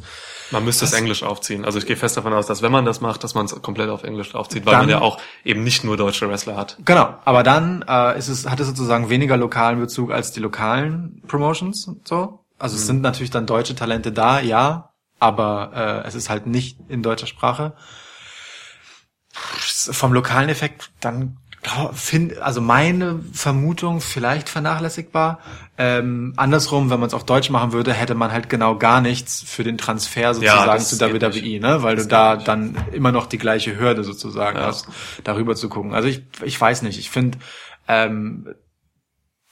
Man 0.50 0.64
müsste 0.64 0.86
es 0.86 0.94
Englisch 0.94 1.22
aufziehen. 1.22 1.64
Also 1.66 1.78
ich 1.78 1.84
gehe 1.84 1.96
fest 1.96 2.16
davon 2.16 2.32
aus, 2.32 2.46
dass 2.46 2.62
wenn 2.62 2.72
man 2.72 2.86
das 2.86 3.02
macht, 3.02 3.22
dass 3.22 3.34
man 3.34 3.44
es 3.44 3.60
komplett 3.60 3.90
auf 3.90 4.02
Englisch 4.02 4.34
aufzieht, 4.34 4.64
weil 4.64 4.72
Dann- 4.72 4.82
man 4.82 4.88
ja 4.90 5.00
auch 5.02 5.18
eben 5.44 5.62
nicht 5.62 5.84
nur 5.84 5.98
deutsche 5.98 6.26
Wrestler 6.28 6.56
hat. 6.56 6.78
Genau, 6.86 7.16
aber 7.26 7.42
dann 7.42 7.84
äh, 7.86 8.16
ist 8.18 8.28
es, 8.28 8.48
hat 8.48 8.60
es 8.60 8.66
sozusagen 8.68 9.10
weniger 9.10 9.36
lokalen 9.36 9.78
Bezug 9.78 10.10
als 10.10 10.32
die 10.32 10.40
lokalen 10.40 11.20
Promotions 11.26 11.90
so. 12.04 12.43
Also 12.58 12.76
es 12.76 12.86
sind 12.86 13.02
natürlich 13.02 13.30
dann 13.30 13.46
deutsche 13.46 13.74
Talente 13.74 14.12
da, 14.12 14.40
ja, 14.40 14.90
aber 15.18 16.02
äh, 16.04 16.08
es 16.08 16.14
ist 16.14 16.30
halt 16.30 16.46
nicht 16.46 16.78
in 16.88 17.02
deutscher 17.02 17.26
Sprache. 17.26 17.74
Vom 19.32 20.12
lokalen 20.12 20.48
Effekt 20.48 20.90
dann 21.00 21.38
find, 21.94 22.38
also 22.38 22.60
meine 22.60 23.20
Vermutung 23.32 24.00
vielleicht 24.00 24.48
vernachlässigbar. 24.48 25.40
Ähm, 25.78 26.34
andersrum, 26.36 26.90
wenn 26.90 27.00
man 27.00 27.06
es 27.06 27.14
auf 27.14 27.24
Deutsch 27.24 27.50
machen 27.50 27.72
würde, 27.72 27.92
hätte 27.92 28.14
man 28.14 28.32
halt 28.32 28.48
genau 28.50 28.76
gar 28.76 29.00
nichts 29.00 29.42
für 29.44 29.64
den 29.64 29.78
Transfer 29.78 30.34
sozusagen 30.34 30.66
das 30.66 30.90
zu 30.90 31.00
WWE, 31.00 31.60
ne? 31.60 31.82
Weil 31.82 31.96
du 31.96 32.06
da 32.06 32.36
dann 32.36 32.76
immer 32.92 33.12
noch 33.12 33.26
die 33.26 33.38
gleiche 33.38 33.78
Hürde 33.78 34.04
sozusagen 34.04 34.58
Ja. 34.58 34.66
hast, 34.66 34.86
darüber 35.24 35.56
zu 35.56 35.68
gucken. 35.68 35.94
Also 35.94 36.06
ich, 36.08 36.22
ich 36.44 36.60
weiß 36.60 36.82
nicht, 36.82 36.98
ich 36.98 37.10
finde, 37.10 37.38
ähm, 37.88 38.54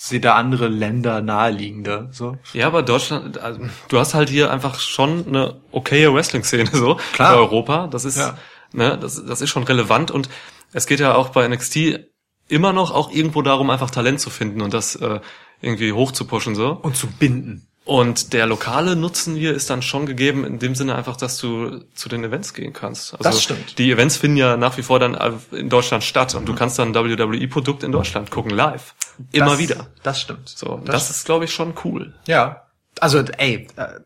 sehe 0.04 0.18
da 0.18 0.34
andere 0.34 0.66
Länder 0.66 1.22
naheliegender. 1.22 2.08
So. 2.10 2.36
Ja, 2.54 2.66
aber 2.66 2.82
Deutschland, 2.82 3.38
also, 3.38 3.60
du 3.88 3.98
hast 4.00 4.14
halt 4.14 4.28
hier 4.28 4.50
einfach 4.50 4.80
schon 4.80 5.28
eine 5.28 5.60
okaye 5.70 6.12
Wrestling-Szene 6.12 6.70
so 6.72 6.96
Klar. 7.12 7.34
für 7.34 7.38
Europa. 7.38 7.86
Das 7.86 8.04
ist, 8.04 8.18
Ja. 8.18 8.36
ne, 8.72 8.98
das, 9.00 9.24
das 9.24 9.40
ist 9.40 9.50
schon 9.50 9.62
relevant 9.62 10.10
und 10.10 10.28
es 10.72 10.86
geht 10.86 10.98
ja 10.98 11.14
auch 11.14 11.28
bei 11.28 11.46
NXT 11.46 12.00
immer 12.48 12.72
noch 12.72 12.90
auch 12.90 13.12
irgendwo 13.12 13.42
darum, 13.42 13.70
einfach 13.70 13.90
Talent 13.92 14.18
zu 14.18 14.28
finden 14.30 14.60
und 14.60 14.74
das 14.74 14.96
äh, 14.96 15.20
irgendwie 15.60 15.92
hoch 15.92 16.10
zu 16.10 16.26
pushen 16.26 16.56
so. 16.56 16.72
Und 16.72 16.96
zu 16.96 17.06
binden. 17.06 17.68
Und 17.84 18.32
der 18.32 18.46
lokale 18.46 18.94
Nutzen 18.94 19.34
hier 19.34 19.52
ist 19.54 19.68
dann 19.68 19.82
schon 19.82 20.06
gegeben, 20.06 20.44
in 20.44 20.60
dem 20.60 20.76
Sinne 20.76 20.94
einfach, 20.94 21.16
dass 21.16 21.38
du 21.38 21.80
zu 21.94 22.08
den 22.08 22.22
Events 22.22 22.54
gehen 22.54 22.72
kannst. 22.72 23.12
Also 23.14 23.24
Das 23.24 23.42
stimmt. 23.42 23.76
Die 23.78 23.90
Events 23.90 24.16
finden 24.16 24.36
ja 24.36 24.56
nach 24.56 24.76
wie 24.78 24.82
vor 24.82 25.00
dann 25.00 25.18
in 25.50 25.68
Deutschland 25.68 26.04
statt 26.04 26.34
und 26.36 26.46
du 26.46 26.54
kannst 26.54 26.78
dann 26.78 26.94
ein 26.94 26.94
WWE-Produkt 26.94 27.82
in 27.82 27.90
Deutschland 27.90 28.30
gucken, 28.30 28.52
live. 28.52 28.94
Immer 29.32 29.46
das, 29.50 29.58
wieder. 29.58 29.86
Das 30.04 30.20
stimmt. 30.20 30.48
So, 30.48 30.80
das, 30.84 31.10
ist, 31.10 31.24
glaube 31.24 31.44
ich, 31.46 31.52
schon 31.52 31.74
cool. 31.84 32.14
Ja. 32.26 32.68
Also, 33.00 33.18
ey, 33.18 33.66
äh, 33.76 34.00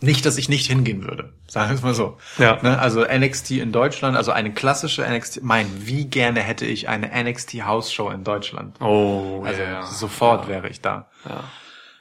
nicht, 0.00 0.24
dass 0.24 0.36
ich 0.36 0.48
nicht 0.48 0.66
hingehen 0.66 1.04
würde. 1.04 1.32
Sagen 1.48 1.70
wir 1.70 1.76
es 1.76 1.82
mal 1.82 1.94
so. 1.94 2.18
Ja. 2.38 2.60
Ne? 2.62 2.78
Also 2.78 3.04
NXT 3.04 3.52
in 3.52 3.72
Deutschland, 3.72 4.16
also 4.16 4.30
eine 4.32 4.52
klassische 4.52 5.02
NXT, 5.02 5.42
mein, 5.42 5.66
wie 5.86 6.04
gerne 6.04 6.40
hätte 6.40 6.66
ich 6.66 6.88
eine 6.88 7.10
NXT 7.24 7.64
House 7.64 7.92
Show 7.92 8.10
in 8.10 8.22
Deutschland. 8.22 8.80
Oh, 8.80 9.42
Also 9.44 9.62
ja, 9.62 9.70
ja. 9.70 9.86
sofort 9.86 10.46
wäre 10.46 10.68
ich 10.68 10.80
da. 10.80 11.08
Ja. 11.28 11.44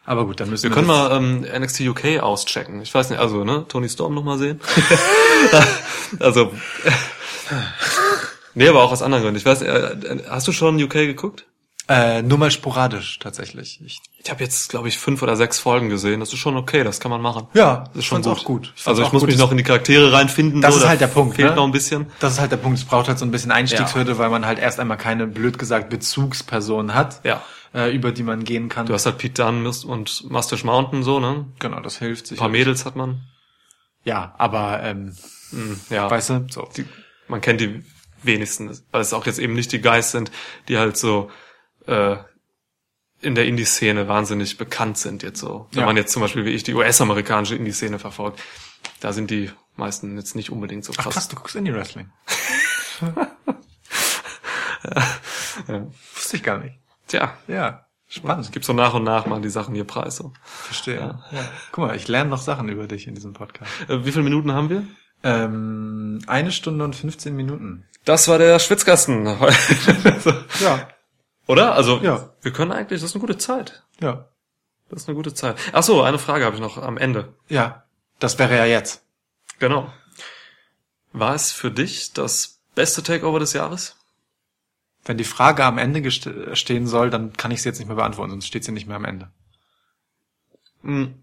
Aber 0.05 0.25
gut, 0.25 0.39
dann 0.39 0.49
müssen 0.49 0.63
Wir 0.63 0.71
wir, 0.71 0.75
können 0.75 0.88
mal 0.88 1.15
ähm, 1.15 1.45
NXT 1.63 1.81
UK 1.81 2.19
auschecken. 2.21 2.81
Ich 2.81 2.93
weiß 2.93 3.09
nicht, 3.09 3.19
also, 3.19 3.43
ne, 3.43 3.65
Tony 3.69 3.88
Storm 3.88 4.13
noch 4.13 4.23
mal 4.23 4.38
sehen. 4.38 4.59
also, 6.19 6.51
nee, 8.53 8.67
aber 8.67 8.84
auch 8.84 8.91
aus 8.91 9.01
anderen 9.01 9.23
Gründen. 9.23 9.38
Ich 9.38 9.45
weiß, 9.45 9.61
äh, 9.61 10.23
hast 10.30 10.47
du 10.47 10.51
schon 10.51 10.81
UK 10.81 10.93
geguckt? 10.93 11.45
äh, 11.89 12.21
nur 12.21 12.38
mal 12.38 12.49
sporadisch 12.49 13.19
tatsächlich. 13.19 13.81
Ich, 13.85 13.99
Ich 14.17 14.31
habe 14.31 14.41
jetzt, 14.41 14.69
glaube 14.69 14.88
ich, 14.88 14.97
fünf 14.97 15.21
oder 15.21 15.35
sechs 15.35 15.59
Folgen 15.59 15.89
gesehen. 15.89 16.21
Das 16.21 16.31
ist 16.31 16.39
schon 16.39 16.55
okay, 16.55 16.84
das 16.85 17.01
kann 17.01 17.11
man 17.11 17.21
machen. 17.21 17.47
ja, 17.53 17.84
Das 17.89 17.97
ist 17.99 18.05
schon 18.05 18.21
gut. 18.21 18.31
auch 18.31 18.43
gut. 18.45 18.67
fand's 18.67 18.88
also 18.88 19.03
ich 19.03 19.11
muss 19.11 19.21
gut. 19.21 19.30
mich 19.30 19.38
noch 19.38 19.51
in 19.51 19.57
die 19.57 19.63
Charaktere 19.63 20.13
reinfinden. 20.13 20.61
Das 20.61 20.75
so, 20.75 20.80
ist 20.80 20.88
halt 20.88 21.01
der 21.01 21.07
Punkt, 21.07 21.35
Fehlt 21.35 21.49
ne? 21.49 21.55
noch 21.57 21.65
ein 21.65 21.73
bisschen. 21.73 22.05
Das 22.21 22.34
ist 22.34 22.39
halt 22.39 22.53
der 22.53 22.57
Punkt. 22.57 22.80
Es 22.80 22.85
braucht 22.85 23.09
halt 23.09 23.19
so 23.19 23.25
ein 23.25 23.31
bisschen 23.31 23.51
Einstiegshürde, 23.51 24.17
weil 24.17 24.30
man 24.30 24.45
halt 24.45 24.59
erst 24.59 24.80
einmal 24.80 24.97
keine, 24.97 25.27
blöd 25.27 25.59
gesagt, 25.59 25.89
Bezugsperson 25.89 26.93
hat, 26.93 27.19
Ja. 27.25 27.41
Äh, 27.74 27.95
über 27.95 28.12
die 28.12 28.24
man 28.24 28.44
gehen 28.44 28.70
kann. 28.70 28.86
Du 28.86 28.94
hast 28.94 29.06
halt 29.06 29.18
Pete 29.18 29.44
Dunne 29.44 29.70
und 29.86 30.30
Mustache 30.30 30.66
Mountain 30.66 31.04
so, 31.04 31.20
ne? 31.20 31.45
genau, 31.60 31.80
das 31.80 31.98
hilft 32.00 32.26
Ein 32.26 32.28
sich. 32.28 32.38
paar 32.40 32.50
Mädels 32.50 32.86
hat 32.86 32.95
man. 32.95 33.22
Ja, 34.04 34.36
aber 34.38 34.82
ähm, 34.84 35.16
Hm, 35.52 35.80
ja. 35.90 36.10
weißt 36.10 36.30
du, 36.32 36.48
so. 36.50 36.68
die, 36.76 36.86
man 37.28 37.40
kennt 37.41 37.62
die 37.62 37.84
wenigsten, 38.24 38.78
weil 38.91 39.02
es 39.02 39.14
auch 39.14 39.26
jetzt 39.26 39.40
eben 39.40 39.54
nicht 39.54 39.72
die 39.72 39.82
Guys 39.82 40.12
sind, 40.12 40.32
die 40.68 40.78
halt 40.78 40.98
so 40.98 41.30
äh, 41.88 42.18
in 43.22 43.36
der 43.36 43.45
Indie-Szene 43.45 44.08
wahnsinnig 44.08 44.58
bekannt 44.58 44.98
sind 44.98 45.24
jetzt 45.24 45.40
so. 45.40 45.68
Wenn 45.72 45.82
Ja. 45.82 45.86
man 45.86 45.95
jetzt 45.98 46.12
zum 46.12 46.22
Beispiel 46.22 46.44
wie 46.45 46.50
ich 46.52 46.64
die 46.64 46.74
US-amerikanische 46.74 47.56
Indie-Szene 47.56 48.00
verfolgt, 48.00 48.41
da 49.00 49.14
sind 49.14 49.30
die 49.32 49.50
meisten 49.78 50.18
jetzt 50.18 50.36
nicht 50.36 50.50
unbedingt 50.50 50.84
so 50.86 50.94
Ach 50.98 51.04
krass. 51.04 51.14
krass, 51.14 51.28
du 51.30 51.36
guckst 51.36 51.56
Indie 51.56 51.74
Wrestling. 51.74 52.10
Ja. 53.02 53.32
Wusste 56.16 56.38
ich 56.38 56.44
gar 56.44 56.58
nicht. 56.60 56.76
Tja, 57.14 57.31
Ja, 57.48 57.85
spannend. 58.07 58.52
gibt 58.52 58.65
so 58.65 58.73
nach 58.73 58.95
und 58.95 59.03
nach 59.03 59.27
mal 59.27 59.40
die 59.40 59.49
Sachen 59.49 59.76
hier 59.76 59.84
preis. 59.84 60.15
So. 60.15 60.34
Verstehe. 60.44 61.19
Ja. 61.31 61.44
Guck 61.72 61.85
mal, 61.85 61.95
ich 61.95 62.07
lerne 62.07 62.31
noch 62.31 62.41
Sachen 62.41 62.69
über 62.69 62.88
dich 62.88 63.06
in 63.07 63.14
diesem 63.14 63.34
Podcast. 63.34 63.69
Äh, 63.88 64.03
wie 64.03 64.11
viele 64.11 64.23
Minuten 64.23 64.52
haben 64.52 64.69
wir? 64.72 64.84
Ähm, 65.22 66.22
eine 66.26 66.52
Stunde 66.52 66.84
und 66.84 66.95
15 66.95 67.35
Minuten. 67.35 67.85
Das 68.03 68.27
war 68.27 68.40
der 68.40 68.57
Schwitzkasten. 68.57 69.26
Ja, 70.61 70.88
Oder? 71.45 71.76
Also 71.76 71.99
Ja. 72.02 72.30
wir 72.41 72.52
können 72.52 72.72
eigentlich, 72.72 72.99
das 73.02 73.11
ist 73.11 73.15
eine 73.15 73.22
gute 73.22 73.38
Zeit. 73.38 73.84
ja. 74.02 74.27
Das 74.90 75.03
ist 75.03 75.10
eine 75.10 75.15
gute 75.15 75.34
Zeit. 75.35 75.57
Ach 75.72 75.81
so, 75.84 76.02
eine 76.03 76.19
Frage 76.19 76.45
habe 76.45 76.56
ich 76.56 76.61
noch 76.61 76.77
am 76.77 76.98
Ende. 76.98 77.34
Ja, 77.48 77.84
das 78.19 78.38
wäre 78.40 78.56
ja 78.57 78.65
jetzt. 78.65 79.03
Genau. 79.60 79.91
War 81.14 81.34
es 81.35 81.52
für 81.52 81.72
dich 81.72 82.14
das 82.14 82.60
beste 82.76 83.02
Takeover 83.03 83.40
des 83.40 83.53
Jahres? 83.53 83.98
Wenn 85.05 85.17
die 85.17 85.23
Frage 85.23 85.65
am 85.65 85.77
Ende 85.77 86.09
stehen 86.11 86.88
soll, 86.88 87.09
dann 87.09 87.34
kann 87.34 87.51
ich 87.51 87.61
sie 87.61 87.69
jetzt 87.69 87.80
nicht 87.80 87.88
mehr 87.88 87.97
beantworten, 87.97 88.31
sonst 88.31 88.47
steht 88.47 88.63
sie 88.63 88.71
nicht 88.71 88.88
mehr 88.88 88.95
am 88.95 89.05
Ende. 89.05 89.31
Hm. 90.81 91.15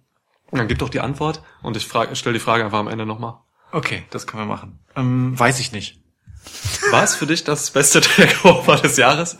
Dann 0.51 0.69
gib 0.69 0.79
doch 0.79 0.89
die 0.89 1.01
Antwort 1.01 1.43
und 1.63 1.77
ich 1.77 1.87
frage, 1.87 2.17
stell 2.17 2.33
die 2.33 2.41
Frage 2.41 2.65
einfach 2.65 2.79
am 2.79 2.89
Ende 2.89 3.07
nochmal. 3.07 3.39
Okay, 3.73 4.05
das 4.11 4.27
können 4.27 4.43
wir 4.43 4.47
machen. 4.55 4.81
Ähm, 4.97 5.39
weiß 5.39 5.61
ich 5.61 5.73
nicht. 5.73 6.01
War 6.91 7.05
es 7.05 7.15
für 7.15 7.27
dich 7.27 7.45
das 7.45 7.71
beste 7.71 8.01
Takeover 8.01 8.77
des 8.77 8.97
Jahres? 8.97 9.37